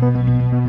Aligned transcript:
Mysteriumsabteilung. 0.00 0.59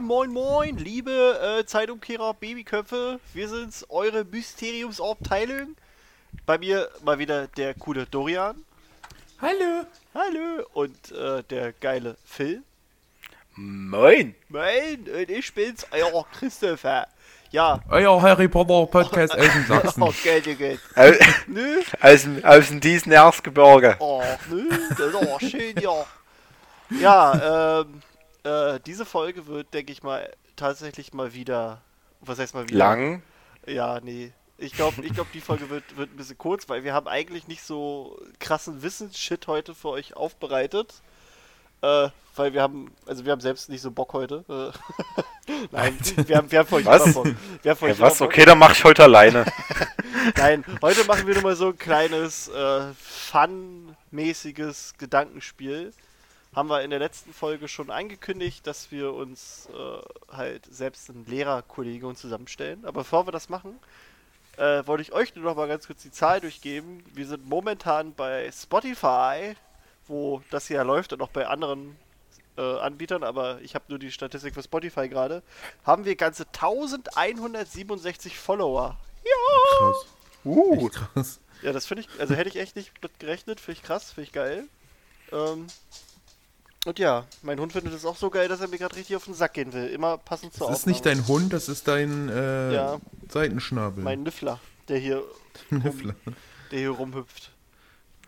Moin, 0.00 0.30
moin, 0.32 0.76
liebe 0.78 1.58
äh, 1.60 1.66
Zeitumkehrer, 1.66 2.34
Babyköpfe. 2.34 3.20
Wir 3.34 3.48
sind's, 3.48 3.84
eure 3.90 4.24
Mysteriumsabteilung. 4.24 5.76
Bei 6.46 6.58
mir 6.58 6.88
mal 7.04 7.18
wieder 7.18 7.46
der 7.48 7.74
coole 7.74 8.06
Dorian. 8.06 8.64
Hallo. 9.40 9.84
Hallo. 10.14 10.64
Und 10.72 11.12
äh, 11.12 11.42
der 11.44 11.72
geile 11.72 12.16
Phil. 12.24 12.62
Moin! 13.56 14.34
Mein, 14.48 15.00
und 15.06 15.30
ich 15.30 15.52
bin's, 15.54 15.86
euer 15.90 16.24
Christopher. 16.32 17.06
Ja. 17.50 17.80
Euer 17.90 18.22
Harry 18.22 18.48
Potter 18.48 18.86
Podcast 18.86 19.34
aus 19.36 19.52
dem 19.52 19.66
Sachsen. 19.66 20.02
Oh, 20.02 20.12
Gott, 20.24 20.46
oh 20.46 20.54
Gott. 20.54 20.78
Au- 20.96 21.24
Nö. 21.46 21.82
Aus 22.00 22.22
dem, 22.22 22.44
aus 22.44 22.68
dem 22.68 22.80
diesen 22.80 23.12
Erzgebirge. 23.12 23.96
Oh, 23.98 24.22
nö, 24.48 24.68
das 24.90 24.98
ist 25.00 25.14
auch 25.14 25.40
schön, 25.40 25.76
ja. 25.80 26.06
Ja, 27.00 27.80
ähm, 27.80 28.02
äh, 28.44 28.80
diese 28.84 29.04
Folge 29.04 29.46
wird, 29.46 29.72
denke 29.74 29.92
ich 29.92 30.02
mal, 30.02 30.30
tatsächlich 30.56 31.12
mal 31.12 31.34
wieder. 31.34 31.80
Was 32.20 32.38
heißt 32.38 32.54
mal 32.54 32.68
wieder? 32.68 32.78
Lang. 32.78 33.22
Ja, 33.66 34.00
nee. 34.00 34.32
Ich 34.58 34.72
glaube, 34.74 35.02
ich 35.02 35.14
glaub, 35.14 35.30
die 35.32 35.40
Folge 35.40 35.70
wird, 35.70 35.96
wird 35.96 36.12
ein 36.12 36.16
bisschen 36.16 36.36
kurz, 36.36 36.68
weil 36.68 36.84
wir 36.84 36.92
haben 36.92 37.08
eigentlich 37.08 37.48
nicht 37.48 37.62
so 37.62 38.20
krassen 38.38 38.82
Wissensshit 38.82 39.46
heute 39.46 39.74
für 39.74 39.88
euch 39.88 40.16
aufbereitet. 40.16 41.00
Äh, 41.82 42.08
weil 42.36 42.52
wir 42.52 42.62
haben, 42.62 42.92
also 43.06 43.24
wir 43.24 43.32
haben 43.32 43.40
selbst 43.40 43.68
nicht 43.68 43.80
so 43.80 43.90
Bock 43.90 44.12
heute. 44.12 44.44
Äh, 44.48 45.52
Nein, 45.72 45.98
wir 46.26 46.36
haben, 46.36 46.50
wir 46.50 46.58
haben 46.58 46.68
für 46.68 46.76
euch 46.76 46.86
Was? 46.86 47.14
Bock. 47.14 47.26
Wir 47.62 47.70
haben 47.70 47.78
für 47.78 47.86
euch 47.86 47.98
Ja, 47.98 48.04
was? 48.04 48.20
Okay, 48.20 48.44
dann 48.44 48.58
mach 48.58 48.72
ich 48.72 48.84
heute 48.84 49.02
alleine. 49.02 49.46
Nein, 50.36 50.64
heute 50.82 51.04
machen 51.04 51.26
wir 51.26 51.34
nur 51.34 51.42
mal 51.42 51.56
so 51.56 51.68
ein 51.68 51.78
kleines 51.78 52.48
äh, 52.48 52.92
Fun-mäßiges 52.98 54.94
Gedankenspiel. 54.98 55.92
Haben 56.54 56.68
wir 56.68 56.82
in 56.82 56.90
der 56.90 56.98
letzten 56.98 57.32
Folge 57.32 57.68
schon 57.68 57.90
angekündigt, 57.90 58.66
dass 58.66 58.90
wir 58.90 59.14
uns 59.14 59.68
äh, 59.72 60.34
halt 60.36 60.66
selbst 60.66 61.08
ein 61.08 61.24
Lehrerkollegium 61.26 62.16
zusammenstellen. 62.16 62.84
Aber 62.84 63.02
bevor 63.02 63.26
wir 63.26 63.32
das 63.32 63.48
machen, 63.48 63.78
äh, 64.56 64.86
wollte 64.86 65.02
ich 65.02 65.12
euch 65.12 65.34
nur 65.36 65.44
noch 65.44 65.56
mal 65.56 65.68
ganz 65.68 65.86
kurz 65.86 66.02
die 66.02 66.10
Zahl 66.10 66.40
durchgeben. 66.40 67.04
Wir 67.14 67.26
sind 67.26 67.48
momentan 67.48 68.14
bei 68.14 68.50
Spotify, 68.52 69.54
wo 70.08 70.42
das 70.50 70.66
hier 70.66 70.82
läuft 70.82 71.12
und 71.12 71.22
auch 71.22 71.30
bei 71.30 71.46
anderen 71.46 71.96
äh, 72.56 72.78
Anbietern, 72.78 73.22
aber 73.22 73.60
ich 73.62 73.74
habe 73.74 73.84
nur 73.88 73.98
die 73.98 74.10
Statistik 74.10 74.54
für 74.54 74.62
Spotify 74.62 75.08
gerade. 75.08 75.42
Haben 75.84 76.04
wir 76.04 76.16
ganze 76.16 76.46
1167 76.46 78.36
Follower. 78.38 78.96
Ja! 79.24 79.78
Krass. 79.78 80.06
Uh, 80.44 80.86
Echt 80.86 80.92
krass. 80.92 81.40
Ja, 81.62 81.72
das 81.72 81.86
finde 81.86 82.02
ich, 82.02 82.20
also 82.20 82.34
hätte 82.34 82.48
ich 82.48 82.56
echt 82.56 82.74
nicht 82.76 82.92
mit 83.02 83.20
gerechnet, 83.20 83.60
finde 83.60 83.78
ich 83.78 83.82
krass, 83.82 84.12
finde 84.12 84.26
ich 84.26 84.32
geil. 84.32 84.64
Ähm, 85.32 85.66
und 86.86 86.98
ja, 86.98 87.24
mein 87.42 87.60
Hund 87.60 87.72
findet 87.72 87.92
es 87.92 88.04
auch 88.04 88.16
so 88.16 88.30
geil, 88.30 88.48
dass 88.48 88.60
er 88.60 88.68
mir 88.68 88.78
gerade 88.78 88.96
richtig 88.96 89.16
auf 89.16 89.24
den 89.24 89.34
Sack 89.34 89.54
gehen 89.54 89.72
will. 89.72 89.86
Immer 89.88 90.18
passend 90.18 90.54
zur 90.54 90.68
Das 90.68 90.80
ist 90.80 90.86
nicht 90.86 91.04
dein 91.04 91.26
Hund, 91.28 91.52
das 91.52 91.68
ist 91.68 91.86
dein 91.88 92.28
äh, 92.28 92.72
Ja. 92.74 93.00
Seitenschnabel. 93.28 94.02
Mein 94.02 94.22
Nüffler, 94.22 94.58
der 94.88 94.98
hier, 94.98 95.22
Niffler. 95.70 96.14
der 96.70 96.78
hier 96.78 96.90
rumhüpft. 96.90 97.50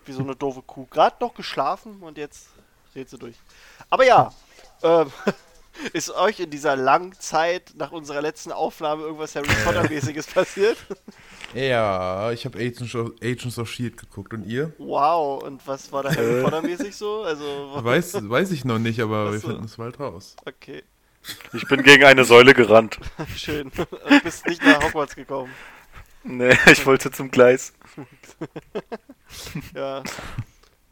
Wie 0.05 0.13
so 0.13 0.23
eine 0.23 0.35
doofe 0.37 0.63
Kuh. 0.63 0.87
Gerade 0.91 1.17
noch 1.21 1.35
geschlafen 1.35 2.01
und 2.03 2.19
jetzt 2.19 2.49
dreht 2.93 3.09
sie 3.09 3.19
durch. 3.19 3.37
Aber 3.89 4.05
ja, 4.05 4.33
ähm, 4.83 5.11
ist 5.93 6.11
euch 6.11 6.41
in 6.41 6.51
dieser 6.51 6.77
langen 6.77 7.13
Zeit 7.19 7.73
nach 7.77 7.93
unserer 7.93 8.23
letzten 8.23 8.53
Aufnahme 8.53 9.03
irgendwas 9.03 9.35
Harry 9.37 9.49
Potter-mäßiges 9.65 10.27
passiert? 10.29 10.77
Ja, 11.55 12.33
ich 12.33 12.47
habe 12.47 12.59
Agents, 12.59 12.95
of- 12.95 13.13
Agents 13.23 13.59
of 13.59 13.71
Shield 13.71 13.99
geguckt 13.99 14.33
und 14.33 14.45
ihr? 14.47 14.73
Wow, 14.79 15.43
und 15.43 15.61
was 15.67 15.93
war 15.93 16.03
da 16.03 16.09
Harry 16.09 16.41
Potter-mäßig 16.43 16.97
so? 16.97 17.25
Also, 17.25 17.45
Weiß, 17.85 18.15
weiß 18.27 18.53
ich 18.53 18.65
noch 18.65 18.79
nicht, 18.79 19.01
aber 19.01 19.31
wir 19.35 19.39
finden 19.41 19.65
es 19.65 19.77
bald 19.77 20.01
raus. 20.01 20.35
okay. 20.47 20.83
ich 21.53 21.69
bin 21.69 21.83
gegen 21.83 22.05
eine 22.05 22.25
Säule 22.25 22.55
gerannt. 22.55 22.99
Schön. 23.37 23.71
Du 23.77 23.85
bist 24.25 24.47
nicht 24.47 24.65
nach 24.65 24.83
Hogwarts 24.83 25.15
gekommen. 25.15 25.53
Nee, 26.25 26.57
ich 26.71 26.87
wollte 26.87 27.11
zum 27.11 27.31
Gleis. 27.31 27.75
Ja. 29.75 29.99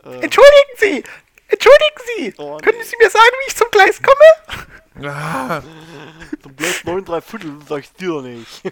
Äh, 0.05 0.21
Entschuldigen 0.21 0.77
Sie! 0.77 1.05
Entschuldigen 1.51 2.01
Sie! 2.17 2.35
Oh, 2.39 2.57
nee. 2.57 2.63
Können 2.65 2.83
Sie 2.85 2.97
mir 2.99 3.11
sagen, 3.11 3.25
wie 3.45 3.49
ich 3.49 3.57
zum 3.57 3.69
Gleis 3.71 4.01
komme? 4.03 5.09
Ah, 5.09 5.63
du 6.43 6.49
bleibst 6.51 6.85
9 6.85 7.05
3 7.05 7.21
Viertel, 7.21 7.53
sag 7.69 7.81
ich 7.81 7.93
dir 7.93 8.21
nicht. 8.23 8.63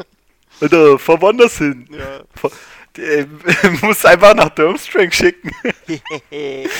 Alter, 0.60 0.98
fahr 0.98 1.20
woanders 1.20 1.58
hin. 1.58 1.86
ja. 1.90 2.22
Fahr- 2.34 2.50
äh, 2.98 3.26
muss 3.82 4.04
einfach 4.06 4.34
nach 4.34 4.48
Durmstrang 4.50 5.10
schicken. 5.10 5.50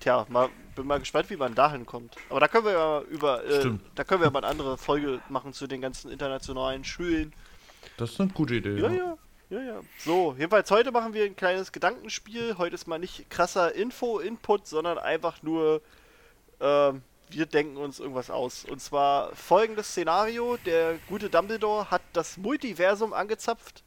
Tja, 0.00 0.26
mal, 0.28 0.50
bin 0.76 0.86
mal 0.86 0.98
gespannt, 1.00 1.30
wie 1.30 1.36
man 1.36 1.54
dahin 1.54 1.86
kommt. 1.86 2.14
Aber 2.28 2.40
da 2.40 2.48
können 2.48 2.66
wir 2.66 2.72
ja 2.72 3.00
über, 3.10 3.42
äh, 3.44 3.60
Stimmt. 3.60 3.80
da 3.94 4.04
können 4.04 4.20
wir 4.22 4.30
mal 4.30 4.40
eine 4.40 4.48
andere 4.48 4.76
Folge 4.76 5.20
machen 5.30 5.52
zu 5.54 5.66
den 5.66 5.80
ganzen 5.80 6.10
internationalen 6.10 6.84
Schulen. 6.84 7.32
das 7.96 8.10
ist 8.12 8.20
eine 8.20 8.30
gute 8.30 8.56
Idee. 8.56 8.76
Ja, 8.78 8.90
ja, 8.90 9.16
ja, 9.54 9.62
ja. 9.62 9.80
So, 9.98 10.34
jedenfalls 10.38 10.70
heute 10.70 10.90
machen 10.90 11.14
wir 11.14 11.24
ein 11.24 11.36
kleines 11.36 11.72
Gedankenspiel. 11.72 12.58
Heute 12.58 12.74
ist 12.74 12.86
mal 12.86 12.98
nicht 12.98 13.30
krasser 13.30 13.74
Info-Input, 13.74 14.66
sondern 14.66 14.98
einfach 14.98 15.42
nur, 15.42 15.80
ähm, 16.60 17.02
wir 17.30 17.46
denken 17.46 17.76
uns 17.76 18.00
irgendwas 18.00 18.30
aus. 18.30 18.64
Und 18.64 18.80
zwar 18.80 19.34
folgendes 19.34 19.88
Szenario: 19.88 20.56
Der 20.64 20.98
gute 21.08 21.30
Dumbledore 21.30 21.90
hat 21.90 22.02
das 22.12 22.36
Multiversum 22.36 23.12
angezapft. 23.12 23.82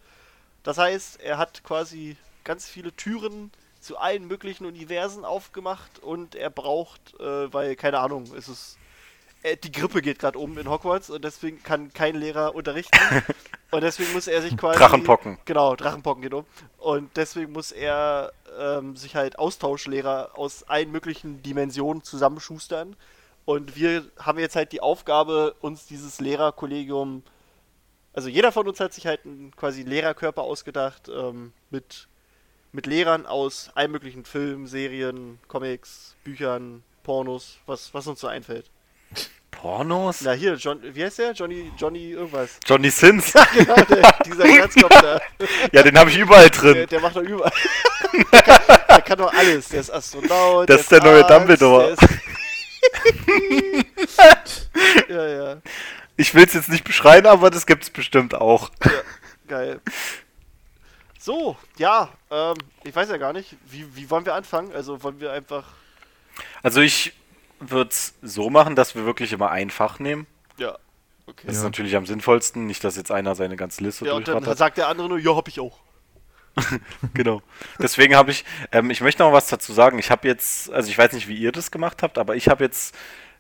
Das 0.63 0.77
heißt, 0.77 1.21
er 1.21 1.37
hat 1.37 1.63
quasi 1.63 2.17
ganz 2.43 2.67
viele 2.67 2.93
Türen 2.95 3.51
zu 3.79 3.97
allen 3.97 4.27
möglichen 4.27 4.65
Universen 4.65 5.25
aufgemacht 5.25 5.99
und 5.99 6.35
er 6.35 6.49
braucht, 6.49 7.19
äh, 7.19 7.53
weil, 7.53 7.75
keine 7.75 7.99
Ahnung, 7.99 8.23
es 8.35 8.47
ist. 8.47 8.77
Äh, 8.77 8.86
die 9.55 9.71
Grippe 9.71 10.01
geht 10.01 10.19
gerade 10.19 10.37
um 10.37 10.57
in 10.57 10.69
Hogwarts 10.69 11.09
und 11.09 11.23
deswegen 11.23 11.63
kann 11.63 11.93
kein 11.93 12.15
Lehrer 12.15 12.55
unterrichten. 12.55 12.97
und 13.71 13.81
deswegen 13.81 14.13
muss 14.13 14.27
er 14.27 14.41
sich 14.41 14.57
quasi. 14.57 14.77
Drachenpocken. 14.77 15.37
Genau, 15.45 15.75
Drachenpocken 15.75 16.21
geht 16.21 16.33
um. 16.33 16.45
Und 16.77 17.15
deswegen 17.15 17.51
muss 17.51 17.71
er 17.71 18.31
ähm, 18.59 18.95
sich 18.95 19.15
halt 19.15 19.39
Austauschlehrer 19.39 20.31
aus 20.35 20.63
allen 20.63 20.91
möglichen 20.91 21.41
Dimensionen 21.43 22.03
zusammenschustern. 22.03 22.95
Und 23.45 23.75
wir 23.77 24.05
haben 24.19 24.39
jetzt 24.39 24.55
halt 24.55 24.73
die 24.73 24.81
Aufgabe, 24.81 25.55
uns 25.61 25.85
dieses 25.85 26.19
Lehrerkollegium, 26.19 27.23
also 28.11 28.29
jeder 28.29 28.51
von 28.51 28.67
uns 28.67 28.79
hat 28.79 28.93
sich 28.93 29.07
halt 29.07 29.25
einen 29.25 29.55
quasi 29.55 29.83
Lehrerkörper 29.83 30.41
ausgedacht, 30.41 31.07
ähm, 31.07 31.53
mit, 31.69 32.07
mit 32.71 32.87
Lehrern 32.87 33.25
aus 33.25 33.69
allen 33.75 33.91
möglichen 33.91 34.25
Filmen, 34.25 34.67
Serien, 34.67 35.39
Comics, 35.47 36.15
Büchern, 36.23 36.83
Pornos, 37.03 37.59
was, 37.67 37.93
was 37.93 38.07
uns 38.07 38.19
so 38.19 38.27
einfällt. 38.27 38.69
Pornos? 39.61 40.21
Na 40.21 40.31
hier, 40.33 40.53
John, 40.55 40.79
wie 40.83 41.03
heißt 41.03 41.17
der? 41.19 41.31
Johnny, 41.31 41.71
Johnny 41.77 42.11
irgendwas. 42.11 42.59
Johnny 42.65 42.89
Sins? 42.91 43.33
genau, 43.53 43.75
der, 43.75 44.15
dieser 44.25 44.45
Herzkopf 44.47 44.89
da. 45.01 45.19
Ja, 45.71 45.81
den 45.83 45.97
habe 45.97 46.09
ich 46.11 46.17
überall 46.17 46.49
Der, 46.49 46.61
drin. 46.61 46.87
der 46.89 46.99
macht 47.01 47.15
doch 47.15 47.21
überall. 47.23 47.51
der, 48.31 48.41
kann, 48.43 48.59
der 48.89 49.01
kann 49.01 49.17
doch 49.17 49.33
alles. 49.33 49.69
Der 49.69 49.79
ist 49.81 49.89
Astronaut. 49.89 50.69
Das 50.69 50.81
ist 50.81 50.91
der 50.91 51.03
neue 51.03 51.23
Arzt, 51.25 51.31
Dumbledore. 51.31 51.83
der 51.83 51.93
ist- 51.93 52.19
ja, 55.09 55.27
ja, 55.27 55.57
Ich 56.15 56.33
will 56.35 56.45
es 56.45 56.53
jetzt 56.53 56.69
nicht 56.69 56.83
beschreien, 56.83 57.25
aber 57.25 57.49
das 57.49 57.65
gibt's 57.65 57.89
bestimmt 57.89 58.35
auch. 58.35 58.69
ja. 58.85 58.91
Geil. 59.47 59.79
So, 61.19 61.57
ja, 61.77 62.09
ähm, 62.31 62.55
ich 62.83 62.95
weiß 62.95 63.09
ja 63.09 63.17
gar 63.17 63.33
nicht, 63.33 63.55
wie, 63.69 63.85
wie 63.95 64.09
wollen 64.09 64.25
wir 64.25 64.33
anfangen? 64.35 64.71
Also 64.73 65.01
wollen 65.03 65.19
wir 65.19 65.31
einfach. 65.31 65.63
Also 66.63 66.81
ich 66.81 67.13
würde 67.59 67.89
es 67.91 68.13
so 68.21 68.49
machen, 68.49 68.75
dass 68.75 68.95
wir 68.95 69.05
wirklich 69.05 69.33
immer 69.33 69.49
ein 69.51 69.69
Fach 69.69 69.99
nehmen. 69.99 70.27
Ja, 70.57 70.77
okay. 71.25 71.43
Das 71.47 71.55
ist 71.57 71.61
Ja. 71.61 71.67
natürlich 71.69 71.95
am 71.95 72.05
sinnvollsten, 72.05 72.65
nicht, 72.67 72.83
dass 72.83 72.95
jetzt 72.97 73.11
einer 73.11 73.35
seine 73.35 73.55
ganze 73.55 73.83
Liste 73.83 74.05
Ja, 74.05 74.13
und 74.13 74.27
dann 74.27 74.43
sagt 74.55 74.77
der 74.77 74.87
andere 74.87 75.09
nur, 75.09 75.19
ja, 75.19 75.35
hab 75.35 75.47
ich 75.47 75.59
auch. 75.59 75.79
Genau. 77.13 77.41
Deswegen 77.79 78.15
habe 78.15 78.31
ich, 78.31 78.43
ähm, 78.71 78.89
ich 78.89 79.01
möchte 79.01 79.21
noch 79.23 79.31
was 79.31 79.47
dazu 79.47 79.73
sagen. 79.73 79.99
Ich 79.99 80.09
habe 80.09 80.27
jetzt, 80.27 80.71
also 80.71 80.89
ich 80.89 80.97
weiß 80.97 81.13
nicht, 81.13 81.27
wie 81.27 81.35
ihr 81.37 81.51
das 81.51 81.69
gemacht 81.71 82.01
habt, 82.03 82.17
aber 82.17 82.35
ich 82.35 82.49
habe 82.49 82.63
jetzt 82.63 82.95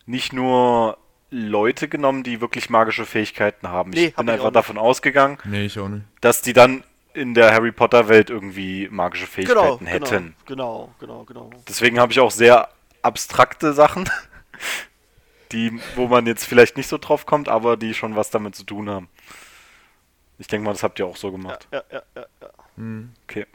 nicht 0.05 0.33
nur 0.33 0.97
Leute 1.29 1.87
genommen, 1.87 2.23
die 2.23 2.39
wirklich 2.41 2.69
magische 2.69 3.05
Fähigkeiten 3.05 3.67
haben. 3.69 3.89
Nee, 3.91 4.05
ich 4.05 4.09
hab 4.11 4.17
bin 4.17 4.27
ich 4.27 4.33
einfach 4.33 4.45
auch 4.45 4.49
nicht. 4.49 4.55
davon 4.55 4.77
ausgegangen, 4.77 5.37
Nee, 5.45 5.65
ich 5.65 5.79
auch 5.79 5.89
nicht. 5.89 6.05
dass 6.21 6.41
die 6.41 6.53
dann 6.53 6.83
in 7.13 7.33
der 7.33 7.51
Harry 7.51 7.71
Potter 7.71 8.07
Welt 8.07 8.29
irgendwie 8.29 8.87
magische 8.91 9.25
Genau, 9.41 9.77
Fähigkeiten 9.79 9.85
hätten. 9.87 10.35
genau, 10.45 10.93
genau, 10.99 11.23
genau, 11.25 11.47
genau. 11.49 11.49
Deswegen 11.67 11.99
habe 11.99 12.11
ich 12.11 12.19
auch 12.19 12.31
sehr 12.31 12.69
abstrakte 13.07 13.73
Sachen, 13.73 14.09
die, 15.51 15.79
wo 15.95 16.07
man 16.07 16.25
jetzt 16.27 16.45
vielleicht 16.45 16.77
nicht 16.77 16.87
so 16.87 16.97
drauf 16.97 17.25
kommt, 17.25 17.47
aber 17.49 17.77
die 17.77 17.93
schon 17.93 18.15
was 18.15 18.29
damit 18.29 18.55
zu 18.55 18.63
tun 18.63 18.89
haben. 18.89 19.09
Ich 20.39 20.47
denke 20.47 20.65
mal, 20.65 20.73
das 20.73 20.83
habt 20.83 20.99
ihr 20.99 21.05
auch 21.07 21.17
so 21.17 21.31
Ja, 21.47 21.59
gemacht. 21.59 21.67
ja, 21.71 21.83
ja, 21.91 22.03
ja, 22.15 22.25
ja. 22.41 22.49
Hm. 22.75 23.13
Okay. 23.23 23.45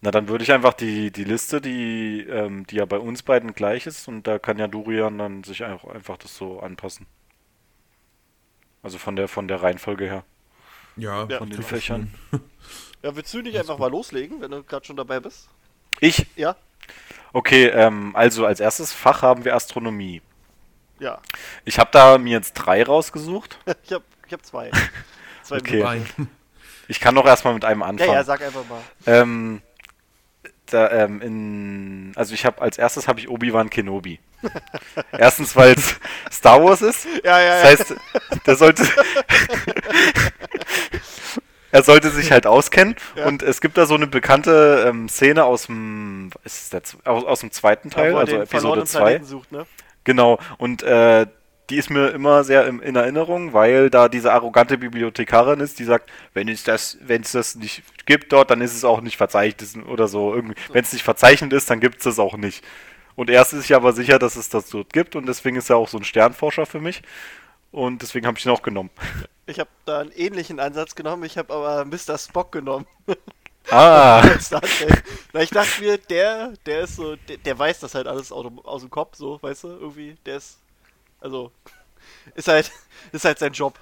Na, 0.00 0.10
dann 0.12 0.28
würde 0.28 0.44
ich 0.44 0.52
einfach 0.52 0.74
die, 0.74 1.10
die 1.10 1.24
Liste, 1.24 1.60
die, 1.60 2.20
ähm, 2.28 2.66
die 2.66 2.76
ja 2.76 2.84
bei 2.84 2.98
uns 2.98 3.22
beiden 3.22 3.54
gleich 3.54 3.86
ist, 3.86 4.06
und 4.08 4.26
da 4.26 4.38
kann 4.38 4.58
ja 4.58 4.68
Durian 4.68 5.18
dann 5.18 5.42
sich 5.44 5.64
einfach, 5.64 5.88
einfach 5.90 6.16
das 6.18 6.36
so 6.36 6.60
anpassen. 6.60 7.06
Also 8.82 8.98
von 8.98 9.16
der, 9.16 9.28
von 9.28 9.48
der 9.48 9.62
Reihenfolge 9.62 10.04
her. 10.06 10.24
Ja, 10.96 11.26
Ja. 11.28 11.38
Von 11.38 11.50
den 11.50 11.62
krieg 11.62 11.62
ich 11.62 11.66
Fächern. 11.66 12.14
Ja, 13.02 13.14
willst 13.16 13.32
du 13.34 13.42
nicht 13.42 13.58
einfach 13.58 13.78
mal 13.78 13.90
loslegen, 13.90 14.40
wenn 14.40 14.50
du 14.50 14.62
gerade 14.64 14.84
schon 14.86 14.96
dabei 14.96 15.20
bist? 15.20 15.48
Ich? 16.00 16.26
Ja? 16.36 16.56
Okay, 17.32 17.66
ähm, 17.66 18.14
also 18.14 18.46
als 18.46 18.60
erstes 18.60 18.92
Fach 18.92 19.22
haben 19.22 19.44
wir 19.44 19.54
Astronomie. 19.54 20.22
Ja. 20.98 21.20
Ich 21.64 21.78
habe 21.78 21.90
da 21.92 22.18
mir 22.18 22.32
jetzt 22.32 22.54
drei 22.54 22.82
rausgesucht. 22.82 23.58
Ich 23.84 23.92
hab, 23.92 24.02
ich 24.26 24.32
hab 24.32 24.44
zwei. 24.44 24.70
zwei 25.42 25.56
Okay. 25.58 26.02
Ich 26.90 27.00
kann 27.00 27.14
doch 27.14 27.26
erstmal 27.26 27.52
mit 27.52 27.66
einem 27.66 27.80
Ja, 27.82 27.86
anfangen. 27.86 28.12
ja, 28.12 28.24
sag 28.24 28.40
einfach 28.40 28.64
mal. 28.66 28.80
Ähm, 29.04 29.60
da, 30.64 30.90
ähm, 30.90 31.20
in, 31.20 32.12
also 32.16 32.32
ich 32.32 32.46
habe 32.46 32.62
als 32.62 32.78
erstes 32.78 33.06
habe 33.08 33.20
ich 33.20 33.28
Obi-Wan 33.28 33.68
Kenobi. 33.68 34.20
Erstens, 35.12 35.54
weil 35.54 35.72
es 35.72 35.96
Star 36.32 36.62
Wars 36.64 36.80
ist. 36.80 37.06
Ja, 37.24 37.40
ja, 37.42 37.60
Das 37.60 37.64
heißt, 37.64 37.94
der 38.46 38.56
sollte 38.56 38.84
er 41.70 41.82
sollte 41.82 42.10
sich 42.10 42.32
halt 42.32 42.46
auskennen 42.46 42.96
Ja. 43.16 43.26
und 43.26 43.42
es 43.42 43.60
gibt 43.60 43.76
da 43.78 43.86
so 43.86 43.94
eine 43.94 44.06
bekannte 44.06 44.84
ähm, 44.88 45.08
Szene 45.08 45.44
aus 45.44 45.66
dem 45.66 46.30
ist 46.44 46.72
der, 46.72 46.82
aus, 47.04 47.24
aus 47.24 47.40
dem 47.40 47.50
zweiten 47.50 47.90
Teil, 47.90 48.12
er 48.12 48.18
also 48.18 48.36
Episode 48.36 48.46
verlorenen 48.48 48.86
2. 48.86 48.98
Planeten 48.98 49.24
sucht, 49.24 49.52
ne? 49.52 49.66
Genau, 50.04 50.38
und 50.58 50.82
äh, 50.82 51.26
die 51.70 51.76
ist 51.76 51.90
mir 51.90 52.08
immer 52.10 52.44
sehr 52.44 52.66
im, 52.66 52.80
in 52.80 52.96
Erinnerung, 52.96 53.52
weil 53.52 53.90
da 53.90 54.08
diese 54.08 54.32
arrogante 54.32 54.78
Bibliothekarin 54.78 55.60
ist, 55.60 55.78
die 55.78 55.84
sagt, 55.84 56.10
wenn 56.32 56.48
es 56.48 56.64
das, 56.64 56.96
wenn 57.02 57.22
es 57.22 57.32
das 57.32 57.56
nicht 57.56 57.82
gibt 58.06 58.32
dort, 58.32 58.50
dann 58.50 58.62
ist 58.62 58.74
es 58.74 58.84
auch 58.84 59.02
nicht 59.02 59.18
verzeichnet 59.18 59.86
oder 59.86 60.08
so. 60.08 60.34
Irgendwie, 60.34 60.54
wenn 60.72 60.82
es 60.82 60.92
nicht 60.94 61.02
verzeichnet 61.04 61.52
ist, 61.52 61.68
dann 61.68 61.80
gibt 61.80 61.98
es 61.98 62.04
das 62.04 62.18
auch 62.18 62.36
nicht. 62.38 62.64
Und 63.16 63.28
er 63.28 63.42
ist 63.42 63.50
sich 63.50 63.74
aber 63.74 63.92
sicher, 63.92 64.18
dass 64.18 64.36
es 64.36 64.48
das 64.48 64.70
dort 64.70 64.92
gibt 64.92 65.14
und 65.14 65.26
deswegen 65.26 65.56
ist 65.56 65.68
er 65.68 65.76
auch 65.76 65.88
so 65.88 65.98
ein 65.98 66.04
Sternforscher 66.04 66.64
für 66.64 66.80
mich. 66.80 67.02
Und 67.70 68.00
deswegen 68.00 68.26
habe 68.26 68.38
ich 68.38 68.46
ihn 68.46 68.52
auch 68.52 68.62
genommen. 68.62 68.90
Ich 69.48 69.58
habe 69.58 69.70
da 69.86 70.00
einen 70.00 70.12
ähnlichen 70.12 70.60
Ansatz 70.60 70.94
genommen, 70.94 71.24
ich 71.24 71.38
habe 71.38 71.52
aber 71.54 71.84
Mr. 71.84 72.18
Spock 72.18 72.52
genommen. 72.52 72.86
Ah. 73.70 74.22
Na, 75.34 75.42
ich 75.42 75.50
dachte 75.50 75.82
mir, 75.82 75.98
der, 75.98 76.54
der 76.64 76.80
ist 76.84 76.96
so, 76.96 77.16
der, 77.16 77.36
der 77.36 77.58
weiß 77.58 77.80
das 77.80 77.94
halt 77.94 78.06
alles 78.06 78.32
aus, 78.32 78.46
dem- 78.46 78.60
aus 78.60 78.80
dem 78.80 78.88
Kopf, 78.88 79.14
so, 79.18 79.38
weißt 79.42 79.64
du, 79.64 79.68
irgendwie, 79.68 80.16
der 80.24 80.38
ist, 80.38 80.56
also, 81.20 81.52
ist 82.34 82.48
halt, 82.48 82.72
ist 83.12 83.26
halt 83.26 83.38
sein 83.38 83.52
Job. 83.52 83.78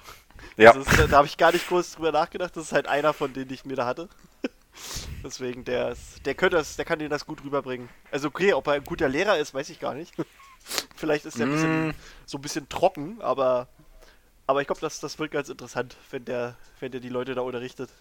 ja. 0.57 0.71
Ist, 0.71 0.89
da 1.09 1.15
habe 1.15 1.27
ich 1.27 1.37
gar 1.37 1.53
nicht 1.53 1.69
groß 1.69 1.93
drüber 1.93 2.11
nachgedacht, 2.11 2.57
das 2.57 2.65
ist 2.65 2.71
halt 2.73 2.85
einer 2.87 3.13
von 3.13 3.31
denen, 3.31 3.47
die 3.47 3.53
ich 3.53 3.63
mir 3.63 3.77
da 3.77 3.85
hatte. 3.85 4.09
Deswegen, 5.23 5.63
der 5.63 5.93
ist, 5.93 6.25
der 6.25 6.35
könnte 6.35 6.57
das, 6.57 6.75
der 6.75 6.83
kann 6.83 6.99
dir 6.99 7.07
das 7.07 7.25
gut 7.25 7.41
rüberbringen. 7.45 7.87
Also 8.11 8.27
okay, 8.27 8.51
ob 8.51 8.67
er 8.67 8.73
ein 8.73 8.83
guter 8.83 9.07
Lehrer 9.07 9.37
ist, 9.37 9.53
weiß 9.53 9.69
ich 9.69 9.79
gar 9.79 9.93
nicht. 9.93 10.13
Vielleicht 10.97 11.23
ist 11.25 11.39
er 11.39 11.45
ein 11.45 11.51
bisschen, 11.53 11.87
Mm. 11.87 11.93
so 12.25 12.37
ein 12.37 12.41
bisschen 12.41 12.67
trocken, 12.67 13.21
aber, 13.21 13.69
aber 14.47 14.61
ich 14.61 14.67
glaube, 14.67 14.81
das, 14.81 14.99
das 14.99 15.19
wird 15.19 15.29
ganz 15.31 15.49
interessant, 15.49 15.95
wenn 16.09 16.25
der, 16.25 16.55
wenn 16.79 16.91
der 16.91 17.01
die 17.01 17.09
Leute 17.09 17.35
da 17.35 17.41
unterrichtet. 17.41 17.91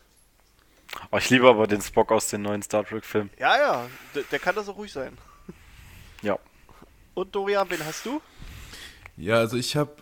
Oh, 1.10 1.18
ich 1.18 1.28
liebe 1.30 1.48
aber 1.48 1.66
den 1.66 1.82
Spock 1.82 2.12
aus 2.12 2.28
den 2.28 2.42
neuen 2.42 2.62
Star 2.62 2.86
Trek-Filmen. 2.86 3.30
Ja, 3.38 3.58
ja, 3.58 3.86
der, 4.14 4.22
der 4.22 4.38
kann 4.38 4.54
das 4.54 4.68
auch 4.68 4.76
ruhig 4.76 4.92
sein. 4.92 5.18
Ja. 6.22 6.38
Und 7.14 7.34
Dorian, 7.34 7.68
wen 7.68 7.84
hast 7.84 8.06
du? 8.06 8.22
Ja, 9.16 9.38
also 9.38 9.56
ich 9.56 9.74
habe 9.76 9.96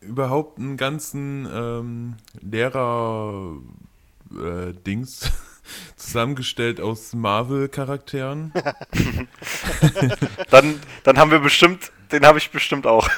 überhaupt 0.00 0.58
einen 0.58 0.78
ganzen 0.78 1.46
ähm, 1.52 2.16
Lehrer-Dings 2.40 5.30
zusammengestellt 5.96 6.80
aus 6.80 7.12
Marvel-Charakteren. 7.14 8.52
Dann, 10.50 10.80
dann 11.04 11.18
haben 11.18 11.30
wir 11.30 11.38
bestimmt, 11.40 11.92
den 12.12 12.24
habe 12.26 12.38
ich 12.38 12.50
bestimmt 12.50 12.86
auch. 12.86 13.08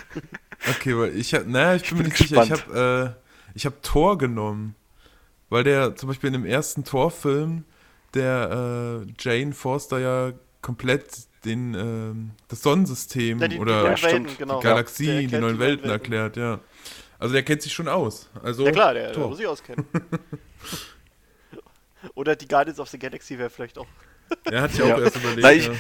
Okay, 0.71 0.97
weil 0.97 1.17
ich 1.17 1.35
habe, 1.35 1.51
naja, 1.51 1.75
ich 1.75 1.89
bin 1.89 1.99
mir 1.99 2.05
bin 2.05 2.13
nicht 2.13 2.19
sicher, 2.19 2.43
ich 2.43 2.49
gespannt. 2.51 2.77
habe 2.77 3.15
äh, 3.17 3.55
ich 3.55 3.67
hab 3.67 3.83
Thor 3.83 4.19
genommen. 4.19 4.75
Weil 5.49 5.65
der 5.65 5.97
zum 5.97 6.09
Beispiel 6.09 6.29
in 6.29 6.33
dem 6.35 6.47
ersten 6.47 6.85
Thor-Film, 6.85 7.65
der 8.15 9.03
äh, 9.05 9.13
Jane 9.19 9.53
Forster 9.53 9.99
ja 9.99 10.33
komplett 10.63 11.05
den, 11.45 11.75
ähm, 11.75 12.31
das 12.49 12.63
Sonnensystem 12.63 13.39
Ja, 13.39 13.49
die, 13.49 13.59
oder 13.59 13.81
die 13.81 13.85
neuen 13.87 13.97
stimmt. 13.99 14.13
Welten, 14.13 14.39
genau. 14.39 14.61
die 14.61 14.65
Galaxie, 14.67 15.07
Der 15.07 15.21
die 15.23 15.39
neuen 15.39 15.59
Welten 15.59 15.91
erklärt, 15.91 16.37
ja. 16.37 16.61
Also 17.19 17.35
der 17.35 17.43
kennt 17.43 17.63
sich 17.63 17.73
schon 17.73 17.89
aus. 17.89 18.31
Also, 18.43 18.65
Ja 18.65 18.73
klar, 18.73 18.95
der, 18.95 19.05
der 19.09 19.13
Thor. 19.13 19.29
muss 19.29 19.39
sich 19.39 19.47
auskennen. 19.47 19.85
Oder 22.15 22.37
die 22.37 22.49
Guardians 22.49 22.81
of 22.81 22.89
the 22.89 22.99
Galaxy 22.99 23.39
wäre 23.39 23.51
vielleicht 23.51 23.79
auch. 23.79 23.87
Der 24.51 24.63
hat 24.63 24.73
sich 24.73 24.83
auch 24.83 24.89
Ja. 24.89 24.99
erst 24.99 25.17
überlegt. 25.17 25.43
Na, 25.43 25.53
ich- 25.53 25.67
ja. 25.67 25.73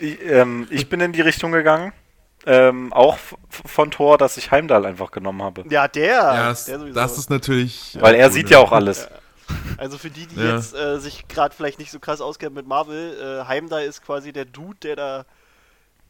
Ich, 0.00 0.20
ähm, 0.24 0.66
ich 0.70 0.88
bin 0.88 1.00
in 1.00 1.12
die 1.12 1.20
Richtung 1.20 1.52
gegangen. 1.52 1.92
Ähm, 2.44 2.92
auch 2.92 3.16
von 3.48 3.92
Thor, 3.92 4.18
dass 4.18 4.36
ich 4.36 4.50
Heimdall 4.50 4.84
einfach 4.84 5.12
genommen 5.12 5.42
habe. 5.42 5.64
Ja, 5.70 5.86
der! 5.86 6.06
Ja, 6.16 6.48
das, 6.48 6.64
der 6.64 6.80
sowieso. 6.80 6.94
das 6.94 7.16
ist 7.16 7.30
natürlich. 7.30 7.96
Weil 8.00 8.16
er 8.16 8.26
cool, 8.26 8.32
sieht 8.32 8.50
ja 8.50 8.58
auch 8.58 8.72
alles. 8.72 9.06
also 9.78 9.96
für 9.96 10.10
die, 10.10 10.26
die 10.26 10.40
Ja. 10.40 10.56
jetzt 10.56 10.74
äh, 10.74 10.98
sich 10.98 11.28
gerade 11.28 11.54
vielleicht 11.54 11.78
nicht 11.78 11.92
so 11.92 12.00
krass 12.00 12.20
auskennen 12.20 12.54
mit 12.54 12.66
Marvel, 12.66 13.16
äh, 13.42 13.46
Heimdall 13.46 13.84
ist 13.84 14.02
quasi 14.04 14.32
der 14.32 14.46
Dude, 14.46 14.76
der 14.82 14.96
da, 14.96 15.26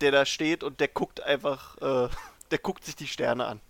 der 0.00 0.10
da 0.12 0.24
steht 0.24 0.64
und 0.64 0.80
der 0.80 0.88
guckt 0.88 1.22
einfach, 1.22 1.76
äh, 1.82 2.08
der 2.50 2.58
guckt 2.58 2.86
sich 2.86 2.96
die 2.96 3.06
Sterne 3.08 3.44
an. 3.44 3.60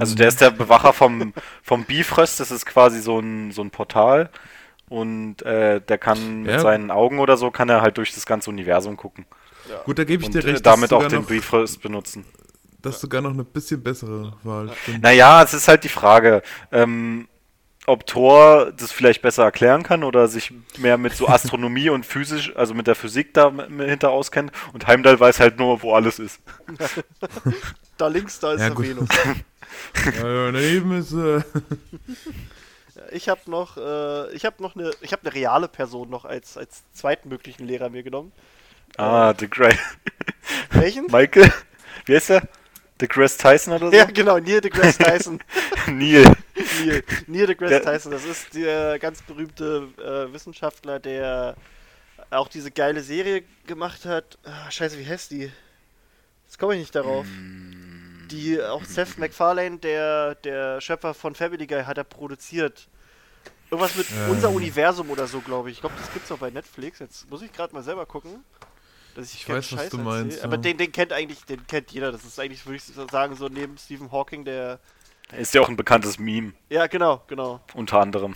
Also 0.00 0.16
der 0.16 0.26
ist 0.26 0.40
der 0.40 0.50
Bewacher 0.50 0.92
vom, 0.92 1.32
vom 1.62 1.84
Bifrost, 1.84 2.40
das 2.40 2.50
ist 2.50 2.66
quasi 2.66 3.00
so 3.00 3.20
ein, 3.20 3.52
so 3.52 3.62
ein 3.62 3.70
Portal. 3.70 4.30
Und 4.88 5.42
äh, 5.42 5.80
der 5.80 5.98
kann 5.98 6.42
mit 6.42 6.52
Ja. 6.52 6.60
seinen 6.60 6.90
Augen 6.90 7.18
oder 7.18 7.36
so, 7.36 7.50
kann 7.50 7.68
er 7.68 7.80
halt 7.82 7.96
durch 7.98 8.12
das 8.14 8.26
ganze 8.26 8.50
Universum 8.50 8.96
gucken. 8.96 9.24
Gut, 9.86 9.98
da 9.98 10.04
gebe 10.04 10.22
ich 10.22 10.26
Und 10.28 10.34
dir 10.34 10.44
äh, 10.46 10.50
recht. 10.52 10.66
damit 10.66 10.92
das 10.92 10.98
auch 10.98 11.02
ist 11.02 11.12
den 11.12 11.22
sogar 11.22 11.22
noch, 11.22 11.28
Bifrost 11.28 11.80
benutzen. 11.82 12.24
Das 12.82 12.96
ist 12.96 13.00
sogar 13.00 13.22
noch 13.22 13.32
eine 13.32 13.44
bisschen 13.44 13.82
bessere 13.82 14.34
Wahl. 14.42 14.70
Stimmt. 14.82 15.02
Naja, 15.02 15.42
es 15.42 15.54
ist 15.54 15.68
halt 15.68 15.84
die 15.84 15.88
Frage, 15.88 16.42
ähm, 16.70 17.28
ob 17.86 18.06
Thor 18.06 18.72
das 18.76 18.92
vielleicht 18.92 19.22
besser 19.22 19.42
erklären 19.44 19.82
kann 19.82 20.04
oder 20.04 20.28
sich 20.28 20.52
mehr 20.78 20.98
mit 20.98 21.14
so 21.16 21.28
Astronomie 21.28 21.88
und 21.88 22.04
physisch, 22.04 22.54
also 22.56 22.74
mit 22.74 22.86
der 22.86 22.94
Physik 22.94 23.32
da 23.32 23.48
m- 23.48 23.60
m- 23.60 23.80
hinter 23.80 24.10
auskennt. 24.10 24.52
Und 24.74 24.86
Heimdall 24.86 25.18
weiß 25.18 25.40
halt 25.40 25.58
nur, 25.58 25.82
wo 25.82 25.94
alles 25.94 26.18
ist. 26.18 26.40
Da 27.96 28.08
links, 28.08 28.38
da 28.40 28.52
ist 28.52 28.60
Ja, 28.60 28.66
der 28.68 28.74
gut. 28.76 28.86
Venus. 28.86 29.08
Ja, 30.20 30.28
ja, 30.28 30.52
daneben 30.52 30.98
ist. 30.98 31.12
Äh, 31.12 31.40
Ich 33.12 33.28
habe 33.28 33.40
noch, 33.50 33.76
äh, 33.76 34.32
ich 34.34 34.44
habe 34.44 34.62
noch 34.62 34.74
eine, 34.76 34.90
ich 35.00 35.12
habe 35.12 35.22
eine 35.26 35.34
reale 35.34 35.68
Person 35.68 36.10
noch 36.10 36.24
als 36.24 36.56
als 36.56 36.82
zweiten 36.92 37.28
möglichen 37.28 37.66
Lehrer 37.66 37.88
mir 37.88 38.02
genommen. 38.02 38.32
Ah, 38.96 39.34
The 39.38 39.48
Grey. 39.48 39.76
Welchen? 40.70 41.06
Michael? 41.06 41.52
Wie 42.06 42.14
heißt 42.14 42.30
der? 42.30 42.42
The 43.00 43.08
Grace 43.08 43.36
Tyson 43.36 43.72
oder 43.74 43.90
so? 43.90 43.96
Ja, 43.96 44.04
genau, 44.04 44.38
Neil 44.38 44.60
deGrasse 44.60 44.98
Tyson. 44.98 45.40
Neil. 45.88 46.24
Neil, 46.84 47.02
Neil 47.26 47.46
deGrasse 47.48 47.80
Der- 47.80 47.82
Tyson, 47.82 48.12
das 48.12 48.24
ist 48.24 48.54
der 48.54 48.98
ganz 49.00 49.20
berühmte 49.22 49.88
äh, 49.98 50.32
Wissenschaftler, 50.32 51.00
der 51.00 51.56
auch 52.30 52.46
diese 52.46 52.70
geile 52.70 53.02
Serie 53.02 53.42
gemacht 53.66 54.04
hat. 54.04 54.38
Ah, 54.44 54.70
scheiße, 54.70 54.96
wie 54.98 55.06
heißt 55.06 55.32
die? 55.32 55.50
Jetzt 56.46 56.58
komme 56.58 56.74
ich 56.74 56.80
nicht 56.80 56.94
darauf. 56.94 57.26
Die 58.30 58.62
auch 58.62 58.84
Seth 58.84 59.18
MacFarlane, 59.18 59.78
der, 59.78 60.36
der 60.36 60.80
Schöpfer 60.80 61.14
von 61.14 61.34
Family 61.34 61.66
Guy, 61.66 61.82
hat 61.82 61.98
er 61.98 62.04
produziert. 62.04 62.86
Irgendwas 63.70 63.96
mit 63.96 64.06
Ähm. 64.10 64.30
unser 64.30 64.50
Universum 64.50 65.10
oder 65.10 65.26
so, 65.26 65.40
glaube 65.40 65.70
ich. 65.70 65.76
Ich 65.76 65.80
glaube, 65.80 65.96
das 65.98 66.12
gibt's 66.12 66.30
auch 66.30 66.38
bei 66.38 66.50
Netflix. 66.50 66.98
Jetzt 66.98 67.28
muss 67.30 67.42
ich 67.42 67.52
gerade 67.52 67.72
mal 67.74 67.82
selber 67.82 68.06
gucken. 68.06 68.44
Dass 69.14 69.28
ich 69.32 69.40
Ich 69.40 69.46
keinen 69.46 69.58
weiß, 69.58 69.72
was 69.72 69.80
Scheiß 69.80 69.90
du 69.90 69.96
erzähl. 69.98 70.04
meinst, 70.04 70.42
Aber 70.42 70.56
ja. 70.56 70.60
den, 70.62 70.76
den 70.78 70.92
kennt 70.92 71.12
eigentlich, 71.12 71.44
den 71.44 71.66
kennt 71.66 71.90
jeder. 71.92 72.10
Das 72.12 72.24
ist 72.24 72.38
eigentlich, 72.38 72.66
würde 72.66 72.76
ich 72.76 72.84
sagen, 73.10 73.36
so 73.36 73.48
neben 73.48 73.78
Stephen 73.78 74.10
Hawking 74.12 74.44
der. 74.44 74.80
Ist 75.32 75.54
ja 75.54 75.62
auch 75.62 75.68
ein 75.68 75.76
bekanntes 75.76 76.18
Meme, 76.18 76.52
Ja, 76.68 76.86
genau, 76.86 77.22
genau. 77.28 77.60
unter 77.74 78.00
anderem. 78.00 78.34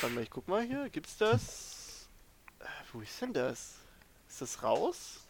Warte 0.00 0.14
mal, 0.14 0.22
ich 0.22 0.30
guck 0.30 0.48
mal 0.48 0.62
hier. 0.62 0.88
Gibt's 0.90 1.16
das? 1.16 2.08
Äh, 2.60 2.64
wo 2.92 3.00
ist 3.00 3.20
denn 3.22 3.32
das? 3.32 3.74
Ist 4.28 4.40
das 4.40 4.62
raus? 4.62 5.20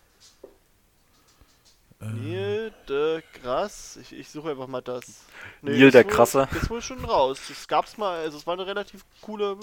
Äh, 2.00 2.04
Neil 2.06 2.72
de 2.88 3.22
Grasse. 3.40 4.00
Ich, 4.00 4.12
ich 4.12 4.28
suche 4.30 4.50
einfach 4.50 4.66
mal 4.66 4.80
das. 4.82 5.24
Neil 5.62 5.80
ist 5.82 5.94
der 5.94 6.04
wohl- 6.04 6.10
Krasse. 6.12 6.48
Ist 6.60 6.70
wohl 6.70 6.82
schon 6.82 7.04
raus. 7.04 7.40
Das 7.48 7.66
gab's 7.68 7.96
mal, 7.96 8.18
also 8.18 8.36
es 8.38 8.46
war 8.46 8.54
eine 8.54 8.66
relativ 8.66 9.04
coole. 9.22 9.56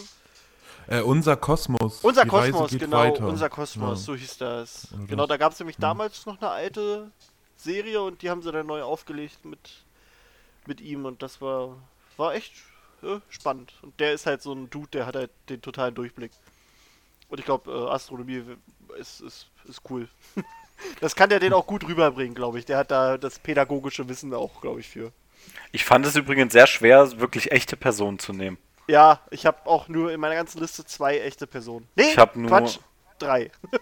äh, 0.88 1.02
unser 1.02 1.38
Kosmos. 1.38 2.00
Unser 2.02 2.24
Die 2.26 2.30
Reise 2.30 2.52
Kosmos, 2.52 2.72
geht 2.72 2.80
genau. 2.82 2.98
weiter. 2.98 3.28
Unser 3.28 3.50
Kosmos, 3.50 4.00
Ja. 4.00 4.06
so 4.06 4.16
hieß 4.16 4.38
das. 4.38 4.88
Oder 4.94 5.06
Genau, 5.06 5.24
das. 5.24 5.30
da 5.30 5.38
gab's 5.38 5.60
nämlich 5.60 5.78
Hm. 5.78 5.82
damals 5.82 6.26
noch 6.26 6.42
eine 6.42 6.50
alte 6.50 7.12
Serie 7.56 8.02
und 8.02 8.22
die 8.22 8.30
haben 8.30 8.42
sie 8.42 8.52
dann 8.52 8.68
neu 8.68 8.82
aufgelegt 8.84 9.46
mit 9.46 9.84
mit 10.66 10.80
ihm 10.80 11.04
und 11.06 11.22
das 11.22 11.42
war, 11.42 11.76
war 12.16 12.34
echt 12.36 12.54
äh, 13.02 13.20
spannend. 13.30 13.74
Und 13.82 14.00
der 14.00 14.14
ist 14.14 14.26
halt 14.26 14.42
so 14.42 14.54
ein 14.54 14.70
Dude, 14.70 14.88
der 14.94 15.06
hat 15.06 15.16
halt 15.18 15.30
den 15.50 15.62
totalen 15.62 15.94
Durchblick. 15.94 16.32
Und 17.28 17.38
ich 17.40 17.44
glaube, 17.46 17.70
äh, 17.70 17.90
Astronomie 17.92 18.42
ist, 18.98 19.20
ist, 19.20 19.48
ist 19.66 19.82
cool. 19.90 20.08
das 21.02 21.16
kann 21.16 21.30
der 21.30 21.40
den 21.40 21.54
auch 21.54 21.68
gut 21.68 21.88
rüberbringen, 21.88 22.36
glaube 22.36 22.60
ich. 22.60 22.66
Der 22.66 22.78
hat 22.78 22.92
da 22.92 23.18
das 23.18 23.40
pädagogische 23.40 24.08
Wissen 24.10 24.34
auch, 24.34 24.62
glaube 24.62 24.80
ich, 24.80 24.90
für. 24.90 25.12
Ich 25.72 25.86
fand 25.86 26.06
es 26.06 26.16
übrigens 26.16 26.54
sehr 26.54 26.68
schwer, 26.68 27.20
wirklich 27.20 27.52
echte 27.52 27.76
Personen 27.76 28.20
zu 28.20 28.34
nehmen. 28.34 28.58
Ja, 28.88 29.22
ich 29.32 29.46
habe 29.46 29.66
auch 29.66 29.88
nur 29.88 30.12
in 30.12 30.20
meiner 30.20 30.36
ganzen 30.36 30.60
Liste 30.60 30.86
zwei 30.86 31.20
echte 31.20 31.48
Personen. 31.48 31.88
Nee, 31.96 32.12
Ich 32.12 32.18
hab 32.18 32.36
nur- 32.36 32.50
Quatsch, 32.50 32.80
drei. 33.20 33.52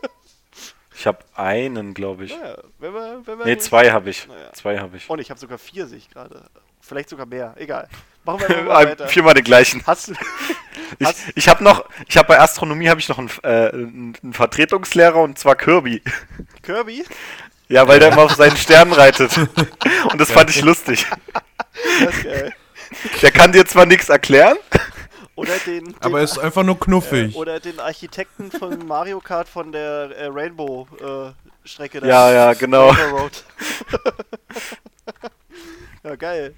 Ich 0.94 1.08
habe 1.08 1.20
einen, 1.36 1.94
glaube 1.94 2.26
ich. 2.26 2.38
Naja, 2.38 2.58
wenn 2.78 2.94
wir, 2.94 3.22
wenn 3.26 3.40
wir 3.40 3.46
Nee, 3.46 3.58
zwei 3.58 3.92
habe 3.92 4.10
ich. 4.10 4.28
Naja. 4.28 4.52
Zwei 4.54 4.78
habe 4.80 4.98
ich. 4.98 5.10
Und 5.10 5.20
ich 5.20 5.30
habe 5.32 5.40
sogar 5.40 5.58
vier, 5.58 5.88
sehe 5.88 5.98
ich 5.98 6.10
gerade. 6.10 6.50
Vielleicht 6.82 7.10
sogar 7.10 7.26
mehr. 7.26 7.56
Egal. 7.58 7.88
Machen 8.24 8.44
wir 8.48 8.58
mal 8.64 8.86
weiter. 8.86 9.08
Viermal 9.08 9.34
den 9.34 9.44
gleichen. 9.44 9.82
Hast 9.86 10.10
du. 10.10 10.14
Ich, 11.00 11.08
Hast- 11.08 11.24
ich 11.36 11.50
habe 11.50 11.64
noch, 11.64 11.86
ich 12.08 12.18
habe 12.18 12.28
bei 12.28 12.40
Astronomie 12.40 12.90
habe 12.90 13.00
ich 13.00 13.10
noch 13.10 13.18
einen, 13.18 13.30
äh, 13.44 13.70
einen 13.70 14.34
Vertretungslehrer 14.34 15.22
und 15.22 15.40
zwar 15.40 15.56
Kirby. 15.56 16.02
Kirby? 16.62 17.06
Ja, 17.70 17.88
weil 17.88 18.00
der 18.00 18.12
immer 18.12 18.24
auf 18.24 18.36
seinen 18.36 18.58
Sternen 18.58 18.94
reitet. 18.94 19.36
Und 20.12 20.20
das 20.20 20.32
fand 20.32 20.50
ich 20.50 20.62
lustig. 20.62 21.08
Geil. 22.24 22.54
Der 23.22 23.32
kann 23.32 23.54
dir 23.54 23.66
zwar 23.66 23.86
nichts 23.86 24.10
erklären. 24.10 24.58
Oder 25.36 25.54
den. 25.66 25.86
den 25.86 25.96
Aber 26.02 26.18
er 26.20 26.26
ist 26.26 26.38
einfach 26.38 26.64
nur 26.64 26.78
knuffig. 26.78 27.34
Oder 27.36 27.62
den 27.62 27.80
Architekten 27.80 28.52
von 28.52 28.86
Mario 28.86 29.22
Kart 29.22 29.48
von 29.48 29.72
der 29.72 30.12
äh, 30.18 30.26
Rainbow-Strecke. 30.28 32.06
Ja, 32.06 32.32
ja, 32.32 32.54
genau. 32.54 32.90
Rainbow 32.90 33.18
Road. 33.18 33.44
ja, 36.04 36.16
geil. 36.18 36.54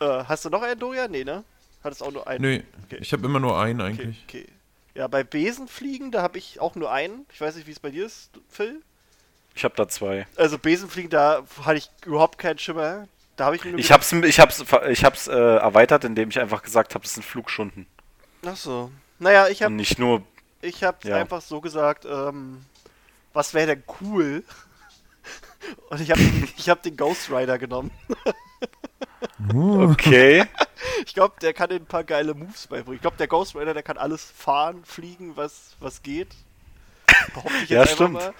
Äh, 0.00 0.24
hast 0.24 0.44
du 0.44 0.50
noch 0.50 0.62
einen, 0.62 0.78
Dorian? 0.78 1.10
Nee, 1.10 1.24
ne? 1.24 1.44
Hattest 1.82 2.02
auch 2.02 2.10
nur 2.12 2.26
einen. 2.26 2.42
Nö, 2.42 2.60
Okay. 2.84 2.98
ich 3.00 3.12
habe 3.12 3.24
immer 3.26 3.40
nur 3.40 3.58
einen 3.60 3.80
Okay, 3.80 3.90
eigentlich. 3.90 4.24
okay. 4.28 4.46
Ja, 4.94 5.06
bei 5.06 5.22
Besenfliegen, 5.22 6.10
da 6.10 6.22
habe 6.22 6.38
ich 6.38 6.60
auch 6.60 6.74
nur 6.74 6.90
einen. 6.90 7.26
Ich 7.32 7.40
weiß 7.40 7.54
nicht, 7.56 7.66
wie 7.66 7.72
es 7.72 7.78
bei 7.80 7.90
dir 7.90 8.06
ist, 8.06 8.30
Phil. 8.48 8.82
Ich 9.54 9.64
habe 9.64 9.74
da 9.76 9.88
zwei. 9.88 10.26
Also 10.36 10.58
Besenfliegen, 10.58 11.10
da 11.10 11.42
hatte 11.64 11.78
ich 11.78 11.90
überhaupt 12.04 12.38
keinen 12.38 12.58
Schimmer. 12.58 13.06
Da 13.36 13.46
habe 13.46 13.56
ich 13.56 13.64
mir 13.64 13.70
nur 13.72 13.80
Ich 13.80 13.92
hab's, 13.92 14.12
ich 14.12 14.40
hab's, 14.40 14.64
ich 14.88 15.04
hab's 15.04 15.28
äh, 15.28 15.32
erweitert, 15.32 16.04
indem 16.04 16.30
ich 16.30 16.40
einfach 16.40 16.62
gesagt 16.62 16.94
habe, 16.94 17.04
das 17.04 17.14
sind 17.14 17.22
Flugstunden. 17.24 17.86
Ach 18.44 18.56
so. 18.56 18.90
Naja, 19.20 19.48
ich 19.48 19.62
habe 19.62 19.74
nicht 19.74 19.98
nur. 19.98 20.22
ich 20.62 20.82
hab's 20.84 21.06
Ja. 21.06 21.16
einfach 21.16 21.40
so 21.42 21.60
gesagt, 21.60 22.04
ähm, 22.04 22.64
was 23.32 23.54
wäre 23.54 23.68
denn 23.76 23.82
cool? 24.00 24.42
Und 25.90 26.00
ich 26.00 26.10
habe 26.10 26.20
ich 26.56 26.68
hab 26.68 26.82
den 26.82 26.96
Ghost 26.96 27.30
Rider 27.30 27.58
genommen. 27.58 27.90
Okay. 29.54 30.44
Ich 31.04 31.14
glaube, 31.14 31.34
der 31.42 31.52
kann 31.54 31.70
ein 31.70 31.86
paar 31.86 32.04
geile 32.04 32.34
Moves 32.34 32.68
beibringen. 32.68 32.94
Ich 32.96 33.00
glaube, 33.00 33.16
der 33.16 33.26
Ghost 33.26 33.56
Rider, 33.56 33.74
der 33.74 33.82
kann 33.82 33.98
alles 33.98 34.32
fahren, 34.36 34.84
fliegen, 34.84 35.36
was, 35.36 35.76
was 35.80 36.02
geht. 36.02 36.28
Behaupte 37.34 37.56
ich 37.64 37.68
jetzt 37.68 37.70
Ja, 37.70 37.86
stimmt. 37.86 38.14
mal. 38.14 38.32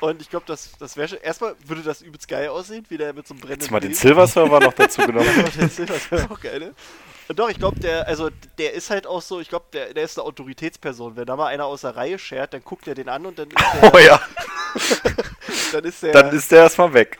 Und 0.00 0.22
ich 0.22 0.30
glaube, 0.30 0.44
das, 0.46 0.72
das 0.78 0.96
wäre 0.96 1.08
schon. 1.08 1.18
Erstmal 1.18 1.54
würde 1.66 1.82
das 1.82 2.00
übelst 2.02 2.28
geil 2.28 2.48
aussehen, 2.48 2.84
wie 2.88 2.96
der 2.96 3.12
mit 3.12 3.26
so 3.26 3.34
einem 3.34 3.40
brennenden 3.40 3.60
Jetzt 3.62 3.70
mal 3.70 3.80
den 3.80 3.94
Silver 3.94 4.26
Server 4.26 4.60
noch 4.60 4.72
dazu 4.72 5.02
genommen. 5.02 5.28
Ja, 5.36 5.42
der 5.42 5.68
Silver 5.68 5.94
ist 5.94 6.10
ja 6.10 6.30
auch 6.30 6.40
geil, 6.40 6.60
ne? 6.60 6.74
Und 7.28 7.38
doch, 7.38 7.48
ich 7.50 7.58
glaube, 7.58 7.78
der, 7.80 8.06
also 8.08 8.30
der 8.58 8.72
ist 8.72 8.90
halt 8.90 9.06
auch 9.06 9.22
so, 9.22 9.40
ich 9.40 9.48
glaube, 9.48 9.66
der, 9.72 9.92
der 9.94 10.04
ist 10.04 10.18
eine 10.18 10.26
Autoritätsperson. 10.26 11.14
Wenn 11.16 11.26
da 11.26 11.36
mal 11.36 11.46
einer 11.48 11.66
aus 11.66 11.82
der 11.82 11.94
Reihe 11.96 12.18
schert, 12.18 12.52
dann 12.54 12.64
guckt 12.64 12.86
er 12.88 12.94
den 12.94 13.08
an 13.08 13.26
und 13.26 13.38
dann 13.38 13.48
ist 13.50 13.56
der, 13.82 13.94
Oh 13.94 13.98
ja. 13.98 14.20
dann 15.72 15.84
ist 15.84 16.02
der 16.02 16.12
Dann 16.12 16.34
ist 16.34 16.50
der 16.50 16.62
erstmal 16.62 16.92
weg. 16.94 17.18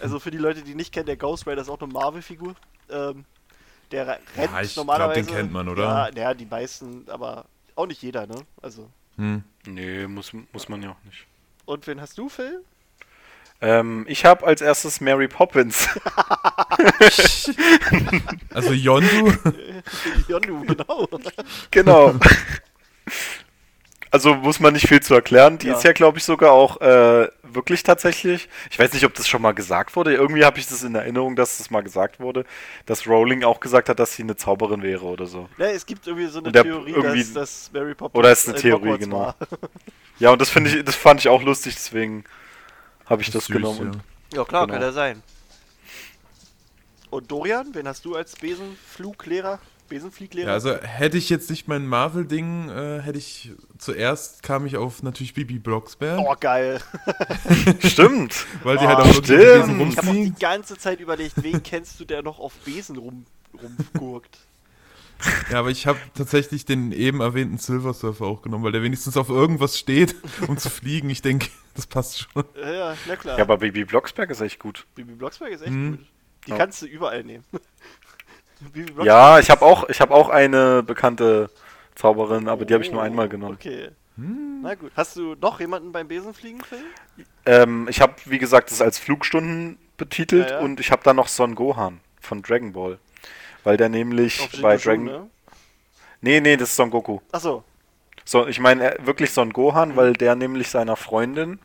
Also 0.00 0.18
für 0.18 0.30
die 0.30 0.38
Leute, 0.38 0.62
die 0.62 0.74
nicht 0.74 0.92
kennen, 0.92 1.06
der 1.06 1.16
Ghost 1.16 1.46
Rider 1.46 1.62
ist 1.62 1.68
auch 1.68 1.80
eine 1.80 1.92
Marvel-Figur. 1.92 2.54
Ähm, 2.90 3.24
der 3.92 4.06
re- 4.06 4.18
rennt 4.36 4.52
Ja, 4.52 4.60
ich 4.62 4.74
glaub, 4.74 4.86
normalerweise. 4.86 5.22
den 5.26 5.34
kennt 5.34 5.52
man, 5.52 5.68
oder? 5.68 5.82
Ja, 5.82 6.10
ja, 6.14 6.34
die 6.34 6.46
meisten, 6.46 7.04
aber 7.10 7.44
auch 7.76 7.86
nicht 7.86 8.02
jeder, 8.02 8.26
ne? 8.26 8.36
Also. 8.62 8.88
hm. 9.16 9.42
Nee, 9.66 10.06
muss, 10.06 10.32
muss 10.52 10.68
man 10.68 10.82
ja 10.82 10.90
auch 10.90 11.04
nicht. 11.04 11.26
Und 11.66 11.86
wen 11.86 12.00
hast 12.00 12.16
du, 12.18 12.28
Phil? 12.28 12.64
Ähm, 13.62 14.06
ich 14.08 14.24
habe 14.24 14.46
als 14.46 14.60
erstes 14.62 15.00
Mary 15.00 15.28
Poppins. 15.28 15.88
Also 18.54 18.72
Yondu, 18.72 19.32
Yondu, 20.28 20.64
genau. 20.64 21.08
genau. 21.70 22.14
Also 24.12 24.34
muss 24.34 24.58
man 24.58 24.72
nicht 24.72 24.88
viel 24.88 25.00
zu 25.00 25.14
erklären. 25.14 25.58
Die 25.58 25.68
Ja. 25.68 25.76
ist 25.76 25.84
ja, 25.84 25.92
glaube 25.92 26.18
ich, 26.18 26.24
sogar 26.24 26.50
auch 26.52 26.80
äh, 26.80 27.28
wirklich 27.44 27.84
tatsächlich. 27.84 28.48
Ich 28.70 28.78
weiß 28.78 28.92
nicht, 28.92 29.04
ob 29.04 29.14
das 29.14 29.28
schon 29.28 29.40
mal 29.40 29.52
gesagt 29.52 29.94
wurde. 29.94 30.12
Irgendwie 30.14 30.44
habe 30.44 30.58
ich 30.58 30.66
das 30.66 30.82
in 30.82 30.94
Erinnerung, 30.96 31.36
dass 31.36 31.58
das 31.58 31.70
mal 31.70 31.82
gesagt 31.82 32.18
wurde, 32.18 32.44
dass 32.86 33.06
Rowling 33.06 33.44
auch 33.44 33.60
gesagt 33.60 33.88
hat, 33.88 34.00
dass 34.00 34.14
sie 34.16 34.22
eine 34.24 34.34
Zauberin 34.34 34.82
wäre 34.82 35.04
oder 35.04 35.26
so. 35.26 35.48
Ja, 35.58 35.66
es 35.66 35.86
gibt 35.86 36.06
irgendwie 36.08 36.26
so 36.26 36.40
eine 36.40 36.50
der 36.50 36.64
Theorie, 36.64 37.22
dass, 37.22 37.32
dass 37.34 37.70
Mary 37.72 37.94
Poppins 37.94 38.18
Oder 38.18 38.32
ist 38.32 38.48
eine 38.48 38.56
in 38.56 38.62
Theorie, 38.62 38.82
Hogwarts 38.82 39.04
genau. 39.04 39.18
war. 39.20 39.36
Ja, 40.18 40.30
und 40.30 40.40
das 40.40 40.50
finde 40.50 40.70
ich, 40.70 40.84
das 40.84 40.96
fand 40.96 41.20
ich 41.20 41.28
auch 41.28 41.42
lustig, 41.42 41.74
deswegen 41.76 42.24
habe 43.08 43.22
ich 43.22 43.30
das, 43.30 43.46
süß, 43.46 43.56
genommen. 43.56 43.92
ja. 44.32 44.38
Ja, 44.38 44.44
klar, 44.44 44.66
Genau. 44.66 44.74
kann 44.74 44.82
er 44.82 44.92
sein. 44.92 45.22
Und 47.10 47.30
Dorian, 47.30 47.74
wen 47.74 47.88
hast 47.88 48.04
du 48.04 48.14
als 48.14 48.36
Besenfluglehrer? 48.36 49.58
Besenflieglehrer? 49.90 50.48
Ja, 50.48 50.54
also 50.54 50.74
hätte 50.74 51.18
ich 51.18 51.28
jetzt 51.28 51.50
nicht 51.50 51.68
mein 51.68 51.86
Marvel-Ding, 51.86 52.70
äh, 52.70 53.00
hätte 53.02 53.18
ich 53.18 53.50
zuerst 53.76 54.42
kam 54.42 54.64
ich 54.64 54.78
auf 54.78 55.02
natürlich 55.02 55.34
Bibi 55.34 55.58
Blocksberg, 55.58 56.18
oh, 56.18 56.34
geil. 56.40 56.80
Stimmt. 57.84 58.46
weil 58.62 58.78
die 58.78 58.84
oh, 58.84 58.88
halt 58.88 58.98
auch 59.00 59.06
wirklich 59.14 59.26
stimmt. 59.26 59.66
Besen 59.66 59.80
Ich 59.90 59.96
habe 59.98 60.08
auch 60.08 60.12
die 60.12 60.18
rumfliegen. 60.18 60.36
ganze 60.40 60.78
Zeit 60.78 61.00
überlegt, 61.00 61.34
wen 61.42 61.62
kennst 61.62 62.00
du, 62.00 62.06
der 62.06 62.22
noch 62.22 62.38
auf 62.38 62.54
Besen 62.64 62.96
rum, 62.96 63.26
rumgurkt? 63.94 64.38
Ja, 65.50 65.58
aber 65.58 65.68
ich 65.68 65.86
habe 65.86 65.98
tatsächlich 66.14 66.64
den 66.64 66.92
eben 66.92 67.20
erwähnten 67.20 67.58
Silver 67.58 67.92
Surfer 67.92 68.24
auch 68.24 68.40
genommen, 68.40 68.64
weil 68.64 68.72
der 68.72 68.82
wenigstens 68.82 69.18
auf 69.18 69.28
irgendwas 69.28 69.78
steht, 69.78 70.14
um 70.48 70.56
zu 70.56 70.70
fliegen. 70.70 71.10
Ich 71.10 71.20
denke, 71.20 71.48
das 71.74 71.86
passt 71.86 72.20
schon. 72.20 72.42
Ja, 72.58 72.72
ja, 72.72 72.96
na 73.06 73.16
klar. 73.16 73.36
Ja, 73.36 73.44
aber 73.44 73.58
Baby 73.58 73.84
Blocksberg 73.84 74.30
ist 74.30 74.40
echt 74.40 74.58
gut. 74.58 74.86
Bibi 74.94 75.12
Blocksberg 75.12 75.52
ist 75.52 75.60
echt 75.60 75.72
Mhm. 75.72 75.90
gut. 75.98 76.06
Die 76.46 76.50
Ja. 76.52 76.56
kannst 76.56 76.80
du 76.80 76.86
überall 76.86 77.22
nehmen. 77.22 77.44
Ja, 79.02 79.38
ich 79.38 79.50
habe 79.50 79.64
auch, 79.64 79.88
ich 79.88 80.00
habe 80.00 80.14
auch 80.14 80.28
eine 80.28 80.82
bekannte 80.82 81.50
Zauberin, 81.94 82.48
aber 82.48 82.64
die 82.64 82.74
habe 82.74 82.84
ich 82.84 82.90
nur 82.90 83.00
Oh, 83.00 83.04
einmal 83.04 83.28
genommen. 83.28 83.54
Okay. 83.54 83.90
Hm. 84.16 84.60
Na 84.62 84.74
gut. 84.74 84.92
Hast 84.96 85.16
du 85.16 85.34
noch 85.40 85.60
jemanden 85.60 85.92
beim 85.92 86.08
Besenfliegen, 86.08 86.60
Phil? 86.62 86.84
Ähm, 87.46 87.86
ich 87.88 88.00
habe, 88.00 88.14
wie 88.26 88.38
gesagt, 88.38 88.70
das 88.70 88.82
als 88.82 88.98
Flugstunden 88.98 89.78
betitelt 89.96 90.50
Ja, 90.50 90.56
ja. 90.56 90.60
und 90.64 90.80
ich 90.80 90.90
habe 90.90 91.02
dann 91.04 91.16
noch 91.16 91.28
Son 91.28 91.54
Gohan 91.54 92.00
von 92.20 92.42
Dragon 92.42 92.72
Ball. 92.72 92.98
Weil 93.64 93.76
der 93.76 93.88
nämlich 93.88 94.40
Auf 94.40 94.60
bei 94.60 94.76
Dragon... 94.76 95.04
ne? 95.04 95.30
Nee, 96.22 96.40
nee, 96.40 96.56
das 96.56 96.70
ist 96.70 96.76
Son 96.76 96.90
Goku. 96.90 97.20
Achso. 97.32 97.64
So, 98.24 98.46
ich 98.46 98.60
meine 98.60 98.98
äh, 98.98 99.06
wirklich 99.06 99.30
Son 99.32 99.52
Gohan, 99.52 99.96
weil 99.96 100.12
der 100.12 100.34
nämlich 100.34 100.68
seiner 100.68 100.96
Freundin 100.96 101.58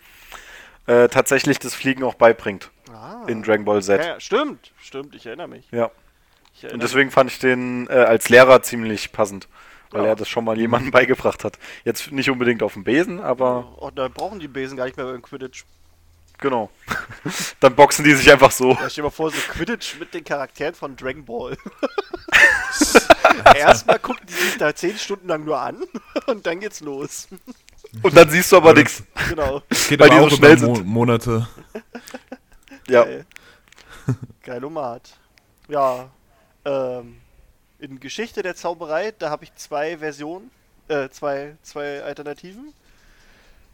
äh, 0.87 1.09
tatsächlich 1.09 1.59
das 1.59 1.75
Fliegen 1.75 2.03
auch 2.03 2.13
beibringt 2.15 2.71
Ah. 2.93 3.23
in 3.27 3.43
Dragon 3.43 3.65
Ball 3.65 3.81
Z. 3.83 3.99
Ja, 4.01 4.07
ja, 4.13 4.19
stimmt. 4.19 4.71
Stimmt, 4.81 5.15
ich 5.15 5.25
erinnere 5.25 5.47
mich. 5.49 5.67
Ja. 5.71 5.91
Und 6.71 6.81
deswegen 6.81 7.11
fand 7.11 7.29
ich 7.31 7.39
den 7.39 7.87
äh, 7.89 7.93
als 7.93 8.29
Lehrer 8.29 8.61
ziemlich 8.63 9.11
passend, 9.11 9.47
weil 9.91 10.03
Ja. 10.03 10.09
er 10.09 10.15
das 10.15 10.29
schon 10.29 10.45
mal 10.45 10.57
jemandem 10.57 10.91
beigebracht 10.91 11.43
hat. 11.43 11.59
Jetzt 11.83 12.11
nicht 12.11 12.29
unbedingt 12.29 12.63
auf 12.63 12.73
dem 12.73 12.83
Besen, 12.83 13.19
aber 13.21 13.73
Oh, 13.77 13.91
da 13.91 14.07
brauchen 14.07 14.39
die 14.39 14.47
Besen 14.47 14.77
gar 14.77 14.85
nicht 14.85 14.97
mehr 14.97 15.05
beim 15.05 15.21
Quidditch. 15.21 15.65
genau. 16.39 16.69
Dann 17.59 17.75
boxen 17.75 18.03
die 18.05 18.13
sich 18.13 18.31
einfach 18.31 18.51
so. 18.51 18.71
Ja, 18.71 18.89
stell 18.89 19.03
dir 19.03 19.03
mal 19.03 19.09
vor, 19.11 19.31
so 19.31 19.37
Quidditch 19.51 19.99
mit 19.99 20.13
den 20.13 20.23
Charakteren 20.23 20.73
von 20.75 20.95
Dragon 20.95 21.25
Ball. 21.25 21.57
Erstmal 23.55 23.99
gucken 23.99 24.25
die 24.27 24.33
sich 24.33 24.57
da 24.57 24.73
10 24.73 24.97
Stunden 24.97 25.27
lang 25.27 25.43
nur 25.45 25.59
an 25.59 25.77
und 26.27 26.45
dann 26.45 26.59
geht's 26.59 26.79
los. 26.81 27.27
Und 28.01 28.15
dann 28.15 28.29
siehst 28.29 28.51
du 28.51 28.57
aber 28.57 28.73
nichts. 28.73 29.03
Genau. 29.29 29.61
Das 29.69 29.87
geht 29.87 29.99
Weil 29.99 30.09
aber 30.09 30.19
die 30.19 30.25
auch 30.25 30.29
so 30.29 30.35
schnell 30.37 30.57
Mo 30.57 30.75
sind. 30.75 30.85
Monate. 30.87 31.47
Ja. 32.87 33.03
Geil. 33.03 33.25
Geilomat. 34.43 35.17
Ja. 35.67 36.09
Ähm, 36.65 37.21
in 37.79 37.99
Geschichte 37.99 38.41
der 38.41 38.55
Zauberei, 38.55 39.13
da 39.17 39.29
habe 39.29 39.43
ich 39.43 39.53
zwei 39.55 39.97
Versionen, 39.99 40.49
äh, 40.87 41.09
zwei, 41.09 41.55
zwei 41.61 42.01
Alternativen. 42.03 42.73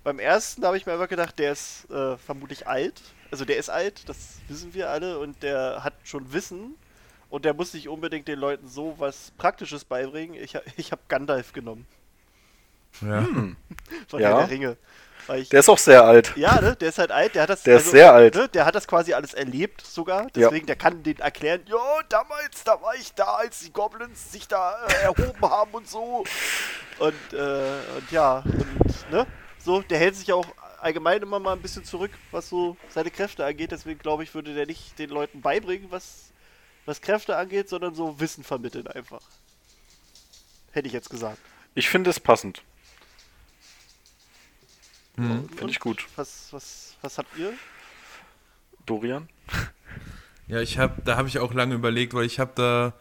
Beim 0.04 0.20
ersten 0.20 0.66
habe 0.66 0.78
ich 0.78 0.86
mir 0.86 0.94
einfach 0.94 1.10
gedacht, 1.10 1.38
der 1.40 1.52
ist 1.52 1.90
äh, 1.92 2.18
vermutlich 2.18 2.68
alt. 2.68 3.02
Also 3.30 3.46
der 3.46 3.58
ist 3.58 3.70
alt, 3.70 4.10
das 4.10 4.40
wissen 4.48 4.74
wir 4.74 4.90
alle, 4.90 5.20
und 5.20 5.42
der 5.44 5.84
hat 5.84 5.94
schon 6.04 6.34
Wissen. 6.34 6.76
Und 7.30 7.46
der 7.46 7.54
muss 7.54 7.74
nicht 7.74 7.88
unbedingt 7.88 8.28
den 8.28 8.40
Leuten 8.40 8.68
so 8.68 8.96
was 8.98 9.32
Praktisches 9.38 9.86
beibringen. 9.86 10.36
Ich, 10.36 10.58
ich 10.76 10.92
habe 10.92 11.02
Gandalf 11.08 11.54
genommen 11.54 11.88
Ja. 13.02 13.22
von 14.08 14.20
Ja. 14.20 14.30
Herr 14.30 14.38
der 14.40 14.50
Ringe. 14.50 14.78
Ich, 15.36 15.50
Der 15.50 15.60
ist 15.62 15.70
auch 15.70 15.78
sehr 15.78 16.04
alt. 16.04 16.34
ja, 16.36 16.60
ne, 16.60 16.76
der 16.76 16.90
ist 16.90 16.98
halt 16.98 17.12
alt, 17.12 17.36
der 17.36 17.44
hat 17.44 17.50
das. 17.50 17.64
Der 17.64 17.78
ist 17.78 17.92
sehr 17.92 18.14
alt. 18.14 18.36
Ne, 18.36 18.50
der 18.50 18.66
hat 18.66 18.76
das 18.76 18.88
quasi 18.88 19.14
alles 19.14 19.34
erlebt 19.34 19.86
sogar. 19.86 20.24
Ja. 20.24 20.30
Deswegen, 20.36 20.66
der 20.66 20.76
kann 20.76 21.04
den 21.04 21.20
erklären, 21.20 21.62
ja, 21.68 21.78
damals, 22.10 22.64
da 22.64 22.82
war 22.82 22.96
ich 22.96 23.14
da, 23.14 23.36
als 23.36 23.60
die 23.62 23.72
Goblins 23.72 24.32
sich 24.32 24.48
da 24.48 24.86
äh, 24.88 25.04
erhoben 25.04 25.42
haben 25.42 25.72
und 25.72 25.88
so. 25.88 26.24
Und, 27.00 27.34
äh, 27.34 27.38
und 27.98 28.12
ja, 28.12 28.44
und, 28.46 29.12
ne? 29.12 29.28
So, 29.64 29.82
der 29.82 30.00
hält 30.00 30.16
sich 30.16 30.34
auch 30.34 30.46
allgemein 30.80 31.22
immer 31.22 31.40
mal 31.40 31.54
ein 31.54 31.62
bisschen 31.62 31.86
zurück, 31.86 32.12
was 32.32 32.50
so 32.50 32.76
seine 32.90 33.12
Kräfte 33.12 33.46
angeht. 33.46 33.72
Deswegen 33.72 34.00
glaube 34.00 34.24
ich, 34.24 34.34
würde 34.34 34.54
der 34.54 34.66
nicht 34.66 34.98
den 35.00 35.10
Leuten 35.10 35.42
beibringen, 35.42 35.88
was, 35.92 36.32
was 36.86 37.02
Kräfte 37.02 37.38
angeht, 37.38 37.70
sondern 37.70 37.94
so 37.94 38.20
Wissen 38.20 38.44
vermitteln 38.44 38.88
einfach. 38.88 39.22
Hätte 40.72 40.88
ich 40.88 40.94
jetzt 40.94 41.10
gesagt. 41.10 41.38
Ich 41.76 41.90
finde 41.90 42.10
es 42.10 42.20
passend. 42.20 42.64
Hm. 45.30 45.50
Finde 45.50 45.72
ich 45.72 45.80
gut. 45.80 46.06
Was, 46.16 46.48
was, 46.52 46.96
was 47.02 47.18
habt 47.18 47.38
ihr? 47.38 47.54
Dorian? 48.86 49.30
Ja, 50.48 50.60
ich 50.62 50.78
habe, 50.78 51.02
da 51.04 51.18
habe 51.18 51.28
ich 51.28 51.40
auch 51.40 51.54
lange 51.54 51.76
überlegt, 51.76 52.14
weil 52.14 52.26
ich 52.26 52.40
habe 52.40 52.52
da, 52.56 52.94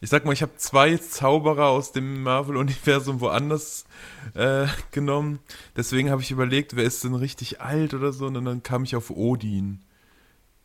ich 0.00 0.10
sag 0.10 0.24
mal, 0.24 0.32
ich 0.32 0.42
habe 0.42 0.56
zwei 0.56 0.96
Zauberer 0.96 1.66
aus 1.68 1.92
dem 1.92 2.22
Marvel-Universum 2.22 3.20
woanders 3.20 3.86
äh, 4.34 4.66
genommen. 4.92 5.40
Deswegen 5.76 6.10
habe 6.10 6.22
ich 6.22 6.30
überlegt, 6.30 6.76
wer 6.76 6.84
ist 6.84 7.02
denn 7.02 7.14
richtig 7.14 7.60
alt 7.60 7.94
oder 7.94 8.12
so, 8.12 8.26
und 8.26 8.34
dann 8.44 8.62
kam 8.62 8.84
ich 8.84 8.94
auf 8.94 9.10
Odin, 9.10 9.80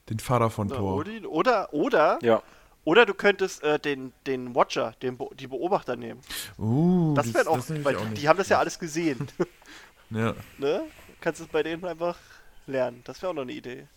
den 0.10 0.20
Vater 0.20 0.50
von 0.50 0.68
Na, 0.68 0.76
Thor. 0.76 0.98
Odin? 0.98 1.26
Oder, 1.26 1.74
oder, 1.74 2.20
Ja. 2.22 2.44
oder 2.84 3.06
du 3.06 3.14
könntest 3.14 3.64
äh, 3.64 3.80
den, 3.80 4.12
den 4.28 4.54
Watcher, 4.54 4.94
den 5.02 5.18
Be 5.18 5.28
die 5.40 5.48
Beobachter 5.48 5.96
nehmen. 5.96 6.20
Uh, 6.60 7.14
Das 7.16 7.34
wäre 7.34 7.50
auch, 7.50 7.58
natürlich 7.58 7.86
weil 7.86 7.96
auch 7.96 8.04
die 8.04 8.10
nicht- 8.10 8.28
haben 8.28 8.38
das 8.38 8.50
ja 8.50 8.60
alles 8.60 8.78
gesehen. 8.78 9.28
Ja. 10.12 10.34
ne? 10.58 10.84
Kannst 11.22 11.42
es 11.42 11.48
bei 11.48 11.64
denen 11.64 11.84
einfach 11.86 12.18
lernen. 12.68 13.02
Das 13.06 13.22
wäre 13.22 13.32
auch 13.32 13.36
noch 13.36 13.44
eine 13.44 13.52
Idee. 13.54 13.88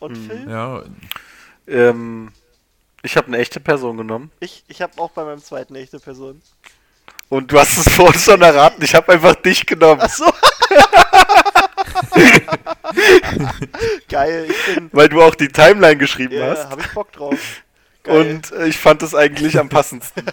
Und 0.00 0.16
Phil? 0.16 0.46
Ja, 0.48 0.82
Ähm, 1.66 2.32
ich 3.02 3.16
habe 3.16 3.28
eine 3.28 3.38
echte 3.38 3.60
Person 3.60 3.96
genommen. 3.96 4.30
Ich, 4.40 4.64
ich 4.68 4.82
habe 4.82 5.00
auch 5.00 5.10
bei 5.12 5.24
meinem 5.24 5.42
zweiten 5.42 5.74
echte 5.76 5.98
Person. 6.00 6.42
Und 7.30 7.50
du 7.50 7.58
hast 7.58 7.78
es 7.78 7.88
vorhin 7.94 8.20
schon 8.20 8.42
erraten. 8.42 8.82
Ich 8.84 8.94
habe 8.94 9.12
einfach 9.12 9.34
dich 9.36 9.64
genommen. 9.66 10.00
Achso. 10.02 10.30
Geil, 14.08 14.46
ich 14.50 14.74
bin. 14.74 14.90
Weil 14.92 15.08
du 15.08 15.22
auch 15.22 15.34
die 15.34 15.48
Timeline 15.48 15.96
geschrieben 15.96 16.34
Ja, 16.34 16.50
hast. 16.50 16.68
habe 16.70 16.82
ich 16.82 16.88
Bock 16.92 17.12
drauf. 17.12 17.38
Geil. 18.04 18.34
Und 18.36 18.52
äh, 18.52 18.66
ich 18.68 18.76
fand 18.78 19.02
es 19.02 19.14
eigentlich 19.14 19.58
am 19.58 19.68
passendsten. 19.68 20.24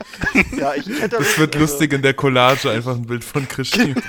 ja, 0.56 0.74
ich 0.74 0.86
hätte 1.00 1.16
es 1.18 1.38
wird 1.38 1.54
lustig 1.54 1.92
in 1.92 2.02
der 2.02 2.14
Collage 2.14 2.70
einfach 2.70 2.94
ein 2.96 3.06
Bild 3.06 3.22
von 3.24 3.46
Christine. 3.46 3.94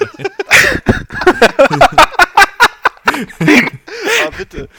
Ah, 4.25 4.29
bitte, 4.37 4.69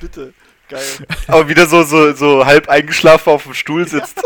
bitte. 0.00 0.32
Geil. 0.68 0.82
Aber 1.26 1.48
wieder 1.48 1.66
so, 1.66 1.82
so, 1.82 2.12
so 2.14 2.46
halb 2.46 2.68
eingeschlafen 2.68 3.32
auf 3.32 3.42
dem 3.42 3.54
Stuhl 3.54 3.86
sitzt. 3.88 4.22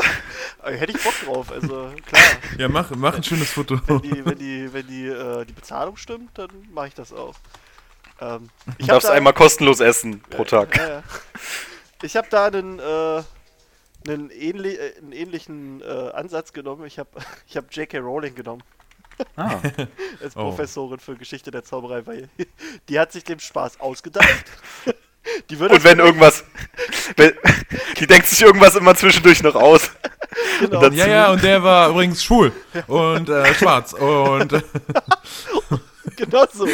Aber 0.60 0.72
Hätte 0.72 0.92
ich 0.96 1.02
Bock 1.02 1.14
drauf, 1.24 1.50
also 1.50 1.90
klar. 2.06 2.22
ja, 2.58 2.68
mach, 2.68 2.90
mach 2.96 3.16
ein 3.16 3.22
schönes 3.24 3.50
Foto. 3.50 3.80
Wenn 3.86 4.02
die, 4.02 4.24
wenn 4.24 4.38
die, 4.38 4.72
wenn 4.72 4.86
die, 4.86 5.06
äh, 5.06 5.44
die 5.46 5.52
Bezahlung 5.52 5.96
stimmt, 5.96 6.30
dann 6.38 6.48
mache 6.72 6.88
ich 6.88 6.94
das 6.94 7.12
auch. 7.12 7.34
Ähm, 8.20 8.50
ich 8.66 8.76
Du 8.76 8.82
hab 8.84 8.88
darfst 8.96 9.08
da- 9.08 9.12
einmal 9.14 9.32
kostenlos 9.32 9.80
essen 9.80 10.20
pro 10.30 10.44
Tag. 10.44 10.76
Ja, 10.76 10.88
ja. 10.88 11.02
Ich 12.02 12.16
habe 12.16 12.28
da 12.30 12.46
einen, 12.46 12.78
äh, 12.78 13.22
einen, 14.06 14.30
ähnli 14.30 14.74
äh, 14.74 14.96
einen 14.98 15.12
ähnlichen 15.12 15.80
äh, 15.82 16.10
Ansatz 16.12 16.52
genommen. 16.52 16.84
Ich 16.86 16.98
habe 16.98 17.10
ich 17.46 17.56
hab 17.56 17.72
J.K. 17.74 17.98
Rowling 17.98 18.34
genommen 18.34 18.62
Ah. 19.36 19.60
als 20.22 20.36
Oh. 20.36 20.40
Professorin 20.48 20.98
für 20.98 21.14
Geschichte 21.14 21.50
der 21.52 21.62
Zauberei, 21.62 22.04
weil 22.06 22.28
die 22.88 22.98
hat 22.98 23.12
sich 23.12 23.22
dem 23.24 23.38
Spaß 23.38 23.78
ausgedacht. 23.80 24.44
Die 25.50 25.58
würde 25.60 25.76
Und 25.76 25.84
wenn 25.84 26.00
irgendwas. 26.00 26.44
Wenn, 27.16 27.32
die 27.98 28.06
denkt 28.08 28.26
sich 28.26 28.42
irgendwas 28.42 28.74
immer 28.74 28.94
zwischendurch 28.96 29.42
noch 29.42 29.54
aus. 29.54 29.90
genau, 30.60 30.80
dann- 30.80 30.92
Ja, 30.94 31.06
ja, 31.06 31.30
und 31.32 31.42
der 31.44 31.62
war 31.62 31.90
übrigens 31.90 32.24
schwul 32.24 32.52
und 32.88 33.28
äh, 33.28 33.54
schwarz 33.54 33.92
und 33.94 34.52
genau 36.16 36.44
so. 36.52 36.66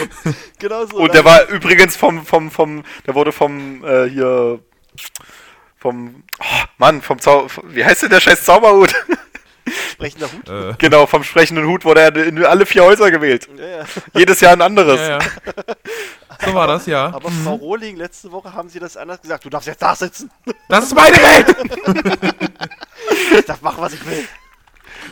Genau 0.58 0.86
so. 0.86 0.96
Und 0.96 1.14
der 1.14 1.24
war 1.24 1.46
übrigens 1.48 1.94
vom, 1.96 2.24
vom, 2.24 2.50
vom, 2.50 2.82
der 3.06 3.14
wurde 3.14 3.32
vom, 3.32 3.84
äh, 3.84 4.08
hier, 4.08 4.60
vom, 5.76 6.22
oh, 6.40 6.64
Mann, 6.78 7.02
vom 7.02 7.18
Zau, 7.18 7.46
wie 7.64 7.84
heißt 7.84 8.02
denn 8.02 8.10
der 8.10 8.20
scheiß 8.20 8.44
Zauberhut? 8.44 8.94
sprechender 9.92 10.28
Hut. 10.32 10.48
äh, 10.48 10.74
genau, 10.78 11.06
vom 11.06 11.22
sprechenden 11.22 11.66
Hut 11.66 11.84
wurde 11.84 12.00
er 12.00 12.16
in 12.16 12.44
alle 12.44 12.66
vier 12.66 12.84
Häuser 12.84 13.10
gewählt. 13.10 13.48
Ja, 13.56 13.66
ja. 13.66 13.84
Jedes 14.14 14.40
Jahr 14.40 14.52
ein 14.52 14.62
anderes. 14.62 15.00
ja, 15.00 15.18
ja. 15.18 15.18
So 16.44 16.54
war 16.54 16.66
das, 16.66 16.86
ja. 16.86 17.06
Aber 17.06 17.30
Frau 17.30 17.54
Rohling, 17.54 17.96
letzte 17.96 18.32
Woche 18.32 18.54
haben 18.54 18.68
sie 18.70 18.78
das 18.78 18.96
anders 18.96 19.20
gesagt. 19.20 19.44
Du 19.44 19.50
darfst 19.50 19.68
jetzt 19.68 19.82
da 19.82 19.94
sitzen. 19.94 20.30
Das 20.68 20.84
ist 20.84 20.94
meine 20.94 21.16
Welt! 21.16 21.56
Ich 23.32 23.44
darf 23.46 23.60
machen, 23.62 23.78
was 23.80 23.92
ich 23.92 24.06
will. 24.06 24.26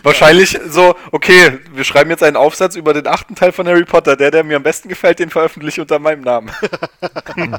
Wahrscheinlich 0.02 0.58
so, 0.68 0.94
okay, 1.12 1.58
wir 1.72 1.84
schreiben 1.84 2.10
jetzt 2.10 2.22
einen 2.22 2.36
Aufsatz 2.36 2.76
über 2.76 2.92
den 2.94 3.06
achten 3.06 3.34
Teil 3.34 3.52
von 3.52 3.66
Harry 3.66 3.84
Potter. 3.84 4.16
Der, 4.16 4.30
der 4.30 4.44
mir 4.44 4.56
am 4.56 4.62
besten 4.62 4.88
gefällt, 4.88 5.18
den 5.18 5.30
veröffentliche 5.30 5.68
ich 5.68 5.80
unter 5.80 5.98
meinem 5.98 6.22
Namen. 6.22 6.50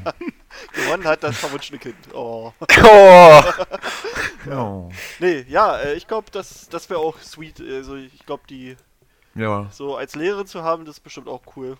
Gewonnen 0.73 1.05
hat 1.05 1.23
das 1.23 1.37
verwunschene 1.37 1.79
Kind. 1.79 1.95
Oh. 2.13 2.51
oh. 2.83 3.41
Oh. 4.51 4.89
Nee, 5.19 5.45
ja, 5.47 5.77
äh, 5.77 5.93
ich 5.93 6.07
glaube, 6.07 6.31
das, 6.31 6.67
das 6.69 6.89
wäre 6.89 6.99
auch 6.99 7.19
sweet. 7.19 7.61
Also 7.61 7.95
ich 7.95 8.25
glaube, 8.25 8.43
die 8.49 8.75
Ja. 9.35 9.67
so 9.71 9.95
als 9.95 10.15
Lehrerin 10.15 10.47
zu 10.47 10.63
haben, 10.63 10.85
das 10.85 10.97
ist 10.97 11.03
bestimmt 11.03 11.27
auch 11.27 11.41
cool. 11.55 11.77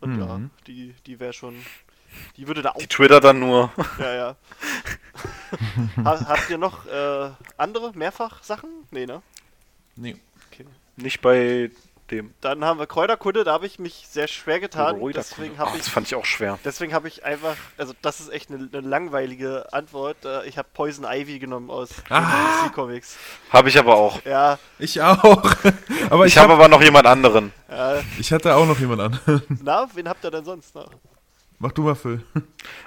Und 0.00 0.18
ja, 0.18 0.38
Mhm. 0.38 0.50
die, 0.66 0.94
die 1.06 1.20
wäre 1.20 1.32
schon. 1.32 1.54
Die 2.36 2.46
würde 2.46 2.60
da 2.60 2.70
auch. 2.70 2.78
Die 2.78 2.86
Twitter 2.88 3.20
dann 3.20 3.38
nur. 3.38 3.70
Ja, 3.98 4.14
ja. 4.14 4.36
ha, 6.04 6.26
habt 6.28 6.50
ihr 6.50 6.58
noch 6.58 6.84
äh, 6.86 7.30
andere 7.56 7.92
mehrfach 7.94 8.42
Sachen? 8.42 8.68
Nee, 8.90 9.06
ne? 9.06 9.22
Nee. 9.96 10.16
Okay. 10.52 10.66
Nicht 10.96 11.20
bei 11.20 11.70
dem. 12.10 12.34
Dann 12.42 12.62
haben 12.64 12.78
wir 12.78 12.86
Kräuterkunde, 12.86 13.42
da 13.44 13.52
habe 13.52 13.64
ich 13.66 13.78
mich 13.78 14.06
sehr 14.10 14.28
schwer 14.28 14.60
getan. 14.60 14.96
Deswegen 14.96 15.02
Oh, 15.04 15.08
ich 15.08 15.14
das 15.16 15.88
fand 15.88 16.06
ich 16.06 16.14
auch 16.14 16.24
schwer. 16.26 16.58
Deswegen 16.64 16.92
habe 16.92 17.08
ich 17.08 17.24
einfach, 17.24 17.56
also 17.78 17.94
das 18.02 18.20
ist 18.20 18.28
echt 18.30 18.50
eine, 18.50 18.68
eine 18.70 18.86
langweilige 18.86 19.72
Antwort. 19.72 20.24
Äh, 20.24 20.46
Ich 20.46 20.58
habe 20.58 20.68
Poison 20.74 21.06
Ivy 21.08 21.38
genommen 21.38 21.70
aus 21.70 21.88
den 21.90 22.04
Ah. 22.12 22.64
DC 22.66 22.74
Comics. 22.74 23.16
Habe 23.50 23.68
ich 23.70 23.78
aber 23.78 23.94
auch. 23.96 24.22
Ja, 24.24 24.58
Ich 24.78 25.00
auch. 25.00 25.42
Aber 26.10 26.26
Ich, 26.26 26.32
ich, 26.34 26.38
habe 26.38 26.52
hab, 26.52 26.58
aber 26.58 26.68
noch 26.68 26.82
jemand 26.82 27.06
anderen. 27.06 27.52
ja. 27.70 28.00
ich 28.18 28.30
hatte 28.32 28.54
auch 28.54 28.66
noch 28.66 28.78
jemand 28.78 29.00
anderen. 29.00 29.42
Na, 29.62 29.88
wen 29.94 30.06
habt 30.08 30.22
ihr 30.24 30.30
denn 30.30 30.44
sonst 30.44 30.74
noch? 30.74 30.90
Mach 31.58 31.72
du 31.72 31.82
mal, 31.82 31.94
Phil. 31.94 32.22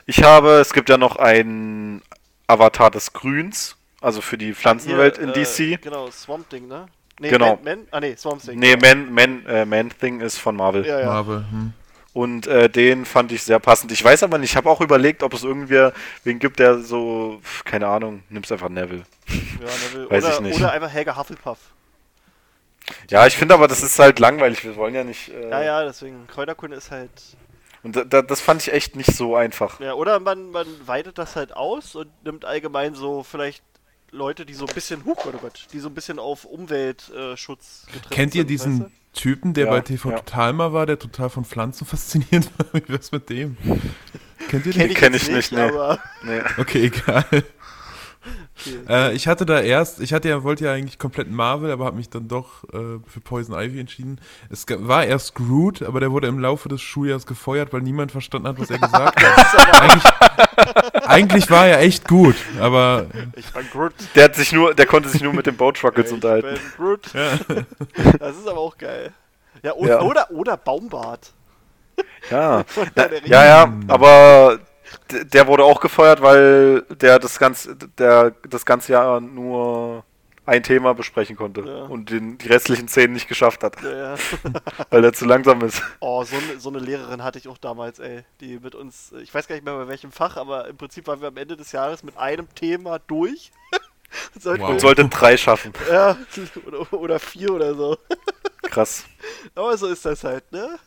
Ich 0.05 0.21
habe, 0.21 0.59
es 0.59 0.73
gibt 0.73 0.89
ja 0.89 0.97
noch 0.97 1.15
einen 1.15 2.03
Avatar 2.45 2.91
des 2.91 3.13
Grüns, 3.13 3.75
also 4.01 4.21
für 4.21 4.37
die 4.37 4.53
Pflanzenwelt 4.53 5.17
in 5.17 5.33
Hier, 5.33 5.43
DC. 5.45 5.59
Äh, 5.59 5.77
genau, 5.77 6.11
Swamp 6.11 6.47
Thing, 6.49 6.67
ne? 6.67 6.85
Nee, 7.19 7.29
Genau. 7.29 7.55
Man, 7.55 7.63
Man, 7.63 7.87
ah, 7.91 7.99
nee, 7.99 8.15
Swamp 8.15 8.41
Thing. 8.41 8.59
Nee. 8.59 8.75
Man, 8.75 9.13
Man, 9.13 9.45
äh, 9.45 9.65
Man 9.65 9.89
Thing 9.89 10.19
ist 10.21 10.37
von 10.37 10.55
Marvel. 10.55 10.85
Ja, 10.85 10.99
ja. 10.99 11.05
Marvel. 11.07 11.45
Hm. 11.49 11.73
Und 12.13 12.47
äh, 12.47 12.69
den 12.69 13.05
fand 13.05 13.31
ich 13.33 13.43
sehr 13.43 13.59
passend. 13.59 13.91
Ich 13.91 14.01
weiß 14.03 14.23
aber 14.23 14.37
nicht, 14.37 14.51
ich 14.51 14.55
habe 14.55 14.69
auch 14.69 14.79
überlegt, 14.79 15.21
ob 15.21 15.33
es 15.33 15.43
irgendwer 15.43 15.91
wen 16.23 16.39
gibt, 16.39 16.59
der 16.59 16.79
so, 16.79 17.41
keine 17.65 17.87
Ahnung, 17.87 18.23
nimm's 18.29 18.51
einfach 18.53 18.69
Neville. 18.69 19.03
ja 19.27 19.35
Neville. 19.89 20.09
Weiß 20.09 20.23
oder, 20.23 20.33
ich 20.35 20.39
nicht. 20.39 20.59
oder 20.59 20.71
einfach 20.71 20.89
Helga 20.89 21.17
Hufflepuff. 21.17 21.57
Ja, 23.09 23.25
ich 23.27 23.35
finde 23.35 23.53
aber, 23.55 23.67
das 23.67 23.83
ist 23.83 23.99
halt 23.99 24.19
langweilig. 24.19 24.63
Wir 24.63 24.75
wollen 24.77 24.95
ja 24.95 25.03
nicht. 25.03 25.29
Äh, 25.29 25.49
Ja, 25.49 25.61
ja, 25.63 25.83
deswegen, 25.85 26.27
Kräuterkunde 26.27 26.77
ist 26.77 26.91
halt. 26.91 27.09
Und 27.83 27.95
da, 27.95 28.03
da, 28.03 28.21
das 28.21 28.41
fand 28.41 28.61
ich 28.61 28.71
echt 28.73 28.95
nicht 28.95 29.13
so 29.13 29.35
einfach. 29.35 29.79
Ja, 29.79 29.93
oder 29.93 30.19
man, 30.19 30.51
man 30.51 30.67
weitet 30.85 31.17
das 31.17 31.35
halt 31.35 31.55
aus 31.55 31.95
und 31.95 32.07
nimmt 32.23 32.45
allgemein 32.45 32.95
so 32.95 33.23
vielleicht 33.23 33.63
Leute, 34.15 34.45
die 34.45 34.53
so 34.53 34.65
ein 34.65 34.73
bisschen, 34.73 35.05
huch, 35.05 35.25
oh 35.25 35.37
Gott, 35.39 35.67
die 35.73 35.79
so 35.79 35.89
ein 35.89 35.93
bisschen 35.93 36.19
auf 36.19 36.45
Umweltschutz 36.45 37.85
äh, 37.87 37.93
getrimmt 37.93 38.11
Kennt 38.11 38.35
ihr 38.35 38.41
sind, 38.41 38.49
diesen 38.49 38.81
weißt 38.81 38.91
Typen, 39.13 39.53
der 39.53 39.65
Ja, 39.65 39.71
bei 39.71 39.81
TV 39.81 40.09
ja. 40.09 40.17
Total 40.17 40.53
mal 40.53 40.73
war, 40.73 40.85
der 40.85 40.99
total 40.99 41.29
von 41.29 41.45
Pflanzen 41.45 41.85
fasziniert 41.85 42.49
war? 42.57 42.67
Wie 42.73 42.87
wär's 42.89 43.11
mit 43.11 43.29
dem? 43.29 43.57
Kennt 44.49 44.65
ihr 44.65 44.73
du? 44.73 44.79
Kenn 44.79 44.87
den? 44.87 44.91
ich, 44.91 44.97
kenn 44.97 45.13
ich 45.13 45.29
nicht, 45.29 45.51
nee. 45.51 45.59
aber 45.59 45.99
Nee. 46.23 46.41
Okay, 46.57 46.85
egal. 46.85 47.25
Okay. 48.59 48.79
Äh, 48.87 49.13
ich 49.13 49.27
hatte 49.27 49.45
da 49.45 49.59
erst, 49.59 49.99
ich 50.01 50.13
hatte 50.13 50.29
ja, 50.29 50.43
wollte 50.43 50.65
ja 50.65 50.73
eigentlich 50.73 50.97
komplett 50.99 51.29
Marvel, 51.31 51.71
aber 51.71 51.85
habe 51.85 51.97
mich 51.97 52.09
dann 52.09 52.27
doch 52.27 52.63
äh, 52.73 52.99
für 53.07 53.19
Poison 53.23 53.55
Ivy 53.59 53.79
entschieden. 53.79 54.19
Es 54.49 54.65
war 54.69 55.05
erst 55.05 55.35
Groot, 55.35 55.81
aber 55.81 55.99
der 55.99 56.11
wurde 56.11 56.27
im 56.27 56.39
Laufe 56.39 56.69
des 56.69 56.81
Schuljahres 56.81 57.25
gefeuert, 57.25 57.73
weil 57.73 57.81
niemand 57.81 58.11
verstanden 58.11 58.47
hat, 58.47 58.59
was 58.59 58.69
er 58.69 58.79
gesagt 58.79 59.21
hat. 59.23 59.81
eigentlich, 59.81 61.05
eigentlich 61.07 61.49
war 61.51 61.67
er 61.67 61.79
echt 61.81 62.07
gut, 62.07 62.35
aber 62.59 63.07
ich 63.35 63.51
bin 63.53 63.65
Groot. 63.71 63.93
Der 64.15 64.25
hat 64.25 64.35
sich 64.35 64.51
nur, 64.51 64.73
der 64.73 64.85
konnte 64.85 65.09
sich 65.09 65.21
nur 65.21 65.33
mit 65.33 65.45
den 65.45 65.55
Boat 65.57 65.83
Rockets 65.83 66.09
ich 66.09 66.15
unterhalten. 66.15 66.47
bin 66.53 66.59
Groot. 66.77 67.01
Das 68.19 68.35
ist 68.37 68.47
aber 68.47 68.59
auch 68.59 68.77
geil. 68.77 69.11
Ja, 69.63 69.73
o- 69.73 69.85
Ja. 69.85 70.01
Oder, 70.01 70.31
oder 70.31 70.57
Baumbart. 70.57 71.33
Ja. 72.29 72.63
Ja, 73.25 73.45
ja, 73.45 73.73
aber 73.87 74.59
der 75.11 75.47
wurde 75.47 75.63
auch 75.63 75.79
gefeuert, 75.79 76.21
weil 76.21 76.81
der 76.83 77.19
das 77.19 77.39
ganze, 77.39 77.75
der 77.75 78.31
das 78.49 78.65
ganze 78.65 78.93
Jahr 78.93 79.19
nur 79.21 80.03
ein 80.47 80.61
Thema 80.61 80.93
besprechen 80.93 81.35
konnte 81.35 81.61
Ja. 81.61 81.83
und 81.85 82.11
den, 82.11 82.37
die 82.37 82.47
restlichen 82.47 82.87
zehn 82.87 83.11
nicht 83.13 83.27
geschafft 83.27 83.63
hat, 83.63 83.81
Ja, 83.81 84.13
ja. 84.13 84.15
weil 84.91 85.03
er 85.03 85.11
zu 85.11 85.25
langsam 85.25 85.61
ist. 85.61 85.81
Oh, 86.01 86.23
so 86.23 86.35
eine, 86.35 86.59
so 86.59 86.69
eine 86.69 86.77
Lehrerin 86.79 87.23
hatte 87.23 87.39
ich 87.39 87.47
auch 87.47 87.57
damals, 87.57 87.97
ey. 87.97 88.23
Die 88.41 88.59
mit 88.59 88.75
uns, 88.75 89.11
ich 89.23 89.33
weiß 89.33 89.47
gar 89.47 89.55
nicht 89.55 89.65
mehr 89.65 89.75
bei 89.75 89.87
welchem 89.87 90.11
Fach, 90.11 90.37
aber 90.37 90.67
im 90.67 90.77
Prinzip 90.77 91.07
waren 91.07 91.19
wir 91.19 91.29
am 91.29 91.37
Ende 91.37 91.57
des 91.57 91.71
Jahres 91.71 92.03
mit 92.03 92.15
einem 92.17 92.47
Thema 92.53 92.99
durch. 92.99 93.51
Sollten 94.39 94.61
Wow. 94.61 94.69
Und 94.69 94.81
sollte 94.81 95.03
drei 95.09 95.35
schaffen. 95.35 95.73
Ja, 95.89 96.15
oder, 96.67 96.93
oder 96.93 97.19
vier 97.19 97.51
oder 97.51 97.73
so. 97.73 97.97
Krass. 98.61 99.03
Aber 99.55 99.75
so 99.77 99.87
ist 99.87 100.05
das 100.05 100.23
halt, 100.23 100.49
ne? 100.51 100.77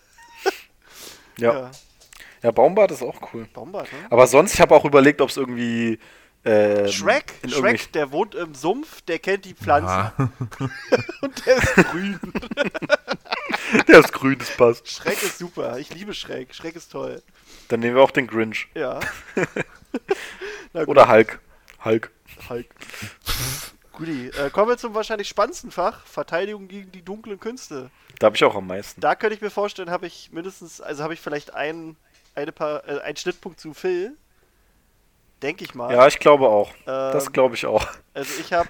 Ja. 1.36 1.52
Ja, 1.52 1.70
Baumbart 2.40 2.90
ist 2.90 3.02
auch 3.02 3.32
cool. 3.32 3.46
Baumbart, 3.52 3.92
ne? 3.92 3.98
Aber 4.10 4.26
sonst, 4.26 4.54
ich 4.54 4.60
habe 4.60 4.74
auch 4.74 4.84
überlegt, 4.84 5.20
ob 5.20 5.30
es 5.30 5.36
irgendwie 5.36 5.98
ähm, 6.44 6.88
Shrek, 6.88 7.34
Shrek, 7.46 7.92
der 7.92 8.12
wohnt 8.12 8.34
im 8.34 8.54
Sumpf, 8.54 9.02
der 9.02 9.18
kennt 9.18 9.44
die 9.44 9.54
Pflanzen 9.54 9.88
Ah, 9.88 10.12
und 11.20 11.46
der 11.46 11.56
ist 11.56 11.74
grün. 11.74 12.20
Der 13.86 13.98
ist 13.98 14.12
grün, 14.12 14.38
das 14.38 14.50
passt. 14.56 14.88
Schreck 14.88 15.22
ist 15.22 15.38
super. 15.38 15.78
Ich 15.78 15.92
liebe 15.92 16.14
Schreck. 16.14 16.54
Schreck 16.54 16.74
ist 16.74 16.90
toll. 16.90 17.22
Dann 17.68 17.80
nehmen 17.80 17.96
wir 17.96 18.02
auch 18.02 18.10
den 18.10 18.26
Grinch. 18.26 18.66
Ja. 18.74 18.98
Na 20.72 20.80
gut, 20.80 20.88
Oder 20.88 21.08
Hulk. 21.08 21.38
Hulk. 21.84 22.10
Hulk. 22.48 22.66
Guti. 23.92 24.28
Äh, 24.28 24.48
kommen 24.50 24.70
wir 24.70 24.78
zum 24.78 24.94
wahrscheinlich 24.94 25.28
spannendsten 25.28 25.70
Fach. 25.70 26.06
Verteidigung 26.06 26.66
gegen 26.68 26.92
die 26.92 27.04
dunklen 27.04 27.38
Künste. 27.38 27.90
Da 28.18 28.26
habe 28.26 28.36
ich 28.36 28.44
auch 28.44 28.54
am 28.54 28.66
meisten. 28.66 29.00
Da 29.00 29.14
könnte 29.14 29.34
ich 29.34 29.42
mir 29.42 29.50
vorstellen, 29.50 29.90
habe 29.90 30.06
ich 30.06 30.30
mindestens, 30.32 30.80
also 30.80 31.02
habe 31.02 31.14
ich 31.14 31.20
vielleicht 31.20 31.54
ein, 31.54 31.96
eine 32.38 32.52
paar, 32.52 32.88
äh, 32.88 33.00
einen 33.00 33.16
Schnittpunkt 33.16 33.60
zu 33.60 33.74
Phil. 33.74 34.16
Denke 35.42 35.64
ich 35.64 35.74
mal. 35.74 35.92
Ja, 35.92 36.06
ich 36.08 36.18
glaube 36.18 36.48
auch. 36.48 36.72
Das 36.84 37.26
Ähm, 37.26 37.32
glaube 37.32 37.54
ich 37.54 37.64
auch. 37.64 37.86
Also 38.12 38.40
ich 38.40 38.52
habe, 38.52 38.68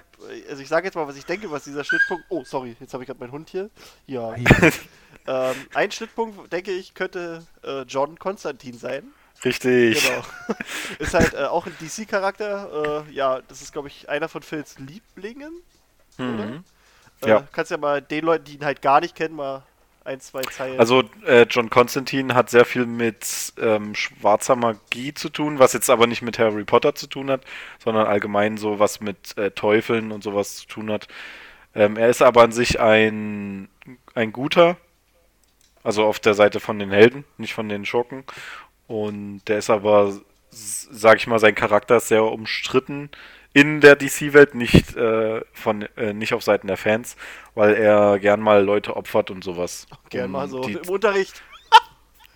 also 0.49 0.61
ich 0.61 0.67
sage 0.67 0.85
jetzt 0.85 0.93
mal, 0.93 1.07
was 1.07 1.15
ich 1.15 1.25
denke, 1.25 1.49
was 1.49 1.63
dieser 1.63 1.83
Schnittpunkt. 1.83 2.25
Oh, 2.29 2.43
sorry, 2.43 2.75
jetzt 2.79 2.93
habe 2.93 3.03
ich 3.03 3.07
gerade 3.07 3.19
meinen 3.19 3.31
Hund 3.31 3.49
hier. 3.49 3.71
Ja. 4.05 4.35
ähm, 5.27 5.55
ein 5.73 5.91
Schnittpunkt, 5.91 6.51
denke 6.53 6.71
ich, 6.71 6.93
könnte 6.93 7.43
äh, 7.63 7.81
John 7.83 8.19
Konstantin 8.19 8.77
sein. 8.77 9.11
Richtig. 9.43 10.03
Genau. 10.05 10.23
ist 10.99 11.13
halt 11.15 11.33
äh, 11.33 11.45
auch 11.45 11.65
ein 11.65 11.75
DC-Charakter. 11.79 13.05
Äh, 13.07 13.11
ja, 13.13 13.41
das 13.47 13.61
ist, 13.63 13.71
glaube 13.73 13.87
ich, 13.87 14.07
einer 14.07 14.29
von 14.29 14.43
Phils 14.43 14.77
Lieblingen. 14.77 15.53
Mhm. 16.17 16.63
Äh, 17.23 17.29
Ja. 17.29 17.47
Kannst 17.51 17.71
ja 17.71 17.77
mal 17.77 17.99
den 18.01 18.25
Leuten, 18.25 18.45
die 18.45 18.55
ihn 18.55 18.65
halt 18.65 18.81
gar 18.83 19.01
nicht 19.01 19.15
kennen, 19.15 19.35
mal 19.35 19.63
ein, 20.09 20.19
zwei 20.19 20.41
Zeilen. 20.41 20.79
Also 20.79 21.03
äh, 21.25 21.45
John 21.49 21.69
Constantine 21.69 22.33
hat 22.33 22.49
sehr 22.49 22.65
viel 22.65 22.85
mit 22.85 23.53
ähm, 23.61 23.93
schwarzer 23.93 24.55
Magie 24.55 25.13
zu 25.13 25.29
tun, 25.29 25.59
was 25.59 25.73
jetzt 25.73 25.89
aber 25.89 26.07
nicht 26.07 26.21
mit 26.23 26.39
Harry 26.39 26.65
Potter 26.65 26.95
zu 26.95 27.07
tun 27.07 27.29
hat, 27.29 27.41
sondern 27.83 28.07
allgemein 28.07 28.57
so 28.57 28.79
was 28.79 29.01
mit 29.01 29.37
äh, 29.37 29.51
Teufeln 29.51 30.11
und 30.11 30.23
sowas 30.23 30.57
zu 30.57 30.67
tun 30.67 30.91
hat. 30.91 31.07
Ähm, 31.75 31.95
er 31.95 32.09
ist 32.09 32.21
aber 32.21 32.41
an 32.41 32.51
sich 32.51 32.79
ein, 32.79 33.69
ein 34.15 34.33
guter, 34.33 34.77
also 35.83 36.03
auf 36.05 36.19
der 36.19 36.33
Seite 36.33 36.59
von 36.59 36.79
den 36.79 36.89
Helden, 36.89 37.23
nicht 37.37 37.53
von 37.53 37.69
den 37.69 37.85
Schurken. 37.85 38.23
Und 38.87 39.41
der 39.47 39.59
ist 39.59 39.69
aber, 39.69 40.19
sag 40.49 41.17
ich 41.17 41.27
mal, 41.27 41.37
sein 41.39 41.53
Charakter 41.53 41.97
ist 41.97 42.07
sehr 42.07 42.23
umstritten 42.23 43.11
in 43.53 43.81
der 43.81 43.95
DC-Welt, 43.95 44.55
nicht, 44.55 44.95
äh, 44.95 45.41
von, 45.53 45.83
äh, 45.97 46.13
nicht 46.13 46.33
auf 46.33 46.43
Seiten 46.43 46.67
der 46.67 46.77
Fans, 46.77 47.15
weil 47.55 47.73
er 47.73 48.19
gern 48.19 48.41
mal 48.41 48.63
Leute 48.63 48.95
opfert 48.95 49.31
und 49.31 49.43
sowas. 49.43 49.87
Gern 50.09 50.25
um 50.25 50.31
mal 50.31 50.47
so 50.47 50.63
im 50.63 50.89
Unterricht. 50.89 51.41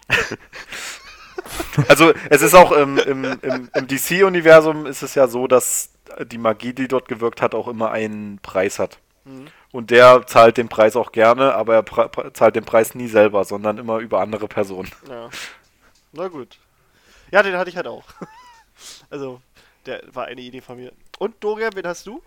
Also 1.87 2.13
es 2.29 2.41
ist 2.41 2.55
auch 2.55 2.71
im, 2.71 2.97
im, 2.97 3.23
im, 3.41 3.69
im 3.73 3.87
DC-Universum 3.87 4.85
ist 4.85 5.01
es 5.01 5.15
ja 5.15 5.27
so, 5.27 5.47
dass 5.47 5.89
die 6.25 6.37
Magie, 6.37 6.73
die 6.73 6.87
dort 6.87 7.07
gewirkt 7.07 7.41
hat, 7.41 7.55
auch 7.55 7.67
immer 7.67 7.91
einen 7.91 8.39
Preis 8.39 8.79
hat. 8.79 8.99
Mhm. 9.25 9.47
Und 9.71 9.89
der 9.89 10.25
zahlt 10.27 10.57
den 10.57 10.69
Preis 10.69 10.95
auch 10.95 11.11
gerne, 11.11 11.55
aber 11.55 11.75
er 11.75 12.33
zahlt 12.33 12.55
den 12.55 12.65
Preis 12.65 12.95
nie 12.95 13.07
selber, 13.07 13.43
sondern 13.43 13.77
immer 13.77 13.97
über 13.99 14.21
andere 14.21 14.47
Personen. 14.47 14.91
Ja. 15.09 15.29
Na 16.11 16.27
gut. 16.27 16.59
Ja, 17.31 17.41
den 17.41 17.57
hatte 17.57 17.69
ich 17.69 17.77
halt 17.77 17.87
auch. 17.87 18.05
Also, 19.09 19.39
der 19.85 20.03
war 20.13 20.25
eine 20.25 20.41
Idee 20.41 20.61
von 20.61 20.77
mir. 20.77 20.91
Und 21.19 21.35
Dorian, 21.41 21.71
wen 21.75 21.85
hast 21.87 22.07
du? 22.07 22.21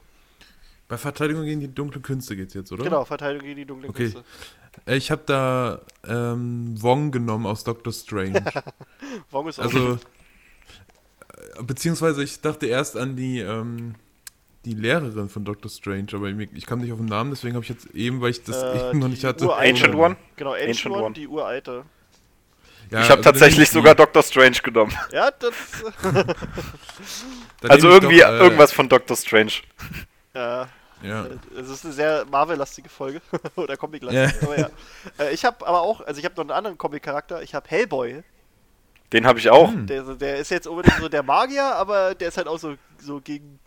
bei 0.88 0.96
Verteidigung 0.96 1.44
gegen 1.44 1.58
die 1.58 1.66
dunklen 1.74 2.00
Künste 2.00 2.36
geht's 2.36 2.54
jetzt, 2.54 2.70
oder? 2.70 2.84
Genau, 2.84 3.04
Verteidigung 3.04 3.44
gegen 3.44 3.56
die 3.58 3.64
dunklen 3.66 3.90
Okay. 3.90 4.04
Künste. 4.10 4.24
Äh, 4.86 4.96
Ich 4.96 5.10
habe 5.10 5.22
da 5.26 5.80
ähm, 6.06 6.80
Wong 6.80 7.10
genommen 7.10 7.44
aus 7.44 7.64
Doctor 7.64 7.92
Strange. 7.92 8.44
Wong 9.32 9.48
ist 9.48 9.58
auch 9.58 9.64
Also, 9.64 9.94
äh, 9.94 11.62
beziehungsweise 11.64 12.22
ich 12.22 12.40
dachte 12.40 12.66
erst 12.66 12.96
an 12.96 13.16
die, 13.16 13.40
ähm, 13.40 13.96
die 14.64 14.74
Lehrerin 14.74 15.28
von 15.28 15.44
Doctor 15.44 15.70
Strange, 15.70 16.06
aber 16.12 16.30
mir- 16.32 16.48
ich 16.54 16.66
kam 16.66 16.80
nicht 16.80 16.92
auf 16.92 16.98
den 16.98 17.06
Namen, 17.06 17.30
deswegen 17.30 17.54
habe 17.54 17.64
ich 17.64 17.68
jetzt 17.68 17.86
eben, 17.94 18.20
weil 18.20 18.30
ich 18.30 18.42
das 18.44 18.62
Äh, 18.62 18.90
eben 18.90 18.98
noch 19.00 19.08
nicht 19.08 19.24
hatte. 19.24 19.44
uralte- 19.46 19.68
Ancient 19.70 19.94
One? 19.96 20.16
Genau, 20.36 20.52
Ancient, 20.52 20.68
Ancient 20.70 20.94
One, 20.94 21.04
One. 21.04 21.14
die 21.14 21.26
uralte. 21.28 21.84
Ja, 22.90 23.00
ich 23.00 23.10
habe 23.10 23.18
also 23.18 23.22
tatsächlich 23.22 23.70
sogar. 23.70 23.94
Doctor 23.94 24.22
Strange 24.22 24.58
genommen. 24.62 24.92
Ja, 25.12 25.30
das. 25.30 25.54
Also 27.68 27.88
irgendwie 27.88 28.20
doch, 28.20 28.28
äh, 28.28 28.38
irgendwas 28.38 28.72
von 28.72 28.88
Doctor 28.88 29.16
Strange. 29.16 29.52
ja, 30.34 30.68
Ja. 31.02 31.26
es 31.58 31.68
ist 31.68 31.84
eine 31.84 31.94
sehr 31.94 32.24
Marvel-lastige 32.30 32.88
Folge. 32.88 33.20
Oder 33.56 33.76
Comic-lastig. 33.76 34.42
Ja. 34.42 34.46
Aber 34.48 34.58
ja. 34.58 34.70
Äh, 35.18 35.34
ich 35.34 35.44
habe 35.44 35.66
aber 35.66 35.80
auch, 35.82 36.00
also 36.00 36.18
ich 36.18 36.24
habe 36.24 36.34
noch 36.36 36.42
einen 36.42 36.50
anderen 36.52 36.78
Comic-Charakter. 36.78 37.42
Ich 37.42 37.54
habe 37.54 37.68
Hellboy. 37.68 38.22
Den 39.12 39.26
habe 39.26 39.38
ich 39.38 39.50
auch. 39.50 39.72
Hm. 39.72 39.86
Der, 39.86 40.02
der 40.02 40.36
ist 40.36 40.50
jetzt 40.50 40.66
unbedingt 40.66 40.98
so 40.98 41.08
der 41.08 41.22
Magier, 41.22 41.64
aber 41.76 42.14
der 42.14 42.28
ist 42.28 42.36
halt 42.36 42.48
auch 42.48 42.58
so, 42.58 42.74
so 42.98 43.20
gegen, 43.20 43.58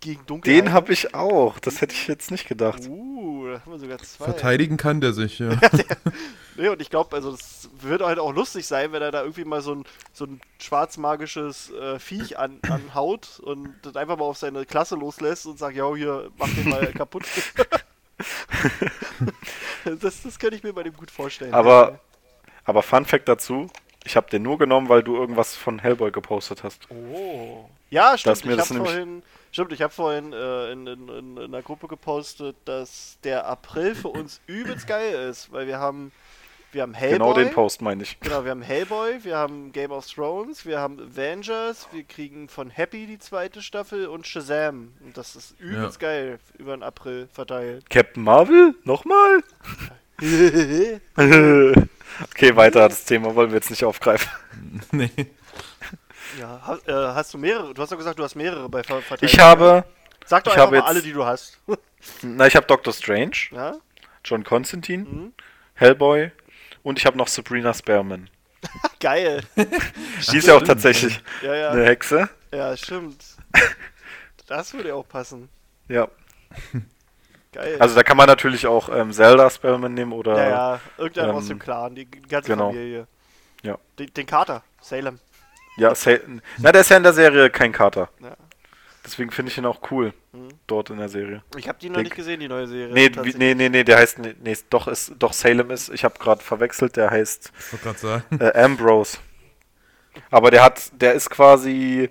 gegen 0.00 0.24
Dunkelheit. 0.26 0.64
Den 0.64 0.72
habe 0.72 0.92
ich 0.92 1.14
auch. 1.14 1.58
Das 1.58 1.80
hätte 1.80 1.94
ich 1.94 2.08
jetzt 2.08 2.30
nicht 2.30 2.48
gedacht. 2.48 2.80
Uh, 2.88 3.48
da 3.48 3.60
haben 3.60 3.72
wir 3.72 3.78
sogar 3.78 3.98
zwei. 3.98 4.24
Verteidigen 4.24 4.76
kann 4.76 5.00
der 5.00 5.12
sich, 5.12 5.38
ja. 5.38 5.50
Nee, 6.58 6.68
und 6.68 6.82
ich 6.82 6.90
glaube, 6.90 7.14
also 7.14 7.30
das 7.30 7.70
wird 7.80 8.02
halt 8.02 8.18
auch 8.18 8.34
lustig 8.34 8.66
sein, 8.66 8.90
wenn 8.90 9.00
er 9.00 9.12
da 9.12 9.22
irgendwie 9.22 9.44
mal 9.44 9.60
so 9.60 9.76
ein, 9.76 9.84
so 10.12 10.24
ein 10.24 10.40
schwarzmagisches 10.58 11.70
äh, 11.70 12.00
Viech 12.00 12.36
an, 12.36 12.58
anhaut 12.68 13.38
und 13.38 13.74
das 13.82 13.94
einfach 13.94 14.16
mal 14.18 14.24
auf 14.24 14.38
seine 14.38 14.66
Klasse 14.66 14.96
loslässt 14.96 15.46
und 15.46 15.56
sagt, 15.56 15.76
ja, 15.76 15.94
hier, 15.94 16.30
mach 16.36 16.48
den 16.48 16.68
mal 16.68 16.86
kaputt. 16.94 17.22
das, 19.84 20.22
das 20.22 20.38
könnte 20.40 20.56
ich 20.56 20.64
mir 20.64 20.72
bei 20.72 20.82
dem 20.82 20.96
gut 20.96 21.12
vorstellen. 21.12 21.54
Aber, 21.54 22.00
aber 22.64 22.82
Fun 22.82 23.04
Fact 23.04 23.28
dazu: 23.28 23.70
Ich 24.04 24.16
habe 24.16 24.28
den 24.28 24.42
nur 24.42 24.58
genommen, 24.58 24.88
weil 24.88 25.04
du 25.04 25.14
irgendwas 25.14 25.54
von 25.54 25.78
Hellboy 25.78 26.10
gepostet 26.10 26.64
hast. 26.64 26.90
Oh. 26.90 27.68
Ja, 27.90 28.18
stimmt. 28.18 28.44
Ich 28.44 28.58
habe 28.58 28.74
vorhin, 28.74 29.22
stimmt, 29.52 29.72
ich 29.72 29.80
habe 29.80 29.92
vorhin 29.92 30.32
äh, 30.32 30.72
in, 30.72 30.86
in, 30.88 31.08
in, 31.08 31.36
in 31.36 31.44
einer 31.44 31.62
Gruppe 31.62 31.86
gepostet, 31.86 32.56
dass 32.64 33.18
der 33.22 33.46
April 33.46 33.94
für 33.94 34.08
uns 34.08 34.40
übelst 34.48 34.88
geil 34.88 35.28
ist, 35.30 35.52
weil 35.52 35.68
wir 35.68 35.78
haben, 35.78 36.12
wir 36.72 36.82
haben 36.82 36.94
Hellboy. 36.94 37.18
Genau 37.18 37.32
den 37.32 37.50
Post 37.50 37.80
meine 37.82 38.02
ich. 38.02 38.18
Genau, 38.20 38.44
wir 38.44 38.50
haben 38.50 38.62
Hellboy, 38.62 39.24
wir 39.24 39.36
haben 39.36 39.72
Game 39.72 39.90
of 39.90 40.06
Thrones, 40.06 40.66
wir 40.66 40.78
haben 40.78 40.98
Avengers, 41.00 41.88
wir 41.92 42.04
kriegen 42.04 42.48
von 42.48 42.68
Happy 42.70 43.06
die 43.06 43.18
zweite 43.18 43.62
Staffel 43.62 44.06
und 44.06 44.26
Shazam. 44.26 44.92
Und 45.04 45.16
das 45.16 45.34
ist 45.36 45.58
übelst 45.60 45.98
geil 46.00 46.38
über 46.58 46.76
den 46.76 46.82
April 46.82 47.28
verteilt. 47.32 47.88
Captain 47.88 48.22
Marvel? 48.22 48.74
Nochmal? 48.84 49.40
okay, 52.24 52.56
weiter. 52.56 52.88
Das 52.88 53.04
Thema 53.04 53.34
wollen 53.34 53.50
wir 53.50 53.56
jetzt 53.56 53.70
nicht 53.70 53.84
aufgreifen. 53.84 54.28
nee. 54.92 55.10
ja, 56.38 56.60
ha, 56.66 56.78
äh, 56.86 57.14
hast 57.14 57.34
du 57.34 57.38
mehrere? 57.38 57.72
Du 57.74 57.82
hast 57.82 57.90
doch 57.92 57.96
gesagt, 57.98 58.18
du 58.18 58.24
hast 58.24 58.34
mehrere 58.34 58.68
bei 58.68 58.82
Ver 58.82 59.00
Verteidigung. 59.02 59.34
Ich 59.34 59.40
habe, 59.40 59.84
Sag 60.26 60.44
doch 60.44 60.52
ich 60.52 60.56
einfach 60.58 60.66
habe 60.66 60.76
mal 60.76 60.82
jetzt- 60.82 60.88
alle, 60.88 61.02
die 61.02 61.12
du 61.12 61.24
hast. 61.24 61.58
na, 62.22 62.46
ich 62.46 62.56
habe 62.56 62.66
Doctor 62.66 62.92
Strange, 62.92 63.36
ja? 63.52 63.76
John 64.24 64.44
Constantine, 64.44 65.04
Mhm. 65.04 65.32
Hellboy 65.74 66.30
und 66.88 66.98
ich 66.98 67.06
habe 67.06 67.16
noch 67.18 67.28
Sabrina 67.28 67.72
Spearman. 67.74 68.28
Geil. 69.00 69.42
Die 69.56 70.36
ist 70.38 70.46
ja 70.48 70.54
auch 70.56 70.62
tatsächlich 70.62 71.20
Ja, 71.42 71.54
ja. 71.54 71.70
eine 71.70 71.84
Hexe. 71.84 72.28
Ja, 72.52 72.76
stimmt. 72.76 73.24
Das 74.46 74.72
würde 74.72 74.94
auch 74.94 75.06
passen. 75.06 75.48
Ja. 75.88 76.08
Geil. 77.52 77.76
Also 77.78 77.94
da 77.94 78.02
kann 78.02 78.16
man 78.16 78.26
natürlich 78.26 78.66
auch 78.66 78.88
ähm, 78.88 79.12
Zelda 79.12 79.48
Spearman 79.50 79.94
nehmen 79.94 80.12
oder 80.12 80.36
ja, 80.36 80.48
ja, 80.48 80.80
irgendeiner 80.96 81.34
aus 81.34 81.44
ähm, 81.44 81.48
dem 81.50 81.58
Clan, 81.60 81.94
die 81.94 82.10
ganze 82.10 82.50
genau. 82.50 82.70
Familie. 82.70 83.06
Ja. 83.62 83.78
Den, 83.98 84.12
den 84.14 84.26
Kater, 84.26 84.62
Salem. 84.80 85.18
ja, 85.76 85.94
Sa 85.94 86.12
na, 86.58 86.72
der 86.72 86.80
ist 86.80 86.90
ja 86.90 86.96
in 86.96 87.02
der 87.02 87.12
Serie 87.12 87.50
kein 87.50 87.72
Kater. 87.72 88.08
Ja. 88.20 88.36
Deswegen 89.08 89.30
finde 89.30 89.50
ich 89.50 89.56
ihn 89.56 89.64
auch 89.64 89.80
cool 89.90 90.12
Mhm. 90.32 90.48
dort 90.66 90.90
in 90.90 90.98
der 90.98 91.08
Serie. 91.08 91.42
Ich 91.56 91.66
habe 91.66 91.78
die 91.80 91.88
noch 91.88 91.96
Den- 91.96 92.04
nicht 92.04 92.14
gesehen, 92.14 92.40
die 92.40 92.48
neue 92.48 92.66
Serie. 92.66 92.92
Nee, 92.92 93.10
nee, 93.38 93.54
nee, 93.54 93.68
nee, 93.70 93.82
der 93.82 93.96
heißt 93.96 94.18
nee, 94.18 94.34
nee, 94.44 94.54
doch 94.68 94.86
ist 94.86 95.14
doch 95.18 95.32
Salem 95.32 95.70
ist. 95.70 95.88
Ich 95.88 96.04
habe 96.04 96.18
gerade 96.18 96.42
verwechselt, 96.42 96.96
der 96.96 97.10
heißt 97.10 97.50
Ich 97.58 97.72
wollte 97.72 97.84
gerade 97.84 97.98
sagen. 97.98 98.38
äh, 98.38 98.52
Ambrose. 98.62 99.16
Aber 100.30 100.50
der 100.50 100.62
hat, 100.62 100.90
der 101.00 101.14
ist 101.14 101.30
quasi, 101.30 102.10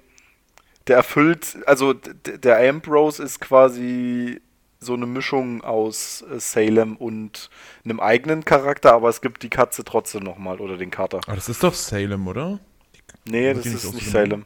der 0.88 0.96
erfüllt, 0.98 1.58
also 1.68 1.94
der 1.94 2.68
Ambrose 2.68 3.22
ist 3.22 3.40
quasi 3.42 4.42
so 4.80 4.94
eine 4.94 5.06
Mischung 5.06 5.64
aus 5.64 6.24
äh, 6.32 6.40
Salem 6.40 6.96
und 6.98 7.50
einem 7.86 8.00
eigenen 8.00 8.44
Charakter, 8.44 8.94
aber 8.94 9.10
es 9.10 9.22
gibt 9.22 9.44
die 9.44 9.50
Katze 9.50 9.84
trotzdem 9.84 10.24
nochmal 10.24 10.60
oder 10.60 10.78
den 10.78 10.90
Kater. 10.90 11.20
Aber 11.28 11.36
das 11.36 11.48
ist 11.50 11.62
doch 11.64 11.74
Salem, 11.76 12.28
oder? 12.28 12.60
Nee, 13.26 13.54
das 13.54 13.66
ist 13.68 13.94
nicht? 13.94 14.10
Salem. 14.10 14.46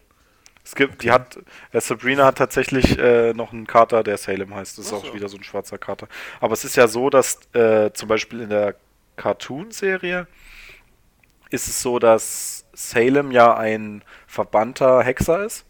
Es 0.71 0.75
gibt, 0.75 1.03
die 1.03 1.11
hat, 1.11 1.37
äh, 1.73 1.81
Sabrina 1.81 2.23
hat 2.27 2.37
tatsächlich 2.37 2.97
äh, 2.97 3.33
noch 3.33 3.51
einen 3.51 3.67
Kater, 3.67 4.03
der 4.03 4.15
Salem 4.17 4.55
heißt. 4.55 4.77
Das 4.77 4.85
ist 4.85 4.93
Ach 4.93 4.99
auch 4.99 5.05
so. 5.07 5.13
wieder 5.13 5.27
so 5.27 5.35
ein 5.35 5.43
schwarzer 5.43 5.77
Kater. 5.77 6.07
Aber 6.39 6.53
es 6.53 6.63
ist 6.63 6.77
ja 6.77 6.87
so, 6.87 7.09
dass 7.09 7.39
äh, 7.51 7.91
zum 7.91 8.07
Beispiel 8.07 8.39
in 8.39 8.49
der 8.49 8.75
Cartoon-Serie 9.17 10.27
ist 11.49 11.67
es 11.67 11.81
so, 11.81 11.99
dass 11.99 12.63
Salem 12.71 13.31
ja 13.31 13.53
ein 13.57 14.01
verbannter 14.27 15.03
Hexer 15.03 15.43
ist 15.43 15.65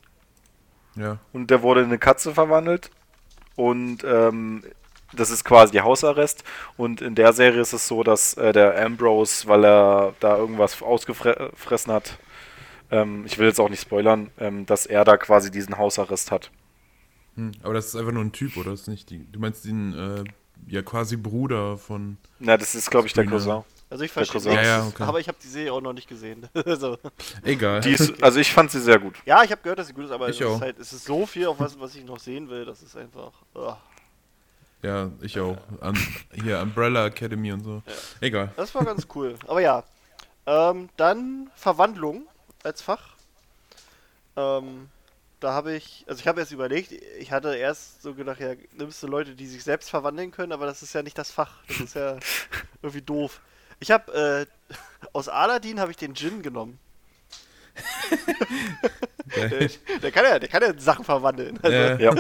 Ja. 0.96 1.18
und 1.34 1.50
der 1.50 1.64
wurde 1.64 1.80
in 1.82 1.88
eine 1.88 1.98
Katze 1.98 2.36
verwandelt 2.36 2.92
und 3.56 4.04
ähm, 4.04 4.64
das 5.14 5.32
ist 5.32 5.44
quasi 5.44 5.80
Hausarrest 5.80 6.44
und 6.78 7.02
in 7.02 7.16
der 7.16 7.34
Serie 7.34 7.62
ist 7.62 7.74
es 7.74 7.88
so, 7.88 8.04
dass 8.04 8.36
äh, 8.36 8.54
der 8.54 8.80
Ambrose, 8.86 9.48
weil 9.48 9.66
er 9.66 10.14
da 10.20 10.38
irgendwas 10.38 10.80
ausgefressen 10.84 11.92
hat, 11.92 12.20
ähm, 12.92 13.26
ich 13.26 13.38
will 13.38 13.48
jetzt 13.48 13.60
auch 13.60 13.70
nicht 13.70 13.82
spoilern, 13.82 14.30
ähm, 14.38 14.66
dass 14.66 14.86
er 14.86 15.04
da 15.06 15.18
quasi 15.18 15.50
diesen 15.52 15.78
Hausarrest 15.78 16.32
hat. 16.32 16.52
Hm, 17.36 17.52
aber 17.64 17.74
das 17.74 17.88
ist 17.88 17.96
einfach 17.96 18.12
nur 18.12 18.24
ein 18.24 18.32
Typ, 18.34 18.58
oder? 18.58 18.72
Das 18.72 18.82
ist 18.82 18.88
nicht 18.88 19.10
die, 19.10 19.26
du 19.32 19.40
meinst 19.40 19.66
den, 19.66 19.94
äh, 19.94 20.24
ja, 20.68 20.82
quasi 20.82 21.16
Bruder 21.18 21.78
von. 21.78 22.18
Na, 22.40 22.58
das 22.58 22.76
ist, 22.76 22.92
glaube 22.92 23.08
ich, 23.08 23.14
der. 23.14 23.26
Cousin. 23.26 23.64
Also 23.90 24.04
ich 24.06 24.12
verstehe 24.12 24.34
Cousin. 24.40 24.52
nichts, 24.54 24.68
Ja, 24.68 24.78
ja, 24.80 24.88
okay. 24.88 25.04
aber 25.04 25.20
ich 25.20 25.28
habe 25.28 25.38
die 25.44 25.48
Serie 25.48 25.74
auch 25.74 25.82
noch 25.82 25.92
nicht 25.94 26.08
gesehen. 26.08 26.48
also, 26.66 26.98
Egal. 27.44 27.82
Die 27.82 27.92
ist, 27.92 28.24
also 28.24 28.40
ich 28.40 28.54
fand 28.54 28.72
sie 28.72 28.80
sehr 28.80 29.00
gut. 29.00 29.16
ja, 29.26 29.44
ich 29.44 29.52
habe 29.52 29.62
gehört, 29.62 29.80
dass 29.80 29.88
sie 29.88 29.94
gut 29.94 30.06
ist, 30.06 30.12
aber 30.12 30.30
Ich 30.30 30.40
es, 30.40 30.48
auch. 30.48 30.56
ist 30.56 30.62
halt, 30.62 30.80
es 30.80 30.94
ist 30.94 31.04
so 31.06 31.26
viel, 31.26 31.48
auf 31.48 31.60
was, 31.60 31.78
was 31.80 31.96
ich 31.96 32.06
noch 32.06 32.20
sehen 32.20 32.50
will, 32.50 32.64
das 32.64 32.82
ist 32.84 32.96
einfach. 32.96 33.32
ugh. 33.54 33.76
ja, 34.84 35.10
ich 35.22 35.38
auch. 35.40 35.58
An, 35.82 35.98
hier, 36.42 36.60
Umbrella 36.62 37.08
Academy 37.08 37.52
und 37.52 37.64
so. 37.66 37.82
Egal. 38.22 38.52
Das 38.56 38.74
war 38.76 38.86
ganz 38.86 39.08
cool. 39.16 39.36
Aber 39.48 39.60
ja. 39.62 39.84
Ähm, 40.46 40.90
dann 40.98 41.50
Verwandlung 41.56 42.24
als 42.64 42.82
Fach. 42.82 43.16
Ähm, 44.36 44.90
da 45.40 45.54
habe 45.54 45.74
ich, 45.74 46.06
also 46.08 46.20
ich 46.20 46.28
habe 46.28 46.40
erst 46.40 46.52
überlegt, 46.52 46.92
ich 46.92 47.32
hatte 47.32 47.56
erst 47.56 48.04
so 48.04 48.14
gedacht, 48.14 48.40
ja, 48.40 48.54
nimmst 48.74 49.02
du 49.02 49.08
Leute, 49.08 49.36
die 49.36 49.48
sich 49.48 49.64
selbst 49.64 49.90
verwandeln 49.90 50.32
können, 50.32 50.52
aber 50.52 50.68
das 50.68 50.84
ist 50.84 50.94
ja 50.94 51.02
nicht 51.02 51.18
das 51.18 51.32
Fach. 51.32 51.58
Das 51.68 51.80
ist 51.80 51.96
ja 51.96 52.18
irgendwie 52.82 53.02
doof. 53.02 53.42
Ich 53.80 53.90
habe, 53.90 54.48
äh, 54.70 54.76
aus 55.14 55.28
Aladdin 55.28 55.80
habe 55.80 55.92
ich 55.92 55.98
den 55.98 56.14
Djinn 56.14 56.44
genommen. 56.44 56.80
Der, 59.36 59.50
der 60.02 60.12
kann 60.12 60.26
ja, 60.26 60.38
der 60.38 60.50
kann 60.50 60.62
ja 60.62 60.78
Sachen 60.78 61.06
verwandeln. 61.06 61.60
Also, 61.64 61.76
Ja. 61.76 61.98
Ja. 61.98 62.16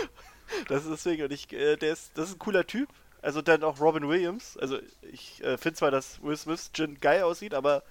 das 0.68 0.84
ist 0.84 0.90
deswegen, 0.90 1.24
und 1.24 1.32
ich, 1.32 1.52
äh, 1.52 1.76
der 1.76 1.92
ist, 1.92 2.12
das 2.14 2.28
ist 2.28 2.36
ein 2.36 2.38
cooler 2.38 2.66
Typ. 2.66 2.88
Also 3.22 3.40
dann 3.40 3.62
auch 3.62 3.80
Robin 3.80 4.08
Williams. 4.08 4.56
Also 4.58 4.78
ich 5.02 5.42
äh, 5.42 5.56
finde 5.56 5.78
zwar, 5.78 5.90
dass 5.90 6.22
Will 6.22 6.36
Smiths 6.36 6.70
Jin 6.74 7.00
geil 7.00 7.22
aussieht, 7.22 7.54
aber 7.54 7.84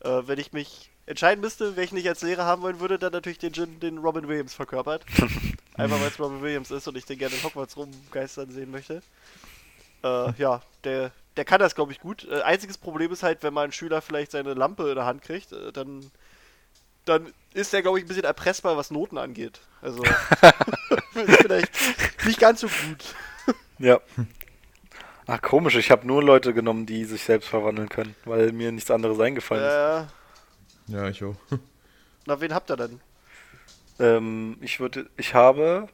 äh, 0.00 0.22
wenn 0.26 0.38
ich 0.38 0.52
mich 0.52 0.90
entscheiden 1.06 1.40
müsste, 1.40 1.76
welchen 1.76 1.96
ich 1.96 2.08
als 2.08 2.22
Lehrer 2.22 2.44
haben 2.44 2.62
wollen 2.62 2.80
würde, 2.80 2.98
dann 2.98 3.12
natürlich 3.12 3.38
den 3.38 3.52
Jin, 3.52 3.80
den 3.80 3.98
Robin 3.98 4.28
Williams 4.28 4.54
verkörpert. 4.54 5.04
Einfach 5.74 6.00
weil 6.00 6.08
es 6.08 6.18
Robin 6.18 6.40
Williams 6.42 6.70
ist 6.70 6.86
und 6.86 6.96
ich 6.96 7.04
den 7.04 7.18
gerne 7.18 7.34
in 7.34 7.42
Hogwarts 7.42 7.76
rumgeistern 7.76 8.50
sehen 8.50 8.70
möchte. 8.70 9.02
Äh, 10.02 10.32
ja, 10.38 10.62
der, 10.84 11.10
der 11.36 11.44
kann 11.44 11.60
das, 11.60 11.74
glaube 11.74 11.92
ich, 11.92 12.00
gut. 12.00 12.26
Äh, 12.30 12.42
einziges 12.42 12.78
Problem 12.78 13.12
ist 13.12 13.22
halt, 13.22 13.42
wenn 13.42 13.52
mal 13.52 13.64
ein 13.64 13.72
Schüler 13.72 14.00
vielleicht 14.00 14.30
seine 14.30 14.54
Lampe 14.54 14.88
in 14.88 14.94
der 14.94 15.06
Hand 15.06 15.22
kriegt, 15.22 15.52
äh, 15.52 15.72
dann, 15.72 16.10
dann 17.04 17.32
ist 17.54 17.72
der, 17.72 17.82
glaube 17.82 17.98
ich, 17.98 18.04
ein 18.04 18.08
bisschen 18.08 18.24
erpressbar, 18.24 18.76
was 18.76 18.90
Noten 18.90 19.18
angeht. 19.18 19.60
Also, 19.82 20.02
vielleicht 21.12 21.72
nicht 22.24 22.38
ganz 22.38 22.60
so 22.60 22.68
gut. 22.68 23.14
Ja. 23.78 24.00
Ach, 25.26 25.40
komisch, 25.40 25.76
ich 25.76 25.90
habe 25.90 26.06
nur 26.06 26.22
Leute 26.22 26.52
genommen, 26.52 26.86
die 26.86 27.04
sich 27.04 27.24
selbst 27.24 27.48
verwandeln 27.48 27.88
können, 27.88 28.14
weil 28.24 28.52
mir 28.52 28.70
nichts 28.72 28.90
anderes 28.90 29.18
eingefallen 29.18 29.64
ist. 29.64 30.10
Äh, 30.10 30.23
Ja, 30.86 31.08
ich 31.08 31.22
auch. 31.24 31.36
na, 32.26 32.40
wen 32.40 32.54
habt 32.54 32.70
ihr 32.70 32.76
denn? 32.76 33.00
Ähm, 33.98 34.56
ich 34.60 34.80
würde, 34.80 35.08
ich 35.16 35.34
habe 35.34 35.88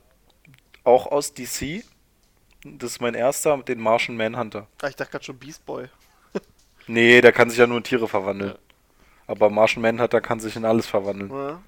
auch 0.85 1.07
aus 1.07 1.35
DC, 1.35 1.85
das 2.65 2.93
ist 2.93 3.01
mein 3.01 3.15
erster, 3.15 3.59
den 3.59 3.81
Martian 3.81 4.17
Manhunter. 4.17 4.67
Ah, 4.83 4.89
ich 4.89 4.97
dachte 4.97 5.13
gerade 5.13 5.25
schon 5.25 5.39
Beast 5.39 5.65
Boy. 5.67 5.89
Nee, 6.87 7.21
der 7.21 7.31
kann 7.31 7.51
sich 7.51 7.59
ja 7.59 7.69
nur 7.69 7.77
in 7.77 7.85
Tiere 7.85 8.09
verwandeln. 8.09 8.55
Aber 9.29 9.49
Martian 9.49 9.83
Manhunter 9.83 10.21
kann 10.21 10.41
sich 10.41 10.57
in 10.57 10.65
alles 10.65 10.89
verwandeln. 10.89 11.31
Ja. 11.31 11.61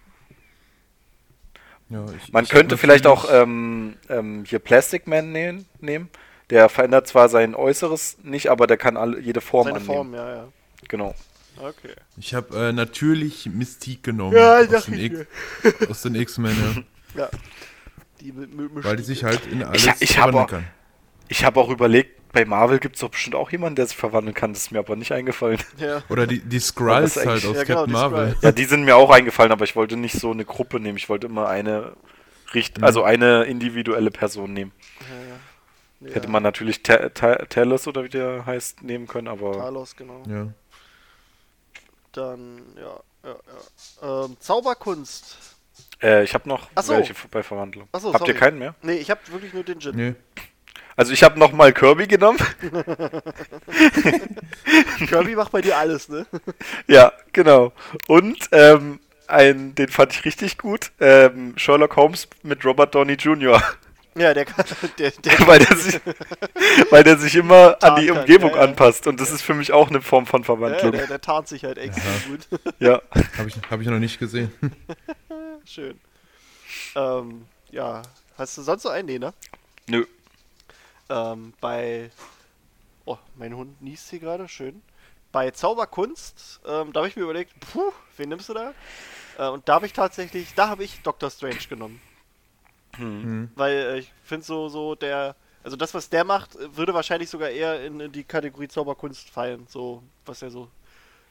Ja, 1.93 2.07
ich, 2.17 2.33
Man 2.33 2.45
ich 2.45 2.51
könnte 2.51 2.79
vielleicht 2.79 3.07
auch 3.07 3.27
ähm, 3.31 3.97
ähm, 4.09 4.45
hier 4.47 4.59
Plastic 4.59 5.07
Man 5.07 5.31
nehmen, 5.31 5.67
nehmen. 5.81 6.09
Der 6.49 6.69
verändert 6.69 7.07
zwar 7.07 7.29
sein 7.29 7.55
Äußeres 7.55 8.19
nicht, 8.23 8.51
aber 8.51 8.67
der 8.67 8.79
kann 8.79 8.97
alle, 8.97 9.21
jede 9.21 9.41
Form 9.41 9.65
Seine 9.65 9.77
annehmen. 9.77 9.95
Form, 9.95 10.15
ja, 10.15 10.35
ja. 10.35 10.49
Genau. 10.89 11.15
Okay. 11.59 11.95
Ich 12.17 12.35
habe 12.35 12.69
äh, 12.69 12.73
natürlich 12.73 13.47
Mystique 13.47 14.03
genommen. 14.03 14.35
Ja, 14.37 14.61
ich 14.63 14.75
aus, 14.75 14.87
den 14.87 14.95
ich 14.95 15.13
X, 15.13 15.27
aus 15.91 16.03
den 16.03 16.15
X-Men, 16.15 16.57
ja. 17.15 17.23
Ja. 17.23 17.31
Die 18.21 18.33
Weil 18.37 18.97
die 18.97 19.03
sich 19.03 19.25
halt 19.25 19.47
in 19.47 19.63
alles 19.63 19.85
ich 20.01 20.17
hab 20.19 20.31
verwandeln 20.31 20.45
auch- 20.45 20.49
kann. 20.49 20.65
Ich 21.29 21.45
habe 21.45 21.61
auch 21.61 21.69
überlegt, 21.71 22.21
bei 22.33 22.45
Marvel 22.45 22.79
gibt 22.79 22.97
es 22.97 23.01
doch 23.01 23.11
bestimmt 23.11 23.35
auch 23.37 23.51
jemanden, 23.53 23.77
der 23.77 23.87
sich 23.87 23.97
verwandeln 23.97 24.35
kann. 24.35 24.53
Das 24.55 24.63
ist 24.65 24.71
mir 24.73 24.79
aber 24.79 24.97
nicht 24.97 25.13
eingefallen. 25.13 25.59
Ja. 25.79 26.03
Oder 26.09 26.27
die, 26.27 26.41
die 26.41 26.59
Skrulls 26.61 27.15
das 27.15 27.27
halt 27.27 27.45
aus 27.45 27.57
ja, 27.57 27.65
genau, 27.65 27.79
Captain 27.81 27.93
Marvel. 27.93 28.27
Skrulls. 28.29 28.43
Ja, 28.43 28.53
die 28.53 28.65
sind 28.65 28.85
mir 28.85 28.97
auch 28.97 29.11
eingefallen, 29.11 29.53
aber 29.53 29.65
ich 29.65 29.77
wollte 29.77 29.97
nicht 29.97 30.19
so 30.19 30.31
eine 30.31 30.45
Gruppe 30.45 30.81
nehmen. 30.81 30.97
Ich 30.97 31.09
wollte 31.09 31.27
immer 31.27 31.49
eine 31.49 31.93
Richt 32.55 32.79
Mhm. 32.79 32.85
also 32.85 33.03
eine 33.03 33.45
individuelle 33.45 34.11
Person 34.11 34.53
nehmen. 34.53 34.73
Ja, 36.01 36.09
ja. 36.09 36.15
Hätte 36.15 36.29
man 36.29 36.43
natürlich 36.43 36.83
Ta 36.83 37.09
Ta 37.11 37.37
Talos 37.47 37.87
oder 37.87 38.05
wie 38.05 38.09
der 38.09 38.45
heißt 38.47 38.83
nehmen 38.83 39.07
können, 39.07 39.29
aber 39.29 39.53
Talos, 39.53 39.97
genau. 39.97 40.23
Ja. 40.29 40.49
Dann, 42.13 42.63
ja, 42.77 43.01
ja, 43.25 43.37
ja. 44.03 44.25
Ähm, 44.25 44.37
Zauberkunst. 44.39 45.37
äh, 46.03 46.23
ich 46.25 46.35
habe 46.35 46.49
noch 46.49 46.69
Ach 46.75 46.83
so. 46.83 46.93
welche 46.95 47.15
bei 47.31 47.43
Verwandlung. 47.43 47.89
Ach 47.93 48.01
so, 48.01 48.13
Habt 48.13 48.23
ihr 48.23 48.35
sorry. 48.35 48.39
keinen 48.39 48.59
mehr? 48.59 48.75
Nee, 48.83 48.95
ich 48.97 49.11
habe 49.11 49.21
wirklich 49.31 49.53
nur 49.55 49.65
den 49.65 49.79
Jin. 49.81 49.97
Nee. 49.97 50.15
Also 50.95 51.13
ich 51.15 51.23
habe 51.23 51.39
noch 51.39 51.53
mal 51.53 51.73
Kirby 51.73 52.07
genommen. 52.07 52.39
Kirby 55.09 55.35
macht 55.35 55.53
bei 55.53 55.63
dir 55.63 55.79
alles, 55.79 56.09
ne? 56.09 56.27
ja, 56.87 57.13
genau. 57.33 57.73
Und 58.09 58.49
ähm, 58.53 59.01
ein, 59.27 59.75
den 59.75 59.89
fand 59.89 60.13
ich 60.13 60.25
richtig 60.27 60.59
gut. 60.59 60.93
Ähm, 61.01 61.55
Sherlock 61.57 61.97
Holmes 61.97 62.29
mit 62.43 62.65
Robert 62.65 62.95
Downey 62.95 63.15
Jr. 63.15 63.63
Ja, 64.15 64.35
der 64.35 64.45
kann. 64.45 64.65
Der, 64.99 65.11
der, 65.11 65.47
weil, 65.47 65.59
der 65.59 65.77
sich, 65.77 66.01
weil 66.91 67.03
der 67.03 67.19
sich 67.19 67.35
immer 67.35 67.77
an 67.83 68.01
die 68.01 68.09
kann, 68.09 68.19
Umgebung 68.19 68.51
ja, 68.51 68.57
ja. 68.57 68.63
anpasst. 68.63 69.07
Und 69.07 69.21
das 69.21 69.31
ist 69.31 69.43
für 69.43 69.55
mich 69.55 69.73
auch 69.73 69.89
eine 69.89 70.03
Form 70.03 70.27
von 70.27 70.43
ja, 70.43 70.47
Verwandlung. 70.47 70.93
der, 70.93 71.07
der 71.07 71.21
tarnt 71.21 71.49
sich 71.49 71.65
halt 71.65 71.79
extrem 71.79 72.13
gut. 72.29 72.49
Ja. 72.79 73.01
Habe 73.39 73.49
ich, 73.49 73.57
hab 73.71 73.81
ich 73.81 73.87
noch 73.87 73.99
nicht 73.99 74.19
gesehen. 74.19 74.53
Schön. 75.65 75.99
Ähm, 76.95 77.47
ja. 77.71 78.03
Hast 78.37 78.59
du 78.59 78.63
sonst 78.63 78.85
noch 78.85 78.93
einen? 78.93 79.07
Nee, 79.07 79.19
ne? 79.19 79.33
Nö. 79.89 80.05
Ähm, 81.09 81.55
bei. 81.61 82.11
Oh, 83.05 83.19
mein 83.37 83.55
Hund 83.55 83.81
niest 83.83 84.11
hier 84.11 84.21
gerade, 84.21 84.49
schön. 84.49 84.83
Bei 85.33 85.51
Zauberkunst, 85.51 86.61
ähm, 86.67 86.93
da 86.93 87.01
habe 87.01 87.09
ich 87.09 87.17
mir 87.17 87.23
überlegt, 87.23 87.53
puh, 87.73 87.93
wen 88.17 88.29
nimmst 88.29 88.49
du 88.49 88.55
da? 88.55 88.75
Äh, 89.39 89.49
und 89.49 89.69
da 89.69 89.75
habe 89.75 89.87
ich 89.87 89.93
tatsächlich, 89.93 90.55
da 90.55 90.69
habe 90.69 90.85
ich 90.85 91.01
Doctor 91.03 91.31
Strange 91.31 91.67
genommen. 91.69 92.01
Hm. 92.97 93.51
Weil 93.55 93.73
äh, 93.77 93.99
ich 94.01 94.13
finde 94.25 94.45
so, 94.45 94.69
so 94.69 94.95
der, 94.95 95.35
also 95.65 95.77
das, 95.77 95.95
was 95.95 96.09
der 96.11 96.25
macht, 96.25 96.57
äh, 96.57 96.77
würde 96.77 96.93
wahrscheinlich 96.95 97.31
sogar 97.31 97.49
eher 97.51 97.85
in, 97.85 98.01
in 98.01 98.13
die 98.13 98.25
Kategorie 98.25 98.69
Zauberkunst 98.69 99.31
fallen. 99.31 99.67
So, 99.69 100.03
was 100.27 100.43
er 100.43 100.51
so, 100.51 100.69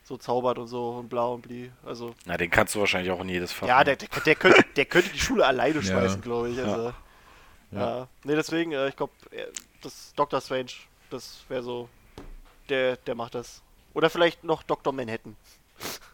so 0.03 0.17
zaubert 0.17 0.57
und 0.57 0.67
so 0.67 0.89
und 0.91 1.09
blau 1.09 1.35
und 1.35 1.41
blie. 1.41 1.71
Also, 1.85 2.15
Na, 2.25 2.37
den 2.37 2.49
kannst 2.49 2.73
du 2.75 2.79
wahrscheinlich 2.79 3.11
auch 3.11 3.21
in 3.21 3.29
jedes 3.29 3.51
Fach. 3.51 3.67
ja, 3.67 3.83
der, 3.83 3.95
der, 3.95 4.07
der, 4.25 4.35
könnte, 4.35 4.63
der 4.75 4.85
könnte 4.85 5.09
die 5.09 5.19
Schule 5.19 5.45
alleine 5.45 5.75
Ja. 5.75 5.83
schmeißen, 5.83 6.21
glaube 6.21 6.49
ich. 6.49 6.59
Also, 6.59 6.85
ja. 6.87 6.93
Ja. 7.79 8.07
Nee, 8.23 8.35
deswegen, 8.35 8.71
äh, 8.73 8.89
ich 8.89 8.95
glaube, 8.95 9.13
das 9.81 10.13
Doctor 10.15 10.41
Strange, 10.41 10.71
das 11.09 11.43
wäre 11.47 11.63
so, 11.63 11.87
der, 12.69 12.97
der 12.97 13.15
macht 13.15 13.35
das. 13.35 13.61
Oder 13.93 14.09
vielleicht 14.09 14.43
noch 14.43 14.63
Dr. 14.63 14.91
Manhattan. 14.93 15.35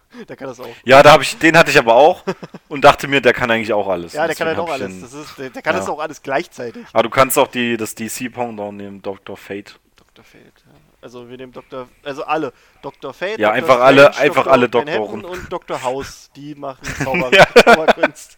der 0.30 0.36
kann 0.36 0.48
das 0.48 0.60
auch. 0.60 0.68
Ja, 0.86 1.04
da 1.04 1.12
habe 1.12 1.24
ich, 1.24 1.38
den 1.38 1.58
hatte 1.58 1.72
ich 1.72 1.78
aber 1.78 1.96
auch 1.96 2.24
und 2.70 2.82
dachte 2.84 3.08
mir, 3.08 3.22
der 3.22 3.34
kann 3.34 3.50
eigentlich 3.52 3.74
auch 3.74 3.88
alles. 3.88 4.14
Ja, 4.14 4.26
der 4.28 4.36
kann 4.36 4.48
halt 4.48 4.60
auch 4.60 4.70
alles. 4.70 4.88
den- 4.92 5.02
Das 5.02 5.14
ist, 5.14 5.38
der, 5.38 5.50
der 5.50 5.62
kann 5.62 5.74
Ja. 5.74 5.80
das 5.82 5.90
auch 5.90 6.00
alles 6.00 6.22
gleichzeitig. 6.22 6.86
Aber 6.94 7.04
du 7.04 7.10
kannst 7.10 7.38
auch 7.38 7.48
die, 7.48 7.78
das 7.78 7.94
DC 7.96 8.30
Pendant 8.34 8.78
nehmen, 8.78 9.02
Dr. 9.02 9.36
Fate. 9.38 9.80
Dr. 9.96 10.24
Fate, 10.24 10.64
ja. 10.66 10.72
Also 11.00 11.30
wir 11.30 11.38
nehmen 11.38 11.54
Dr. 11.54 11.88
Also 12.04 12.24
alle. 12.24 12.52
Dr. 12.82 13.14
Fate, 13.14 13.38
Ja, 13.40 13.50
Dr. 13.50 13.54
einfach 13.54 13.80
alle- 13.82 14.02
Strange, 14.12 14.18
einfach 14.20 14.44
Dr. 14.44 14.54
alle 14.54 14.70
Doktoren. 14.70 15.26
und 15.26 15.52
Dr. 15.54 15.84
House, 15.84 16.32
die 16.36 16.56
machen 16.56 16.80
Zauber 17.04 17.30
Ja. 17.34 17.46
Zauberkunst. 17.64 18.38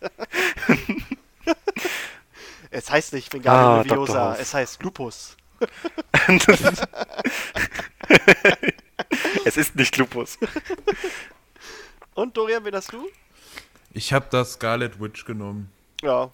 es 2.70 2.92
heißt 2.92 3.14
nicht 3.14 3.34
Wingardium 3.34 3.72
Ah, 3.74 3.82
Leviosa, 3.84 4.30
Dr. 4.32 4.42
Es 4.42 4.54
heißt 4.54 4.84
Lupus. 4.84 5.38
es 9.46 9.58
ist 9.58 9.76
nicht 9.76 9.98
Lupus. 9.98 10.38
Und 12.20 12.36
Dorian, 12.36 12.66
wen 12.66 12.76
hast 12.76 12.92
du? 12.92 13.08
Ich 13.94 14.12
habe 14.12 14.26
das 14.30 14.54
Scarlet 14.54 15.00
Witch 15.00 15.24
genommen. 15.24 15.72
Ja. 16.02 16.30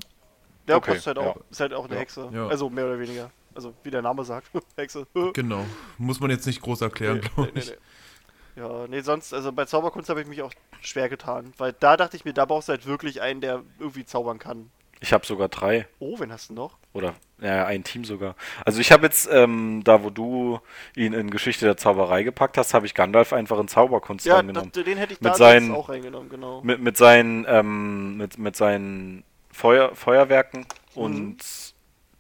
Der 0.68 0.78
Okay, 0.78 0.94
kostet 0.94 1.16
halt 1.16 1.20
auch, 1.20 1.36
ja. 1.36 1.42
ist 1.52 1.60
halt 1.60 1.74
auch 1.74 1.86
eine 1.86 1.94
Ja. 1.94 2.00
Hexe. 2.02 2.30
Ja. 2.34 2.48
Also 2.48 2.72
mehr 2.72 2.86
oder 2.86 3.00
weniger. 3.00 3.30
Also 3.54 3.72
wie 3.84 3.92
der 3.92 4.02
Name 4.02 4.26
sagt, 4.26 4.48
Hexe. 4.76 5.06
Genau. 5.34 5.64
Muss 6.00 6.20
man 6.20 6.32
jetzt 6.32 6.48
nicht 6.48 6.60
groß 6.62 6.82
erklären, 6.82 7.18
Nee, 7.18 7.30
glaube 7.30 7.52
nee, 7.54 7.60
ich. 7.60 7.70
nee, 7.70 7.76
nee. 8.56 8.62
Ja, 8.62 8.88
nee, 8.88 9.02
sonst, 9.02 9.32
also 9.34 9.52
bei 9.52 9.66
Zauberkunst 9.66 10.10
habe 10.10 10.22
ich 10.22 10.28
mich 10.28 10.42
auch 10.42 10.54
schwer 10.82 11.08
getan. 11.08 11.54
Weil 11.58 11.74
da 11.74 11.98
dachte 11.98 12.18
ich 12.18 12.26
mir, 12.26 12.34
da 12.34 12.46
brauchst 12.46 12.68
du 12.68 12.72
halt 12.72 12.86
wirklich 12.88 13.22
einen, 13.22 13.42
der 13.42 13.62
irgendwie 13.80 14.06
zaubern 14.06 14.40
kann. 14.40 14.72
Ich 15.02 15.14
habe 15.14 15.26
sogar 15.26 15.50
drei. 15.50 15.88
Oh, 16.00 16.20
wen 16.20 16.32
hast 16.32 16.50
du 16.50 16.54
noch? 16.54 16.78
Oder 16.94 17.14
ja, 17.42 17.66
ein 17.66 17.84
Team 17.84 18.06
sogar. 18.06 18.36
Also 18.66 18.80
ich 18.80 18.92
habe 18.92 19.06
jetzt, 19.06 19.28
ähm, 19.32 19.82
da 19.84 20.04
wo 20.04 20.10
du 20.10 20.60
ihn 20.96 21.14
in 21.14 21.30
Geschichte 21.30 21.66
der 21.66 21.78
Zauberei 21.78 22.24
gepackt 22.24 22.58
hast, 22.58 22.74
habe 22.74 22.86
ich 22.86 22.94
Gandalf 22.94 23.34
einfach 23.34 23.60
in 23.60 23.68
Zauberkunst 23.68 24.26
Ja, 24.26 24.38
reingenommen. 24.38 24.72
das, 24.74 24.84
den 24.84 24.98
hätte 24.98 25.14
ich 25.14 25.22
Mit 25.22 25.36
seinen- 25.36 25.72
auch 25.74 25.90
reingenommen, 25.90 26.30
genau. 26.30 26.62
Mit, 26.64 26.82
mit 26.82 26.96
seinen, 26.98 27.46
ähm, 27.48 28.18
mit, 28.18 28.38
mit 28.38 28.56
seinen 28.56 29.24
Feuer, 29.52 29.94
Feuerwerken 29.96 30.62
Mhm. 30.96 31.02
und 31.02 31.38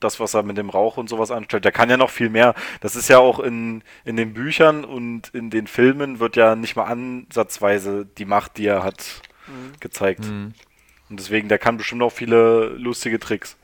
das, 0.01 0.19
was 0.19 0.33
er 0.33 0.43
mit 0.43 0.57
dem 0.57 0.69
Rauch 0.69 0.97
und 0.97 1.07
sowas 1.09 1.31
anstellt. 1.31 1.63
Der 1.63 1.71
kann 1.71 1.89
ja 1.89 1.95
noch 1.97 2.09
viel 2.09 2.29
mehr. 2.29 2.53
Das 2.81 2.95
ist 2.97 3.07
ja 3.07 3.17
auch 3.17 3.39
in, 3.39 3.81
in 4.03 4.17
den 4.17 4.33
Büchern 4.33 4.83
und 4.83 5.29
in 5.33 5.49
den 5.49 5.65
Filmen 5.67 6.19
wird 6.19 6.35
ja 6.35 6.55
nicht 6.55 6.75
mal 6.75 6.83
ansatzweise 6.83 8.05
die 8.05 8.25
Macht, 8.25 8.57
die 8.57 8.67
er 8.67 8.83
hat, 8.83 9.21
gezeigt. 9.79 10.25
Hm. 10.25 10.53
Und 11.09 11.19
deswegen, 11.19 11.49
der 11.49 11.59
kann 11.59 11.77
bestimmt 11.77 12.01
auch 12.01 12.11
viele 12.11 12.67
lustige 12.69 13.19
Tricks. 13.19 13.57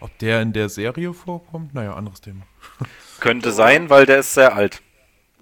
Ob 0.00 0.16
der 0.18 0.40
in 0.40 0.52
der 0.52 0.68
Serie 0.68 1.12
vorkommt? 1.12 1.74
Naja, 1.74 1.94
anderes 1.94 2.20
Thema. 2.20 2.42
Könnte 3.20 3.52
sein, 3.52 3.90
weil 3.90 4.06
der 4.06 4.18
ist 4.20 4.32
sehr 4.34 4.54
alt. 4.56 4.80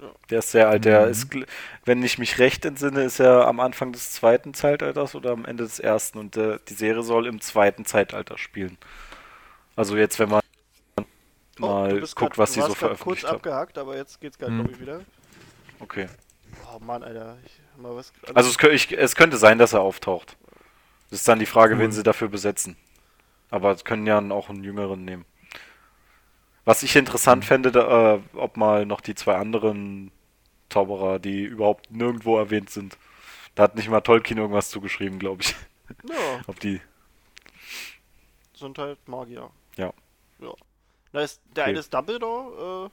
Ja. 0.03 0.09
Der 0.31 0.39
ist 0.41 0.51
sehr 0.51 0.69
alt. 0.69 0.85
Der 0.85 1.07
Mhm. 1.07 1.11
ist, 1.13 1.29
wenn 1.85 2.03
ich 2.03 2.19
mich 2.19 2.39
recht 2.39 2.65
entsinne, 2.65 3.03
ist 3.05 3.21
er 3.21 3.47
am 3.47 3.61
Anfang 3.61 3.93
des 3.93 4.13
zweiten 4.13 4.53
Zeitalters 4.53 5.15
oder 5.15 5.31
am 5.31 5.45
Ende 5.45 5.63
des 5.63 5.79
ersten. 5.79 6.19
Und 6.19 6.37
äh, 6.37 6.59
die 6.69 6.75
Serie 6.75 7.03
soll 7.03 7.27
im 7.27 7.41
zweiten 7.41 7.85
Zeitalter 7.85 8.37
spielen. 8.37 8.79
Also 9.77 9.97
jetzt, 9.97 10.19
wenn 10.19 10.29
man 10.29 10.43
Oh, 11.63 11.67
mal 11.67 12.01
guckt, 12.01 12.15
grad- 12.17 12.39
was 12.39 12.53
die 12.53 12.61
so 12.63 12.75
veröffentlicht 12.75 13.21
kurz 13.23 13.25
haben. 13.31 13.37
abgehakt, 13.37 13.79
aber 13.79 13.97
jetzt 13.97 14.21
geht's 14.21 14.39
gerade, 14.39 14.53
Hm. 14.53 14.59
glaube 14.61 14.73
ich, 14.73 14.81
wieder. 14.81 15.01
Okay. 15.79 16.07
Oh 16.75 16.79
Mann, 16.81 17.03
Alter. 17.03 17.37
Ich, 17.45 17.61
mal 17.81 17.95
was, 17.95 18.13
Also 18.35 18.51
es, 18.51 18.73
ich, 18.73 18.97
es 18.99 19.15
könnte 19.15 19.37
sein, 19.37 19.59
dass 19.59 19.73
er 19.75 19.83
auftaucht. 19.83 20.37
Das 21.11 21.21
ist 21.21 21.29
dann 21.29 21.39
die 21.41 21.47
Frage, 21.47 21.79
wen 21.79 21.93
sie 21.93 22.03
dafür 22.03 22.29
besetzen. 22.29 22.77
Aber 23.51 23.73
es 23.73 23.85
können 23.85 24.07
ja 24.07 24.19
auch 24.31 24.49
einen 24.49 24.63
jüngeren 24.63 25.05
nehmen. 25.05 25.25
Was 26.65 26.83
ich 26.85 26.95
interessant 26.95 27.45
fände, 27.45 27.73
da, 27.73 28.15
äh, 28.15 28.21
ob 28.35 28.57
mal 28.57 28.87
noch 28.87 29.01
die 29.01 29.15
zwei 29.17 29.35
anderen 29.37 30.13
Zauberer, 30.69 31.19
die 31.19 31.43
überhaupt 31.43 31.91
nirgendwo 31.91 32.39
erwähnt 32.39 32.71
sind. 32.71 32.97
Da 33.57 33.65
hat 33.65 33.75
nicht 33.75 33.89
mal 33.89 34.01
Tolkien 34.03 34.39
irgendwas 34.39 34.71
zugeschrieben, 34.71 35.19
glaube 35.19 35.43
ich. 35.43 35.57
ja, 36.09 36.15
Ob 36.47 36.61
die. 36.61 36.81
sind 38.55 38.79
halt 38.79 38.99
Magier. 39.09 39.51
Ja. 39.77 39.93
Ja. 40.39 40.53
Da 41.13 41.23
ist, 41.23 41.41
der 41.57 41.65
Okay. 41.65 41.71
eine 41.71 41.81
ist 41.81 41.93
Dumbledore, 41.93 42.91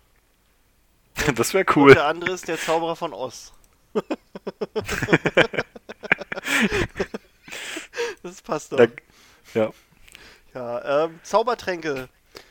Das 1.35 1.53
wäre 1.53 1.65
äh, 1.65 1.73
cool. 1.75 1.93
der 1.93 2.05
andere 2.07 2.31
ist 2.31 2.47
der 2.47 2.57
Zauberer 2.57 2.95
von 2.95 3.13
Oz. 3.13 3.53
das 8.27 8.41
passt 8.41 8.71
doch. 8.71 8.77
Da, 8.77 8.85
ja. 9.53 9.69
Ja, 10.53 11.05
ähm, 11.05 11.19
Zaubertränke. 11.23 12.09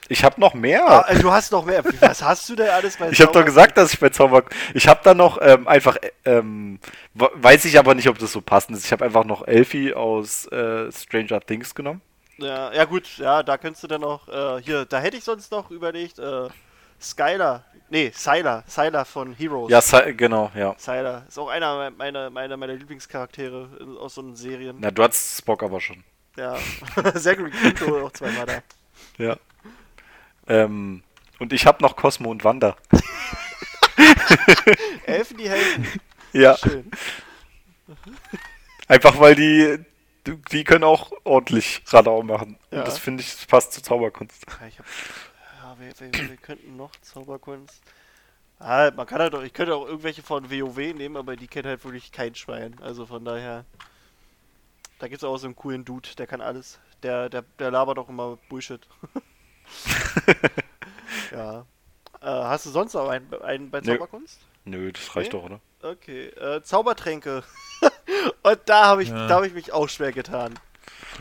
Ich 0.09 0.23
habe 0.23 0.41
noch 0.41 0.55
mehr. 0.55 0.87
Ah, 0.87 1.07
äh, 1.09 1.19
du 1.19 1.33
hast 1.33 1.51
noch 1.51 1.65
mehr. 1.65 1.83
Was 2.01 2.23
hast 2.23 2.49
du 2.49 2.55
denn 2.55 2.69
alles 2.69 2.97
bei 2.97 3.09
Ich 3.11 3.21
habe 3.21 3.33
doch 3.33 3.45
gesagt, 3.45 3.77
dass 3.77 3.93
ich 3.93 3.99
bei 4.01 4.09
Zauber. 4.11 4.45
Ich 4.75 4.87
habe 4.87 5.01
da 5.03 5.15
noch 5.15 5.39
ähm, 5.41 5.67
einfach, 5.67 5.97
äh, 5.97 6.11
ähm, 6.25 6.79
we- 7.15 7.31
weiß 7.35 7.65
ich 7.65 7.79
aber 7.79 7.95
nicht, 7.95 8.09
ob 8.09 8.19
das 8.19 8.31
so 8.33 8.41
passend 8.41 8.77
ist. 8.79 8.85
Ich 8.85 8.93
habe 8.93 9.05
einfach 9.05 9.25
noch 9.25 9.47
Elfie 9.47 9.95
aus 9.95 10.47
äh, 10.49 10.91
Stranger 10.93 11.41
Things 11.41 11.75
genommen. 11.75 12.03
Ja, 12.39 12.73
ja 12.73 12.85
gut, 12.85 13.17
ja, 13.19 13.43
da 13.43 13.57
könntest 13.59 13.83
du 13.83 13.89
dann 13.89 14.03
noch, 14.03 14.29
äh, 14.29 14.63
hier, 14.63 14.85
da 14.85 14.99
hätte 15.01 15.17
ich 15.17 15.25
sonst 15.25 15.51
noch 15.51 15.71
überlegt, 15.71 16.19
äh, 16.19 16.49
Skylar, 17.01 17.65
nee, 17.91 18.11
Sylar, 18.15 18.65
Sylar 18.67 19.05
von 19.05 19.33
Heroes. 19.35 19.71
Ja, 19.71 19.81
Sa- 19.81 20.11
genau, 20.13 20.51
ja. 20.55 20.75
Sylar, 20.79 21.25
ist 21.29 21.39
auch 21.39 21.49
einer 21.49 21.91
meiner, 21.91 22.31
meiner, 22.31 22.57
meiner 22.57 22.75
Lieblingscharaktere 22.75 23.77
in- 23.81 23.97
aus 23.97 24.15
so 24.15 24.23
einen 24.23 24.37
Serien. 24.37 24.77
Na, 24.81 24.91
du 24.91 25.03
hattest 25.03 25.39
Spock 25.39 25.63
aber 25.63 25.81
schon. 25.81 26.03
Ja, 26.37 26.57
Zachary 27.15 27.51
Quinto 27.51 28.07
auch 28.07 28.13
zweimal 28.13 28.47
da. 28.47 28.59
Ja. 29.19 29.37
Ähm, 30.49 31.03
und 31.39 31.53
ich 31.53 31.67
habe 31.67 31.83
noch 31.83 31.97
Cosmo 31.97 32.31
und 32.31 32.45
Wanda. 32.45 32.77
Elfen, 35.07 35.37
die 35.39 35.49
helfen. 35.49 35.87
Ja, 36.33 36.57
Schön. 36.57 36.91
einfach 38.89 39.19
weil 39.21 39.35
die, 39.35 39.79
die 40.53 40.65
können 40.65 40.85
auch 40.85 41.13
ordentlich 41.25 41.83
Radau 41.89 42.23
machen. 42.23 42.59
Ja. 42.71 42.81
Und 42.81 42.89
das 42.89 42.99
finde 42.99 43.23
ich, 43.23 43.33
das 43.37 43.47
passt 43.47 43.73
zur 43.73 43.83
Zauberkunst. 43.83 44.45
Ja, 44.61 44.67
ich 44.67 44.79
hab, 44.79 44.87
ja, 45.81 46.01
wir, 46.01 46.13
wir, 46.13 46.31
wir 46.31 46.37
könnten 46.37 46.77
noch 46.77 46.91
Zauberkunst. 47.03 47.81
Ah, 48.59 48.91
man 48.97 49.07
kann 49.07 49.21
halt 49.21 49.35
auch, 49.35 49.43
ich 49.43 49.53
könnte 49.53 49.75
auch 49.75 49.87
irgendwelche 49.87 50.23
von 50.23 50.51
WoW 50.51 50.77
nehmen, 50.95 51.17
aber 51.17 51.37
die 51.37 51.47
kennt 51.47 51.67
halt 51.67 51.85
wirklich 51.85 52.11
kein 52.11 52.35
Schwein. 52.35 52.77
Also 52.81 53.07
von 53.07 53.25
daher. 53.25 53.65
Da 54.99 55.09
gibt's 55.09 55.25
auch 55.25 55.37
so 55.37 55.47
einen 55.47 55.57
coolen 55.57 55.85
Dude, 55.85 56.09
der 56.17 56.27
kann 56.27 56.41
alles. 56.41 56.79
Der, 57.03 57.29
der, 57.29 57.43
der 57.59 57.71
labert 57.71 57.99
auch 57.99 58.09
immer 58.09 58.39
Bullshit. 58.49 58.81
ja. 61.33 61.67
Äh, 62.23 62.27
hast 62.27 62.65
du 62.65 62.71
sonst 62.71 62.95
noch 62.95 63.09
einen, 63.09 63.33
einen 63.43 63.71
bei 63.71 63.81
Nö. 63.81 63.93
Zauberkunst? 63.93 64.41
Nö, 64.65 64.91
das 64.91 65.15
reicht 65.15 65.33
Nee? 65.33 65.39
doch, 65.39 65.45
oder? 65.45 65.61
Okay. 65.83 66.29
Äh, 66.29 66.63
Zaubertränke. 66.63 67.45
Und 68.43 68.59
da 68.65 68.87
habe 68.87 69.03
ich, 69.03 69.11
Ja. 69.11 69.27
da 69.27 69.35
habe 69.37 69.47
ich 69.47 69.53
mich 69.53 69.73
auch 69.73 69.89
schwer 69.89 70.13
getan. 70.13 70.55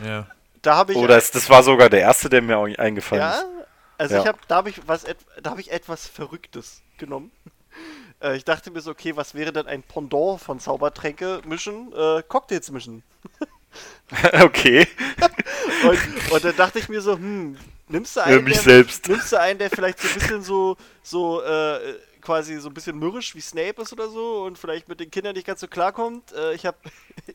Ja. 0.02 0.26
Da 0.62 0.76
habe 0.76 0.92
ich. 0.92 0.98
Oder 0.98 1.16
das, 1.16 1.30
das 1.30 1.50
war 1.50 1.62
sogar 1.62 1.90
der 1.90 2.00
erste, 2.00 2.30
der 2.30 2.40
mir 2.40 2.56
auch 2.56 2.66
eingefallen 2.66 3.22
Ja, 3.22 3.40
ist. 3.40 3.46
Also 3.98 4.14
Ja. 4.14 4.20
ich 4.22 4.26
habe, 4.26 4.38
da 4.48 4.56
habe 4.56 4.70
ich 4.70 4.86
was, 4.86 5.04
da 5.42 5.50
habe 5.50 5.60
ich 5.60 5.70
etwas 5.70 6.06
Verrücktes 6.06 6.82
genommen. 6.98 7.30
Äh, 8.18 8.38
ich 8.38 8.46
dachte 8.46 8.70
mir 8.70 8.80
so, 8.80 8.90
okay, 8.92 9.14
was 9.14 9.34
wäre 9.34 9.52
denn 9.52 9.66
ein 9.66 9.82
Pendant 9.82 10.40
von 10.40 10.58
Zaubertränke 10.58 11.42
mischen? 11.44 11.92
Äh, 11.92 12.22
Cocktails 12.26 12.70
mischen. 12.70 13.02
okay. 14.42 14.88
Und, 15.86 16.32
und 16.32 16.44
dann 16.44 16.56
dachte 16.56 16.78
ich 16.78 16.88
mir 16.88 17.02
so, 17.02 17.12
hm, 17.12 17.58
nimmst 17.88 18.16
du 18.16 18.20
einen, 18.24 18.44
mich 18.44 18.54
der, 18.54 18.62
selbst. 18.62 19.06
nimmst 19.08 19.30
du 19.32 19.38
einen, 19.38 19.58
der 19.58 19.68
vielleicht 19.68 19.98
so 20.00 20.08
ein 20.08 20.14
bisschen 20.14 20.42
so, 20.42 20.78
so, 21.02 21.42
äh, 21.42 21.94
quasi 22.22 22.58
so 22.58 22.68
ein 22.68 22.74
bisschen 22.74 22.98
mürrisch 22.98 23.34
wie 23.34 23.40
Snape 23.42 23.82
ist 23.82 23.92
oder 23.92 24.08
so 24.08 24.44
und 24.44 24.56
vielleicht 24.58 24.88
mit 24.88 24.98
den 25.00 25.10
Kindern 25.10 25.34
nicht 25.34 25.46
ganz 25.46 25.60
so 25.60 25.68
klarkommt. 25.68 26.32
Äh, 26.32 26.54
ich 26.54 26.64
habe, 26.64 26.78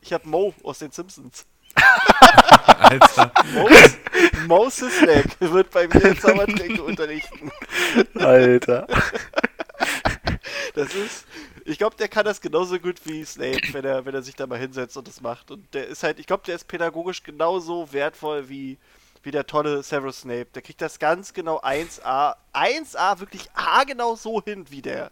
ich 0.02 0.12
habe 0.13 0.28
Mo 0.28 0.56
aus 0.63 0.80
den 0.80 0.89
Simpsons. 0.91 1.45
Alter. 2.79 3.31
Moses, 3.53 3.97
Moses 4.47 5.01
wird 5.39 5.71
bei 5.71 5.88
mir 5.88 6.19
Zaubertränke 6.19 6.84
unterrichten. 6.84 7.51
Alter. 8.15 8.88
Das 10.73 10.93
ist, 10.93 11.25
ich 11.65 11.77
glaube, 11.77 11.95
der 11.95 12.07
kann 12.07 12.25
das 12.25 12.41
genauso 12.41 12.79
gut 12.79 13.01
wie 13.05 13.23
Snape, 13.25 13.62
wenn 13.73 13.86
er, 13.86 14.05
wenn 14.05 14.15
er 14.15 14.21
sich 14.21 14.36
da 14.36 14.47
mal 14.47 14.60
hinsetzt 14.60 14.97
und 14.97 15.07
das 15.07 15.21
macht. 15.21 15.51
Und 15.51 15.73
der 15.73 15.88
ist 15.88 16.03
halt, 16.03 16.19
ich 16.19 16.27
glaube, 16.27 16.43
der 16.45 16.55
ist 16.55 16.67
pädagogisch 16.67 17.23
genauso 17.23 17.91
wertvoll 17.93 18.49
wie, 18.49 18.77
wie 19.23 19.31
der 19.31 19.45
tolle 19.45 19.84
Severus 19.84 20.21
Snape. 20.21 20.47
Der 20.55 20.62
kriegt 20.62 20.81
das 20.81 20.99
ganz 20.99 21.34
genau 21.34 21.60
1A, 21.62 22.36
1A 22.53 23.19
wirklich 23.19 23.49
A 23.53 23.84
genau 23.84 24.15
so 24.15 24.41
hin 24.43 24.65
wie 24.69 24.81
der. 24.81 25.12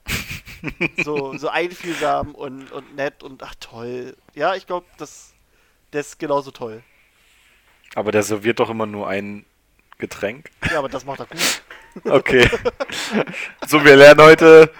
So, 1.03 1.37
so 1.37 1.47
einfühlsam 1.47 2.35
und, 2.35 2.71
und 2.71 2.95
nett 2.95 3.23
und 3.23 3.41
ach 3.43 3.55
toll. 3.59 4.17
Ja, 4.35 4.55
ich 4.55 4.67
glaube, 4.67 4.85
das, 4.97 5.33
der 5.93 6.01
ist 6.01 6.19
genauso 6.19 6.51
toll. 6.51 6.83
Aber 7.95 8.11
der 8.11 8.23
serviert 8.23 8.59
doch 8.59 8.69
immer 8.69 8.85
nur 8.85 9.07
ein 9.07 9.45
Getränk. 9.97 10.49
Ja, 10.71 10.79
aber 10.79 10.89
das 10.89 11.05
macht 11.05 11.19
er 11.19 11.25
gut. 11.25 11.61
Okay. 12.05 12.47
so, 13.67 13.83
wir 13.83 13.95
lernen 13.95 14.21
heute 14.21 14.71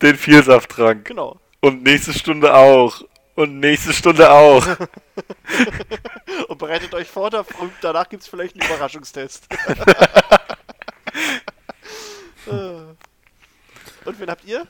den 0.00 0.16
Vielsafttrank. 0.16 1.04
Genau. 1.04 1.38
Und 1.60 1.82
nächste 1.82 2.14
Stunde 2.14 2.54
auch. 2.54 3.02
Und 3.34 3.60
nächste 3.60 3.92
Stunde 3.92 4.30
auch. 4.30 4.66
Und 6.48 6.58
bereitet 6.58 6.94
euch 6.94 7.08
vor, 7.08 7.30
danach 7.82 8.08
gibt 8.08 8.22
es 8.22 8.28
vielleicht 8.28 8.58
einen 8.58 8.68
Überraschungstest. 8.68 9.48
Äh. 12.46 12.50
und 14.04 14.20
wen 14.20 14.28
habt 14.28 14.44
ihr? 14.44 14.66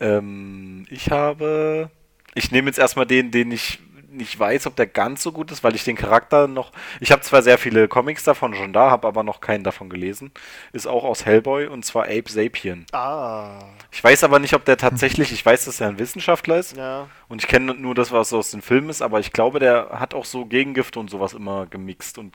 ähm, 0.00 0.86
ich 0.90 1.10
habe. 1.10 1.90
Ich 2.38 2.52
nehme 2.52 2.68
jetzt 2.68 2.78
erstmal 2.78 3.04
den, 3.06 3.30
den 3.32 3.50
ich 3.50 3.80
nicht 4.10 4.38
weiß, 4.38 4.66
ob 4.66 4.74
der 4.76 4.86
ganz 4.86 5.22
so 5.22 5.32
gut 5.32 5.50
ist, 5.50 5.62
weil 5.62 5.74
ich 5.74 5.84
den 5.84 5.96
Charakter 5.96 6.48
noch. 6.48 6.72
Ich 7.00 7.12
habe 7.12 7.22
zwar 7.22 7.42
sehr 7.42 7.58
viele 7.58 7.88
Comics 7.88 8.24
davon 8.24 8.54
schon 8.54 8.72
da, 8.72 8.90
habe 8.90 9.06
aber 9.06 9.22
noch 9.22 9.40
keinen 9.40 9.64
davon 9.64 9.90
gelesen. 9.90 10.32
Ist 10.72 10.86
auch 10.86 11.04
aus 11.04 11.26
Hellboy 11.26 11.66
und 11.66 11.84
zwar 11.84 12.04
Ape 12.04 12.24
Sapien. 12.28 12.86
Ah, 12.92 13.60
Ich 13.92 14.02
weiß 14.02 14.24
aber 14.24 14.38
nicht, 14.38 14.54
ob 14.54 14.64
der 14.64 14.76
tatsächlich. 14.76 15.30
Ich 15.32 15.44
weiß, 15.44 15.66
dass 15.66 15.80
er 15.80 15.88
ein 15.88 15.98
Wissenschaftler 15.98 16.58
ist. 16.58 16.76
ja. 16.76 17.08
Und 17.28 17.42
ich 17.42 17.48
kenne 17.48 17.74
nur 17.74 17.94
das, 17.94 18.10
was 18.12 18.32
aus 18.32 18.50
den 18.50 18.62
Filmen 18.62 18.88
ist, 18.88 19.02
aber 19.02 19.20
ich 19.20 19.32
glaube, 19.32 19.58
der 19.58 19.90
hat 20.00 20.14
auch 20.14 20.24
so 20.24 20.46
Gegengifte 20.46 20.98
und 21.00 21.10
sowas 21.10 21.34
immer 21.34 21.66
gemixt 21.66 22.18
und 22.18 22.34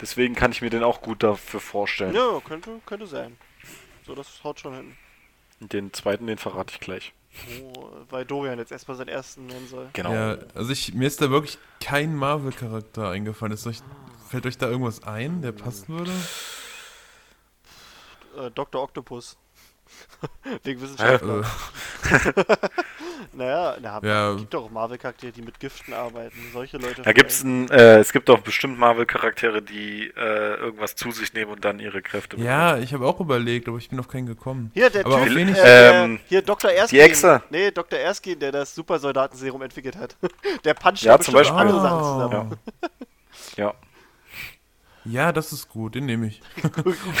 deswegen 0.00 0.34
kann 0.34 0.52
ich 0.52 0.62
mir 0.62 0.70
den 0.70 0.84
auch 0.84 1.00
gut 1.02 1.22
dafür 1.22 1.60
vorstellen. 1.60 2.14
Ja, 2.14 2.40
könnte, 2.46 2.80
könnte 2.86 3.06
sein. 3.06 3.36
So, 4.06 4.14
das 4.14 4.40
haut 4.44 4.60
schon 4.60 4.74
hin. 4.74 4.96
Den 5.58 5.92
zweiten, 5.92 6.26
den 6.26 6.38
verrate 6.38 6.72
ich 6.74 6.80
gleich. 6.80 7.12
Oh, 7.62 7.88
weil 8.10 8.24
Dorian 8.24 8.58
jetzt 8.58 8.72
erstmal 8.72 8.96
seinen 8.96 9.08
ersten 9.08 9.46
nennen 9.46 9.68
soll. 9.68 9.88
Genau. 9.92 10.12
Ja, 10.12 10.38
also 10.54 10.70
ich, 10.72 10.94
mir 10.94 11.06
ist 11.06 11.22
da 11.22 11.30
wirklich 11.30 11.58
kein 11.80 12.14
Marvel-Charakter 12.14 13.08
eingefallen. 13.10 13.52
Ist 13.52 13.66
euch, 13.66 13.80
fällt 14.28 14.46
euch 14.46 14.58
da 14.58 14.68
irgendwas 14.68 15.04
ein, 15.04 15.40
der 15.40 15.52
passen 15.52 15.96
würde? 15.96 16.12
Äh, 18.36 18.50
Dr. 18.50 18.82
Octopus. 18.82 19.36
Wegen 20.64 20.80
Wissenschaftler. 20.80 21.44
Naja, 23.32 23.76
na, 23.80 24.00
Ja. 24.02 24.34
gibt 24.34 24.52
doch 24.54 24.70
Marvel-Charaktere, 24.70 25.32
die 25.32 25.42
mit 25.42 25.60
Giften 25.60 25.92
arbeiten. 25.94 26.36
Solche 26.52 26.78
Leute. 26.78 27.02
Da 27.02 27.12
gibt's 27.12 27.42
ein, 27.42 27.68
äh, 27.70 27.98
es 27.98 28.12
gibt 28.12 28.28
auch 28.30 28.38
bestimmt 28.40 28.78
Marvel-Charaktere, 28.78 29.62
die 29.62 30.08
äh, 30.16 30.54
irgendwas 30.56 30.94
zu 30.96 31.10
sich 31.12 31.32
nehmen 31.34 31.52
und 31.52 31.64
dann 31.64 31.78
ihre 31.80 32.02
Kräfte 32.02 32.36
ja, 32.38 32.78
ich 32.78 32.92
habe 32.94 33.06
auch 33.06 33.20
überlegt, 33.20 33.68
aber 33.68 33.78
ich 33.78 33.88
bin 33.88 33.98
auf 34.00 34.08
keinen 34.08 34.26
gekommen. 34.26 34.70
Hier, 34.74 34.90
der 34.90 35.04
Aber 35.06 35.24
Typ, 35.24 35.36
äh, 35.36 35.44
der, 35.54 35.92
Ähm, 36.04 36.20
hier 36.28 36.42
Dr. 36.42 36.70
Erskine. 36.70 37.02
die 37.02 37.08
Echse. 37.08 37.42
Nee, 37.50 37.70
Dr. 37.70 37.98
Erskine, 37.98 38.36
der 38.36 38.52
das 38.52 38.74
Supersoldatenserum 38.74 39.62
entwickelt 39.62 39.96
hat. 39.96 40.16
Der 40.64 40.74
puncht 40.74 41.02
Ja, 41.02 41.12
ja 41.12 41.20
zum 41.20 41.34
Beispiel. 41.34 41.56
andere 41.58 41.80
Sachen 41.80 41.98
zusammen. 42.04 42.56
Ja. 43.56 43.74
Ja, 45.04 45.32
das 45.32 45.50
ist 45.52 45.68
gut, 45.70 45.94
den 45.94 46.04
nehme 46.04 46.26
ich. 46.26 46.42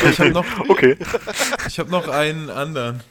ich 0.04 0.20
habe 0.20 0.30
noch, 0.32 0.44
Okay. 0.68 0.98
ich 1.66 1.78
hab 1.78 1.88
noch 1.88 2.08
einen 2.08 2.50
anderen. 2.50 3.02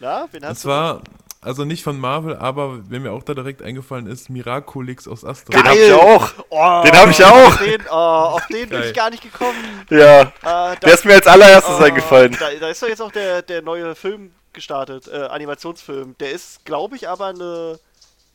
Na, 0.00 0.26
wen 0.32 0.42
Und 0.42 0.48
hast 0.48 0.62
zwar 0.62 1.02
also 1.42 1.64
nicht 1.64 1.82
von 1.82 1.98
Marvel, 1.98 2.36
aber 2.36 2.88
wer 2.88 3.00
mir 3.00 3.12
auch 3.12 3.24
da 3.24 3.34
direkt 3.34 3.62
eingefallen 3.62 4.06
ist, 4.06 4.30
Miraculix 4.30 5.08
aus 5.08 5.24
Astra. 5.24 5.52
Den 5.52 5.64
hab 5.64 5.74
ich 5.74 5.92
auch. 5.92 6.32
Oh, 6.50 6.82
Den 6.84 6.96
hab 6.96 7.10
ich 7.10 7.24
auch. 7.24 7.46
Auf 7.48 7.58
den, 7.58 7.82
oh, 7.90 7.94
auf 7.94 8.46
den 8.46 8.68
bin 8.68 8.78
Geil. 8.78 8.88
ich 8.88 8.94
gar 8.94 9.10
nicht 9.10 9.24
gekommen. 9.24 9.84
Ja. 9.90 10.20
Äh, 10.22 10.30
da, 10.42 10.74
Der 10.76 10.94
ist 10.94 11.04
mir 11.04 11.14
als 11.14 11.26
allererstes 11.26 11.80
oh, 11.80 11.82
eingefallen. 11.82 12.36
Da, 12.38 12.54
da 12.54 12.68
ist 12.68 12.80
doch 12.80 12.88
jetzt 12.88 13.02
auch 13.02 13.10
der, 13.10 13.42
der 13.42 13.60
neue 13.60 13.96
Film 13.96 14.32
gestartet, 14.52 15.08
äh, 15.08 15.16
Animationsfilm. 15.16 16.16
Der 16.20 16.30
ist, 16.30 16.64
glaube 16.64 16.94
ich, 16.94 17.08
aber 17.08 17.26
eine, 17.26 17.80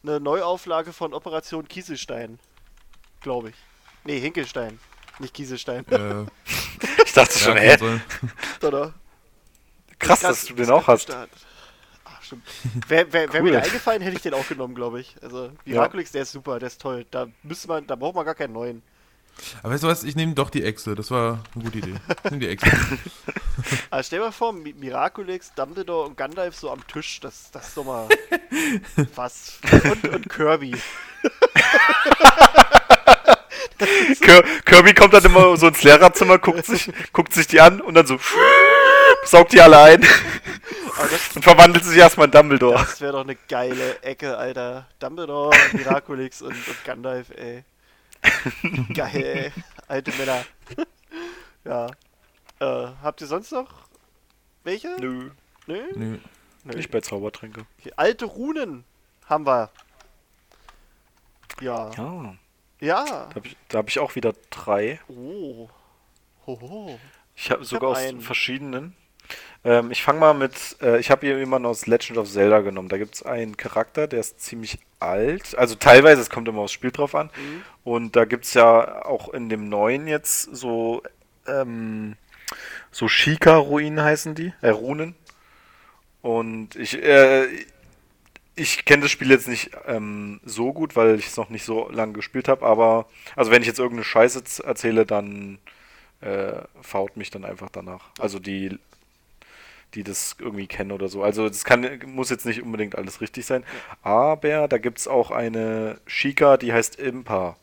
eine 0.03 0.20
Neuauflage 0.20 0.91
von 0.91 1.14
Operation 1.14 1.66
Kieselstein. 1.68 2.39
Glaube 3.22 3.51
ich. 3.51 3.55
Nee, 4.03 4.20
Hinkelstein. 4.20 4.80
Nicht 5.20 5.34
Kieselstein. 5.34 5.86
Äh, 5.89 6.26
Ich 7.05 7.14
dachte 7.14 7.39
schon, 7.39 7.55
ja, 7.55 7.64
hä? 7.64 7.99
Oder? 8.62 8.93
Krass, 9.97 10.20
dass 10.20 10.45
du 10.45 10.53
den 10.53 10.70
auch 10.70 10.86
hast. 10.86 11.10
Ach, 11.10 11.26
stimmt. 12.28 12.43
Wäre 12.88 13.11
wär, 13.11 13.34
wär 13.34 13.41
Cool. 13.41 13.51
mir 13.51 13.61
eingefallen, 13.63 14.01
hätte 14.01 14.15
ich 14.15 14.21
den 14.21 14.34
auch 14.34 14.47
genommen, 14.47 14.75
glaube 14.75 14.99
ich. 15.01 15.15
Also, 15.21 15.51
Miraculix, 15.65 16.11
der 16.11 16.21
ist 16.21 16.32
super, 16.32 16.59
der 16.59 16.67
ist 16.67 16.82
toll. 16.82 17.05
Da 17.11 17.28
müsste 17.43 17.67
man, 17.67 17.88
da 17.88 17.95
braucht 17.95 18.15
man 18.15 18.25
gar 18.25 18.36
keinen 18.36 18.53
neuen. 18.53 18.84
Aber 19.61 19.71
weißt 19.73 19.84
du 19.84 19.88
was, 19.88 20.03
ich 20.03 20.15
nehme 20.15 20.34
doch 20.34 20.49
die 20.49 20.63
Echse, 20.63 20.95
das 20.95 21.11
war 21.11 21.43
eine 21.53 21.63
gute 21.63 21.78
Idee. 21.78 21.93
Ich 22.23 22.32
nehm 22.32 22.39
die 22.39 22.47
Echse. 22.47 22.71
Also 23.91 24.03
stell 24.07 24.17
dir 24.19 24.25
mal 24.25 24.32
vor, 24.32 24.51
Mi- 24.51 24.73
Miraculix, 24.75 25.53
Dumbledore 25.53 26.07
und 26.07 26.17
Gandalf 26.17 26.55
so 26.55 26.71
am 26.71 26.86
Tisch, 26.88 27.19
das, 27.19 27.51
das 27.51 27.67
ist 27.67 27.78
doch 27.78 27.86
mal 27.86 28.07
was. 29.15 29.59
Und, 29.84 30.07
und 30.09 30.30
Kirby. 30.30 30.75
Kir 34.21 34.43
Kirby 34.65 34.93
kommt 34.95 35.13
dann 35.13 35.23
immer 35.25 35.55
so 35.55 35.67
ins 35.67 35.84
Lehrerzimmer, 35.84 36.39
guckt 36.39 36.65
sich, 36.65 36.91
guckt 37.13 37.32
sich 37.34 37.45
die 37.47 37.61
an 37.61 37.80
und 37.80 37.93
dann 37.93 38.07
so 38.07 38.17
saugt 39.28 39.53
die 39.53 39.61
alle 39.61 39.80
ein 39.80 40.01
und 41.36 41.43
verwandelt 41.43 41.84
sich 41.86 41.97
erstmal 41.97 42.25
in 42.28 42.32
Dumbledore. 42.32 42.75
das 42.80 42.99
wäre 43.01 43.13
doch 43.13 43.21
eine 43.21 43.36
geile 43.36 44.01
Ecke, 44.01 44.38
Alter. 44.38 44.88
Dumbledore, 44.99 45.55
Miraculix 45.73 46.41
und, 46.41 46.51
und 46.53 46.84
Gandalf, 46.86 47.30
ey. 47.32 47.63
Geil, 48.93 49.23
ey. 49.23 49.51
Alte 49.88 50.11
Männer. 50.13 50.43
ja. 51.63 51.88
Äh, 52.59 52.88
habt 53.03 53.21
ihr 53.21 53.28
sonst 53.28 53.51
noch 53.51 53.69
welche? 54.63 54.89
Nö, 54.99 55.30
Nö? 55.67 55.82
Nö. 55.95 56.17
Nö. 56.63 56.75
nicht 56.75 56.89
bei 56.91 56.99
Zaubertränke. 57.01 57.65
Okay, 57.80 57.93
Alte 57.95 58.25
Runen 58.25 58.84
haben 59.28 59.45
wir. 59.45 59.69
Ja. 61.61 61.91
Ja, 61.95 62.36
Ja. 62.80 63.05
da 63.05 63.36
habe 63.36 63.47
ich, 63.47 63.57
da 63.69 63.78
hab 63.78 63.89
ich 63.89 63.99
auch 63.99 64.15
wieder 64.15 64.34
drei. 64.49 64.99
Oh. 65.07 65.69
Hoho. 66.45 66.99
Ich 67.36 67.51
habe 67.51 67.63
sogar 67.63 67.91
hab 67.91 67.97
aus 67.97 68.03
einen. 68.03 68.21
verschiedenen. 68.21 68.95
Ähm, 69.68 69.91
ich 69.91 70.01
fange 70.01 70.20
mal 70.22 70.34
mit, 70.34 70.78
äh, 70.82 70.97
ich 70.97 71.11
habe 71.11 71.28
hier 71.28 71.38
jemanden 71.38 71.65
aus 71.65 71.88
Legend 71.88 72.18
of 72.20 72.32
Zelda 72.32 72.61
genommen. 72.61 72.88
Da 72.88 72.97
gibt 72.97 73.15
es 73.15 73.24
einen 73.24 73.57
Charakter, 73.57 74.07
der 74.07 74.22
ist 74.22 74.39
ziemlich 74.39 74.80
alt. 75.01 75.57
Also 75.57 75.76
teilweise, 75.76 76.22
es 76.22 76.30
kommt 76.30 76.47
immer 76.47 76.61
aufs 76.61 76.72
Spiel 76.72 76.91
drauf 76.91 77.13
an. 77.15 77.30
Mhm. 77.36 77.63
Und 77.84 78.15
da 78.15 78.24
gibt 78.24 78.45
es 78.45 78.53
ja 78.53 79.05
auch 79.05 79.34
in 79.34 79.49
dem 79.49 79.68
neuen 79.68 80.07
jetzt 80.07 80.43
so, 80.55 81.03
ähm, 81.47 82.15
so 82.91 83.09
Shika-Ruinen 83.09 84.01
heißen 84.01 84.36
die, 84.36 84.53
äh, 84.61 84.70
Runen. 84.70 85.15
Und 86.22 86.78
ich, 86.78 87.03
äh, 87.03 87.47
ich 88.55 88.86
kenne 88.86 89.03
das 89.03 89.11
Spiel 89.11 89.30
jetzt 89.30 89.49
nicht 89.49 89.72
ähm, 89.86 90.39
so 90.45 90.72
gut, 90.72 90.95
weil 90.95 91.15
ich 91.20 91.28
es 91.28 91.36
noch 91.36 91.49
nicht 91.49 91.65
so 91.65 91.89
lange 91.91 92.13
gespielt 92.13 92.47
habe, 92.47 92.65
aber 92.65 93.07
also 93.36 93.51
wenn 93.51 93.61
ich 93.61 93.68
jetzt 93.68 93.80
irgendeine 93.80 94.05
Scheiße 94.05 94.63
erzähle, 94.63 95.05
dann 95.05 95.59
äh, 96.22 96.61
faut 96.82 97.18
mich 97.18 97.32
dann 97.32 97.45
einfach 97.45 97.70
danach. 97.70 98.09
Also 98.18 98.39
die, 98.39 98.80
die 99.93 100.03
das 100.03 100.35
irgendwie 100.39 100.67
kennen 100.67 100.91
oder 100.91 101.07
so. 101.07 101.23
Also 101.23 101.47
das 101.47 101.63
kann, 101.63 101.99
muss 102.05 102.29
jetzt 102.29 102.45
nicht 102.45 102.61
unbedingt 102.61 102.95
alles 102.95 103.21
richtig 103.21 103.45
sein, 103.45 103.63
aber 104.01 104.67
da 104.67 104.77
gibt 104.77 104.99
es 104.99 105.07
auch 105.07 105.31
eine 105.31 105.99
Shika, 106.05 106.57
die 106.57 106.73
heißt 106.73 106.97
Impa. 106.97 107.57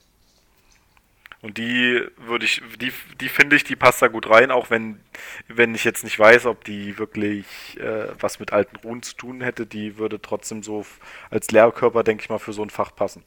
Und 1.42 1.58
die 1.58 2.02
würde 2.16 2.46
ich, 2.46 2.62
die, 2.80 2.90
die 3.20 3.28
finde 3.28 3.56
ich, 3.56 3.64
die 3.64 3.76
passt 3.76 4.00
da 4.00 4.08
gut 4.08 4.30
rein, 4.30 4.50
auch 4.50 4.70
wenn, 4.70 4.98
wenn 5.46 5.74
ich 5.74 5.84
jetzt 5.84 6.02
nicht 6.02 6.18
weiß, 6.18 6.46
ob 6.46 6.64
die 6.64 6.96
wirklich 6.96 7.78
äh, 7.78 8.08
was 8.18 8.40
mit 8.40 8.54
alten 8.54 8.76
Runen 8.76 9.02
zu 9.02 9.14
tun 9.14 9.42
hätte, 9.42 9.66
die 9.66 9.98
würde 9.98 10.22
trotzdem 10.22 10.62
so 10.62 10.86
als 11.28 11.50
Lehrkörper, 11.50 12.02
denke 12.02 12.22
ich 12.22 12.30
mal, 12.30 12.38
für 12.38 12.54
so 12.54 12.62
ein 12.62 12.70
Fach 12.70 12.96
passen. 12.96 13.24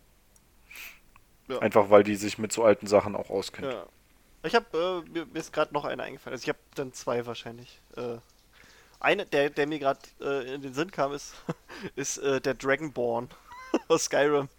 Ja. 1.47 1.59
Einfach 1.59 1.91
weil 1.91 2.03
die 2.03 2.15
sich 2.15 2.39
mit 2.39 2.51
so 2.51 2.63
alten 2.63 2.87
Sachen 2.87 3.15
auch 3.15 3.29
auskennt. 3.29 3.71
Ja. 3.71 3.85
Ich 4.41 4.55
habe, 4.55 5.03
äh, 5.07 5.11
mir, 5.11 5.27
mir 5.27 5.39
ist 5.39 5.53
gerade 5.53 5.71
noch 5.73 5.85
einer 5.85 6.01
eingefallen. 6.01 6.33
Also 6.33 6.43
ich 6.43 6.49
habe 6.49 6.59
dann 6.73 6.93
zwei 6.93 7.25
wahrscheinlich. 7.27 7.79
Äh, 7.95 8.17
eine, 8.99 9.25
der, 9.25 9.49
der 9.49 9.67
mir 9.67 9.79
gerade 9.79 9.99
äh, 10.21 10.53
in 10.55 10.61
den 10.61 10.73
Sinn 10.73 10.91
kam, 10.91 11.13
ist, 11.13 11.33
ist 11.95 12.17
äh, 12.17 12.41
der 12.41 12.53
Dragonborn 12.55 13.29
aus 13.87 14.05
Skyrim. 14.05 14.49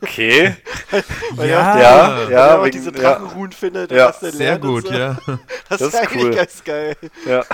Okay. 0.00 0.56
Weil 1.32 1.50
Ja, 1.50 1.78
Ja, 1.78 2.28
ja, 2.30 2.46
er 2.46 2.58
auch 2.60 2.64
wegen- 2.64 2.72
diese 2.72 2.90
ja. 2.92 2.96
Drachenruhen 3.14 3.52
findet 3.52 3.92
Ja, 3.92 4.08
was 4.08 4.20
der 4.20 4.32
Sehr 4.32 4.54
und 4.54 4.60
gut, 4.62 4.86
so. 4.86 4.92
ja. 4.94 5.18
Das, 5.26 5.38
Das 5.68 5.80
ist 5.82 5.86
ist 5.88 5.94
eigentlich 5.96 6.24
cool. 6.24 6.34
ganz 6.34 6.64
geil. 6.64 6.96
Ja. 7.26 7.44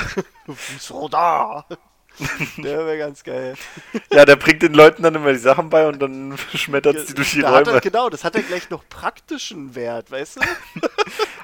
So 0.78 1.08
da. 1.08 1.66
Der 2.58 2.78
wäre 2.86 2.98
ganz 2.98 3.24
geil. 3.24 3.54
ja, 4.12 4.24
der 4.24 4.36
bringt 4.36 4.62
den 4.62 4.74
Leuten 4.74 5.02
dann 5.02 5.14
immer 5.14 5.32
die 5.32 5.38
Sachen 5.38 5.70
bei 5.70 5.86
und 5.86 6.00
dann 6.00 6.36
schmettert 6.54 7.08
die 7.08 7.14
durch 7.14 7.32
die 7.32 7.40
da 7.40 7.50
hat 7.52 7.66
er, 7.66 7.72
Räume. 7.72 7.80
genau, 7.80 8.08
das 8.10 8.22
hat 8.24 8.34
ja 8.36 8.42
gleich 8.42 8.68
noch 8.70 8.86
praktischen 8.88 9.74
Wert, 9.74 10.10
weißt 10.10 10.36
du? 10.36 10.40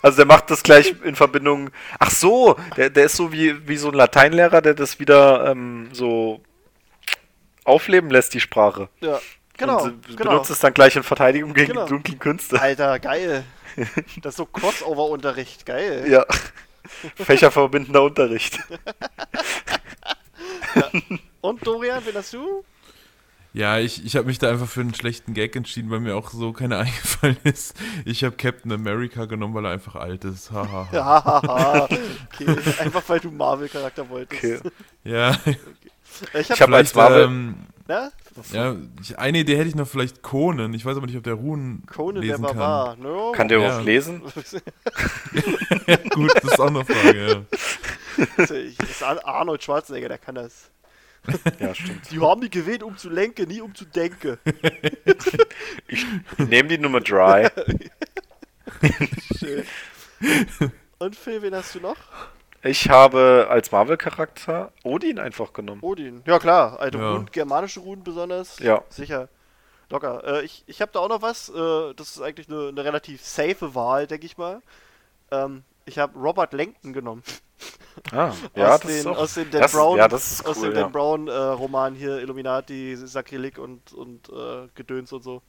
Also 0.01 0.19
der 0.19 0.27
macht 0.27 0.49
das 0.51 0.62
gleich 0.62 0.95
in 1.03 1.16
Verbindung. 1.16 1.71
Ach 1.99 2.11
so, 2.12 2.57
der, 2.77 2.89
der 2.89 3.07
ist 3.07 3.16
so 3.16 3.33
wie, 3.33 3.66
wie 3.66 3.77
so 3.77 3.89
ein 3.89 3.95
Lateinlehrer, 3.95 4.62
der 4.62 4.75
das 4.75 5.01
wieder 5.01 5.51
ähm, 5.51 5.89
so 5.93 6.41
aufleben 7.64 8.09
lässt, 8.09 8.33
die 8.33 8.39
Sprache. 8.39 8.89
Ja, 9.01 9.19
genau. 9.57 9.83
Und 9.83 10.07
sie- 10.07 10.14
genau. 10.16 10.31
benutzt 10.31 10.51
es 10.51 10.61
dann 10.61 10.73
gleich 10.73 10.95
in 10.95 11.03
Verteidigung 11.03 11.53
gegen 11.53 11.73
Genau. 11.73 11.85
die 11.85 11.91
dunklen 11.91 12.19
Künste. 12.21 12.61
Alter, 12.62 13.01
geil. 13.01 13.43
Das 14.23 14.35
ist 14.35 14.37
so 14.37 14.47
Crossover-Unterricht, 14.47 15.66
geil. 15.66 16.05
Ja. 16.09 16.25
Fächerverbindender 17.16 18.03
Unterricht. 18.05 18.61
Und 21.41 21.66
Dorian, 21.66 22.03
wen 22.07 22.14
hast 22.14 22.33
du? 22.35 22.64
Ja, 23.55 23.79
ich, 23.79 24.05
ich 24.05 24.14
habe 24.16 24.26
mich 24.26 24.39
da 24.39 24.51
einfach 24.51 24.68
für 24.68 24.83
einen 24.83 24.95
schlechten 24.95 25.33
Gag 25.35 25.57
entschieden, 25.57 25.91
weil 25.91 26.01
mir 26.01 26.14
auch 26.16 26.31
so 26.31 26.53
keiner 26.53 26.79
eingefallen 26.81 27.39
ist. 27.45 27.74
Ich 28.05 28.22
habe 28.22 28.37
Captain 28.37 28.70
America 28.72 29.24
genommen, 29.24 29.55
weil 29.55 29.64
er 29.64 29.70
einfach 29.72 29.97
alt 29.97 30.24
ist. 30.24 30.51
Haha. 30.53 30.89
Ja, 30.93 31.05
hahaha. 31.24 31.85
okay. 31.85 32.47
Einfach 32.81 33.03
weil 33.09 33.20
du 33.20 33.31
Marvel-Charakter 33.31 34.09
wolltest. 34.11 34.45
Okay. 34.64 34.70
Ja, 35.05 35.37
Ich 35.47 36.51
Ich 36.51 36.51
hab, 36.51 36.61
hab 36.61 36.72
als 36.72 36.91
vielleicht, 36.93 36.97
Marvel- 36.97 37.24
ähm, 37.24 37.55
ne? 37.89 38.12
ja, 38.53 38.76
ich, 39.01 39.18
eine 39.18 39.39
Idee 39.39 39.57
hätte 39.57 39.68
ich 39.68 39.74
noch 39.74 39.89
vielleicht 39.89 40.22
Conan. 40.22 40.74
Ich 40.74 40.85
weiß 40.85 40.97
aber 40.97 41.07
nicht, 41.07 41.16
ob 41.16 41.24
der 41.24 41.35
Runen 41.35 41.85
Conan 41.87 42.16
der 42.22 42.24
lesen 42.33 42.43
Barbar. 42.43 42.97
No. 42.97 43.33
Kann 43.33 43.49
der 43.49 43.59
Ja. 43.61 43.66
überhaupt 43.66 43.87
lesen? 43.87 44.22
kann. 44.24 46.11
Gut, 46.11 46.33
das 46.37 46.45
ist 46.53 46.61
auch 46.61 46.66
eine 46.66 46.85
Frage, 46.85 47.29
ja. 47.29 47.59
Das 48.37 48.51
ist 48.51 49.03
Ar- 49.03 49.25
Arnold 49.25 49.62
Schwarzenegger, 49.62 50.09
der 50.09 50.19
kann 50.19 50.35
das. 50.37 50.71
Ja, 51.59 51.75
stimmt. 51.75 52.11
Die 52.11 52.21
haben 52.21 52.41
die 52.41 52.49
gewählt, 52.51 52.83
um 52.83 52.97
zu 52.97 53.11
lenken, 53.11 53.49
nie 53.49 53.61
um 53.61 53.75
zu 53.75 53.85
denken. 53.85 54.39
Ich 55.89 56.05
nehme 56.39 56.69
die 56.69 56.79
Nummer 56.79 57.01
dry. 57.01 57.49
Schön. 59.39 59.64
Und 60.99 61.16
Phil, 61.16 61.43
wen 61.43 61.55
hast 61.55 61.75
du 61.75 61.81
noch? 61.81 61.97
Ich 62.62 62.89
habe 62.89 63.47
als 63.51 63.71
Marvel-Charakter 63.71 64.73
Odin 64.83 65.19
einfach 65.19 65.53
genommen. 65.53 65.81
Odin. 65.83 66.23
Ja 66.27 66.39
klar, 66.39 66.79
alte 66.81 66.99
Ja. 66.99 67.12
Runen, 67.12 67.27
germanische 67.31 67.81
Runen 67.81 68.03
besonders. 68.05 68.59
Ja. 68.59 68.83
Sicher. 68.91 69.29
Locker. 69.91 70.23
Äh, 70.25 70.45
ich 70.45 70.64
ich 70.66 70.81
habe 70.83 70.93
da 70.93 70.99
auch 71.01 71.09
noch 71.09 71.23
was. 71.23 71.49
Äh, 71.49 71.95
das 71.95 72.11
ist 72.11 72.21
eigentlich 72.21 72.49
eine, 72.49 72.69
eine 72.69 72.85
relativ 72.85 73.25
safe 73.25 73.75
Wahl, 73.75 74.07
denke 74.07 74.27
ich 74.27 74.37
mal. 74.37 74.61
Ähm, 75.31 75.62
ich 75.87 75.99
habe 75.99 76.19
Robert 76.19 76.53
Langton 76.53 76.93
genommen. 76.93 77.23
Ah, 78.13 78.33
ja, 78.55 78.75
aus, 78.75 78.81
das 78.81 78.91
den, 78.91 78.91
ist 78.91 79.07
auch, 79.09 79.19
aus 79.19 79.35
den 79.35 79.51
Dan 79.51 79.61
das, 79.61 79.73
Brown, 79.73 79.99
ja, 79.99 80.07
das 80.07 80.33
ist 80.33 80.47
aus 80.47 80.59
cool, 80.59 80.67
dem 80.67 80.75
Dan 80.75 80.83
ja. 80.85 80.89
Brown 80.89 81.27
äh, 81.27 81.33
Roman 81.33 81.95
hier 81.97 82.19
Illuminati, 82.19 82.95
Sakrileg 82.97 83.59
und 83.59 83.93
und 83.93 84.29
äh, 84.29 84.69
Gedöns 84.77 85.13
und 85.13 85.25
so. 85.25 85.43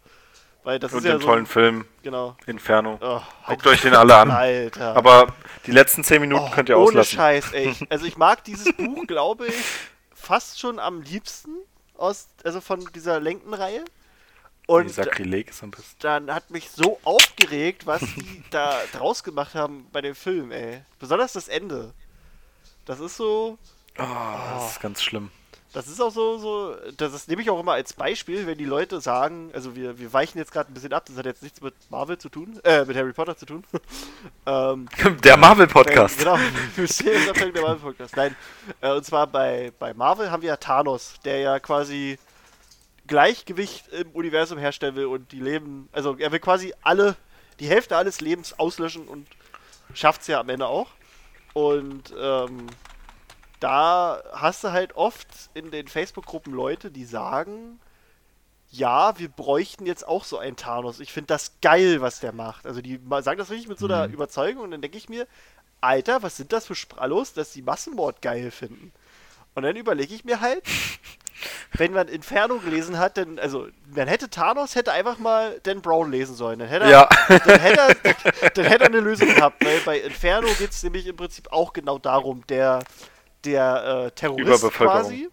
Weil 0.63 0.79
das 0.79 0.91
Und 0.91 0.99
ist 0.99 1.05
ja 1.05 1.13
den 1.13 1.21
so 1.21 1.27
tollen 1.27 1.45
Film 1.45 1.85
genau. 2.03 2.35
Inferno. 2.45 2.97
Oh, 3.01 3.21
Guckt 3.47 3.65
euch 3.67 3.81
den 3.81 3.93
alle 3.95 4.15
an. 4.15 4.29
Alter. 4.31 4.95
Aber 4.95 5.27
die 5.65 5.71
letzten 5.71 6.03
10 6.03 6.21
Minuten 6.21 6.45
Oh, 6.47 6.51
könnt 6.53 6.69
ihr 6.69 6.77
ohne 6.77 6.87
auslassen. 6.89 7.15
Scheiß, 7.15 7.53
ey. 7.53 7.73
Also 7.89 8.05
ich 8.05 8.17
mag 8.17 8.43
dieses 8.43 8.73
Buch, 8.75 9.03
glaube 9.07 9.47
ich, 9.47 9.55
fast 10.13 10.59
schon 10.59 10.79
am 10.79 11.01
liebsten 11.01 11.51
aus, 11.97 12.27
also 12.43 12.59
von 12.61 12.85
dieser 12.93 13.19
Lenkenreihe. 13.19 13.85
Und 14.69 14.91
Sakrileg 14.91 15.49
ist 15.49 15.63
am 15.63 15.71
besten. 15.71 15.95
dann 16.01 16.31
hat 16.31 16.51
mich 16.51 16.69
so 16.69 16.99
aufgeregt, 17.03 17.87
was 17.87 18.01
die 18.01 18.43
da 18.51 18.79
draus 18.91 19.23
gemacht 19.23 19.55
haben 19.55 19.87
bei 19.91 20.01
dem 20.01 20.13
Film, 20.13 20.51
ey. 20.51 20.83
Besonders 20.99 21.33
das 21.33 21.47
Ende. 21.47 21.91
Das 22.85 22.99
ist 22.99 23.17
so. 23.17 23.57
Oh, 23.97 24.03
das 24.53 24.73
ist 24.73 24.79
ganz 24.79 25.01
schlimm. 25.01 25.31
Das 25.73 25.87
ist 25.87 25.99
auch 25.99 26.11
so, 26.11 26.37
so 26.37 26.75
das, 26.97 27.11
das 27.13 27.27
nehme 27.27 27.41
ich 27.41 27.49
auch 27.49 27.59
immer 27.59 27.73
als 27.73 27.93
Beispiel, 27.93 28.45
wenn 28.45 28.59
die 28.59 28.65
Leute 28.65 29.01
sagen, 29.01 29.49
also 29.53 29.75
wir, 29.75 29.97
wir 29.97 30.13
weichen 30.13 30.37
jetzt 30.37 30.51
gerade 30.51 30.71
ein 30.71 30.75
bisschen 30.75 30.93
ab, 30.93 31.05
das 31.07 31.17
hat 31.17 31.25
jetzt 31.25 31.41
nichts 31.41 31.61
mit 31.61 31.73
Marvel 31.89 32.19
zu 32.19 32.29
tun, 32.29 32.59
äh, 32.63 32.85
mit 32.85 32.95
Harry 32.95 33.13
Potter 33.13 33.35
zu 33.35 33.47
tun. 33.47 33.63
ähm, 34.45 34.87
Der 35.23 35.35
Marvel-Podcast. 35.37 36.19
Genau, 36.19 36.37
Mysteriumsabteilung 36.77 37.53
der 37.53 37.61
Marvel-Podcast. 37.63 38.15
Nein, 38.15 38.35
äh, 38.81 38.91
und 38.91 39.03
zwar 39.03 39.25
bei, 39.25 39.71
bei 39.79 39.95
Marvel 39.95 40.29
haben 40.29 40.43
wir 40.43 40.49
ja 40.49 40.57
Thanos, 40.57 41.15
der 41.25 41.39
ja 41.39 41.59
quasi 41.59 42.19
Gleichgewicht 43.09 43.89
im 43.89 44.11
Universum 44.11 44.57
herstellen 44.57 44.95
will 44.95 45.07
und 45.07 45.31
die 45.33 45.39
Leben, 45.41 45.89
also 45.91 46.15
er 46.17 46.31
will 46.31 46.39
quasi 46.39 46.73
alle, 46.81 47.15
die 47.59 47.67
Hälfte 47.67 47.97
alles 47.97 48.21
Lebens 48.21 48.57
auslöschen 48.57 49.07
und 49.07 49.27
schafft 49.93 50.21
es 50.21 50.27
ja 50.27 50.39
am 50.39 50.47
Ende 50.49 50.67
auch. 50.67 50.87
Und 51.53 52.13
ähm, 52.17 52.67
da 53.59 54.21
hast 54.31 54.63
du 54.63 54.71
halt 54.71 54.95
oft 54.95 55.27
in 55.53 55.71
den 55.71 55.87
Facebook-Gruppen 55.87 56.53
Leute, 56.53 56.91
die 56.91 57.03
sagen, 57.03 57.79
ja, 58.71 59.17
wir 59.17 59.29
bräuchten 59.29 59.85
jetzt 59.85 60.07
auch 60.07 60.23
so 60.23 60.37
einen 60.37 60.55
Thanos. 60.55 60.99
Ich 60.99 61.11
finde 61.11 61.27
das 61.27 61.59
geil, 61.61 62.01
was 62.01 62.19
der 62.19 62.31
macht. 62.31 62.65
Also 62.67 62.81
die 62.81 62.99
sagen 63.21 63.39
das 63.39 63.49
wirklich 63.49 63.67
mit 63.67 63.79
so 63.79 63.87
einer 63.87 64.07
Mhm. 64.07 64.13
Überzeugung 64.13 64.63
und 64.63 64.71
dann 64.71 64.81
denke 64.81 64.97
ich 64.97 65.09
mir, 65.09 65.27
Alter, 65.81 66.21
was 66.23 66.37
sind 66.37 66.53
das 66.53 66.67
für 66.67 66.75
Sprallos, 66.75 67.33
dass 67.33 67.51
die 67.53 67.61
Massenmord 67.61 68.21
geil 68.21 68.51
finden? 68.51 68.93
Und 69.59 69.63
dann 69.65 69.75
überlege 69.75 70.13
ich 70.15 70.23
mir 70.25 70.41
halt, 70.41 70.63
wenn 71.73 71.93
man 71.93 72.07
Inferno 72.07 72.57
gelesen 72.59 72.97
hat, 72.97 73.17
dann, 73.17 73.39
also, 73.39 73.67
man 73.95 74.07
hätte 74.07 74.29
Thanos, 74.29 74.75
hätte 74.75 74.91
einfach 74.91 75.19
mal 75.19 75.59
Dan 75.63 75.81
Brown 75.81 76.11
lesen 76.11 76.35
sollen. 76.35 76.59
Dann 76.59 76.67
hätte 76.67 76.85
er, 76.85 76.91
Ja. 76.91 77.09
dann 77.27 77.59
hätte 77.59 77.79
er, 77.79 78.49
dann 78.51 78.65
hätte 78.65 78.83
er 78.83 78.89
eine 78.89 78.99
Lösung 78.99 79.27
gehabt, 79.33 79.63
weil 79.63 79.79
bei 79.81 79.99
Inferno 79.99 80.47
geht 80.57 80.71
es 80.71 80.83
nämlich 80.83 81.07
im 81.07 81.15
Prinzip 81.15 81.51
auch 81.51 81.73
genau 81.73 81.97
darum, 81.99 82.45
der, 82.47 82.83
der 83.45 84.05
äh, 84.07 84.11
Terrorist 84.11 84.71
quasi, 84.71 85.29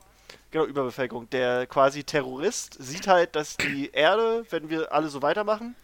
genau, 0.50 0.64
Überbevölkerung, 0.64 1.28
der 1.30 1.66
quasi 1.66 2.04
Terrorist 2.04 2.76
sieht 2.78 3.06
halt, 3.08 3.34
dass 3.34 3.56
die 3.56 3.90
Erde, 3.92 4.44
wenn 4.50 4.68
wir 4.70 4.92
alle 4.92 5.08
so 5.08 5.22
weitermachen, 5.22 5.74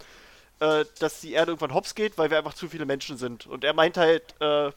äh, 0.61 0.85
dass 1.01 1.21
die 1.21 1.33
Erde 1.33 1.53
irgendwann 1.53 1.75
hops 1.75 1.95
geht, 1.95 2.19
weil 2.19 2.31
wir 2.31 2.39
einfach 2.39 2.55
zu 2.55 2.69
viele 2.69 2.87
Menschen 2.87 3.17
sind. 3.17 3.47
Und 3.47 3.65
er 3.65 3.73
meint 3.75 3.97
halt, 3.97 4.41
äh, 4.41 4.71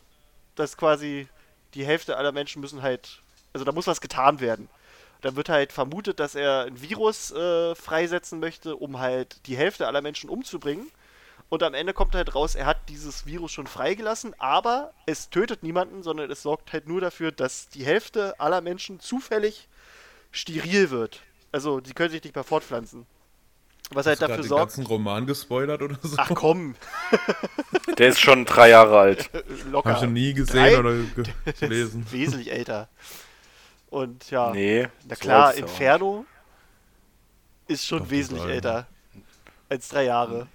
dass 0.55 0.77
quasi 0.77 1.27
die 1.75 1.85
Hälfte 1.85 2.17
aller 2.17 2.31
Menschen 2.31 2.61
müssen 2.61 2.81
halt, 2.81 3.21
also 3.55 3.63
da 3.65 3.71
muss 3.71 3.87
was 3.87 4.01
getan 4.01 4.41
werden. 4.41 4.67
Da 5.21 5.35
wird 5.37 5.47
halt 5.49 5.71
vermutet, 5.71 6.19
dass 6.19 6.35
er 6.35 6.65
ein 6.65 6.81
Virus 6.81 7.31
äh, 7.31 7.73
freisetzen 7.73 8.39
möchte, 8.41 8.75
um 8.75 8.99
halt 8.99 9.47
die 9.47 9.55
Hälfte 9.55 9.87
aller 9.87 10.01
Menschen 10.01 10.29
umzubringen. 10.29 10.85
Und 11.47 11.63
am 11.63 11.73
Ende 11.73 11.93
kommt 11.93 12.15
halt 12.15 12.35
raus, 12.35 12.55
er 12.55 12.65
hat 12.65 12.89
dieses 12.89 13.25
Virus 13.25 13.51
schon 13.53 13.65
freigelassen, 13.67 14.35
aber 14.39 14.91
es 15.05 15.29
tötet 15.29 15.63
niemanden, 15.63 16.03
sondern 16.03 16.29
es 16.29 16.41
sorgt 16.41 16.73
halt 16.73 16.87
nur 16.87 16.99
dafür, 16.99 17.31
dass 17.31 17.69
die 17.69 17.85
Hälfte 17.85 18.39
aller 18.39 18.59
Menschen 18.61 18.99
zufällig 18.99 19.69
steril 20.31 20.89
wird. 20.89 21.21
Also 21.53 21.79
die 21.79 21.93
können 21.93 22.09
sich 22.11 22.23
nicht 22.23 22.35
mehr 22.35 22.43
fortpflanzen. 22.43 23.05
Was 23.91 24.07
halt 24.07 24.15
Hast 24.19 24.23
dafür 24.29 24.43
den 24.43 24.49
sorgt. 24.49 24.61
ganzen 24.63 24.85
Roman 24.85 25.25
gespoilert 25.27 25.81
oder 25.81 25.97
so? 26.01 26.15
Ach 26.17 26.31
komm, 26.33 26.75
Der 27.97 28.09
ist 28.09 28.19
schon 28.19 28.45
drei 28.45 28.69
Jahre 28.69 28.99
alt. 28.99 29.29
locker. 29.71 29.89
Hab 29.91 29.97
ich 29.97 30.03
noch 30.03 30.09
nie 30.09 30.33
Drei? 30.33 30.39
gesehen 30.41 30.79
oder 30.79 30.93
ge 31.23 31.53
gelesen. 31.59 32.05
Wesentlich 32.11 32.51
älter. 32.51 32.89
Und 33.89 34.29
ja, 34.31 34.51
Nee. 34.51 34.87
na 35.07 35.15
so 35.15 35.21
klar, 35.21 35.49
auch 35.51 35.57
Inferno 35.57 36.25
ist 37.67 37.85
schon 37.85 37.99
Doch, 37.99 38.09
wesentlich 38.09 38.45
älter 38.45 38.87
als 39.69 39.87
drei 39.89 40.03
Jahre. 40.03 40.47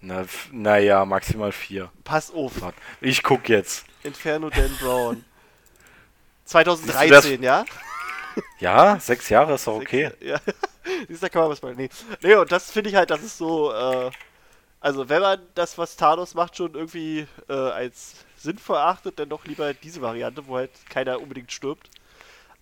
Na, 0.00 0.24
naja, 0.52 1.04
maximal 1.04 1.52
vier. 1.52 1.90
Pass 2.04 2.30
auf, 2.32 2.52
Ich 3.00 3.22
guck 3.22 3.48
jetzt. 3.48 3.84
Inferno 4.02 4.48
Dan 4.50 4.74
Brown. 4.80 5.24
2013, 6.44 7.42
ja? 7.42 7.64
Ja, 8.60 9.00
sechs 9.00 9.28
Jahre 9.28 9.54
ist 9.54 9.66
doch 9.66 9.74
okay. 9.74 10.12
Ja. 10.20 10.38
Siehst 11.08 11.22
du, 11.22 11.26
da 11.26 11.28
kann 11.28 11.42
man 11.42 11.50
was 11.50 11.60
machen. 11.60 11.74
Nee. 11.76 11.88
nee, 12.22 12.34
und 12.36 12.50
das 12.52 12.70
finde 12.70 12.88
ich 12.90 12.94
halt, 12.96 13.10
das 13.10 13.20
ist 13.22 13.36
so, 13.36 13.72
äh, 13.72 14.10
also 14.80 15.08
wenn 15.08 15.20
man 15.20 15.40
das, 15.56 15.76
was 15.76 15.96
Thanos 15.96 16.34
macht, 16.34 16.56
schon 16.56 16.74
irgendwie 16.74 17.26
äh, 17.48 17.52
als 17.52 18.14
sinnvoll 18.36 18.76
erachtet, 18.76 19.18
dann 19.18 19.28
doch 19.28 19.44
lieber 19.44 19.74
diese 19.74 20.00
Variante, 20.02 20.46
wo 20.46 20.56
halt 20.56 20.70
keiner 20.88 21.20
unbedingt 21.20 21.50
stirbt. 21.50 21.90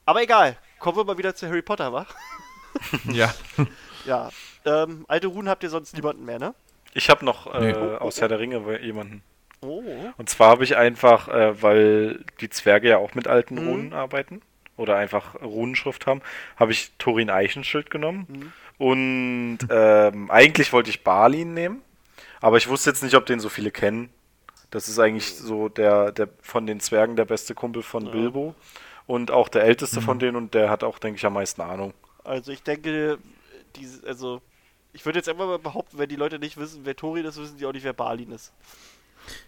Aber 0.07 0.23
egal, 0.23 0.57
kommen 0.79 0.97
wir 0.97 1.05
mal 1.05 1.19
wieder 1.19 1.35
zu 1.35 1.47
Harry 1.49 1.63
Potter, 1.63 1.93
wa? 1.93 2.07
Ja. 3.13 3.35
Ja. 4.07 4.31
Ähm, 4.65 5.05
alte 5.09 5.27
Runen 5.27 5.49
habt 5.49 5.65
ihr 5.65 5.69
sonst 5.69 5.93
niemanden 5.97 6.25
mehr, 6.25 6.39
ne? 6.39 6.55
Ich 6.95 7.11
habe 7.11 7.25
noch 7.25 7.53
äh, 7.53 7.73
Nee. 7.73 7.75
aus 7.75 8.21
Herr 8.21 8.29
der 8.29 8.39
Ringe 8.39 8.81
jemanden. 8.81 9.21
Oh. 9.63 9.83
Und 10.17 10.29
zwar 10.31 10.51
habe 10.51 10.63
ich 10.63 10.77
einfach, 10.77 11.27
äh, 11.27 11.61
weil 11.61 12.25
die 12.41 12.49
Zwerge 12.49 12.89
ja 12.89 12.99
auch 12.99 13.15
mit 13.17 13.27
alten 13.27 13.57
Mhm. 13.57 13.69
Runen 13.69 13.93
arbeiten 13.95 14.43
oder 14.77 14.97
einfach 14.97 15.35
Runenschrift 15.43 16.07
haben, 16.07 16.23
habe 16.57 16.71
ich 16.71 16.93
Thorin 16.99 17.31
Eichenschild 17.31 17.91
genommen. 17.91 18.27
Mhm. 18.29 18.53
Und 18.79 19.59
ähm, 19.71 20.31
eigentlich 20.31 20.73
wollte 20.73 20.91
ich 20.91 21.03
Balin 21.03 21.53
nehmen, 21.53 21.83
aber 22.41 22.59
ich 22.59 22.69
wusste 22.69 22.91
jetzt 22.91 23.03
nicht, 23.03 23.17
ob 23.17 23.27
den 23.27 23.41
so 23.41 23.49
viele 23.49 23.73
kennen. 23.73 24.11
Das 24.71 24.87
ist 24.87 25.01
eigentlich 25.01 25.35
so 25.35 25.69
der, 25.69 26.13
der 26.13 26.29
von 26.43 26.65
den 26.69 26.79
Zwergen 26.79 27.17
der 27.17 27.25
beste 27.25 27.57
Kumpel 27.57 27.83
von 27.83 28.07
Ja. 28.07 28.13
Bilbo 28.13 28.55
und 29.07 29.31
auch 29.31 29.49
der 29.49 29.63
älteste 29.65 30.01
von 30.01 30.19
denen 30.19 30.37
und 30.37 30.55
der 30.55 30.69
hat 30.71 30.83
auch, 30.85 30.99
denke 30.99 31.19
ich, 31.19 31.27
am 31.27 31.35
meisten 31.35 31.61
Ahnung. 31.63 31.95
Also 32.25 32.51
ich 32.53 32.63
denke, 32.63 33.19
diese, 33.77 34.07
also 34.07 34.41
ich 34.93 35.05
würde 35.05 35.19
jetzt 35.19 35.29
einfach 35.29 35.47
mal 35.47 35.59
behaupten, 35.59 35.99
wenn 35.99 36.09
die 36.09 36.17
Leute 36.17 36.39
nicht 36.39 36.57
wissen, 36.57 36.81
wer 36.85 36.97
Thorin 36.97 37.25
ist, 37.25 37.41
wissen 37.41 37.57
die 37.59 37.67
auch 37.67 37.73
nicht, 37.73 37.85
wer 37.85 37.93
Balin 37.93 38.33
ist. 38.33 38.53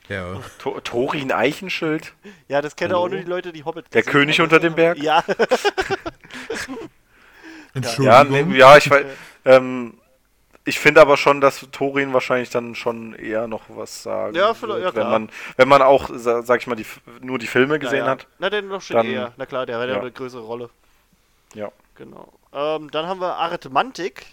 Ja. 0.08 0.40
To 0.58 0.80
Thorin 0.80 1.32
Eichenschild? 1.32 2.12
Ja, 2.48 2.60
das 2.62 2.76
kennen 2.76 2.94
auch 2.94 3.02
Hallo? 3.04 3.14
nur 3.14 3.24
die 3.24 3.30
Leute, 3.30 3.52
die 3.52 3.64
Hobbit 3.64 3.92
Der 3.94 4.02
König 4.02 4.38
haben. 4.38 4.44
unter 4.44 4.60
dem 4.60 4.74
Berg? 4.74 4.98
Ja, 4.98 5.24
Ja, 7.74 8.22
Entschuldigung. 8.22 8.48
nee, 8.50 8.58
ja, 8.58 8.76
ich 8.76 8.90
weiß. 8.90 9.04
Ähm, 9.44 9.94
ich 10.68 10.78
finde 10.78 11.00
aber 11.00 11.16
schon, 11.16 11.40
dass 11.40 11.66
Thorin 11.72 12.12
wahrscheinlich 12.12 12.50
dann 12.50 12.74
schon 12.74 13.14
eher 13.14 13.48
noch 13.48 13.62
was 13.68 14.02
sagen 14.02 14.34
Ja, 14.36 14.54
vielleicht- 14.54 14.82
wird, 14.84 14.94
ja, 14.96 15.00
wenn 15.02 15.10
man, 15.10 15.30
wenn 15.56 15.68
man 15.68 15.82
auch, 15.82 16.08
sa- 16.12 16.42
sag 16.42 16.60
ich 16.60 16.66
mal, 16.66 16.76
die, 16.76 16.82
F- 16.82 17.00
nur 17.20 17.38
die 17.38 17.46
Filme 17.46 17.78
gesehen 17.78 17.98
ja, 18.00 18.04
ja. 18.04 18.10
hat. 18.12 18.26
Na, 18.38 18.50
dann 18.50 18.68
noch 18.68 18.80
schon 18.82 18.96
Dann- 18.96 19.06
eher. 19.06 19.32
Na 19.36 19.46
klar, 19.46 19.66
der 19.66 19.78
hat 19.78 19.88
ja 19.88 20.00
eine 20.00 20.12
größere 20.12 20.42
Rolle. 20.42 20.70
Ja. 21.54 21.70
Genau. 21.96 22.32
Ähm, 22.52 22.90
dann 22.90 23.06
haben 23.06 23.20
wir 23.20 23.34
Arithmantik. 23.36 24.26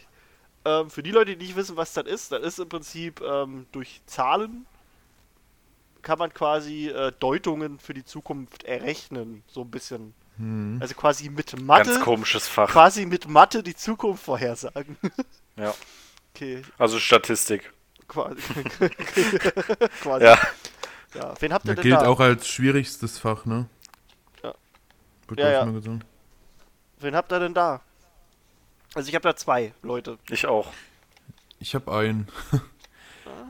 Ähm, 0.66 0.90
für 0.90 1.02
die 1.04 1.12
Leute, 1.12 1.36
die 1.36 1.46
nicht 1.46 1.56
wissen, 1.56 1.78
was 1.78 1.94
das 1.94 2.06
ist, 2.06 2.32
das 2.32 2.42
ist 2.42 2.60
im 2.60 2.70
Prinzip 2.70 3.22
ähm, 3.22 3.66
durch 3.72 4.02
Zahlen 4.06 4.66
kann 6.02 6.20
man 6.20 6.34
quasi 6.34 6.88
äh, 6.90 7.12
Deutungen 7.20 7.80
für 7.80 7.94
die 7.96 8.06
Zukunft 8.06 8.64
errechnen, 8.64 9.44
so 9.48 9.62
ein 9.62 9.72
bisschen. 9.72 10.14
Hm. 10.38 10.78
Also 10.82 10.94
quasi 10.96 11.30
mit 11.30 11.52
Ganz 11.52 11.64
Mathe, 11.64 12.00
komisches 12.02 12.48
Fach. 12.48 12.70
quasi 12.70 13.06
mit 13.06 13.28
Mathe 13.28 13.64
die 13.64 13.76
Zukunft 13.76 14.24
vorhersagen. 14.24 14.98
Ja. 15.58 15.74
Okay, 16.36 16.62
Also 16.78 17.00
Statistik. 17.00 17.72
quasi. 18.08 18.42
quasi. 20.02 20.26
Ja. 20.26 20.38
Ja. 21.16 21.34
Wen 21.40 21.54
habt 21.54 21.66
ihr 21.66 21.70
Ja, 21.70 21.76
denn 21.76 21.82
gilt 21.84 22.02
da? 22.02 22.08
auch 22.08 22.20
als 22.20 22.48
schwierigstes 22.48 23.18
Fach, 23.20 23.46
ne? 23.46 23.68
Ja. 24.44 24.54
Wird 25.28 25.40
Ja, 25.40 25.50
ja. 25.52 25.66
Mal 25.66 25.74
gesagt. 25.74 26.06
Wen 27.00 27.16
habt 27.16 27.32
ihr 27.32 27.40
denn 27.40 27.54
da? 27.54 27.82
Also 28.94 29.10
ich 29.10 29.16
habe 29.16 29.24
da 29.24 29.36
zwei 29.36 29.74
Leute. 29.82 30.18
Ich 30.30 30.46
auch. 30.46 30.72
Ich 31.60 31.74
habe 31.76 31.92
einen. 31.94 32.28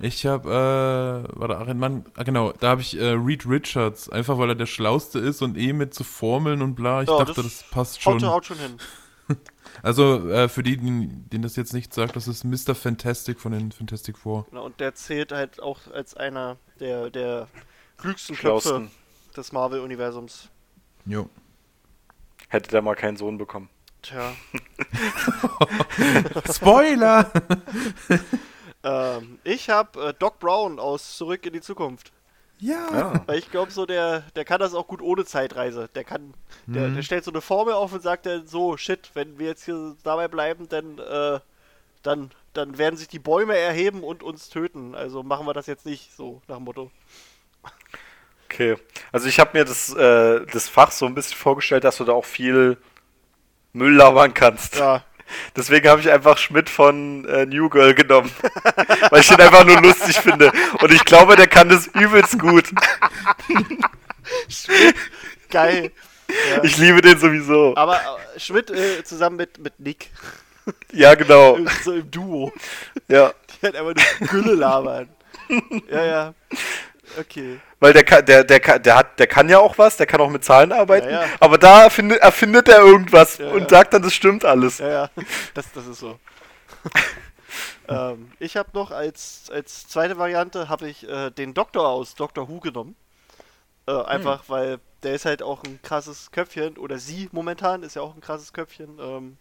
Ich 0.01 0.25
habe, 0.25 0.49
äh, 0.49 1.39
warte, 1.39 1.57
ach, 1.57 1.73
Mann, 1.73 2.05
ah, 2.17 2.23
genau, 2.23 2.51
da 2.51 2.69
habe 2.69 2.81
ich 2.81 2.97
äh, 2.99 3.11
Reed 3.11 3.47
Richards, 3.47 4.09
einfach 4.09 4.37
weil 4.37 4.49
er 4.49 4.55
der 4.55 4.65
Schlauste 4.65 5.19
ist 5.19 5.41
und 5.41 5.57
eh 5.57 5.71
mit 5.71 5.93
so 5.93 6.03
Formeln 6.03 6.61
und 6.61 6.75
bla. 6.75 7.01
Ich 7.01 7.07
Ja, 7.07 7.17
dachte, 7.19 7.41
das 7.43 7.59
das, 7.59 7.63
passt 7.71 8.05
Haut, 8.05 8.19
schon. 8.21 8.29
haut 8.29 8.45
schon 8.45 8.57
hin. 8.57 8.77
Also, 9.83 10.29
äh, 10.29 10.49
für 10.49 10.63
die, 10.63 10.77
denen 10.77 11.41
das 11.41 11.55
jetzt 11.55 11.73
nicht 11.73 11.93
sagt, 11.93 12.15
das 12.15 12.27
ist 12.27 12.43
Mr. 12.43 12.75
Fantastic 12.75 13.39
von 13.39 13.51
den 13.51 13.71
Fantastic 13.71 14.17
Four. 14.17 14.45
Genau, 14.49 14.65
und 14.65 14.79
der 14.79 14.95
zählt 14.95 15.31
halt 15.31 15.61
auch 15.61 15.79
als 15.91 16.15
einer 16.15 16.57
der, 16.79 17.09
der 17.09 17.47
klügsten 17.97 18.35
Köpfe 18.35 18.89
des 19.35 19.51
Marvel-Universums. 19.51 20.49
Jo. 21.05 21.29
Hätte 22.49 22.69
der 22.69 22.81
mal 22.81 22.95
keinen 22.95 23.17
Sohn 23.17 23.37
bekommen. 23.37 23.69
Tja. 24.01 24.33
Spoiler! 26.53 27.31
ähm, 28.83 29.39
ich 29.43 29.69
habe 29.69 30.09
äh, 30.09 30.13
Doc 30.17 30.39
Brown 30.39 30.79
aus 30.79 31.17
Zurück 31.17 31.45
in 31.45 31.53
die 31.53 31.61
Zukunft. 31.61 32.11
Ja. 32.59 32.87
Ja. 32.91 33.23
Weil 33.25 33.39
ich 33.39 33.51
glaube 33.51 33.71
so, 33.71 33.85
der, 33.85 34.21
der 34.35 34.45
kann 34.45 34.59
das 34.59 34.73
auch 34.73 34.87
gut 34.87 35.01
ohne 35.01 35.25
Zeitreise. 35.25 35.89
Der 35.95 36.03
kann, 36.03 36.33
der, 36.65 36.89
Mhm. 36.89 36.95
der 36.95 37.01
stellt 37.03 37.23
so 37.23 37.31
eine 37.31 37.41
Formel 37.41 37.73
auf 37.73 37.93
und 37.93 38.01
sagt 38.01 38.25
dann 38.25 38.47
so, 38.47 38.77
shit, 38.77 39.11
wenn 39.13 39.37
wir 39.39 39.47
jetzt 39.47 39.65
hier 39.65 39.95
dabei 40.03 40.27
bleiben, 40.27 40.67
dann, 40.69 40.97
äh, 40.99 41.39
dann, 42.03 42.31
dann 42.53 42.77
werden 42.77 42.97
sich 42.97 43.07
die 43.07 43.19
Bäume 43.19 43.57
erheben 43.57 44.03
und 44.03 44.23
uns 44.23 44.49
töten. 44.49 44.95
Also 44.95 45.23
machen 45.23 45.45
wir 45.47 45.53
das 45.53 45.67
jetzt 45.67 45.85
nicht, 45.85 46.15
so 46.15 46.41
nach 46.47 46.57
dem 46.57 46.65
Motto. 46.65 46.91
Okay. 48.45 48.77
Also 49.11 49.27
ich 49.27 49.39
habe 49.39 49.57
mir 49.57 49.65
das, 49.65 49.93
äh, 49.93 50.45
das 50.51 50.69
Fach 50.69 50.91
so 50.91 51.05
ein 51.05 51.15
bisschen 51.15 51.35
vorgestellt, 51.37 51.83
dass 51.83 51.97
du 51.97 52.05
da 52.05 52.13
auch 52.13 52.25
viel 52.25 52.77
Müll 53.73 53.95
labern 53.95 54.33
kannst. 54.33 54.75
Ja, 54.77 55.03
Deswegen 55.55 55.89
habe 55.89 56.01
ich 56.01 56.09
einfach 56.11 56.37
Schmidt 56.37 56.69
von 56.69 57.25
äh, 57.25 57.45
New 57.45 57.69
Girl 57.69 57.93
genommen. 57.93 58.31
weil 59.09 59.21
ich 59.21 59.27
den 59.27 59.41
einfach 59.41 59.65
nur 59.65 59.81
lustig 59.81 60.17
finde. 60.19 60.51
Und 60.81 60.91
ich 60.91 61.03
glaube, 61.05 61.35
der 61.35 61.47
kann 61.47 61.69
das 61.69 61.87
übelst 61.87 62.39
gut. 62.39 62.65
geil. 65.49 65.91
Ja. 65.91 65.91
Ich 66.63 66.77
liebe 66.77 67.01
den 67.01 67.17
sowieso. 67.19 67.75
Aber 67.75 67.97
äh, 67.97 68.39
Schmidt 68.39 68.71
äh, 68.71 69.03
zusammen 69.03 69.35
mit, 69.37 69.59
mit 69.59 69.79
Nick, 69.79 70.09
Ja, 70.91 71.13
genau. 71.13 71.57
so 71.83 71.93
im 71.93 72.09
Duo, 72.09 72.51
Ja. 73.07 73.31
die 73.51 73.65
halt 73.65 73.75
einfach 73.75 73.93
nur 74.19 74.27
Gülle 74.29 74.55
labern. 74.55 75.09
ja, 75.91 76.03
ja. 76.03 76.33
Okay. 77.19 77.59
Weil 77.79 77.93
der 77.93 78.03
kann, 78.03 78.25
der, 78.25 78.43
der, 78.43 78.79
der, 78.79 78.95
hat, 78.95 79.19
der 79.19 79.27
kann 79.27 79.49
ja 79.49 79.59
auch 79.59 79.77
was, 79.77 79.97
der 79.97 80.05
kann 80.05 80.21
auch 80.21 80.29
mit 80.29 80.43
Zahlen 80.43 80.71
arbeiten, 80.71 81.09
Ja, 81.09 81.21
ja. 81.23 81.29
aber 81.39 81.57
da 81.57 81.83
erfindet, 81.83 82.19
erfindet 82.19 82.67
er 82.69 82.79
irgendwas 82.79 83.37
Ja, 83.37 83.49
und 83.49 83.69
sagt 83.69 83.93
dann, 83.93 84.01
das 84.01 84.13
stimmt 84.13 84.45
alles. 84.45 84.79
Ja, 84.79 84.89
ja. 84.89 85.09
Das, 85.53 85.71
das 85.71 85.87
ist 85.87 85.99
so. 85.99 86.19
ähm, 87.87 88.31
ich 88.39 88.57
habe 88.57 88.69
noch 88.73 88.91
als, 88.91 89.49
als 89.51 89.87
zweite 89.87 90.17
Variante 90.17 90.69
habe 90.69 90.87
ich 90.87 91.07
äh, 91.07 91.29
den 91.31 91.53
Doktor 91.53 91.87
aus 91.87 92.15
Doctor 92.15 92.49
Who 92.49 92.59
genommen. 92.59 92.95
Äh, 93.87 94.01
einfach 94.03 94.45
weil 94.47 94.79
der 95.03 95.13
ist 95.13 95.25
halt 95.25 95.43
auch 95.43 95.63
ein 95.63 95.79
krasses 95.83 96.31
Köpfchen 96.31 96.77
oder 96.77 96.97
sie 96.97 97.29
momentan 97.31 97.83
ist 97.83 97.95
ja 97.95 98.01
auch 98.01 98.15
ein 98.15 98.21
krasses 98.21 98.51
Köpfchen. 98.51 98.97
Ähm, 98.99 99.37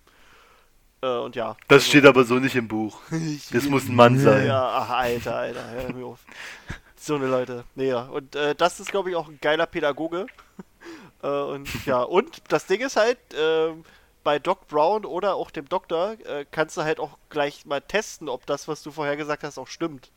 äh, 1.03 1.07
und 1.07 1.37
ja. 1.37 1.57
Das 1.69 1.77
also- 1.83 1.89
steht 1.89 2.05
aber 2.07 2.25
so 2.25 2.35
nicht 2.35 2.57
im 2.57 2.69
Buch. 2.69 3.01
Das 3.53 3.65
muss 3.65 3.89
ein 3.89 3.95
Mann 3.95 4.19
sein. 4.19 4.47
Ja, 4.47 4.69
ach, 4.69 4.91
Alter, 4.91 5.37
Alter, 5.37 5.71
hör 5.71 5.93
mir 5.95 6.07
auf. 6.07 6.21
So 7.07 7.17
eine 7.17 7.27
Leute. 7.27 7.65
Nee, 7.75 7.89
ja. 7.89 8.05
Und 8.05 8.35
äh, 8.35 8.55
das 8.55 8.81
ist, 8.81 8.91
glaube 8.91 9.11
ich, 9.11 9.17
auch 9.17 9.29
ein 9.29 9.39
geiler 9.43 9.67
Pädagoge. 9.67 10.27
äh, 11.23 11.29
und 11.29 11.69
ja, 11.85 12.03
und 12.03 12.41
das 12.49 12.65
Ding 12.67 12.81
ist 12.81 12.97
halt, 12.97 13.19
ähm, 13.39 13.85
bei 14.23 14.39
Doc 14.39 14.69
Brown 14.69 15.05
oder 15.05 15.35
auch 15.35 15.51
dem 15.51 15.69
Doktor 15.69 16.17
äh, 16.25 16.47
kannst 16.51 16.79
du 16.79 16.83
halt 16.83 16.99
auch 16.99 17.19
gleich 17.29 17.67
mal 17.67 17.83
testen, 17.83 18.31
ob 18.31 18.47
das, 18.47 18.69
was 18.69 18.83
du 18.83 18.91
vorher 18.91 19.19
gesagt 19.19 19.45
hast, 19.45 19.59
auch 19.59 19.69
stimmt. 19.69 20.11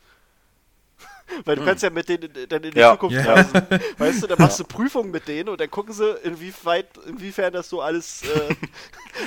Weil 1.44 1.56
du 1.56 1.64
kannst 1.66 1.82
ja 1.82 1.90
mit 1.90 2.08
denen 2.08 2.34
in- 2.34 2.48
dann 2.48 2.64
in 2.64 2.70
die 2.72 2.80
Ja. 2.80 2.92
Zukunft 2.92 3.16
Ja. 3.16 3.34
reisen. 3.34 3.66
Weißt 3.98 4.22
du, 4.22 4.26
dann 4.26 4.38
machst 4.38 4.58
du 4.58 4.64
Prüfungen 4.64 5.10
mit 5.10 5.28
denen 5.28 5.50
und 5.50 5.60
dann 5.60 5.70
gucken 5.70 5.92
sie, 5.92 6.10
inwieweit, 6.22 6.86
inwiefern 7.06 7.52
das 7.52 7.68
so 7.68 7.82
alles 7.82 8.22
äh, 8.22 8.54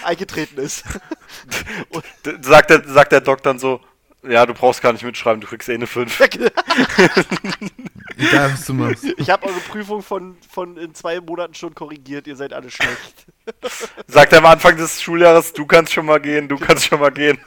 eingetreten 0.03 0.57
ist. 0.57 0.83
Sagt 2.41 2.71
der, 2.71 2.83
sagt 2.89 3.11
der 3.11 3.21
Doc 3.21 3.43
dann 3.43 3.59
so, 3.59 3.79
ja, 4.23 4.45
du 4.45 4.53
brauchst 4.53 4.81
gar 4.81 4.93
nicht 4.93 5.03
mitschreiben, 5.03 5.41
du 5.41 5.47
kriegst 5.47 5.67
eh 5.69 5.73
eine 5.73 5.87
5. 5.87 6.19
Egal, 8.17 8.53
was 8.53 8.65
du 8.65 8.73
machst. 8.73 9.05
Ich 9.17 9.29
habe 9.29 9.47
eure 9.47 9.59
Prüfung 9.61 10.01
von, 10.03 10.37
von 10.49 10.77
in 10.77 10.93
zwei 10.93 11.19
Monaten 11.19 11.53
schon 11.55 11.73
korrigiert, 11.73 12.27
ihr 12.27 12.35
seid 12.35 12.53
alle 12.53 12.69
schlecht. 12.69 13.25
Sagt 14.07 14.33
er 14.33 14.39
am 14.39 14.45
Anfang 14.45 14.77
des 14.77 15.01
Schuljahres, 15.01 15.53
du 15.53 15.65
kannst 15.65 15.93
schon 15.93 16.05
mal 16.05 16.19
gehen, 16.19 16.47
du 16.47 16.57
kannst 16.57 16.85
schon 16.85 16.99
mal 16.99 17.11
gehen. 17.11 17.39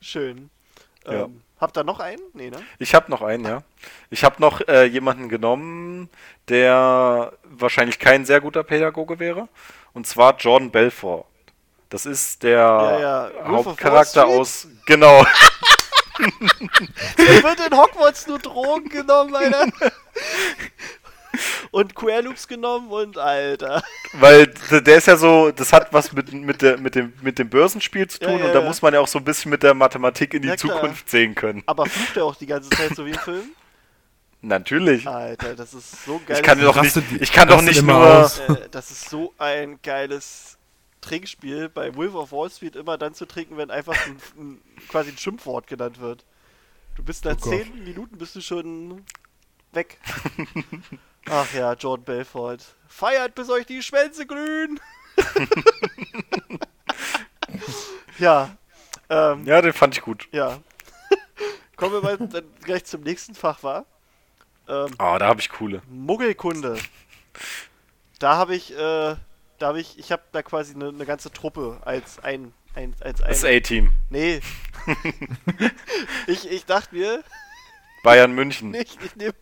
Schön. 0.00 0.50
Ja. 1.06 1.24
Ähm, 1.24 1.42
habt 1.58 1.78
ihr 1.78 1.84
noch 1.84 2.00
einen? 2.00 2.20
Nee, 2.34 2.50
ne? 2.50 2.62
Ich 2.78 2.94
habe 2.94 3.10
noch 3.10 3.22
einen, 3.22 3.44
ja. 3.44 3.62
Ich 4.10 4.22
habe 4.22 4.36
noch 4.38 4.60
äh, 4.68 4.84
jemanden 4.84 5.30
genommen, 5.30 6.10
der 6.48 7.32
wahrscheinlich 7.44 7.98
kein 7.98 8.26
sehr 8.26 8.40
guter 8.42 8.64
Pädagoge 8.64 9.18
wäre. 9.18 9.48
Und 9.94 10.06
zwar 10.06 10.36
Jordan 10.36 10.70
Belfort. 10.70 11.26
Das 11.94 12.06
ist 12.06 12.42
der 12.42 12.58
Ja, 12.58 12.98
ja. 12.98 13.30
Hauptcharakter 13.46 14.26
aus. 14.26 14.66
Genau. 14.84 15.24
Es 16.18 16.18
wird 17.44 17.60
in 17.70 17.78
Hogwarts 17.78 18.26
nur 18.26 18.40
Drogen 18.40 18.88
genommen, 18.88 19.32
Alter. 19.32 19.66
Und 21.70 21.94
Queer 21.94 22.22
Loops 22.22 22.48
genommen 22.48 22.88
und 22.90 23.16
Alter. 23.18 23.80
Weil 24.14 24.48
der 24.70 24.96
ist 24.96 25.06
ja 25.06 25.16
so, 25.16 25.52
das 25.52 25.72
hat 25.72 25.92
was 25.92 26.12
mit, 26.12 26.32
mit, 26.32 26.62
der, 26.62 26.78
mit, 26.78 26.96
dem, 26.96 27.12
mit 27.22 27.38
dem 27.38 27.48
Börsenspiel 27.48 28.08
zu 28.08 28.20
Ja, 28.22 28.28
tun 28.28 28.38
ja, 28.40 28.46
und 28.46 28.52
da 28.54 28.60
ja. 28.60 28.66
muss 28.66 28.82
man 28.82 28.92
ja 28.94 28.98
auch 29.00 29.06
so 29.08 29.18
ein 29.20 29.24
bisschen 29.24 29.50
mit 29.52 29.62
der 29.62 29.74
Mathematik 29.74 30.34
in 30.34 30.42
die 30.42 30.48
Ja, 30.48 30.56
klar. 30.56 30.74
Zukunft 30.74 31.08
sehen 31.08 31.36
können. 31.36 31.62
Aber 31.66 31.86
flucht 31.86 32.16
er 32.16 32.24
auch 32.24 32.34
die 32.34 32.46
ganze 32.46 32.70
Zeit 32.70 32.94
so 32.96 33.06
wie 33.06 33.10
im 33.10 33.18
Film? 33.18 33.50
Natürlich. 34.42 35.06
Alter, 35.08 35.54
das 35.54 35.74
ist 35.74 36.04
so 36.04 36.20
geil. 36.26 36.36
Ich 36.38 36.42
kann 36.42 36.60
doch 36.60 36.80
nicht, 36.82 36.96
ich 37.20 37.32
kann 37.32 37.46
doch 37.48 37.62
nicht 37.62 37.82
nur. 37.82 37.96
aus. 38.24 38.40
äh, 38.40 38.68
das 38.72 38.90
ist 38.90 39.10
so 39.10 39.32
ein 39.38 39.78
geiles 39.82 40.58
Trinkspiel, 41.04 41.68
bei 41.68 41.94
Wolf 41.94 42.14
of 42.14 42.32
Wall 42.32 42.50
Street 42.50 42.76
immer 42.76 42.98
dann 42.98 43.14
zu 43.14 43.26
trinken, 43.26 43.56
wenn 43.56 43.70
einfach 43.70 43.94
ein, 44.06 44.16
ein, 44.36 44.60
quasi 44.88 45.10
ein 45.10 45.18
Schimpfwort 45.18 45.66
genannt 45.66 46.00
wird. 46.00 46.24
Du 46.96 47.02
bist 47.02 47.24
nach 47.24 47.32
Oh 47.32 47.50
Gott. 47.50 47.64
10 47.64 47.84
Minuten 47.84 48.18
bist 48.18 48.36
du 48.36 48.40
schon 48.40 49.04
weg. 49.72 49.98
Ach 51.30 51.52
ja, 51.52 51.72
Jordan 51.74 52.04
Belfort. 52.04 52.58
Feiert, 52.88 53.34
bis 53.34 53.50
euch 53.50 53.66
die 53.66 53.82
Schwänze 53.82 54.26
glühen. 54.26 54.80
ja. 58.18 58.56
Ähm, 59.08 59.44
Ja, 59.44 59.60
den 59.60 59.72
fand 59.72 59.96
ich 59.96 60.02
gut. 60.02 60.28
ja. 60.32 60.60
Kommen 61.76 61.92
wir 61.94 62.02
mal 62.02 62.16
dann 62.16 62.44
gleich 62.62 62.84
zum 62.84 63.02
nächsten 63.02 63.34
Fach, 63.34 63.62
war? 63.62 63.84
Ähm, 64.68 64.94
Ah, 64.98 65.18
da 65.18 65.26
habe 65.26 65.40
ich 65.40 65.48
coole. 65.50 65.82
Muggelkunde. 65.88 66.78
Da 68.20 68.36
habe 68.36 68.54
ich, 68.54 68.72
äh, 68.76 69.16
da 69.58 69.68
habe 69.68 69.80
ich, 69.80 69.98
ich 69.98 70.12
habe 70.12 70.22
da 70.32 70.42
quasi 70.42 70.74
eine 70.74 70.92
ne 70.92 71.06
ganze 71.06 71.30
Truppe 71.30 71.80
als 71.84 72.18
ein, 72.18 72.52
ein 72.74 72.94
als 73.00 73.22
ein. 73.22 73.28
Das 73.28 73.44
A-Team. 73.44 73.92
nee. 74.10 74.40
ich, 76.26 76.50
ich 76.50 76.66
dachte 76.66 76.94
mir, 76.94 77.22
Bayern 78.02 78.32
München. 78.32 78.70
nicht, 78.70 78.98
ich 79.04 79.16
nehme 79.16 79.34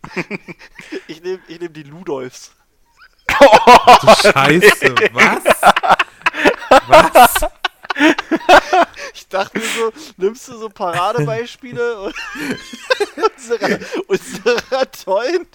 ich 1.09 1.23
nehm, 1.23 1.41
ich 1.49 1.61
nehm 1.61 1.73
die 1.73 1.83
Ludolfs. 1.83 2.53
Scheiße, 4.23 4.95
was? 5.13 5.45
Was? 6.87 7.51
Ich 9.15 9.29
dachte 9.29 9.59
mir 9.59 9.65
so, 9.65 9.93
nimmst 10.17 10.49
du 10.49 10.57
so 10.57 10.69
Paradebeispiele 10.69 12.01
und 12.01 12.15
unserer, 13.17 13.79
unserer 14.07 14.91
tollen 14.91 15.47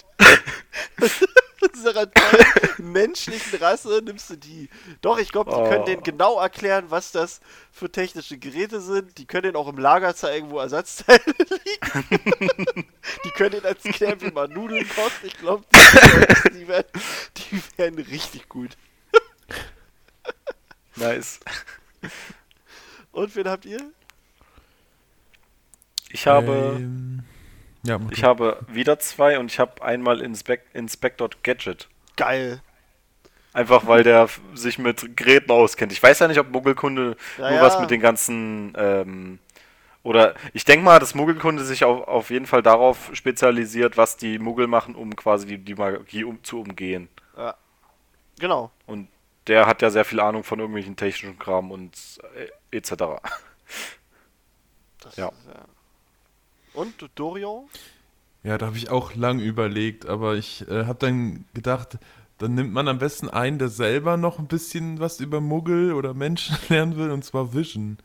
unserer 1.72 2.10
tollen 2.10 2.92
menschlichen 2.92 3.58
Rasse 3.58 4.00
nimmst 4.04 4.30
du 4.30 4.36
die. 4.36 4.68
Doch, 5.00 5.18
ich 5.18 5.30
glaube, 5.32 5.50
die 5.50 5.68
können 5.68 5.82
Oh. 5.82 5.86
denen 5.86 6.02
genau 6.02 6.40
erklären, 6.40 6.86
was 6.88 7.12
das 7.12 7.40
für 7.72 7.90
technische 7.90 8.38
Geräte 8.38 8.80
sind. 8.80 9.18
Die 9.18 9.26
können 9.26 9.44
denen 9.44 9.56
auch 9.56 9.68
im 9.68 9.78
Lager 9.78 10.14
zeigen, 10.14 10.50
wo 10.50 10.58
Ersatzteile 10.58 11.20
liegen. 11.28 12.88
die 13.24 13.30
können 13.30 13.50
denen 13.52 13.64
erklären, 13.64 14.20
wie 14.20 14.30
man 14.30 14.50
Nudeln 14.52 14.88
kocht. 14.88 15.24
Ich 15.24 15.36
glaube, 15.38 15.64
die, 15.72 16.50
die, 16.58 16.68
werden, 16.68 16.88
die 17.36 17.62
werden 17.76 17.98
richtig 17.98 18.48
gut. 18.48 18.76
Nice. 20.96 21.40
Und 23.12 23.34
wen 23.36 23.48
habt 23.48 23.64
ihr? 23.64 23.80
Ich 26.10 26.26
habe, 26.26 26.74
Ähm, 26.76 27.22
ja, 27.88 27.98
mach 27.98 28.10
ich 28.12 28.24
habe 28.24 28.58
wieder 28.68 28.98
zwei 28.98 29.38
und 29.38 29.50
ich 29.50 29.58
habe 29.58 29.82
einmal 29.82 30.20
Inspec 30.20 30.62
Inspector 30.72 31.30
Gadget. 31.42 31.88
Geil. 32.16 32.62
Einfach 33.52 33.86
weil 33.86 34.02
der 34.02 34.28
sich 34.54 34.78
mit 34.78 35.16
Geräten 35.16 35.50
auskennt. 35.50 35.92
Ich 35.92 36.02
weiß 36.02 36.18
ja 36.20 36.28
nicht, 36.28 36.38
ob 36.38 36.50
Muggelkunde 36.50 37.16
Ja, 37.38 37.50
nur 37.50 37.58
ja. 37.58 37.62
was 37.62 37.80
mit 37.80 37.90
den 37.90 38.00
ganzen 38.00 38.74
ähm, 38.76 39.38
oder 40.02 40.34
ich 40.52 40.64
denke 40.64 40.84
mal, 40.84 40.98
dass 41.00 41.14
Muggelkunde 41.14 41.64
sich 41.64 41.84
auf, 41.84 42.06
auf 42.06 42.30
jeden 42.30 42.46
Fall 42.46 42.62
darauf 42.62 43.10
spezialisiert, 43.12 43.96
was 43.96 44.16
die 44.16 44.38
Muggel 44.38 44.66
machen, 44.66 44.94
um 44.94 45.14
quasi 45.16 45.46
die, 45.46 45.58
die 45.58 45.74
Magie 45.74 46.24
um, 46.24 46.42
zu 46.42 46.60
umgehen. 46.60 47.08
Ja. 47.36 47.54
Genau. 48.38 48.70
Und 48.86 49.08
der 49.48 49.66
hat 49.66 49.82
ja 49.82 49.90
sehr 49.90 50.04
viel 50.04 50.20
Ahnung 50.20 50.44
von 50.44 50.60
irgendwelchen 50.60 50.96
technischen 50.96 51.38
Kram 51.38 51.70
und 51.70 51.92
äh, 52.70 52.76
etc. 52.76 53.20
Das 55.00 55.16
Ja. 55.16 55.28
Ist, 55.28 55.46
ja. 55.46 55.64
Und 56.78 56.94
Dorian? 57.16 57.64
Ja, 58.44 58.56
da 58.56 58.66
habe 58.66 58.76
ich 58.76 58.88
auch 58.90 59.14
lang 59.14 59.40
überlegt, 59.40 60.06
aber 60.06 60.36
ich 60.36 60.66
äh, 60.68 60.84
habe 60.86 60.98
dann 61.00 61.44
gedacht, 61.54 61.98
dann 62.38 62.54
nimmt 62.54 62.72
man 62.72 62.86
am 62.86 62.98
besten 62.98 63.28
einen, 63.28 63.58
der 63.58 63.68
selber 63.68 64.16
noch 64.16 64.38
ein 64.38 64.46
bisschen 64.46 65.00
was 65.00 65.18
über 65.18 65.40
Muggel 65.40 65.92
oder 65.92 66.14
Menschen 66.14 66.56
lernen 66.68 66.96
will, 66.96 67.10
und 67.10 67.24
zwar 67.24 67.52
Vision. 67.52 67.98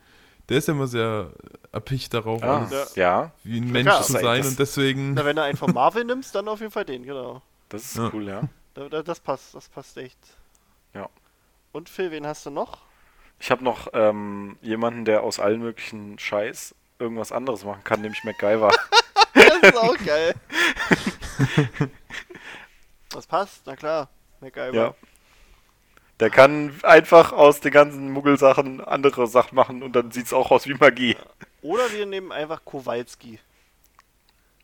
Der 0.49 0.57
ist 0.57 0.67
ja 0.67 0.73
immer 0.73 0.87
sehr 0.87 1.31
erpicht 1.71 2.13
darauf, 2.13 2.41
Ah, 2.43 2.65
alles 2.65 2.95
ja, 2.95 3.31
wie 3.43 3.59
ein 3.61 3.71
Mensch 3.71 3.93
zu 4.01 4.11
sein 4.13 4.39
das- 4.41 4.47
und 4.49 4.59
deswegen. 4.59 5.13
Na, 5.13 5.23
wenn 5.23 5.35
du 5.35 5.43
einen 5.43 5.57
von 5.57 5.71
Marvel 5.73 6.03
nimmst, 6.03 6.33
dann 6.35 6.47
auf 6.47 6.59
jeden 6.59 6.71
Fall 6.71 6.83
den, 6.85 7.03
genau. 7.03 7.41
das 7.69 7.83
ist 7.85 7.97
Ja. 7.97 8.09
cool, 8.11 8.27
ja. 8.27 8.41
Da, 8.73 8.89
da, 8.89 9.03
das 9.03 9.19
passt, 9.19 9.53
das 9.53 9.69
passt 9.69 9.95
echt. 9.97 10.17
Ja. 10.95 11.07
Und 11.71 11.89
Phil, 11.89 12.09
wen 12.11 12.25
hast 12.25 12.45
du 12.47 12.49
noch? 12.49 12.79
Ich 13.39 13.51
habe 13.51 13.63
noch 13.63 13.87
ähm, 13.93 14.57
jemanden, 14.63 15.05
der 15.05 15.21
aus 15.23 15.39
allen 15.39 15.61
möglichen 15.61 16.17
Scheiß 16.17 16.73
irgendwas 16.99 17.31
anderes 17.31 17.63
machen 17.63 17.83
kann, 17.83 18.01
nämlich 18.01 18.23
MacGyver. 18.23 18.71
Das 19.35 19.71
ist 19.71 19.77
auch 19.77 19.97
geil. 20.05 20.35
Das 23.09 23.25
passt, 23.25 23.63
na 23.65 23.75
klar. 23.75 24.09
MacGyver. 24.41 24.73
Ja. 24.73 24.95
Der 26.19 26.29
kann 26.29 26.73
einfach 26.83 27.31
aus 27.31 27.59
den 27.59 27.71
ganzen 27.71 28.11
Muggelsachen 28.11 28.79
andere 28.79 29.27
Sachen 29.27 29.55
machen 29.55 29.81
und 29.81 29.95
dann 29.95 30.11
sieht's 30.11 30.33
auch 30.33 30.51
aus 30.51 30.67
wie 30.67 30.75
Magie. 30.75 31.17
Oder 31.61 31.91
wir 31.91 32.05
nehmen 32.05 32.31
einfach 32.31 32.63
Kowalski. 32.63 33.39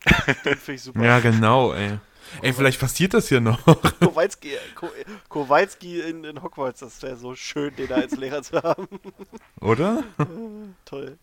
Den 0.44 0.56
finde 0.56 0.72
ich 0.72 0.82
super. 0.82 1.04
Ja, 1.04 1.18
genau, 1.20 1.72
ey. 1.72 1.98
Ey, 2.42 2.52
vielleicht 2.52 2.80
passiert 2.80 3.12
das 3.12 3.28
hier 3.28 3.40
noch. 3.40 3.58
Kowalski, 3.98 4.52
Ko 4.74 4.88
Kowalski 5.28 6.00
in, 6.00 6.24
in 6.24 6.42
Hogwarts, 6.42 6.80
das 6.80 7.02
wäre 7.02 7.16
so 7.16 7.34
schön, 7.34 7.74
den 7.74 7.88
da 7.88 7.96
als 7.96 8.16
Lehrer 8.16 8.42
zu 8.42 8.62
haben. 8.62 8.86
Oder? 9.60 10.04
Toll. 10.84 11.18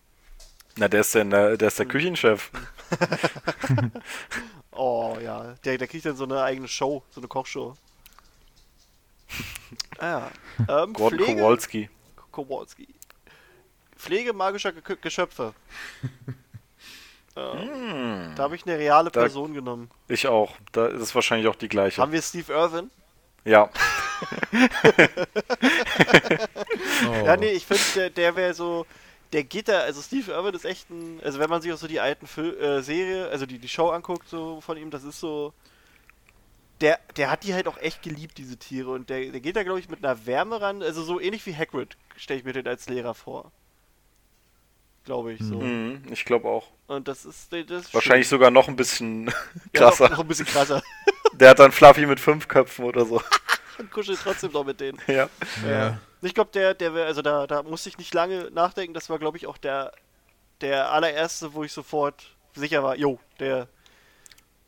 Na, 0.77 0.87
der 0.87 1.01
ist 1.01 1.13
der, 1.15 1.25
der, 1.57 1.67
ist 1.67 1.79
der 1.79 1.85
Küchenchef. 1.85 2.51
Oh 4.79 5.17
ja, 5.19 5.55
der, 5.65 5.79
der 5.79 5.87
kriegt 5.87 6.05
dann 6.05 6.15
so 6.15 6.23
eine 6.25 6.43
eigene 6.43 6.67
Show, 6.67 7.01
so 7.09 7.19
eine 7.19 7.27
Kochshow. 7.27 7.75
Ah, 9.99 10.29
ja. 10.67 10.83
Ähm, 10.83 10.93
Gordon 10.93 11.17
Pflege, 11.19 11.41
Kowalski. 11.41 11.89
Kowalski. 12.31 12.87
Pflege 13.97 14.31
magischer 14.33 14.71
Ge 14.71 14.95
Geschöpfe. 15.01 15.55
ähm, 17.35 17.59
Hm, 17.59 18.33
Da 18.35 18.43
habe 18.43 18.55
ich 18.55 18.67
eine 18.67 18.77
reale 18.77 19.09
Da- 19.09 19.21
Person 19.21 19.55
genommen. 19.55 19.89
ich 20.07 20.27
auch. 20.27 20.55
Da 20.71 20.85
ist 20.87 21.01
es 21.01 21.15
wahrscheinlich 21.15 21.47
auch 21.47 21.55
die 21.55 21.67
gleiche. 21.69 21.99
Haben 21.99 22.11
wir 22.11 22.21
Steve 22.21 22.53
Irwin? 22.53 22.91
Ja. 23.43 23.69
Oh. 27.07 27.25
Ja, 27.25 27.37
nee, 27.37 27.49
ich 27.51 27.65
finde, 27.65 27.83
der, 27.95 28.09
der 28.09 28.35
wäre 28.35 28.53
so. 28.53 28.85
Der 29.33 29.43
geht 29.43 29.67
da, 29.67 29.79
also 29.81 30.01
Steve 30.01 30.31
Irwin 30.31 30.55
ist 30.55 30.63
echt 30.65 30.89
ein. 30.89 31.19
Also, 31.23 31.39
wenn 31.39 31.49
man 31.49 31.61
sich 31.61 31.73
auch 31.73 31.77
so 31.77 31.87
die 31.87 31.99
alten 31.99 32.27
Fil 32.27 32.55
äh, 32.57 32.81
Serie, 32.81 33.27
also 33.29 33.45
die, 33.45 33.59
die 33.59 33.67
Show 33.67 33.89
anguckt, 33.89 34.29
so 34.29 34.61
von 34.61 34.77
ihm, 34.77 34.89
das 34.89 35.03
ist 35.03 35.19
so. 35.19 35.53
Der, 36.79 36.99
der 37.17 37.31
hat 37.31 37.43
die 37.43 37.53
halt 37.53 37.67
auch 37.67 37.77
echt 37.79 38.03
geliebt, 38.03 38.37
diese 38.37 38.55
Tiere. 38.57 38.91
Und 38.91 39.09
der, 39.09 39.31
der 39.31 39.39
geht 39.41 39.55
da, 39.55 39.63
glaube 39.63 39.79
ich, 39.79 39.89
mit 39.89 40.03
einer 40.05 40.25
Wärme 40.25 40.61
ran. 40.61 40.81
Also, 40.81 41.03
so 41.03 41.19
ähnlich 41.19 41.45
wie 41.45 41.55
Hagrid, 41.55 41.97
stelle 42.15 42.39
ich 42.39 42.45
mir 42.45 42.53
den 42.53 42.67
als 42.67 42.87
Lehrer 42.87 43.13
vor. 43.13 43.51
Glaube 45.03 45.33
ich, 45.33 45.41
so. 45.41 45.55
Mhm, 45.55 46.03
ich 46.11 46.23
glaube 46.25 46.47
auch. 46.47 46.69
Und 46.87 47.07
das 47.07 47.25
ist. 47.25 47.51
Das 47.51 47.61
ist 47.85 47.93
Wahrscheinlich 47.93 48.27
schön. 48.27 48.37
sogar 48.37 48.51
noch 48.51 48.67
ein 48.67 48.75
bisschen 48.75 49.27
Ja, 49.27 49.33
noch, 49.33 49.71
krasser. 49.73 50.09
noch 50.09 50.19
ein 50.19 50.27
bisschen 50.27 50.45
krasser. 50.45 50.81
Der 51.33 51.49
hat 51.49 51.59
dann 51.59 51.71
Fluffy 51.71 52.05
mit 52.05 52.19
fünf 52.19 52.47
Köpfen 52.47 52.85
oder 52.85 53.05
so. 53.05 53.21
Und 53.77 53.91
kuschelt 53.91 54.19
trotzdem 54.21 54.51
noch 54.51 54.65
mit 54.65 54.79
denen. 54.79 54.99
Ja. 55.07 55.29
Ja. 55.67 55.99
Ich 56.21 56.33
glaube, 56.33 56.49
der, 56.53 56.73
der 56.73 56.93
wäre, 56.93 57.05
also 57.05 57.21
da, 57.21 57.45
da 57.45 57.63
musste 57.63 57.89
ich 57.89 57.97
nicht 57.97 58.13
lange 58.13 58.49
nachdenken. 58.51 58.93
Das 58.93 59.09
war, 59.09 59.19
glaube 59.19 59.37
ich, 59.37 59.45
auch 59.45 59.57
der, 59.57 59.91
der 60.61 60.91
allererste, 60.91 61.53
wo 61.53 61.63
ich 61.63 61.71
sofort 61.71 62.35
sicher 62.55 62.83
war, 62.83 62.95
jo, 62.95 63.19
der, 63.39 63.67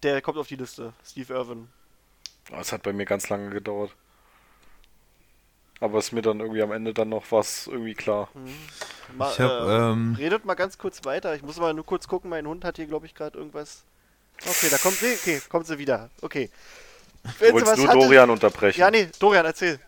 der 0.03 0.21
kommt 0.21 0.37
auf 0.37 0.47
die 0.47 0.55
Liste. 0.55 0.93
Steve 1.03 1.33
Irwin. 1.33 1.67
Das 2.51 2.71
hat 2.71 2.83
bei 2.83 2.93
mir 2.93 3.05
ganz 3.05 3.29
lange 3.29 3.49
gedauert. 3.49 3.91
Aber 5.79 5.99
ist 5.99 6.11
mir 6.11 6.21
dann 6.21 6.39
irgendwie 6.39 6.61
am 6.61 6.71
Ende 6.71 6.93
dann 6.93 7.09
noch 7.09 7.31
was 7.31 7.67
irgendwie 7.67 7.93
klar. 7.93 8.29
Mal, 9.15 9.31
Ich 9.31 9.39
hab, 9.39 9.49
äh, 9.49 9.91
ähm, 9.91 10.15
redet 10.17 10.45
mal 10.45 10.55
ganz 10.55 10.77
kurz 10.77 11.05
weiter. 11.05 11.35
Ich 11.35 11.41
muss 11.41 11.57
mal 11.57 11.73
nur 11.73 11.85
kurz 11.85 12.07
gucken. 12.07 12.29
Mein 12.29 12.45
Hund 12.47 12.65
hat 12.65 12.75
hier, 12.75 12.85
glaube 12.85 13.05
ich, 13.05 13.15
gerade 13.15 13.37
irgendwas. 13.37 13.85
Okay, 14.45 14.67
da 14.69 14.77
kommt 14.77 14.97
sie. 14.97 15.13
Okay, 15.13 15.41
kommt 15.49 15.67
sie 15.67 15.77
wieder. 15.77 16.09
Okay. 16.21 16.49
Du 17.37 17.45
Wenn 17.45 17.53
wolltest 17.53 17.77
nur 17.77 17.87
hatte- 17.87 17.99
Dorian 17.99 18.29
unterbrechen. 18.29 18.79
Ja, 18.79 18.91
nee, 18.91 19.07
Dorian, 19.19 19.45
erzähl. 19.45 19.79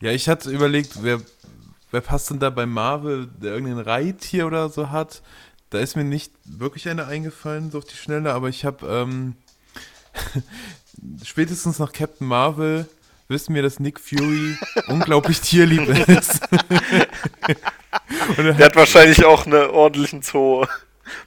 Ja, 0.00 0.10
ich 0.12 0.28
hatte 0.28 0.50
überlegt, 0.50 1.02
wer, 1.02 1.20
wer 1.90 2.00
passt 2.00 2.30
denn 2.30 2.38
da 2.38 2.50
bei 2.50 2.66
Marvel, 2.66 3.28
der 3.40 3.54
irgendein 3.54 3.78
Reittier 3.84 4.46
oder 4.46 4.68
so 4.68 4.90
hat. 4.90 5.22
Da 5.70 5.78
ist 5.78 5.96
mir 5.96 6.04
nicht 6.04 6.32
wirklich 6.44 6.88
eine 6.88 7.06
eingefallen, 7.06 7.70
so 7.70 7.78
auf 7.78 7.84
die 7.84 7.96
Schnelle, 7.96 8.32
aber 8.32 8.48
ich 8.48 8.64
habe 8.64 8.86
ähm, 8.86 9.34
spätestens 11.24 11.78
nach 11.78 11.92
Captain 11.92 12.26
Marvel 12.26 12.86
wissen 13.28 13.54
wir, 13.54 13.62
dass 13.62 13.80
Nick 13.80 13.98
Fury 13.98 14.56
unglaublich 14.88 15.40
tierlieb 15.40 15.88
ist. 16.08 16.40
Und 18.36 18.44
er 18.46 18.54
Der 18.54 18.66
hat 18.66 18.76
wahrscheinlich 18.76 19.24
auch 19.24 19.46
einen 19.46 19.70
ordentlichen 19.70 20.22
Zoo 20.22 20.64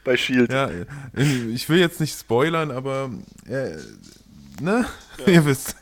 bei 0.04 0.16
Shield. 0.18 0.52
Ja, 0.52 0.70
ich 1.16 1.68
will 1.70 1.80
jetzt 1.80 2.00
nicht 2.00 2.18
spoilern, 2.18 2.72
aber 2.72 3.10
äh, 3.48 3.76
ne? 4.62 4.86
Ihr 5.28 5.46
wisst. 5.46 5.76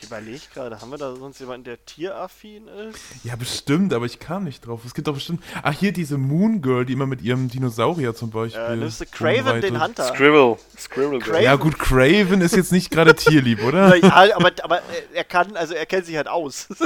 Ich 0.00 0.06
überlege 0.08 0.40
gerade, 0.54 0.80
haben 0.80 0.90
wir 0.90 0.98
da 0.98 1.16
sonst 1.16 1.40
jemanden, 1.40 1.64
der 1.64 1.84
tieraffin 1.84 2.68
ist? 2.68 2.98
Ja, 3.24 3.34
bestimmt, 3.34 3.92
aber 3.92 4.06
ich 4.06 4.18
kam 4.20 4.44
nicht 4.44 4.64
drauf. 4.66 4.82
Es 4.84 4.94
gibt 4.94 5.08
doch 5.08 5.14
bestimmt. 5.14 5.42
Ach, 5.62 5.72
hier 5.72 5.92
diese 5.92 6.16
Moon 6.16 6.62
Girl, 6.62 6.84
die 6.84 6.92
immer 6.92 7.06
mit 7.06 7.22
ihrem 7.22 7.48
Dinosaurier 7.48 8.14
zum 8.14 8.30
Beispiel. 8.30 8.60
Äh, 8.62 8.76
nimmst 8.76 9.00
du 9.00 9.06
Craven, 9.06 9.38
rumreitet. 9.40 9.64
den 9.70 9.82
Hunter? 9.82 10.04
Scribble. 10.14 10.56
Scribble. 10.78 11.18
Craven. 11.18 11.42
Ja, 11.42 11.56
gut, 11.56 11.78
Craven 11.78 12.40
ist 12.40 12.54
jetzt 12.54 12.70
nicht 12.72 12.90
gerade 12.90 13.14
tierlieb, 13.14 13.62
oder? 13.64 13.96
Ja, 14.06 14.36
aber, 14.36 14.52
aber 14.62 14.80
er 15.12 15.24
kann, 15.24 15.56
also 15.56 15.74
er 15.74 15.86
kennt 15.86 16.06
sich 16.06 16.16
halt 16.16 16.28
aus. 16.28 16.68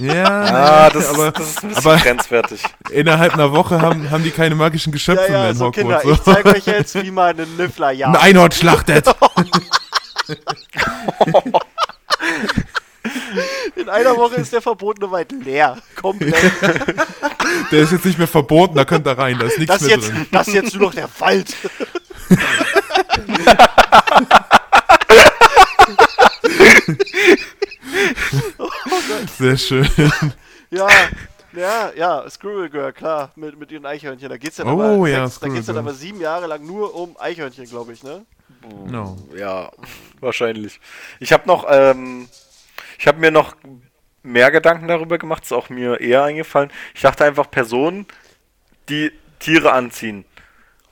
Ja, 0.00 0.24
Ah, 0.86 0.90
das, 0.90 1.08
aber, 1.14 1.28
ist, 1.28 1.38
das 1.38 1.48
ist 1.50 1.62
ein 1.62 1.68
bisschen 1.68 1.86
aber 1.92 1.96
grenzwertig. 2.02 2.60
innerhalb 2.90 3.34
einer 3.34 3.52
Woche 3.52 3.80
haben, 3.80 4.10
haben 4.10 4.24
die 4.24 4.32
keine 4.32 4.56
magischen 4.56 4.92
Geschöpfe 4.92 5.22
ja, 5.26 5.30
mehr 5.30 5.42
ja, 5.44 5.50
in 5.50 5.56
so 5.56 5.70
Kinder, 5.70 5.98
Hogwarts. 6.02 6.18
ich 6.26 6.34
zeige 6.34 6.48
euch 6.56 6.66
jetzt, 6.66 6.94
wie 7.04 7.10
man 7.12 7.38
einen 7.38 7.56
Niffler 7.56 7.86
Ein 7.88 7.98
jagt. 7.98 8.20
Einhorn 8.20 8.50
schlachtet. 8.50 9.06
In 13.76 13.88
einer 13.88 14.16
Woche 14.16 14.36
ist 14.36 14.52
der 14.52 14.62
verbotene 14.62 15.10
Wald 15.10 15.30
leer. 15.32 15.78
Komplett. 16.00 16.34
Der 17.70 17.80
ist 17.82 17.92
jetzt 17.92 18.04
nicht 18.04 18.18
mehr 18.18 18.26
verboten, 18.26 18.74
da 18.74 18.84
könnt 18.84 19.06
ihr 19.06 19.16
rein, 19.16 19.38
da 19.38 19.46
ist 19.46 19.58
nichts 19.58 19.74
Das 19.78 19.82
mehr 19.82 19.90
jetzt, 19.96 20.10
drin. 20.10 20.26
das 20.32 20.46
jetzt 20.52 20.74
nur 20.74 20.88
noch 20.88 20.94
der 20.94 21.08
Wald. 21.20 21.54
Sehr 29.38 29.56
schön. 29.56 29.88
Ja, 30.70 30.88
ja, 31.52 31.90
ja, 31.96 32.28
Squirrel 32.30 32.68
Girl, 32.70 32.92
klar, 32.92 33.30
mit, 33.36 33.58
mit 33.58 33.70
ihren 33.70 33.86
Eichhörnchen. 33.86 34.28
Da 34.28 34.36
geht's 34.36 34.56
dann 34.56 34.68
Oh, 34.68 34.80
aber, 34.82 35.08
ja, 35.08 35.26
sechs, 35.26 35.40
da 35.40 35.48
geht's 35.48 35.66
dann 35.66 35.78
aber 35.78 35.94
sieben 35.94 36.20
Jahre 36.20 36.46
lang 36.46 36.64
nur 36.66 36.94
um 36.94 37.16
Eichhörnchen, 37.18 37.66
glaube 37.66 37.92
ich, 37.92 38.02
ne? 38.02 38.24
No. 38.86 39.16
Ja, 39.36 39.70
wahrscheinlich. 40.20 40.80
Ich 41.20 41.32
habe 41.32 41.46
noch, 41.46 41.66
ähm, 41.68 42.28
ich 42.98 43.06
habe 43.06 43.18
mir 43.18 43.30
noch 43.30 43.56
mehr 44.22 44.50
Gedanken 44.50 44.88
darüber 44.88 45.18
gemacht, 45.18 45.44
ist 45.44 45.52
auch 45.52 45.68
mir 45.68 46.00
eher 46.00 46.24
eingefallen. 46.24 46.70
Ich 46.94 47.02
dachte 47.02 47.24
einfach 47.24 47.50
Personen, 47.50 48.06
die 48.88 49.12
Tiere 49.38 49.72
anziehen. 49.72 50.24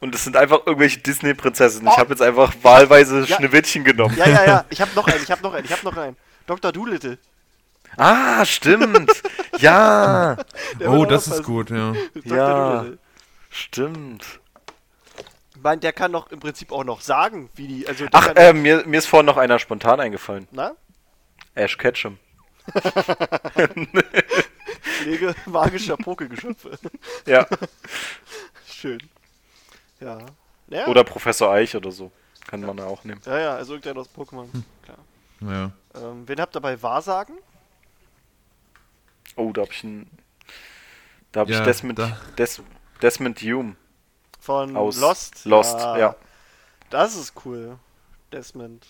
Und 0.01 0.15
es 0.15 0.25
sind 0.25 0.37
einfach 0.37 0.67
irgendwelche 0.67 1.01
Disney-Prinzessinnen. 1.01 1.89
Ich 1.89 1.95
Oh. 1.95 1.99
habe 1.99 2.11
jetzt 2.11 2.21
einfach 2.21 2.53
wahlweise 2.63 3.21
Ja. 3.21 3.37
Schneewittchen 3.37 3.85
genommen. 3.85 4.15
Ja, 4.19 4.29
ja, 4.29 4.45
ja. 4.47 4.65
Ich 4.71 4.81
habe 4.81 4.91
noch 4.95 5.07
einen, 5.09 5.23
ich 5.23 5.31
habe 5.31 5.43
noch 5.43 5.55
einen, 5.55 5.65
ich 5.65 5.73
habe 5.73 5.85
noch 5.85 5.97
einen. 5.97 6.17
Dr. 6.47 6.73
Doolittle. 6.73 7.19
Ah, 7.97 8.45
stimmt. 8.45 9.11
ja, 9.59 10.37
Der 10.79 10.91
Oh, 10.91 11.05
das 11.07 11.27
ist 11.29 11.43
gut, 11.43 11.71
ja. 11.71 11.93
Dr. 12.15 12.37
Ja. 12.37 12.73
Doolittle. 12.81 12.99
stimmt. 13.51 14.41
Ich 15.65 15.67
meine, 15.67 15.81
der 15.81 15.95
kann 15.95 16.13
doch 16.13 16.31
im 16.31 16.41
Prinzip 16.41 16.73
auch 16.73 16.85
noch 16.85 17.01
sagen, 17.01 17.49
wie 17.55 17.67
die. 17.67 17.89
Also 17.89 18.05
Ach, 18.13 18.29
äh, 18.37 18.53
mir, 18.53 18.87
mir 18.87 18.99
ist 18.99 19.07
vorhin 19.07 19.25
noch 19.25 19.39
einer 19.39 19.59
spontan 19.59 19.99
eingefallen. 19.99 20.47
Na? 20.51 20.73
Ash 21.55 21.79
Ketchum. 21.79 22.19
Pflege 24.83 25.35
magischer 25.47 25.97
Pokelgeschöpfe. 25.97 26.79
Ja. 27.27 27.47
Schön. 28.67 28.99
Ja. 30.01 30.19
ja. 30.69 30.87
Oder 30.87 31.03
Professor 31.03 31.51
Eich 31.51 31.75
oder 31.75 31.91
so. 31.93 32.13
Kann 32.47 32.61
man 32.61 32.77
ja 32.77 32.85
auch 32.85 33.03
nehmen. 33.05 33.23
Ja, 33.25 33.39
ja, 33.39 33.55
also 33.55 33.73
irgendeiner 33.73 34.01
aus 34.01 34.11
Pokémon. 34.15 34.53
Hm. 34.53 34.65
Klar. 34.83 34.99
ja. 35.41 35.73
Ähm, 35.95 36.29
wen 36.29 36.41
habt 36.43 36.55
ihr 36.55 36.61
bei 36.61 36.83
Wahrsagen? 36.83 37.39
Oh, 39.37 39.51
da 39.51 39.63
hab 39.63 39.73
ich 39.73 39.83
einen. 39.83 40.11
Da 41.33 41.41
hab 41.41 41.49
Ja, 41.49 41.61
ich 41.61 41.65
Desmond, 41.65 41.99
da- 41.99 42.21
Des, 42.37 42.61
Desmond 43.01 43.41
Hume 43.41 43.77
Von 44.45 44.77
aus 44.77 44.99
Lost. 45.01 45.45
Lost, 45.47 45.79
ja. 45.79 46.15
Das 46.91 47.17
ist 47.17 47.33
cool. 47.45 47.79
Desmond. 48.33 48.87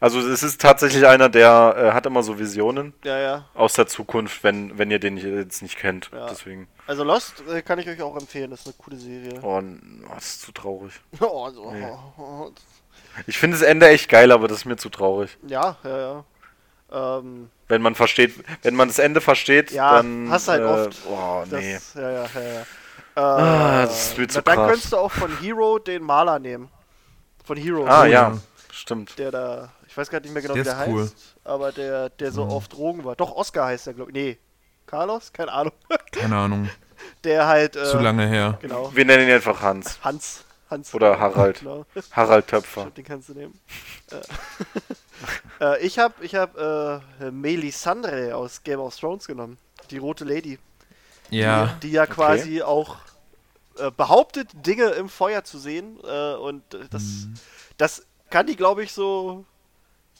Also 0.00 0.18
es 0.20 0.42
ist 0.42 0.60
tatsächlich 0.60 1.06
einer, 1.06 1.28
der 1.28 1.74
äh, 1.76 1.92
hat 1.92 2.06
immer 2.06 2.22
so 2.22 2.38
Visionen 2.38 2.92
Ja, 3.04 3.18
ja. 3.18 3.44
aus 3.54 3.74
der 3.74 3.86
Zukunft, 3.86 4.42
wenn, 4.42 4.76
wenn 4.78 4.90
ihr 4.90 4.98
den 4.98 5.16
jetzt 5.16 5.62
nicht 5.62 5.76
kennt. 5.78 6.10
Ja. 6.12 6.26
Deswegen. 6.28 6.66
Also 6.86 7.04
Lost 7.04 7.42
äh, 7.48 7.62
kann 7.62 7.78
ich 7.78 7.88
euch 7.88 8.00
auch 8.02 8.16
empfehlen, 8.16 8.50
das 8.50 8.60
ist 8.60 8.66
eine 8.66 8.74
coole 8.78 8.96
Serie. 8.96 9.38
Oh, 9.42 9.60
oh, 9.60 10.14
das 10.14 10.26
ist 10.26 10.40
zu 10.42 10.52
traurig. 10.52 10.92
Oh, 11.20 11.48
so. 11.50 11.70
Nee. 11.72 11.86
oh, 12.18 12.50
Ich 13.26 13.38
finde 13.38 13.56
das 13.58 13.66
Ende 13.66 13.88
echt 13.88 14.08
geil, 14.08 14.32
aber 14.32 14.48
das 14.48 14.58
ist 14.58 14.64
mir 14.64 14.76
zu 14.76 14.88
traurig. 14.88 15.36
Ja, 15.46 15.76
ja, 15.84 15.98
ja. 16.90 17.18
Ähm, 17.18 17.50
Wenn 17.68 17.82
man 17.82 17.94
versteht, 17.94 18.34
wenn 18.62 18.74
man 18.74 18.88
das 18.88 18.98
Ende 18.98 19.20
versteht, 19.20 19.70
Ja, 19.72 19.96
dann. 19.96 20.28
hast 20.30 20.48
halt 20.48 20.62
äh, 20.62 20.64
oft. 20.64 20.96
Oh, 21.08 21.44
das, 21.48 21.60
nee. 21.60 21.78
Ja, 21.94 22.10
ja, 22.10 22.26
ja, 22.34 22.40
ja. 22.40 22.66
Äh, 23.16 23.20
Ah, 23.20 23.82
das 23.86 24.10
ist 24.10 24.18
mir 24.18 24.28
zu 24.28 24.38
na, 24.38 24.42
Dann 24.42 24.54
krass. 24.56 24.70
könntest 24.70 24.92
du 24.92 24.96
auch 24.98 25.10
von 25.12 25.38
Hero 25.40 25.78
den 25.78 26.02
Maler 26.02 26.38
nehmen. 26.38 26.68
Von 27.44 27.56
Hero. 27.56 27.86
Ah, 27.86 28.04
ja. 28.06 28.30
ja. 28.30 28.38
Stimmt. 28.70 29.18
Der 29.18 29.30
da, 29.30 29.72
ich 29.88 29.96
weiß 29.96 30.10
gar 30.10 30.20
nicht 30.20 30.32
mehr 30.32 30.42
genau, 30.42 30.54
Der 30.54 30.64
wie 30.64 30.68
der 30.68 30.80
ist 30.82 30.88
cool. 30.88 31.02
heißt, 31.02 31.36
aber 31.44 31.72
der, 31.72 32.10
der 32.10 32.30
so 32.32 32.44
auf 32.44 32.68
Drogen 32.68 33.04
war. 33.04 33.16
Doch, 33.16 33.34
Oscar 33.34 33.66
heißt 33.66 33.86
der, 33.86 33.94
glaube 33.94 34.10
ich. 34.10 34.16
Nee. 34.16 34.38
Carlos? 34.86 35.32
Keine 35.32 35.52
Ahnung. 35.52 35.72
Keine 36.12 36.36
Ahnung. 36.36 36.70
Der 37.24 37.46
halt. 37.46 37.74
Äh, 37.76 37.84
Zu 37.86 37.98
lange 37.98 38.26
her. 38.28 38.58
Genau. 38.60 38.94
Wir 38.94 39.04
nennen 39.04 39.26
ihn 39.28 39.34
einfach 39.34 39.60
Hans. 39.62 39.98
Hans. 40.02 40.44
Hans. 40.70 40.92
Oder 40.94 41.18
Harald. 41.18 41.60
Genau. 41.60 41.86
Harald 42.12 42.46
Töpfer. 42.48 42.90
Den 42.96 43.04
kannst 43.04 43.28
du 43.30 43.34
nehmen. 43.34 43.58
äh, 45.60 45.78
ich 45.86 45.98
habe 45.98 46.14
ich 46.20 46.34
hab, 46.34 46.56
äh, 46.58 47.30
Melisandre 47.30 48.34
aus 48.34 48.62
Game 48.62 48.80
of 48.80 48.94
Thrones 48.96 49.26
genommen. 49.26 49.58
Die 49.90 49.98
rote 49.98 50.24
Lady. 50.24 50.58
Ja. 51.30 51.76
Die, 51.82 51.88
die 51.88 51.92
ja 51.92 52.06
quasi 52.06 52.62
auch 52.62 52.96
äh, 53.78 53.90
behauptet, 53.90 54.48
Dinge 54.54 54.86
im 54.90 55.08
Feuer 55.08 55.44
zu 55.44 55.58
sehen. 55.58 55.98
Äh, 56.04 56.34
und 56.34 56.62
das, 56.90 57.02
Mhm. 57.02 57.34
das 57.76 58.02
kann 58.30 58.46
die, 58.46 58.56
glaube 58.56 58.82
ich, 58.84 58.92
so. 58.92 59.44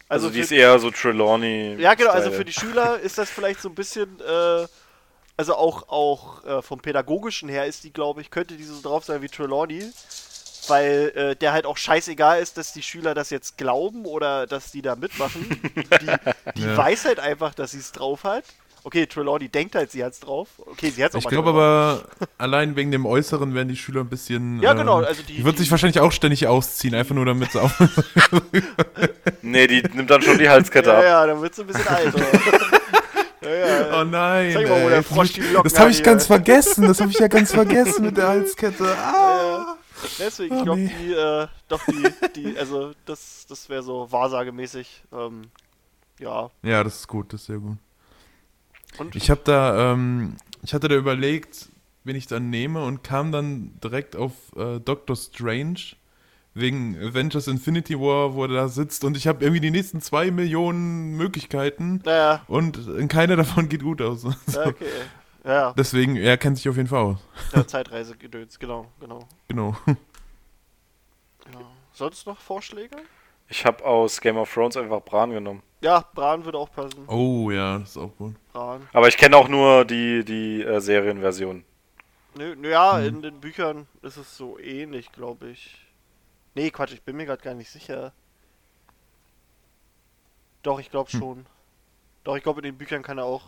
Also, 0.08 0.28
die 0.28 0.34
für- 0.38 0.40
ist 0.44 0.52
eher 0.52 0.78
so 0.78 0.90
Trelawney. 0.90 1.76
Ja, 1.80 1.94
genau, 1.94 2.10
also 2.10 2.26
Style. 2.28 2.36
für 2.38 2.44
die 2.44 2.52
Schüler 2.52 2.98
ist 3.00 3.18
das 3.18 3.28
vielleicht 3.30 3.60
so 3.60 3.68
ein 3.68 3.74
bisschen, 3.74 4.20
äh, 4.20 4.66
also 5.36 5.54
auch, 5.56 5.88
auch 5.88 6.44
äh, 6.44 6.62
vom 6.62 6.80
pädagogischen 6.80 7.48
her 7.48 7.66
ist 7.66 7.82
die, 7.84 7.92
glaube 7.92 8.20
ich, 8.20 8.30
könnte 8.30 8.56
die 8.56 8.64
so 8.64 8.80
drauf 8.80 9.04
sein 9.04 9.20
wie 9.22 9.28
Trelawney. 9.28 9.90
weil 10.68 11.12
äh, 11.14 11.36
der 11.36 11.52
halt 11.52 11.64
auch 11.64 11.76
scheißegal 11.76 12.40
ist, 12.40 12.56
dass 12.58 12.72
die 12.72 12.82
Schüler 12.82 13.14
das 13.14 13.30
jetzt 13.30 13.56
glauben 13.56 14.04
oder 14.04 14.48
dass 14.48 14.72
die 14.72 14.82
da 14.82 14.96
mitmachen. 14.96 15.48
Die, 15.74 16.52
die 16.56 16.62
Ja. 16.64 16.76
weiß 16.76 17.04
halt 17.04 17.20
einfach, 17.20 17.54
dass 17.54 17.70
sie 17.70 17.78
es 17.78 17.92
drauf 17.92 18.24
hat. 18.24 18.42
Okay, 18.86 19.04
Trelawney 19.06 19.48
denkt 19.48 19.74
halt, 19.74 19.90
sie 19.90 20.04
hat's 20.04 20.20
drauf. 20.20 20.46
Okay, 20.64 20.90
sie 20.90 21.02
hat's 21.02 21.16
auch 21.16 21.18
Ich 21.18 21.26
glaube 21.26 21.48
aber, 21.48 22.04
allein 22.38 22.76
wegen 22.76 22.92
dem 22.92 23.04
Äußeren 23.04 23.52
werden 23.52 23.66
die 23.68 23.74
Schüler 23.76 24.02
ein 24.02 24.08
bisschen. 24.08 24.62
Ja, 24.62 24.74
genau, 24.74 25.00
ähm, 25.00 25.06
also 25.06 25.22
die- 25.22 25.34
die 25.38 25.44
wird 25.44 25.56
die- 25.56 25.62
sich 25.62 25.70
wahrscheinlich 25.72 25.98
auch 25.98 26.12
ständig 26.12 26.46
ausziehen, 26.46 26.94
einfach 26.94 27.12
nur 27.16 27.26
damit 27.26 27.50
sie 27.50 27.60
auch. 27.60 27.72
Nee, 29.42 29.66
die 29.66 29.82
nimmt 29.92 30.08
dann 30.10 30.22
schon 30.22 30.38
die 30.38 30.48
Halskette 30.48 30.90
Ja, 30.90 30.98
ab. 30.98 31.04
ja, 31.04 31.26
dann 31.26 31.40
wird's 31.42 31.58
ein 31.58 31.66
bisschen 31.66 31.86
alt. 31.88 32.14
ja, 33.42 33.48
ja. 33.50 34.00
oh 34.00 34.04
nein. 34.04 34.52
Zeig 34.52 34.68
mal, 34.68 34.84
wo 34.84 34.88
der. 34.88 35.02
Frosch 35.02 35.32
die 35.32 35.40
Locken 35.40 35.64
das 35.70 35.78
habe 35.80 35.90
ich 35.90 35.98
hat 35.98 36.04
ganz 36.04 36.22
hier. 36.26 36.36
vergessen. 36.36 36.86
Das 36.86 37.00
habe 37.00 37.10
ich 37.10 37.18
ja 37.18 37.28
ganz 37.28 37.52
vergessen 37.52 38.04
mit 38.04 38.16
der 38.16 38.28
Halskette. 38.28 38.84
Ah. 38.98 39.76
Deswegen, 40.18 40.54
Oh, 40.54 40.58
ich 40.58 40.64
glaube, 40.64 40.80
nee. 40.80 40.92
die, 41.00 41.12
äh, 41.12 41.46
doch, 41.68 41.80
die, 41.86 42.04
die, 42.36 42.58
also, 42.58 42.92
das, 43.04 43.46
das 43.48 43.68
wäre 43.68 43.82
so 43.82 44.06
wahrsagemäßig. 44.10 45.02
Ähm, 45.12 45.42
ja. 46.20 46.50
Ja, 46.62 46.84
das 46.84 46.96
ist 47.00 47.08
gut, 47.08 47.32
das 47.32 47.40
ist 47.40 47.46
sehr 47.46 47.58
gut. 47.58 47.78
Und? 48.98 49.14
Ich 49.16 49.30
habe 49.30 49.40
da, 49.44 49.92
ähm, 49.92 50.36
ich 50.62 50.74
hatte 50.74 50.88
da 50.88 50.94
überlegt, 50.96 51.68
wen 52.04 52.16
ich 52.16 52.26
dann 52.26 52.50
nehme 52.50 52.84
und 52.84 53.02
kam 53.02 53.32
dann 53.32 53.78
direkt 53.82 54.16
auf 54.16 54.32
äh, 54.56 54.78
Doctor 54.80 55.16
Strange 55.16 55.80
wegen 56.54 56.96
Avengers 56.98 57.48
Infinity 57.48 57.98
War, 58.00 58.34
wo 58.34 58.44
er 58.44 58.48
da 58.48 58.68
sitzt 58.68 59.04
und 59.04 59.16
ich 59.16 59.26
habe 59.26 59.44
irgendwie 59.44 59.60
die 59.60 59.70
nächsten 59.70 60.00
zwei 60.00 60.30
Millionen 60.30 61.16
Möglichkeiten 61.16 62.00
Naja, 62.04 62.42
und 62.48 62.80
keine 63.08 63.36
davon 63.36 63.68
geht 63.68 63.82
gut 63.82 64.00
aus. 64.00 64.22
So. 64.46 64.60
ja, 64.60 64.66
okay. 64.66 64.86
Ja, 65.44 65.72
Deswegen, 65.76 66.16
er 66.16 66.38
kennt 66.38 66.56
sich 66.56 66.68
auf 66.68 66.76
jeden 66.76 66.88
Fall 66.88 67.02
aus. 67.02 67.18
ja 67.54 67.64
Zeitreisegedöns, 67.66 68.58
genau, 68.58 68.86
genau. 68.98 69.28
Genau. 69.46 69.76
Ja. 69.86 71.60
Sonst 71.92 72.26
noch 72.26 72.38
Vorschläge? 72.40 72.96
Ich 73.48 73.64
habe 73.64 73.84
aus 73.84 74.20
Game 74.20 74.36
of 74.38 74.52
Thrones 74.52 74.76
einfach 74.76 75.00
Bran 75.02 75.30
genommen. 75.30 75.62
Ja, 75.80 76.04
Bran 76.14 76.44
würde 76.44 76.58
auch 76.58 76.70
passen. 76.72 77.06
Oh 77.08 77.50
ja, 77.50 77.78
das 77.78 77.90
ist 77.90 77.96
auch 77.98 78.14
gut. 78.16 78.34
Bran. 78.52 78.88
Aber 78.92 79.08
ich 79.08 79.16
kenne 79.16 79.36
auch 79.36 79.48
nur 79.48 79.84
die, 79.84 80.24
die 80.24 80.62
äh, 80.62 80.80
Serienversion. 80.80 81.64
Nö, 82.34 82.54
nö, 82.56 82.70
ja, 82.70 82.98
Hm. 82.98 83.06
in 83.06 83.22
den 83.22 83.40
Büchern 83.40 83.86
ist 84.02 84.16
es 84.16 84.36
so 84.36 84.58
ähnlich, 84.58 85.12
glaube 85.12 85.48
ich. 85.50 85.76
Nee, 86.54 86.70
Quatsch, 86.70 86.92
ich 86.92 87.02
bin 87.02 87.16
mir 87.16 87.26
gerade 87.26 87.42
gar 87.42 87.54
nicht 87.54 87.70
sicher. 87.70 88.12
Doch, 90.62 90.80
ich 90.80 90.90
glaube 90.90 91.10
Hm. 91.12 91.18
schon. 91.20 91.46
Doch, 92.24 92.36
ich 92.36 92.42
glaube, 92.42 92.60
in 92.60 92.64
den 92.64 92.78
Büchern 92.78 93.02
kann 93.02 93.18
er 93.18 93.24
auch. 93.24 93.42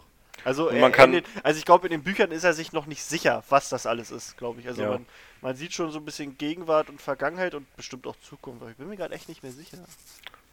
Also, 0.44 0.68
er, 0.68 0.80
man 0.80 0.92
kann- 0.92 1.10
den, 1.10 1.24
also 1.42 1.58
ich 1.58 1.64
glaube, 1.64 1.88
in 1.88 1.90
den 1.90 2.04
Büchern 2.04 2.30
ist 2.30 2.44
er 2.44 2.52
sich 2.52 2.72
noch 2.72 2.86
nicht 2.86 3.02
sicher, 3.02 3.42
was 3.48 3.70
das 3.70 3.86
alles 3.86 4.10
ist, 4.12 4.36
glaube 4.36 4.60
ich. 4.60 4.68
Also 4.68 4.82
Ja. 4.82 4.90
man, 4.90 5.06
man 5.40 5.56
sieht 5.56 5.72
schon 5.72 5.90
so 5.90 5.98
ein 5.98 6.04
bisschen 6.04 6.38
Gegenwart 6.38 6.88
und 6.88 7.02
Vergangenheit 7.02 7.54
und 7.54 7.74
bestimmt 7.76 8.06
auch 8.06 8.14
Zukunft, 8.20 8.62
aber 8.62 8.70
ich 8.70 8.76
bin 8.76 8.88
mir 8.88 8.96
gerade 8.96 9.14
echt 9.14 9.28
nicht 9.28 9.42
mehr 9.42 9.50
sicher. 9.50 9.78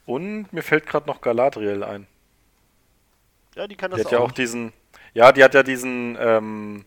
Und 0.06 0.52
mir 0.52 0.62
fällt 0.62 0.86
gerade 0.86 1.06
noch 1.06 1.20
Galadriel 1.20 1.82
ein. 1.82 2.06
Ja, 3.54 3.66
die 3.66 3.76
kann 3.76 3.90
Die 3.90 3.96
das 3.98 4.06
hat 4.06 4.12
ja 4.12 4.18
auch. 4.18 4.28
auch 4.28 4.32
diesen. 4.32 4.72
Ja, 5.14 5.32
die 5.32 5.42
hat 5.42 5.54
ja 5.54 5.62
diesen, 5.62 6.16
ähm, 6.20 6.84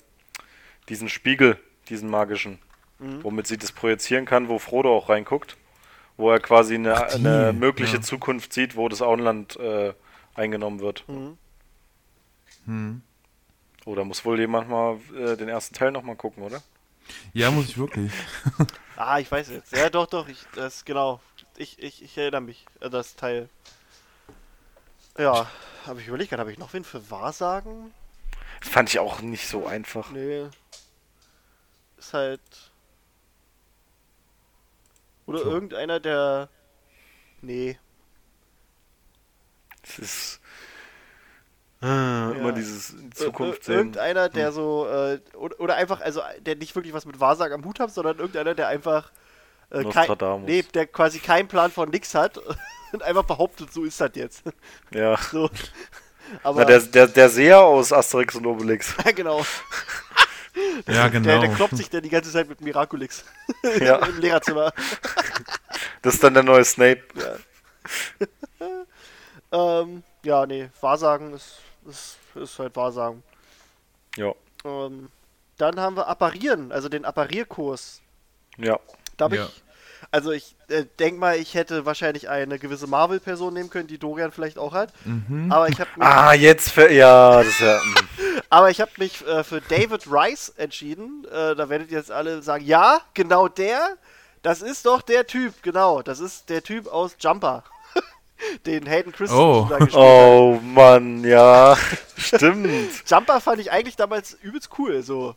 diesen 0.87 1.09
Spiegel, 1.09 1.57
diesen 1.89 2.09
magischen, 2.09 2.59
Mhm. 2.99 3.23
womit 3.23 3.47
sie 3.47 3.57
das 3.57 3.71
projizieren 3.71 4.25
kann, 4.25 4.49
wo 4.49 4.59
Frodo 4.59 4.95
auch 4.95 5.09
reinguckt. 5.09 5.57
Wo 6.17 6.31
er 6.31 6.39
quasi 6.39 6.75
eine, 6.75 6.95
Ach, 6.95 7.07
die, 7.09 7.15
eine 7.15 7.53
mögliche 7.53 7.95
ja. 7.97 8.01
Zukunft 8.01 8.51
sieht, 8.53 8.75
wo 8.75 8.89
das 8.89 9.01
Auenland 9.01 9.55
äh, 9.57 9.93
eingenommen 10.35 10.79
wird. 10.81 11.05
Mhm. 11.07 11.37
Hm. 12.65 13.01
Oder 13.85 14.03
muss 14.03 14.25
wohl 14.25 14.39
jemand 14.39 14.69
mal 14.69 14.97
äh, 15.17 15.37
den 15.37 15.47
ersten 15.47 15.73
Teil 15.75 15.91
nochmal 15.91 16.15
gucken, 16.17 16.43
oder? 16.43 16.61
Ja, 17.33 17.49
muss 17.51 17.69
ich 17.69 17.77
wirklich. 17.77 18.11
Ah, 19.01 19.17
ich 19.17 19.31
weiß 19.31 19.47
jetzt. 19.51 19.71
Ja, 19.71 19.89
doch, 19.89 20.07
doch, 20.07 20.27
ich, 20.27 20.45
das, 20.55 20.83
genau. 20.83 21.21
Ich, 21.59 21.77
ich, 21.77 22.01
ich 22.01 22.17
erinnere 22.17 22.39
mich 22.39 22.65
an 22.79 22.89
das 22.89 23.17
Teil. 23.17 23.49
Ja, 25.17 25.51
habe 25.85 25.99
ich 25.99 26.07
überlegt, 26.07 26.31
habe 26.31 26.51
ich 26.53 26.57
noch 26.57 26.71
wen 26.71 26.85
für 26.85 27.11
Wahrsagen? 27.11 27.93
Das 28.61 28.69
fand 28.69 28.89
ich 28.89 28.99
auch 28.99 29.19
nicht 29.19 29.45
so 29.45 29.67
einfach. 29.67 30.09
Nee. 30.11 30.47
Ist 31.97 32.13
halt. 32.13 32.39
Oder 35.25 35.39
So. 35.39 35.51
irgendeiner, 35.51 35.99
der. 35.99 36.47
Nee. 37.41 37.77
Es 39.83 39.99
ist 39.99 40.41
äh, 41.81 41.85
immer 42.37 42.53
dieses 42.53 42.95
Zukunft 43.15 43.65
sehen. 43.65 43.75
Irgendeiner, 43.75 44.29
der 44.29 44.53
so. 44.53 44.87
Äh, 44.87 45.19
oder, 45.33 45.59
oder 45.59 45.75
einfach, 45.75 45.99
also 45.99 46.21
der 46.39 46.55
nicht 46.55 46.73
wirklich 46.73 46.93
was 46.93 47.05
mit 47.05 47.19
Wahrsagen 47.19 47.53
am 47.53 47.65
Hut 47.65 47.81
hat, 47.81 47.93
sondern 47.93 48.17
irgendeiner, 48.17 48.55
der 48.55 48.69
einfach. 48.69 49.11
Äh, 49.71 49.83
kein, 49.85 50.43
nee, 50.45 50.63
der 50.63 50.87
quasi 50.87 51.19
keinen 51.19 51.47
Plan 51.47 51.71
von 51.71 51.89
nix 51.89 52.15
hat 52.15 52.37
und 52.91 53.03
einfach 53.03 53.23
behauptet, 53.23 53.71
so 53.71 53.83
ist 53.83 53.99
das 54.01 54.11
jetzt. 54.15 54.43
Ja. 54.93 55.17
So. 55.31 55.49
Aber. 56.43 56.59
Na, 56.59 56.65
der, 56.65 56.79
der, 56.81 57.07
der 57.07 57.29
Seher 57.29 57.59
aus 57.61 57.91
Asterix 57.91 58.35
und 58.35 58.45
Obelix. 58.45 58.93
ja, 59.05 59.11
genau. 59.11 59.39
Ja, 60.87 61.09
Der, 61.09 61.09
genau. 61.09 61.41
der 61.41 61.49
kloppt 61.55 61.75
sich 61.77 61.89
dann 61.89 62.03
die 62.03 62.09
ganze 62.09 62.31
Zeit 62.31 62.47
mit 62.49 62.61
Miraculix 62.61 63.23
Ja. 63.79 63.95
im 64.05 64.19
Lehrerzimmer. 64.19 64.71
Das 66.01 66.15
ist 66.15 66.23
dann 66.23 66.33
der 66.33 66.43
neue 66.43 66.63
Snape. 66.65 67.01
Ähm, 69.51 70.03
ja, 70.23 70.45
nee, 70.45 70.69
Wahrsagen 70.81 71.33
ist, 71.33 71.59
ist, 71.87 72.17
ist 72.35 72.59
halt 72.59 72.75
Wahrsagen. 72.75 73.23
Ja. 74.15 74.33
Ähm, 74.65 75.09
dann 75.57 75.79
haben 75.79 75.95
wir 75.95 76.07
Apparieren, 76.07 76.71
also 76.71 76.89
den 76.89 77.05
Apparierkurs. 77.05 78.01
Ja. 78.57 78.79
Da 79.19 79.25
habe 79.25 79.35
Ja. 79.35 79.45
ich, 79.45 79.63
also 80.11 80.31
ich 80.31 80.55
äh, 80.69 80.85
denke 80.97 81.19
mal, 81.19 81.37
ich 81.37 81.53
hätte 81.53 81.85
wahrscheinlich 81.85 82.29
eine 82.29 82.57
gewisse 82.57 82.87
Marvel-Person 82.87 83.53
nehmen 83.53 83.69
können, 83.69 83.87
die 83.87 83.97
Dorian 83.99 84.31
vielleicht 84.31 84.57
auch 84.57 84.73
hat. 84.73 84.91
Mhm. 85.05 85.51
Aber 85.51 85.67
ich 85.69 85.79
habe 85.79 85.89
mich, 85.95 86.03
Ah, 86.07 86.33
jetzt 86.33 86.71
für. 86.71 86.91
Ja, 86.91 87.37
das 87.43 87.47
ist 87.47 87.59
ja. 87.59 87.77
mm. 87.77 87.95
aber 88.49 88.69
ich 88.71 88.81
habe 88.81 88.91
mich 88.97 89.25
äh, 89.27 89.43
für 89.43 89.61
David 89.61 90.07
Rice 90.09 90.49
entschieden. 90.57 91.25
Äh, 91.31 91.55
da 91.55 91.69
werdet 91.69 91.91
ihr 91.91 91.97
jetzt 91.99 92.11
alle 92.11 92.41
sagen, 92.41 92.65
ja, 92.65 93.01
genau 93.13 93.47
der. 93.47 93.97
Das 94.41 94.61
ist 94.61 94.85
doch 94.85 95.01
der 95.01 95.27
Typ, 95.27 95.61
genau. 95.63 96.01
Das 96.01 96.19
ist 96.21 96.49
der 96.49 96.63
Typ 96.63 96.87
aus 96.87 97.15
Jumper. 97.19 97.63
Den 98.65 98.87
Hayden 98.87 99.11
Christensen 99.11 99.43
Oh. 99.43 99.67
da 99.69 99.77
gespielt 99.79 99.95
hat. 100.01 100.01
Oh 100.01 100.59
Mann, 100.63 101.25
ja. 101.25 101.77
Stimmt. 102.17 102.89
Jumper 103.05 103.41
fand 103.41 103.59
ich 103.59 103.69
eigentlich 103.71 103.97
damals 103.97 104.33
übelst 104.41 104.69
cool, 104.79 105.03
so. 105.03 105.35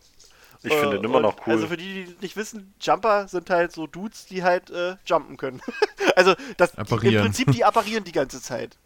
Ich 0.65 0.73
finde 0.73 0.97
Äh, 0.97 0.99
ihn 1.01 1.05
immer 1.05 1.17
und- 1.17 1.23
noch 1.23 1.47
cool. 1.47 1.55
Also 1.55 1.67
für 1.67 1.77
die, 1.77 2.05
die 2.05 2.17
nicht 2.21 2.37
wissen, 2.37 2.73
Jumper 2.81 3.27
sind 3.29 3.51
halt 3.51 3.73
so 3.73 3.87
Dudes, 3.87 4.27
die 4.27 4.43
halt 4.43 4.71
äh, 4.71 4.97
jumpen 5.07 5.37
können. 5.37 5.61
also 6.17 6.35
das, 6.57 6.73
die, 6.73 7.15
im. 7.15 7.23
Prinzip, 7.23 7.51
die 7.53 7.65
apparieren 7.65 8.05
die 8.05 8.13
ganze 8.13 8.41
Zeit. 8.41 8.77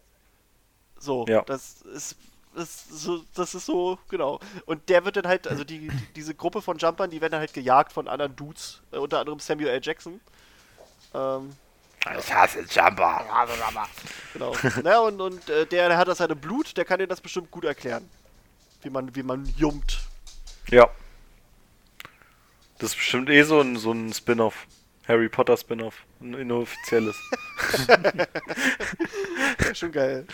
So, 0.99 1.25
Ja. 1.27 1.41
das 1.43 1.81
ist 1.83 2.15
das, 2.55 2.85
ist 2.89 3.01
so, 3.03 3.23
das 3.35 3.53
ist 3.53 3.67
so, 3.67 3.99
genau. 4.09 4.39
Und 4.65 4.89
der 4.89 5.05
wird 5.05 5.15
dann 5.15 5.27
halt, 5.27 5.47
also 5.47 5.63
die, 5.63 5.89
die, 5.89 5.91
diese 6.15 6.33
Gruppe 6.33 6.63
von 6.63 6.79
Jumpern, 6.79 7.11
die 7.11 7.21
werden 7.21 7.33
dann 7.33 7.41
halt 7.41 7.53
gejagt 7.53 7.93
von 7.93 8.07
anderen 8.07 8.35
Dudes, 8.35 8.81
äh, 8.91 8.97
unter 8.97 9.19
anderem 9.19 9.39
Samuel 9.39 9.67
L. 9.69 9.79
Jackson. 9.83 10.19
Ähm, 11.13 11.55
ich 12.17 12.33
hasse 12.33 12.61
Jumper. 12.61 13.23
genau. 14.33 14.55
naja, 14.81 14.99
und, 15.01 15.21
und 15.21 15.49
äh, 15.49 15.67
der, 15.67 15.89
der 15.89 15.97
hat 15.99 16.07
das 16.07 16.19
halt 16.19 16.31
im 16.31 16.39
Blut, 16.39 16.75
der 16.77 16.85
kann 16.85 16.97
dir 16.99 17.07
das 17.07 17.21
bestimmt 17.21 17.51
gut 17.51 17.63
erklären. 17.65 18.09
Wie 18.81 18.89
man, 18.89 19.15
wie 19.15 19.23
man 19.23 19.45
jumpt. 19.57 19.99
Ja. 20.69 20.89
Das 22.79 22.91
ist 22.91 22.95
bestimmt 22.97 23.29
eh 23.29 23.43
so 23.43 23.59
ein, 23.61 23.75
so 23.77 23.91
ein 23.91 24.13
Spin-off. 24.13 24.67
Harry 25.07 25.29
Potter 25.29 25.57
Spin-off. 25.57 26.03
Ein 26.21 26.33
inoffizielles. 26.35 27.15
Ja, 29.63 29.75
schon 29.75 29.91
geil. 29.91 30.25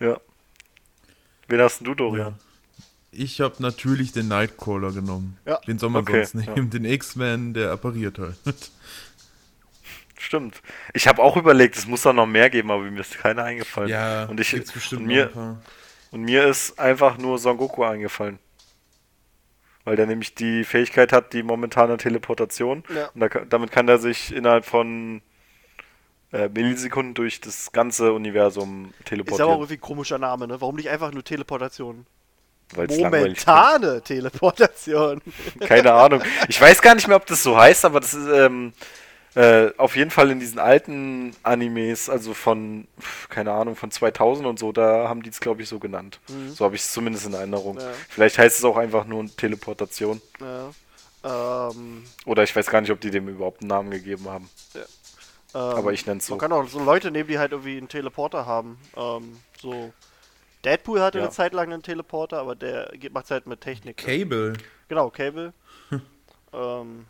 ja. 0.00 0.20
Wen 1.48 1.60
hast 1.60 1.78
denn 1.80 1.86
du, 1.86 1.94
Dorian? 1.94 2.34
Ich 3.12 3.40
habe 3.40 3.54
natürlich 3.62 4.12
den 4.12 4.28
Nightcrawler 4.28 4.92
genommen. 4.92 5.38
Ja. 5.46 5.58
Den 5.66 5.78
soll 5.78 5.90
man 5.90 6.02
Okay, 6.02 6.24
sonst 6.24 6.46
nehmen. 6.46 6.70
Den 6.70 6.84
X-Men, 6.84 7.54
der 7.54 7.70
appariert 7.70 8.18
halt. 8.18 8.36
Stimmt. 10.18 10.60
Ich 10.94 11.06
habe 11.06 11.22
auch 11.22 11.36
überlegt, 11.36 11.76
es 11.76 11.86
muss 11.86 12.02
da 12.02 12.12
noch 12.12 12.26
mehr 12.26 12.50
geben, 12.50 12.70
aber 12.70 12.82
mir 12.82 13.00
ist 13.00 13.18
keiner 13.18 13.44
eingefallen. 13.44 13.88
ja, 13.90 14.24
und 14.24 14.40
ich 14.40 14.50
gibt's 14.50 14.72
bestimmt 14.72 15.02
und 15.02 15.08
noch 15.08 15.14
mir, 15.14 15.26
ein 15.26 15.32
paar. 15.32 15.62
und 16.10 16.22
mir 16.22 16.46
ist 16.46 16.78
einfach 16.78 17.18
nur 17.18 17.38
Son 17.38 17.56
Goku 17.56 17.84
eingefallen. 17.84 18.38
Weil 19.84 19.96
der 19.96 20.06
nämlich 20.06 20.34
die 20.34 20.64
Fähigkeit 20.64 21.12
hat, 21.12 21.32
die 21.32 21.42
momentane 21.42 21.96
Teleportation. 21.98 22.84
Ja. 22.94 23.10
Und 23.14 23.20
da, 23.20 23.28
damit 23.28 23.70
kann 23.70 23.86
er 23.88 23.98
sich 23.98 24.34
innerhalb 24.34 24.64
von 24.64 25.20
äh, 26.32 26.48
Millisekunden 26.48 27.14
durch 27.14 27.40
das 27.40 27.70
ganze 27.72 28.12
Universum 28.12 28.86
Ist 28.86 28.88
aber 28.88 29.00
auch 29.00 29.04
teleportieren. 29.04 29.50
irgendwie 29.50 29.74
ein 29.74 29.80
komischer 29.80 30.18
Name, 30.18 30.46
ne? 30.46 30.60
Warum 30.60 30.76
nicht 30.76 30.88
einfach 30.88 31.12
nur 31.12 31.22
Teleportation? 31.22 32.06
weil's 32.72 32.96
Momentane 32.96 34.02
Teleportation. 34.02 35.20
Keine 35.60 35.92
Ahnung. 35.92 36.22
Ich 36.48 36.60
weiß 36.60 36.80
gar 36.82 36.94
nicht 36.94 37.08
mehr, 37.08 37.16
ob 37.16 37.26
das 37.26 37.42
so 37.42 37.56
heißt, 37.56 37.84
aber 37.84 38.00
das 38.00 38.14
ist 38.14 38.28
ähm, 38.28 38.72
äh, 39.34 39.70
auf 39.78 39.96
jeden 39.96 40.10
Fall 40.10 40.30
in 40.30 40.38
diesen 40.40 40.58
alten 40.58 41.34
Animes, 41.42 42.08
also 42.08 42.34
von, 42.34 42.86
keine 43.28 43.52
Ahnung, 43.52 43.74
von 43.76 43.90
2000 43.90 44.46
und 44.46 44.58
so, 44.58 44.70
da 44.72 45.08
haben 45.08 45.22
die 45.22 45.30
es, 45.30 45.40
glaube 45.40 45.62
ich, 45.62 45.68
so 45.68 45.78
genannt. 45.78 46.20
Mhm. 46.28 46.50
So 46.50 46.64
habe 46.64 46.76
ich 46.76 46.82
es 46.82 46.92
zumindest 46.92 47.26
in 47.26 47.34
Erinnerung. 47.34 47.78
Ja. 47.78 47.90
Vielleicht 48.08 48.38
heißt 48.38 48.58
es 48.58 48.64
auch 48.64 48.76
einfach 48.76 49.06
nur 49.06 49.26
Teleportation. 49.36 50.20
Ja. 50.40 50.70
Ähm, 51.70 52.04
Oder 52.26 52.42
ich 52.42 52.54
weiß 52.54 52.66
gar 52.68 52.80
nicht, 52.80 52.90
ob 52.90 53.00
die 53.00 53.10
dem 53.10 53.28
überhaupt 53.28 53.62
einen 53.62 53.68
Namen 53.68 53.90
gegeben 53.90 54.28
haben. 54.28 54.48
ähm, 54.74 54.82
Aber 55.54 55.92
ich 55.92 56.04
nenn's 56.06 56.26
so. 56.26 56.34
Man 56.34 56.40
kann 56.40 56.52
auch 56.52 56.68
so 56.68 56.82
Leute 56.84 57.10
nehmen, 57.10 57.28
die 57.28 57.38
halt 57.38 57.52
irgendwie 57.52 57.78
einen 57.78 57.88
Teleporter 57.88 58.44
haben. 58.46 58.78
Ähm, 58.96 59.38
so. 59.60 59.92
Deadpool 60.64 61.00
hatte 61.00 61.18
Ja. 61.18 61.24
eine 61.24 61.32
Zeit 61.32 61.54
lang 61.54 61.72
einen 61.72 61.82
Teleporter, 61.82 62.38
aber 62.38 62.54
der 62.54 62.90
macht 63.12 63.30
halt 63.30 63.46
mit 63.46 63.60
Technik. 63.62 63.96
Cable. 63.98 64.54
Genau, 64.88 65.10
Cable. 65.10 65.52
ähm, 66.52 67.06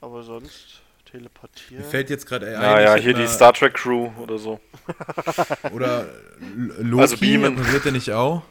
aber 0.00 0.22
sonst 0.22 0.82
Mir 1.14 1.18
teleportieren. 1.20 1.84
fällt 1.84 2.10
jetzt 2.10 2.26
gerade 2.26 2.46
ein. 2.46 2.60
Naja, 2.60 2.94
hier 2.96 3.14
die 3.14 3.26
Star 3.28 3.52
Trek 3.52 3.74
Crew 3.74 4.10
oder 4.18 4.36
so. 4.38 4.60
Oder 5.72 6.06
Loki, 6.78 7.00
Also 7.02 7.16
beamen. 7.16 7.58
operiert 7.58 7.86
er 7.86 7.92
nicht 7.92 8.12
auch? 8.12 8.42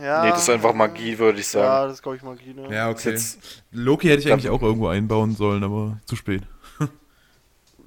Ja, 0.00 0.22
Nee, 0.24 0.30
das 0.30 0.42
ist 0.42 0.50
einfach 0.50 0.72
Magie, 0.74 1.18
würde 1.18 1.40
ich 1.40 1.48
sagen. 1.48 1.64
Ja, 1.66 1.84
das 1.86 1.94
ist 1.94 2.02
glaube 2.02 2.16
ich 2.16 2.22
Magie, 2.22 2.54
ne? 2.54 2.72
Ja, 2.72 2.88
okay. 2.88 3.10
jetzt 3.10 3.64
Loki 3.72 4.06
hätte 4.08 4.18
ich 4.20 4.24
Dann- 4.26 4.34
eigentlich 4.34 4.48
auch 4.50 4.62
irgendwo 4.62 4.86
einbauen 4.88 5.34
sollen, 5.34 5.64
aber 5.64 5.98
zu 6.06 6.14
spät. 6.16 6.42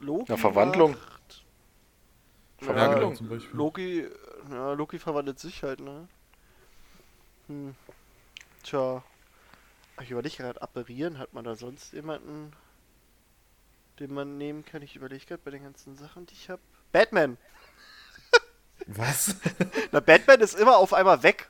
Loki 0.02 0.30
eine 0.34 0.38
Verwandlung. 0.38 0.92
macht- 0.92 1.44
Verwandlung. 2.60 3.12
Ja, 3.12 3.18
zum 3.18 3.30
Beispiel. 3.30 3.56
Loki, 3.58 4.08
ja, 4.52 4.74
Loki 4.74 5.00
verwandelt 5.00 5.40
sich 5.40 5.64
halt, 5.64 5.80
ne? 5.80 6.08
Hm. 7.48 7.76
Tja. 8.64 9.04
Ich 10.02 10.10
überlege 10.12 10.36
gerade, 10.38 10.62
apparieren, 10.62 11.18
hat 11.20 11.34
man 11.34 11.44
da 11.44 11.56
sonst 11.56 11.94
jemanden, 11.94 12.52
den 14.02 14.14
man 14.14 14.38
nehmen 14.38 14.66
kann? 14.66 14.82
Ich 14.82 14.96
überlege 14.96 15.26
gerade 15.26 15.42
bei 15.44 15.52
den 15.52 15.64
ganzen 15.64 15.96
Sachen, 15.96 16.26
die 16.26 16.34
ich 16.34 16.50
habe. 16.50 16.62
Batman! 16.92 17.38
Was? 18.88 19.36
Na, 19.92 20.00
Batman 20.00 20.42
ist 20.42 20.56
immer 20.56 20.78
auf 20.78 20.94
einmal 20.94 21.24
weg. 21.24 21.50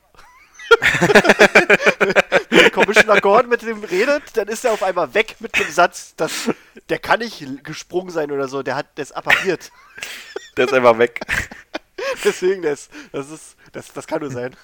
Wenn 2.49 2.71
Commissioner 2.71 3.19
Gordon 3.19 3.49
mit 3.49 3.61
dem 3.61 3.83
redet, 3.83 4.35
dann 4.35 4.47
ist 4.47 4.63
er 4.65 4.73
auf 4.73 4.83
einmal 4.83 5.13
weg 5.13 5.35
mit 5.39 5.57
dem 5.57 5.69
Satz, 5.69 6.15
dass 6.15 6.49
der 6.89 6.99
kann 6.99 7.19
nicht 7.19 7.63
gesprungen 7.63 8.09
sein 8.09 8.31
oder 8.31 8.47
so, 8.47 8.63
der 8.63 8.75
hat 8.75 8.97
der 8.97 9.03
ist 9.03 9.11
appariert. 9.13 9.71
Der 10.57 10.65
ist 10.65 10.73
einfach 10.73 10.97
weg. 10.97 11.19
Deswegen, 12.23 12.61
das, 12.61 12.89
das 13.11 13.29
ist, 13.29 13.55
das, 13.71 13.93
das 13.93 14.07
kann 14.07 14.21
nur 14.21 14.31
sein. 14.31 14.55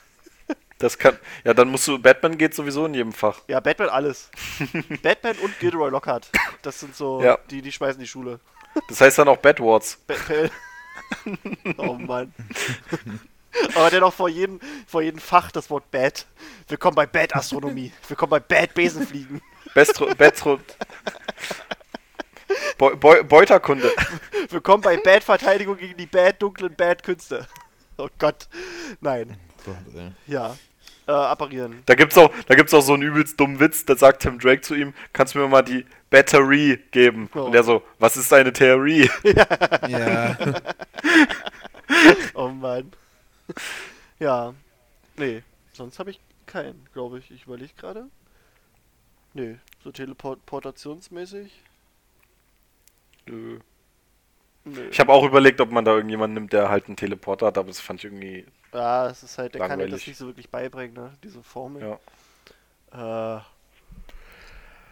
Das 0.80 0.98
kann. 0.98 1.18
Ja, 1.44 1.54
dann 1.54 1.70
musst 1.70 1.88
du. 1.88 1.98
Batman 1.98 2.38
geht 2.38 2.54
sowieso 2.54 2.86
in 2.86 2.94
jedem 2.94 3.14
Fach. 3.14 3.42
Ja, 3.48 3.60
Batman 3.60 3.90
alles. 3.90 4.30
Batman 5.02 5.36
und 5.38 5.58
Gilderoy 5.60 5.90
Lockhart. 5.90 6.30
Das 6.62 6.80
sind 6.80 6.96
so, 6.96 7.22
Ja. 7.24 7.38
die, 7.50 7.62
die 7.62 7.72
schmeißen 7.72 8.00
die 8.00 8.08
Schule. 8.08 8.40
Das 8.90 9.02
heißt 9.02 9.18
dann 9.18 9.28
auch 9.28 9.38
Batwards. 9.38 9.98
Batman. 10.06 10.52
oh 11.78 11.94
Mann. 11.94 12.34
Aber 13.74 13.90
dennoch 13.90 14.14
vor 14.14 14.30
jedem, 14.30 14.60
vor 14.86 15.02
jedem 15.02 15.20
Fach 15.20 15.52
das 15.52 15.70
Wort 15.72 15.90
Bad. 15.90 16.28
Willkommen 16.68 16.96
bei 16.96 17.08
Bad 17.08 17.36
Astronomie. 17.36 17.92
Willkommen 18.08 18.30
bei 18.30 18.40
Bad 18.40 18.76
Besenfliegen. 18.76 19.42
Bestro, 19.74 20.06
Bestro, 20.16 20.60
Beu, 22.78 22.96
Beu, 22.96 23.24
Beuterkunde. 23.24 23.92
Willkommen 24.50 24.82
bei 24.84 24.98
Bad 24.98 25.24
Verteidigung 25.24 25.78
gegen 25.78 25.98
die 25.98 26.06
Bad 26.06 26.40
dunklen 26.42 26.76
Bad 26.76 27.02
Künste. 27.02 27.48
Oh 27.98 28.10
Gott. 28.20 28.48
Nein. 29.02 29.38
Ja. 30.28 30.56
Äh, 31.08 31.12
apparieren. 31.12 31.84
Da 31.86 31.96
gibt's 31.96 32.18
auch, 32.18 32.30
da 32.48 32.56
gibt's 32.56 32.74
auch 32.74 32.82
so 32.82 32.94
einen 32.94 33.04
übelst 33.04 33.40
dummen 33.40 33.62
Witz, 33.62 33.86
da 33.86 33.96
sagt 33.96 34.24
Tim 34.24 34.40
Drake 34.40 34.62
zu 34.62 34.76
ihm, 34.76 34.94
kannst 35.14 35.36
du 35.36 35.40
mir 35.40 35.48
mal 35.48 35.62
die 35.62 35.86
Batterie 36.10 36.80
geben? 36.92 37.30
Oh. 37.34 37.44
Und 37.44 37.56
er 37.56 37.64
so, 37.64 37.82
was 37.98 38.18
ist 38.18 38.32
deine 38.32 38.52
Theorie? 38.52 39.10
Ja. 39.88 40.38
Oh 42.34 42.50
Mann. 42.50 42.92
ja. 44.20 44.54
Nee. 45.16 45.44
Sonst 45.74 46.00
habe 46.00 46.10
ich 46.10 46.20
keinen, 46.46 46.86
glaube 46.94 47.20
ich. 47.20 47.32
Ich 47.32 47.46
überlege 47.46 47.74
gerade. 47.78 48.08
Nee. 49.34 49.58
So 49.84 49.92
teleportationsmäßig. 49.92 51.62
Nö. 53.28 53.60
Nö. 54.66 54.90
Ich 54.90 55.00
habe 55.00 55.14
auch 55.14 55.24
überlegt, 55.24 55.62
ob 55.62 55.72
man 55.72 55.86
da 55.86 55.94
irgendjemanden 55.94 56.34
nimmt, 56.34 56.54
der 56.54 56.70
halt 56.70 56.88
einen 56.88 56.98
Teleporter 56.98 57.48
hat, 57.48 57.58
aber 57.58 57.68
das 57.68 57.80
fand 57.80 58.00
ich 58.00 58.06
irgendwie, 58.06 58.46
Ja, 58.78 59.08
es 59.08 59.24
ist 59.24 59.38
halt, 59.38 59.56
der 59.56 59.62
kann 59.62 59.80
dir 59.80 59.86
das 59.86 59.92
Langweilig. 59.92 60.08
nicht 60.08 60.18
so 60.18 60.28
wirklich 60.28 60.50
beibringen, 60.50 60.94
ne? 60.94 61.14
Diese 61.24 61.42
Formel. 61.42 61.82
ja. 62.94 63.38
Äh. 63.38 63.42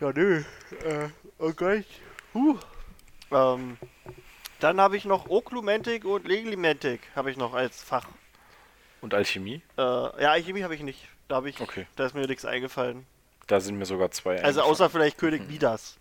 Ja, 0.01 0.11
nö. 0.13 0.43
Äh, 0.83 1.09
okay. 1.39 1.85
Huh. 2.33 2.57
Ähm. 3.31 3.77
Dann 4.59 4.81
habe 4.81 4.97
ich 4.97 5.05
noch 5.05 5.29
Oklumentik 5.29 6.03
und 6.05 6.27
Legilimentik 6.27 7.01
habe 7.15 7.29
ich 7.29 7.37
noch 7.37 7.53
als 7.53 7.83
Fach. 7.83 8.07
Und 9.01 9.13
Alchemie? 9.13 9.61
Äh, 9.77 9.81
ja, 9.81 10.31
Alchemie 10.31 10.63
habe 10.63 10.73
ich 10.75 10.81
nicht. 10.81 11.07
Da 11.27 11.35
habe 11.35 11.49
ich, 11.49 11.59
Okay. 11.61 11.85
da 11.95 12.05
ist 12.05 12.15
mir 12.15 12.25
nichts 12.25 12.45
eingefallen. 12.45 13.05
Da 13.47 13.59
sind 13.59 13.77
mir 13.77 13.85
sogar 13.85 14.09
zwei 14.11 14.41
Also 14.43 14.61
außer 14.61 14.89
vielleicht 14.89 15.17
König 15.19 15.47
Midas. 15.47 15.97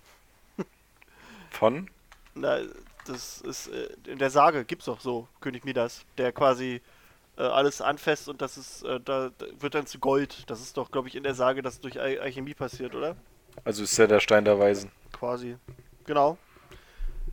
Von? 1.51 1.91
Na, 2.35 2.61
das 3.07 3.41
ist 3.43 3.69
äh, 3.69 3.89
in 4.07 4.19
der 4.19 4.31
Sage 4.31 4.65
gibt's 4.65 4.87
doch 4.87 5.01
so 5.01 5.29
König 5.41 5.65
Midas, 5.65 6.05
der 6.17 6.33
quasi 6.33 6.81
äh, 7.37 7.43
alles 7.43 7.81
anfasst 7.81 8.29
und 8.29 8.41
das 8.43 8.57
ist 8.57 8.83
äh, 8.83 9.01
da, 9.05 9.31
da 9.39 9.47
wird 9.59 9.75
dann 9.75 9.87
zu 9.87 9.99
Gold. 9.99 10.49
Das 10.49 10.61
ist 10.61 10.77
doch, 10.77 10.91
glaube 10.91 11.09
ich, 11.09 11.17
in 11.17 11.23
der 11.23 11.35
Sage, 11.35 11.63
dass 11.63 11.81
durch 11.81 12.01
Al 12.01 12.19
Alchemie 12.19 12.55
passiert, 12.55 12.95
oder? 12.95 13.17
Also 13.65 13.83
ist 13.83 13.97
ja 13.97 14.07
der 14.07 14.21
Stein 14.21 14.45
der 14.45 14.59
Weisen. 14.59 14.91
Quasi. 15.13 15.57
Genau. 16.07 16.39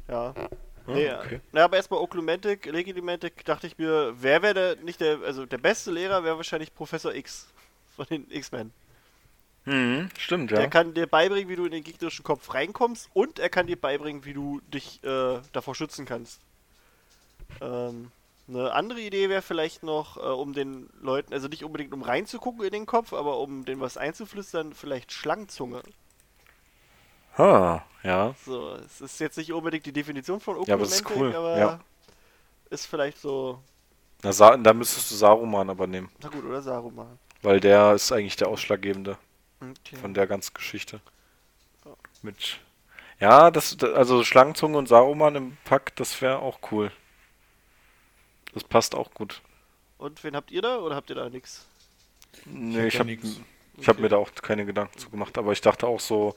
Ja. 0.08 0.34
Ah, 0.36 0.50
nee, 0.88 1.12
okay. 1.12 1.42
Na, 1.52 1.64
aber 1.66 1.78
erstmal 1.78 2.00
Oklumentik, 2.00 2.66
Legilimentik, 2.66 3.46
dachte 3.46 3.68
ich 3.68 3.78
mir, 3.78 4.14
wer 4.20 4.42
wäre 4.42 4.54
der, 4.54 4.76
nicht 4.78 5.00
der, 5.00 5.20
also 5.22 5.46
der 5.46 5.58
beste 5.58 5.92
Lehrer 5.92 6.24
wäre 6.24 6.38
wahrscheinlich 6.38 6.74
Professor 6.74 7.14
X 7.14 7.48
von 7.96 8.06
den 8.08 8.30
X-Men. 8.30 8.72
Mhm, 9.66 10.10
stimmt, 10.18 10.52
ja. 10.52 10.58
Der 10.58 10.70
kann 10.70 10.94
dir 10.94 11.06
beibringen, 11.06 11.48
wie 11.48 11.56
du 11.56 11.66
in 11.66 11.72
den 11.72 11.84
gegnerischen 11.84 12.24
Kopf 12.24 12.54
reinkommst 12.54 13.10
und 13.14 13.38
er 13.38 13.50
kann 13.50 13.68
dir 13.68 13.80
beibringen, 13.80 14.26
wie 14.26 14.34
du 14.34 14.60
dich 14.74 15.04
äh, 15.04 15.40
davor 15.54 15.76
schützen 15.76 16.06
kannst. 16.06 16.40
Ähm, 17.62 18.12
eine 18.48 18.74
andere 18.74 19.00
Idee 19.02 19.30
wäre 19.30 19.42
vielleicht 19.42 19.84
noch, 19.84 20.18
äh, 20.18 20.22
um 20.22 20.54
den 20.54 20.90
Leuten, 21.02 21.34
also 21.34 21.48
nicht 21.48 21.64
unbedingt 21.64 21.94
um 21.94 22.02
reinzugucken 22.02 22.64
in 22.64 22.72
den 22.72 22.86
Kopf, 22.86 23.14
aber 23.14 23.40
um 23.40 23.66
denen 23.66 23.82
was 23.82 23.98
einzuflüstern, 23.98 24.74
vielleicht 24.74 25.12
Schlangenzunge. 25.12 25.82
Ha, 27.38 27.86
ja. 28.04 28.36
So, 28.46 28.76
es 28.76 29.00
ist 29.02 29.20
jetzt 29.20 29.38
nicht 29.38 29.54
unbedingt 29.54 29.86
die 29.86 29.94
Definition 29.94 30.40
von 30.40 30.62
Ja, 30.66 30.74
aber 30.76 30.84
ist 30.84 31.10
cool, 31.16 31.34
aber 31.36 31.58
ja. 31.58 31.80
ist 32.70 32.86
vielleicht 32.88 33.20
so, 33.20 33.60
Na, 34.24 34.32
Sa 34.34 34.58
da 34.58 34.74
müsstest 34.74 35.12
du 35.12 35.16
Saruman 35.16 35.70
aber 35.70 35.88
nehmen. 35.88 36.10
na 36.22 36.30
gut, 36.30 36.44
oder 36.44 36.62
Saruman. 36.62 37.18
Weil 37.42 37.60
der 37.60 37.94
ist 37.94 38.12
eigentlich 38.12 38.36
der 38.36 38.50
Ausschlaggebende 38.50 39.18
Okay. 39.62 39.96
von 39.96 40.14
der 40.14 40.28
ganzen 40.28 40.54
Geschichte. 40.54 41.00
Mit. 42.22 42.60
Ja, 43.20 43.52
das, 43.52 43.78
da- 43.78 43.94
also 43.94 44.24
Schlangenzunge 44.24 44.78
und 44.78 44.88
Saruman 44.88 45.36
im 45.36 45.58
Pack, 45.66 45.96
das 45.96 46.22
wäre 46.22 46.40
auch 46.40 46.60
cool. 46.72 46.92
Das 48.54 48.64
passt 48.64 48.96
auch 48.96 49.14
gut. 49.14 49.42
Und 49.98 50.24
wen 50.24 50.36
habt 50.36 50.52
ihr 50.52 50.62
da 50.62 50.78
oder 50.80 50.96
habt 50.96 51.10
ihr 51.10 51.16
da 51.16 51.30
nichts? 51.30 51.66
Nee, 52.46 52.88
ich 52.88 52.96
habe 53.00 53.10
nix. 53.10 53.40
ich 53.78 53.88
hab 53.88 54.00
mir 54.00 54.10
da 54.10 54.18
auch 54.18 54.32
keine 54.42 54.66
Gedanken 54.66 54.98
zu 54.98 55.10
gemacht, 55.10 55.38
aber 55.38 55.52
ich 55.52 55.62
dachte 55.62 55.88
auch 55.88 56.00
so, 56.00 56.36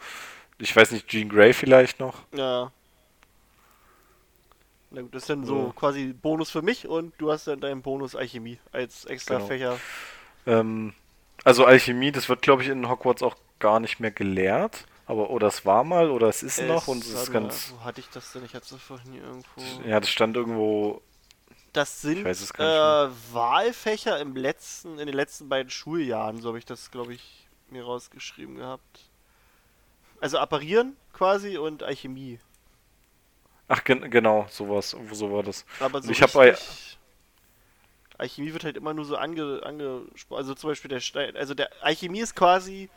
ich 0.58 0.74
weiß 0.74 0.90
nicht, 0.92 1.08
Jean 1.08 1.28
Grey 1.28 1.52
vielleicht 1.52 1.98
noch. 2.00 2.22
Ja. 2.34 2.70
Na 4.90 5.02
gut, 5.02 5.14
das 5.14 5.22
ist 5.24 5.30
dann 5.30 5.44
so 5.44 5.66
Ja. 5.66 5.72
quasi 5.74 6.12
Bonus 6.12 6.50
für 6.50 6.62
mich 6.62 6.86
und 6.86 7.14
du 7.18 7.32
hast 7.32 7.46
dann 7.46 7.60
deinen 7.60 7.82
Bonus 7.82 8.14
Alchemie 8.14 8.58
als 8.72 9.04
extra 9.06 9.36
Genau. 9.36 9.46
Fächer. 9.46 9.80
Ähm, 10.46 10.94
also 11.42 11.64
Alchemie, 11.64 12.12
das 12.12 12.28
wird 12.28 12.42
glaube 12.42 12.62
ich 12.62 12.68
in 12.68 12.88
Hogwarts 12.88 13.22
auch 13.22 13.36
gar 13.58 13.80
nicht 13.80 13.98
mehr 14.00 14.10
gelehrt. 14.12 14.86
Aber 15.06 15.28
oder 15.30 15.48
es 15.48 15.66
war 15.66 15.84
mal 15.84 16.10
oder 16.10 16.28
es 16.28 16.42
ist 16.42 16.62
noch 16.62 16.88
und 16.88 17.02
es 17.04 17.10
ist 17.10 17.30
ganz. 17.32 17.74
Wo 17.76 17.84
hatte 17.84 18.00
ich 18.00 18.08
das 18.08 18.32
denn? 18.32 18.44
Ich 18.44 18.54
hatte 18.54 18.74
es 18.74 18.80
vorhin 18.82 19.14
irgendwo. 19.14 19.60
Ja, 19.86 20.00
das 20.00 20.08
stand 20.08 20.34
irgendwo. 20.36 21.02
Das 21.74 22.00
sind 22.00 22.24
äh, 22.24 22.62
Wahlfächer 23.32 24.18
im 24.20 24.36
letzten, 24.36 24.98
in 24.98 25.06
den 25.06 25.14
letzten 25.14 25.48
beiden 25.48 25.70
Schuljahren, 25.70 26.40
so 26.40 26.48
habe 26.48 26.58
ich 26.58 26.64
das, 26.64 26.90
glaube 26.90 27.12
ich, 27.14 27.48
mir 27.68 27.84
rausgeschrieben 27.84 28.56
gehabt. 28.56 29.00
Also 30.20 30.38
Apparieren 30.38 30.96
quasi 31.12 31.58
und 31.58 31.82
Alchemie. 31.82 32.38
Ach 33.68 33.82
gen 33.84 34.10
genau, 34.10 34.46
sowas, 34.50 34.96
so 35.12 35.32
war 35.32 35.42
das. 35.42 35.66
Aber 35.80 36.00
so 36.02 36.10
Ich 36.10 36.22
hab 36.22 36.32
bei- 36.32 36.56
Alchemie 38.18 38.52
wird 38.52 38.64
halt 38.64 38.76
immer 38.76 38.94
nur 38.94 39.04
so 39.04 39.16
ange, 39.16 39.60
angesprochen. 39.64 40.38
Also 40.38 40.54
zum 40.54 40.70
Beispiel 40.70 40.88
der 40.88 41.00
Stein. 41.00 41.36
Also 41.36 41.54
der 41.54 41.70
Alchemie 41.82 42.20
ist 42.20 42.36
quasi 42.36 42.88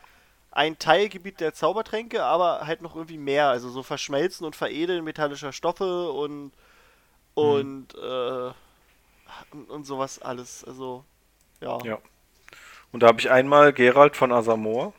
ein 0.51 0.77
Teilgebiet 0.77 1.39
der 1.39 1.53
Zaubertränke, 1.53 2.23
aber 2.23 2.67
halt 2.67 2.81
noch 2.83 2.95
irgendwie 2.95 3.17
mehr. 3.17 3.47
Also 3.49 3.69
so 3.69 3.81
Verschmelzen 3.81 4.45
und 4.45 4.55
Veredeln 4.55 5.03
metallischer 5.03 5.51
Stoffe 5.51 6.11
und 6.11 6.51
und 7.33 7.93
äh, 7.95 8.51
und, 9.51 9.69
und 9.69 9.83
sowas 9.85 10.19
alles. 10.21 10.63
Also 10.63 11.03
ja. 11.61 11.77
Ja. 11.83 11.97
Und 12.91 13.01
da 13.03 13.07
habe 13.07 13.19
ich 13.19 13.29
einmal 13.29 13.73
Gerald 13.73 14.15
von 14.15 14.31
Asamor. 14.31 14.93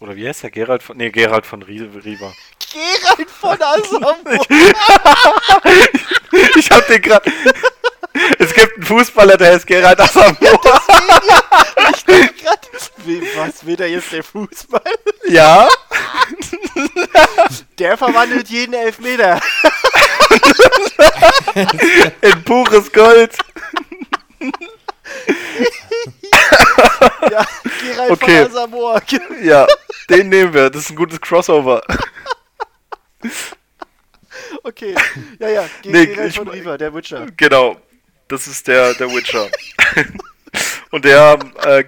Oder 0.00 0.16
wie 0.16 0.26
heißt 0.28 0.42
der? 0.44 0.50
Gerald 0.50 0.82
von. 0.82 0.96
Nee, 0.96 1.10
Gerald 1.10 1.46
von 1.46 1.62
Ri- 1.62 2.04
Riva. 2.04 2.32
Gerald 2.72 3.30
von 3.30 3.60
Asambo. 3.62 4.44
Ich 6.56 6.70
hab 6.70 6.86
den 6.86 7.02
gerade. 7.02 7.30
Es 8.38 8.52
gibt 8.52 8.74
einen 8.74 8.82
Fußballer, 8.84 9.36
der 9.36 9.52
heißt 9.54 9.66
Gerald 9.66 10.00
Asamor. 10.00 10.36
ich 11.94 12.04
dachte 12.04 12.34
grad, 12.42 12.68
Wie, 12.98 13.22
was 13.36 13.64
will 13.64 13.76
der 13.76 13.90
jetzt 13.90 14.12
der 14.12 14.22
Fußball? 14.24 14.82
Ja, 15.28 15.68
Der 17.78 17.96
verwandelt 17.96 18.48
jeden 18.48 18.74
Elfmeter. 18.74 19.40
in 22.22 22.44
pures 22.44 22.92
Gold. 22.92 23.36
Ja, 27.30 27.46
Gerald 27.80 28.10
Okay. 28.10 28.42
von 28.44 28.50
Asamoah. 28.52 29.02
Ja, 29.42 29.66
den 30.10 30.28
nehmen 30.28 30.52
wir. 30.54 30.70
Das 30.70 30.82
ist 30.84 30.90
ein 30.90 30.96
gutes 30.96 31.20
Crossover. 31.20 31.82
Okay. 34.62 34.94
Ja, 35.38 35.48
ja. 35.48 35.68
Ge 35.82 35.92
Nee, 35.92 36.06
Gerald 36.06 36.34
von 36.34 36.48
Riva, 36.48 36.76
der 36.78 36.94
Witcher. 36.94 37.26
Genau. 37.36 37.76
Das 38.28 38.46
ist 38.46 38.66
der, 38.68 38.94
der 38.94 39.08
Witcher. 39.10 39.48
Und 40.90 41.04
der, 41.04 41.38
äh, 41.64 41.84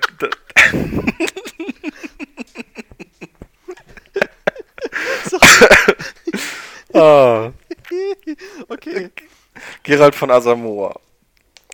ah, 6.94 7.50
Okay. 8.68 9.10
Gerald 9.82 10.14
von 10.14 10.30
Asamoah. 10.30 10.98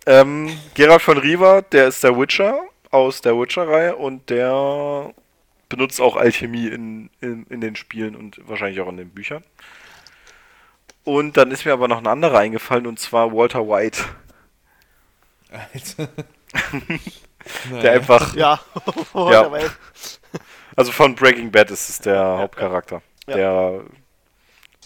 Ähm, 0.07 0.57
Gerald 0.75 1.03
von 1.03 1.19
Riva, 1.19 1.63
der 1.63 1.89
ist 1.89 2.03
der 2.05 2.17
Witcher 2.19 2.61
aus 2.91 3.21
der 3.21 3.39
Witcher-Reihe 3.39 3.97
und 3.97 4.31
der 4.31 5.13
benutzt 5.69 6.01
auch 6.01 6.17
Alchemie 6.17 6.69
in, 6.69 7.11
in, 7.21 7.45
in 7.49 7.61
den 7.61 7.77
Spielen 7.77 8.15
und 8.17 8.41
wahrscheinlich 8.49 8.81
auch 8.81 8.89
in 8.89 8.97
den 8.97 9.11
Büchern. 9.11 9.43
Und 11.05 11.37
dann 11.37 11.51
ist 11.51 11.65
mir 11.65 11.73
aber 11.73 11.89
noch 11.89 11.99
ein 11.99 12.07
anderer 12.07 12.39
eingefallen 12.39 12.87
und 12.87 12.99
zwar 12.99 13.33
Walter 13.33 13.69
White, 13.69 14.03
Alter. 15.51 16.09
der 17.83 17.93
einfach, 17.93 18.35
Ja. 18.35 18.61
Ja. 19.15 19.43
Dabei- 19.43 19.71
also 20.77 20.93
von 20.93 21.15
Breaking 21.15 21.51
Bad 21.51 21.71
ist 21.71 21.89
es 21.89 21.99
der 22.01 22.21
Hauptcharakter, 22.39 23.03
Ja. 23.27 23.37
der 23.37 23.81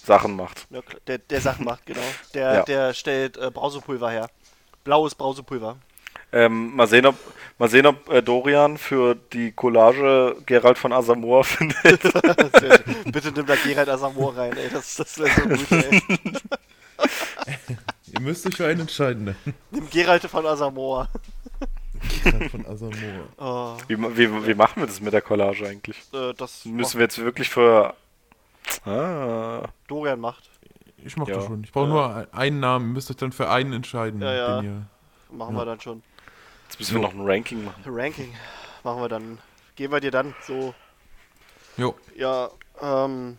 Sachen 0.03 0.37
macht. 0.37 0.67
Ja, 0.71 0.81
der, 1.07 1.19
der 1.19 1.41
Sachen 1.41 1.65
macht, 1.65 1.85
genau. 1.87 2.01
Der, 2.35 2.55
Ja. 2.55 2.63
der 2.63 2.95
stellt 2.95 3.37
äh, 3.37 3.51
Brausepulver 3.51 4.11
her. 4.11 4.31
Blaues 4.85 5.15
Brausepulver. 5.15 5.77
Ähm, 6.33 6.75
mal 6.77 6.87
sehen, 6.87 7.07
ob, 7.07 7.17
mal 7.59 7.69
sehen, 7.69 7.87
ob 7.87 8.09
äh, 8.09 8.23
Dorian 8.23 8.79
für 8.79 9.17
die 9.17 9.51
Collage 9.53 10.37
Gerald 10.47 10.79
von 10.79 10.93
Asamoah 10.93 11.45
findet. 11.45 12.01
Bitte 13.13 13.33
nimm 13.33 13.47
da 13.47 13.57
Gerald 13.57 13.89
Asamoah 13.89 14.37
rein, 14.37 14.57
ey. 14.57 14.71
Das, 14.71 14.95
das 14.95 15.19
wäre 15.19 15.31
so 15.31 15.49
gut, 15.49 15.73
ey. 15.73 16.03
Ihr 18.13 18.21
müsst 18.21 18.47
euch 18.47 18.57
für 18.57 18.67
einen 18.67 18.81
entscheiden. 18.81 19.25
ne? 19.25 19.37
Nimm 19.71 19.89
Gerald 19.91 20.23
von 20.25 20.47
Asamoah. 20.47 21.09
Von 22.51 22.67
Asamoah. 22.67 23.29
Oh, 23.39 23.77
Wie, 23.89 23.97
wie, 24.17 24.47
wie 24.47 24.55
machen 24.55 24.83
wir 24.83 24.87
das 24.87 25.01
mit 25.01 25.13
der 25.13 25.23
Collage 25.23 25.67
eigentlich? 25.67 25.97
äh, 26.13 26.33
das 26.35 26.65
Müssen 26.65 26.99
wir 26.99 27.05
jetzt 27.05 27.19
wirklich 27.19 27.49
für. 27.49 27.95
Ah. 28.85 29.69
Dorian 29.89 30.21
macht. 30.21 30.51
Ich 31.03 31.17
mach 31.17 31.27
Ja. 31.29 31.37
das 31.37 31.47
schon. 31.47 31.65
Ich 31.65 31.73
brauche 31.73 31.87
Ja. 31.87 31.93
nur 31.93 32.15
ein- 32.17 32.33
einen 32.35 32.61
Namen. 32.61 32.89
Ihr 32.91 32.93
müsst 32.95 33.11
euch 33.11 33.17
dann 33.17 33.33
für 33.33 33.49
einen 33.51 33.73
entscheiden, 33.73 34.21
Ja, 34.21 34.33
ja. 34.33 34.61
den 34.61 34.65
ihr. 35.31 35.37
Machen 35.37 35.55
wir 35.57 35.65
dann 35.65 35.81
schon. 35.81 36.03
Jetzt 36.69 36.79
müssen 36.79 36.95
wir 36.97 37.03
noch 37.03 37.15
ein 37.15 37.21
Ranking 37.27 37.65
machen. 37.65 37.83
Ranking. 37.87 38.35
Machen 38.85 39.01
wir 39.03 39.09
dann. 39.09 39.39
Geben 39.77 39.93
wir 39.93 40.01
dir 40.01 40.11
dann 40.11 40.35
so. 40.47 40.75
Jo. 41.77 41.95
Ja, 42.17 42.51
ähm. 42.81 43.39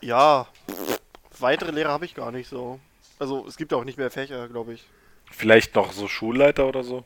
Ja. 0.00 0.46
Weitere 1.38 1.70
Lehrer 1.70 1.90
habe 1.92 2.04
ich 2.04 2.14
gar 2.14 2.32
nicht 2.32 2.48
so. 2.48 2.80
Also 3.18 3.46
es 3.46 3.56
gibt 3.56 3.72
auch 3.72 3.84
nicht 3.84 3.98
mehr 3.98 4.10
Fächer, 4.10 4.48
glaube 4.48 4.74
ich. 4.74 4.86
Vielleicht 5.30 5.74
noch 5.74 5.92
so 5.92 6.08
Schulleiter 6.08 6.66
oder 6.66 6.82
so? 6.84 7.04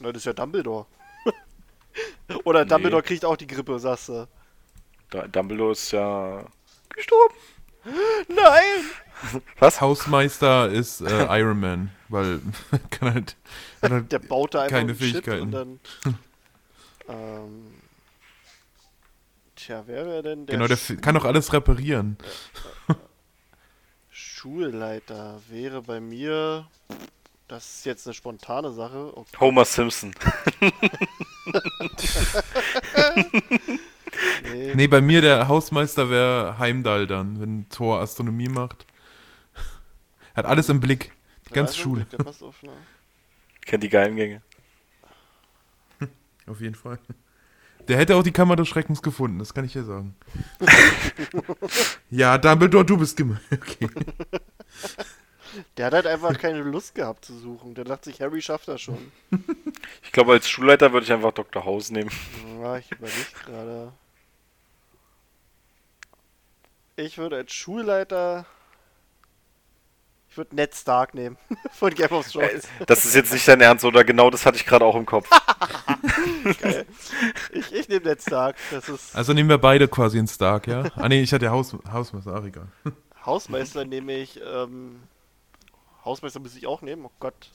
Na, 0.00 0.08
das 0.12 0.18
ist 0.22 0.26
ja 0.26 0.32
Dumbledore. 0.32 0.86
Oder 2.44 2.64
Nee. 2.64 2.68
Dumbledore 2.70 3.02
kriegt 3.02 3.24
auch 3.24 3.36
die 3.36 3.46
Grippe, 3.46 3.78
sagst 3.78 4.08
du. 4.08 4.26
Dumbledore 5.28 5.72
ist 5.72 5.90
ja. 5.92 6.44
gestorben. 6.90 7.34
Nein! 8.28 9.42
Was? 9.58 9.80
Hausmeister 9.80 10.68
ist 10.70 11.00
äh, 11.00 11.26
Iron 11.40 11.60
Man, 11.60 11.90
weil 12.08 12.40
kann 12.90 13.14
halt, 13.14 13.36
kann 13.80 13.92
halt 13.92 14.12
Der 14.12 14.18
baut 14.18 14.54
da 14.54 14.62
einfach 14.62 14.76
Keine 14.78 14.94
Fähigkeiten. 14.94 15.42
und 15.42 15.52
dann. 15.52 15.80
ähm, 17.08 17.74
tja, 19.56 19.82
wer 19.86 20.06
wäre 20.06 20.22
denn 20.22 20.46
der, 20.46 20.56
genau, 20.56 20.66
der 20.68 20.76
Sch- 20.78 20.94
f- 20.94 21.00
kann 21.00 21.16
auch 21.16 21.24
alles 21.24 21.52
reparieren. 21.52 22.16
Schulleiter? 24.10 25.40
Wäre 25.48 25.82
bei 25.82 26.00
mir. 26.00 26.66
Das 27.48 27.64
ist 27.76 27.86
jetzt 27.86 28.06
eine 28.06 28.14
spontane 28.14 28.72
Sache. 28.72 29.12
Oh, 29.16 29.24
Homer 29.40 29.64
Simpson. 29.64 30.12
Nee. 34.42 34.74
Nee, 34.74 34.86
bei 34.88 35.00
mir 35.00 35.20
der 35.20 35.48
Hausmeister 35.48 36.10
wäre 36.10 36.58
Heimdall 36.58 37.06
dann, 37.06 37.40
wenn 37.40 37.68
Thor 37.68 38.00
Astronomie 38.00 38.48
macht. 38.48 38.86
Hat 40.34 40.46
alles 40.46 40.68
im 40.68 40.80
Blick. 40.80 41.12
Die 41.48 41.52
ganze 41.52 41.72
Also, 41.72 41.82
Schule. 41.82 42.04
Der 42.06 42.18
passt 42.18 42.42
auf, 42.42 42.62
ne? 42.62 42.70
Kennt 43.66 43.82
die 43.82 43.88
Geheimgänge. 43.88 44.42
Auf 46.46 46.60
jeden 46.60 46.74
Fall. 46.74 46.98
Der 47.88 47.98
hätte 47.98 48.16
auch 48.16 48.22
die 48.22 48.32
Kammer 48.32 48.56
des 48.56 48.68
Schreckens 48.68 49.02
gefunden, 49.02 49.38
das 49.38 49.54
kann 49.54 49.64
ich 49.64 49.72
dir 49.72 49.84
sagen. 49.84 50.14
ja, 52.10 52.38
Dumbledore, 52.38 52.84
du 52.84 52.96
bist 52.96 53.16
gemein. 53.16 53.40
Okay. 53.52 53.88
Der 55.76 55.86
hat 55.86 55.92
halt 55.92 56.06
einfach 56.06 56.38
keine 56.38 56.62
Lust 56.62 56.94
gehabt 56.94 57.26
zu 57.26 57.36
suchen. 57.38 57.74
Der 57.74 57.84
dachte 57.84 58.08
sich, 58.08 58.22
Harry 58.22 58.40
schafft 58.40 58.68
das 58.68 58.80
schon. 58.80 59.12
Ich 60.02 60.10
glaube, 60.10 60.32
als 60.32 60.48
Schulleiter 60.48 60.92
würde 60.94 61.04
ich 61.04 61.12
einfach 61.12 61.32
Dr. 61.32 61.64
House 61.66 61.90
nehmen. 61.90 62.10
Ja, 62.62 62.78
ich 62.78 62.90
überlege 62.90 63.26
gerade. 63.44 63.92
Ich 66.96 67.16
würde 67.18 67.36
als 67.36 67.52
Schulleiter. 67.52 68.44
Ich 70.28 70.36
würde 70.36 70.54
Ned 70.54 70.74
Stark 70.74 71.14
nehmen. 71.14 71.36
Von 71.72 71.94
Game 71.94 72.10
of 72.12 72.30
Thrones. 72.30 72.68
Das 72.86 73.04
ist 73.04 73.14
jetzt 73.14 73.32
nicht 73.32 73.46
dein 73.46 73.60
Ernst, 73.60 73.84
oder? 73.84 74.04
Genau 74.04 74.30
das 74.30 74.44
hatte 74.44 74.56
ich 74.56 74.66
gerade 74.66 74.84
auch 74.84 74.96
im 74.96 75.06
Kopf. 75.06 75.28
Geil. 76.60 76.86
Ich, 77.52 77.72
ich 77.72 77.88
nehme 77.88 78.06
Ned 78.06 78.22
Stark. 78.22 78.56
Das 78.70 78.88
ist. 78.88 79.14
Also 79.16 79.32
nehmen 79.32 79.48
wir 79.48 79.58
beide 79.58 79.88
quasi 79.88 80.18
einen 80.18 80.28
Stark, 80.28 80.66
ja? 80.66 80.84
Ah 80.96 81.08
nee, 81.08 81.22
ich 81.22 81.32
hatte 81.32 81.50
Haus, 81.50 81.76
Hausmeister, 81.90 82.34
ach 82.34 82.44
egal. 82.44 82.66
Hausmeister 83.26 83.84
nehme 83.84 84.14
ich. 84.14 84.40
Ähm, 84.40 85.02
Hausmeister 86.04 86.40
muss 86.40 86.56
ich 86.56 86.66
auch 86.66 86.82
nehmen. 86.82 87.06
Oh 87.06 87.12
Gott. 87.20 87.50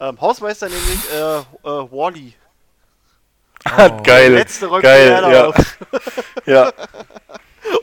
Ähm, 0.00 0.20
Hausmeister 0.20 0.68
nehme 0.68 0.80
ich 0.80 1.12
äh, 1.12 1.38
äh, 1.38 1.92
Wally. 1.92 2.34
Oh. 3.66 4.02
Geil. 4.02 4.32
Letzte 4.32 4.68
Geil, 4.80 5.32
ja. 5.32 5.46
auf. 5.46 5.78
Ja, 6.46 6.72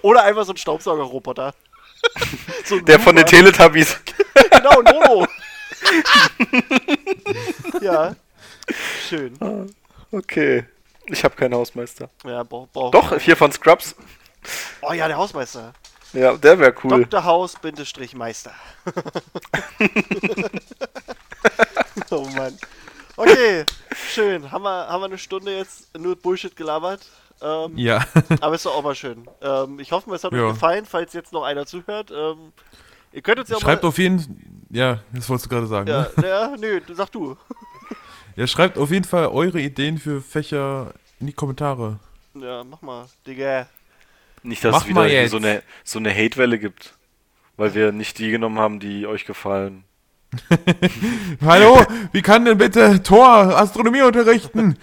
Oder 0.02 0.24
einfach 0.24 0.46
so 0.46 0.54
ein 0.54 0.58
Staubsaugerroboter. 0.58 1.54
so 2.66 2.80
der 2.80 3.00
von 3.00 3.16
den. 3.16 3.26
Teletubbies. 3.26 3.98
Genau, 4.52 4.82
Nono. 4.82 5.28
ja. 7.82 8.16
Schön. 9.08 9.38
Okay. 10.12 10.66
Ich 11.08 11.24
habe 11.24 11.36
keinen 11.36 11.56
Hausmeister. 11.56 12.10
Ja, 12.24 12.44
brauch, 12.44 12.68
brauch. 12.72 12.92
Doch, 12.92 13.20
hier 13.20 13.36
von 13.36 13.52
Scrubs. 13.52 13.96
Oh 14.82 14.94
ja, 14.94 15.08
der 15.08 15.18
Hausmeister. 15.18 15.74
Ja, 16.14 16.36
der 16.38 16.60
wäre 16.60 16.74
cool. 16.84 17.06
Dr. 17.06 17.24
Haus, 17.24 17.56
Bindestrich, 17.56 18.16
Meister. 18.16 18.54
oh 22.12 22.28
Mann. 22.36 22.58
Okay, 23.16 23.66
schön. 24.14 24.52
Haben 24.52 24.64
wir, 24.64 24.88
haben 24.88 25.02
wir 25.02 25.06
eine 25.06 25.18
Stunde 25.18 25.56
jetzt 25.56 25.98
nur 25.98 26.16
Bullshit 26.16 26.56
gelabert. 26.56 27.02
Ähm, 27.42 27.78
Ja, 27.78 28.06
Aber 28.42 28.56
ist 28.56 28.66
doch 28.66 28.76
auch 28.76 28.84
mal 28.84 28.96
schön. 28.96 29.28
Ähm, 29.42 29.80
ich 29.80 29.92
hoffe, 29.92 30.14
es 30.14 30.24
hat 30.24 30.32
Ja. 30.34 30.44
euch 30.46 30.54
gefallen, 30.54 30.86
falls 30.86 31.14
jetzt 31.14 31.34
noch 31.34 31.44
einer 31.44 31.66
zuhört. 31.66 32.12
Ähm, 32.12 32.52
ihr 33.12 33.22
könnt 33.22 33.40
uns 33.40 33.50
ja 33.50 33.58
auch 33.58 33.62
schreibt 33.62 33.84
mal... 33.84 33.90
auf 33.90 33.98
jeden 33.98 34.66
Ja, 34.70 35.02
das 35.14 35.30
wolltest 35.30 35.46
du 35.46 35.50
gerade 35.50 35.68
sagen. 35.68 35.88
ja, 35.90 36.08
Ne? 36.16 36.28
ja, 36.28 36.56
nö, 36.58 36.82
sag 36.94 37.12
du. 37.12 37.38
ja, 38.36 38.48
schreibt 38.48 38.78
auf 38.78 38.92
jeden 38.92 39.06
Fall 39.06 39.28
eure 39.28 39.60
Ideen 39.62 39.98
für 39.98 40.22
Fächer 40.22 40.94
in 41.20 41.28
die 41.28 41.34
Kommentare. 41.34 42.00
Ja, 42.34 42.64
mach 42.64 42.82
mal, 42.82 43.08
Digga. 43.26 43.68
Nicht, 44.44 44.64
dass 44.64 44.72
Mach 44.74 44.82
es 44.84 44.88
wieder 44.88 45.28
so 45.30 45.38
eine, 45.38 45.64
so 45.84 46.00
eine 46.00 46.14
Hate-Welle 46.14 46.60
gibt. 46.60 46.94
Weil 47.58 47.74
wir 47.74 47.92
nicht 47.92 48.20
die 48.20 48.30
genommen 48.30 48.60
haben, 48.60 48.80
die 48.80 49.08
euch 49.08 49.26
gefallen. 49.26 49.84
Hallo, 51.46 51.84
wie 52.12 52.22
kann 52.22 52.46
denn 52.46 52.58
bitte 52.58 53.02
Thor 53.04 53.28
Astronomie 53.28 54.02
unterrichten? 54.02 54.78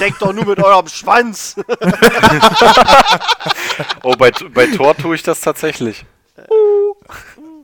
Denkt 0.00 0.20
doch 0.20 0.32
nur 0.32 0.44
mit 0.44 0.62
eurem 0.62 0.88
Schwanz. 0.88 1.56
Oh, 4.04 4.14
bei, 4.16 4.30
bei 4.30 4.66
Tor 4.68 4.96
tue 4.96 5.16
ich 5.16 5.24
das 5.24 5.40
tatsächlich. 5.40 6.04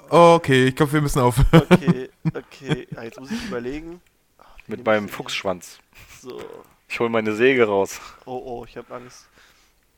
Okay, 0.08 0.66
ich 0.66 0.74
glaube, 0.74 0.92
wir 0.94 1.00
müssen 1.02 1.20
auf. 1.20 1.36
Okay, 1.52 2.10
okay. 2.34 2.88
Ja, 2.90 3.02
jetzt 3.04 3.20
muss 3.20 3.30
ich 3.30 3.44
überlegen. 3.44 4.00
Mit 4.66 4.84
meinem 4.84 5.08
Fuchsschwanz. 5.08 5.78
So. 6.20 6.40
Ich 6.88 6.98
hole 6.98 7.10
meine 7.10 7.32
Säge 7.34 7.66
raus. 7.66 8.00
Oh, 8.24 8.42
oh, 8.44 8.64
ich 8.68 8.76
hab 8.76 8.90
Angst. 8.90 9.28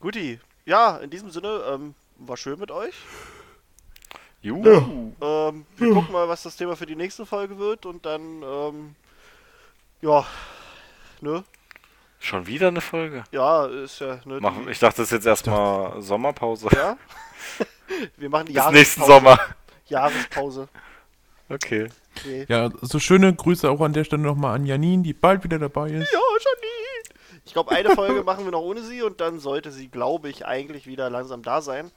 Guti. 0.01 0.39
Ja, 0.67 0.99
in 0.99 1.09
diesem 1.09 1.31
Sinne, 1.31 1.63
ähm, 1.73 1.95
war 2.19 2.37
schön 2.37 2.59
mit 2.59 2.71
euch. 2.71 2.95
Juhu. 4.43 5.13
Ähm, 5.21 5.67
wir 5.77 5.93
gucken 5.93 6.13
mal, 6.13 6.29
was 6.29 6.43
das 6.43 6.57
Thema 6.57 6.77
für 6.77 6.87
die 6.87 6.97
nächste 6.97 7.25
Folge 7.25 7.59
wird 7.59 7.87
und 7.87 8.05
dann, 8.05 8.43
ähm, 8.43 8.95
ja, 10.01 10.27
ne? 11.21 11.45
Schon 12.19 12.47
wieder 12.47 12.69
eine 12.69 12.81
Folge? 12.81 13.25
Ja, 13.33 13.67
ist 13.67 14.01
ja. 14.01 14.21
Ne, 14.25 14.39
Mach, 14.41 14.55
ich 14.69 14.79
dachte, 14.79 14.99
das 14.99 15.07
ist 15.09 15.13
jetzt 15.13 15.27
erstmal 15.27 16.01
Sommerpause. 16.03 16.69
ja. 16.73 16.97
Wir 18.17 18.31
machen 18.31 18.47
die 18.47 18.53
Bis 18.53 18.71
nächsten 18.71 19.01
Jahrespause. 19.03 19.13
Sommer. 19.13 19.39
Jahrespause. 19.87 20.69
Okay. 21.49 21.89
Nee. 22.25 22.47
Ja, 22.49 22.71
so 22.81 22.99
schöne 22.99 23.35
Grüße 23.35 23.69
auch 23.71 23.81
an 23.81 23.93
der 23.93 24.05
Stelle 24.05 24.23
nochmal 24.23 24.55
an 24.55 24.67
Janine, 24.67 25.03
die 25.03 25.13
bald 25.13 25.45
wieder 25.45 25.59
dabei 25.59 25.89
ist. 25.91 26.13
Ja, 26.13 26.19
Janine. 26.19 27.41
Ich 27.45 27.53
glaube, 27.53 27.73
eine 27.73 27.91
Folge 27.91 28.23
machen 28.25 28.45
wir 28.45 28.53
noch 28.53 28.63
ohne 28.63 28.83
sie 28.83 29.03
und 29.03 29.21
dann 29.21 29.39
sollte 29.39 29.71
sie, 29.71 29.89
glaube 29.89 30.29
ich, 30.31 30.47
eigentlich 30.47 30.87
wieder 30.87 31.11
langsam 31.11 31.43
da 31.43 31.61
sein. 31.61 31.91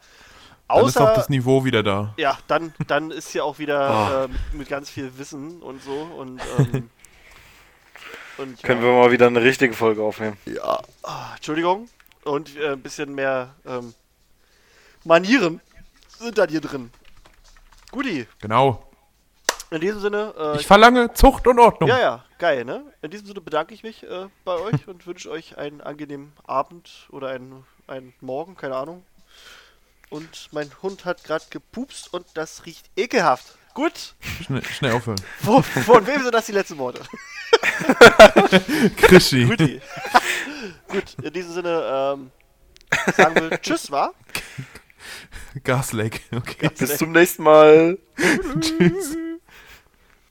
Dann 0.67 0.85
ist 0.87 0.97
auch 0.97 1.01
Außer, 1.03 1.13
das 1.15 1.29
Niveau 1.29 1.63
wieder 1.63 1.83
da. 1.83 2.13
ja, 2.17 2.37
dann, 2.47 2.73
dann 2.87 3.11
ist 3.11 3.29
sie 3.31 3.39
auch 3.41 3.59
wieder 3.59 3.79
Ah. 3.89 4.23
ähm, 4.25 4.35
mit 4.53 4.67
ganz 4.67 4.89
viel 4.89 5.15
Wissen 5.17 5.61
und 5.61 5.83
so 5.83 5.91
und, 5.93 6.41
ähm, 6.57 6.89
und 8.37 8.61
ja. 8.61 8.67
Können 8.67 8.81
wir 8.81 8.91
mal 8.93 9.11
wieder 9.11 9.27
eine 9.27 9.41
richtige 9.41 9.73
Folge 9.73 10.01
aufnehmen? 10.01 10.37
Ja, 10.45 10.79
ah, 11.03 11.33
Entschuldigung. 11.35 11.87
Und 12.23 12.55
äh, 12.57 12.71
ein 12.71 12.81
bisschen 12.81 13.13
mehr 13.13 13.53
ähm, 13.65 13.93
Manieren 15.03 15.61
sind 16.17 16.37
da 16.37 16.47
hier 16.47 16.61
drin. 16.61 16.89
Guti, 17.91 18.25
Genau. 18.39 18.81
in 19.69 19.79
diesem 19.81 19.99
Sinne, 19.99 20.33
äh, 20.37 20.59
Ich 20.59 20.65
verlange 20.65 21.13
Zucht 21.13 21.45
und 21.47 21.59
Ordnung. 21.59 21.87
ja, 21.89 21.99
ja, 21.99 22.25
geil, 22.39 22.65
ne? 22.65 22.83
In 23.03 23.11
diesem 23.11 23.27
Sinne 23.27 23.41
bedanke 23.41 23.75
ich 23.75 23.83
mich 23.83 24.01
äh, 24.03 24.25
bei 24.43 24.55
euch 24.55 24.87
und 24.87 25.05
wünsche 25.05 25.29
euch 25.29 25.59
einen 25.59 25.81
angenehmen 25.81 26.33
Abend 26.47 27.07
oder 27.11 27.29
einen, 27.29 27.63
einen 27.85 28.13
Morgen, 28.21 28.55
keine 28.57 28.75
Ahnung. 28.75 29.03
Und 30.15 30.47
mein 30.53 30.71
Hund 30.81 31.03
hat 31.03 31.25
gerade 31.25 31.43
gepupst 31.49 32.13
und 32.13 32.25
das 32.35 32.65
riecht 32.65 32.89
ekelhaft. 32.95 33.57
Gut, 33.73 34.15
Schnell, 34.45 34.63
schnell 34.63 34.93
aufhören. 34.93 35.19
von, 35.43 35.61
von 35.61 36.07
wem 36.07 36.23
sind 36.23 36.33
das 36.33 36.45
die 36.45 36.53
letzten 36.53 36.77
Worte? 36.77 37.01
Krischi. 38.95 39.45
Gut, 40.87 41.17
in 41.21 41.33
diesem 41.33 41.51
Sinne, 41.51 42.15
ähm, 42.15 42.31
sagen 43.17 43.35
wir 43.35 43.61
Tschüss, 43.61 43.91
wa? 43.91 44.13
Gasleck. 45.65 46.21
Okay. 46.33 46.69
Bis 46.69 46.97
zum 46.97 47.11
nächsten 47.11 47.43
Mal. 47.43 47.97
Tschüss. 48.61 49.17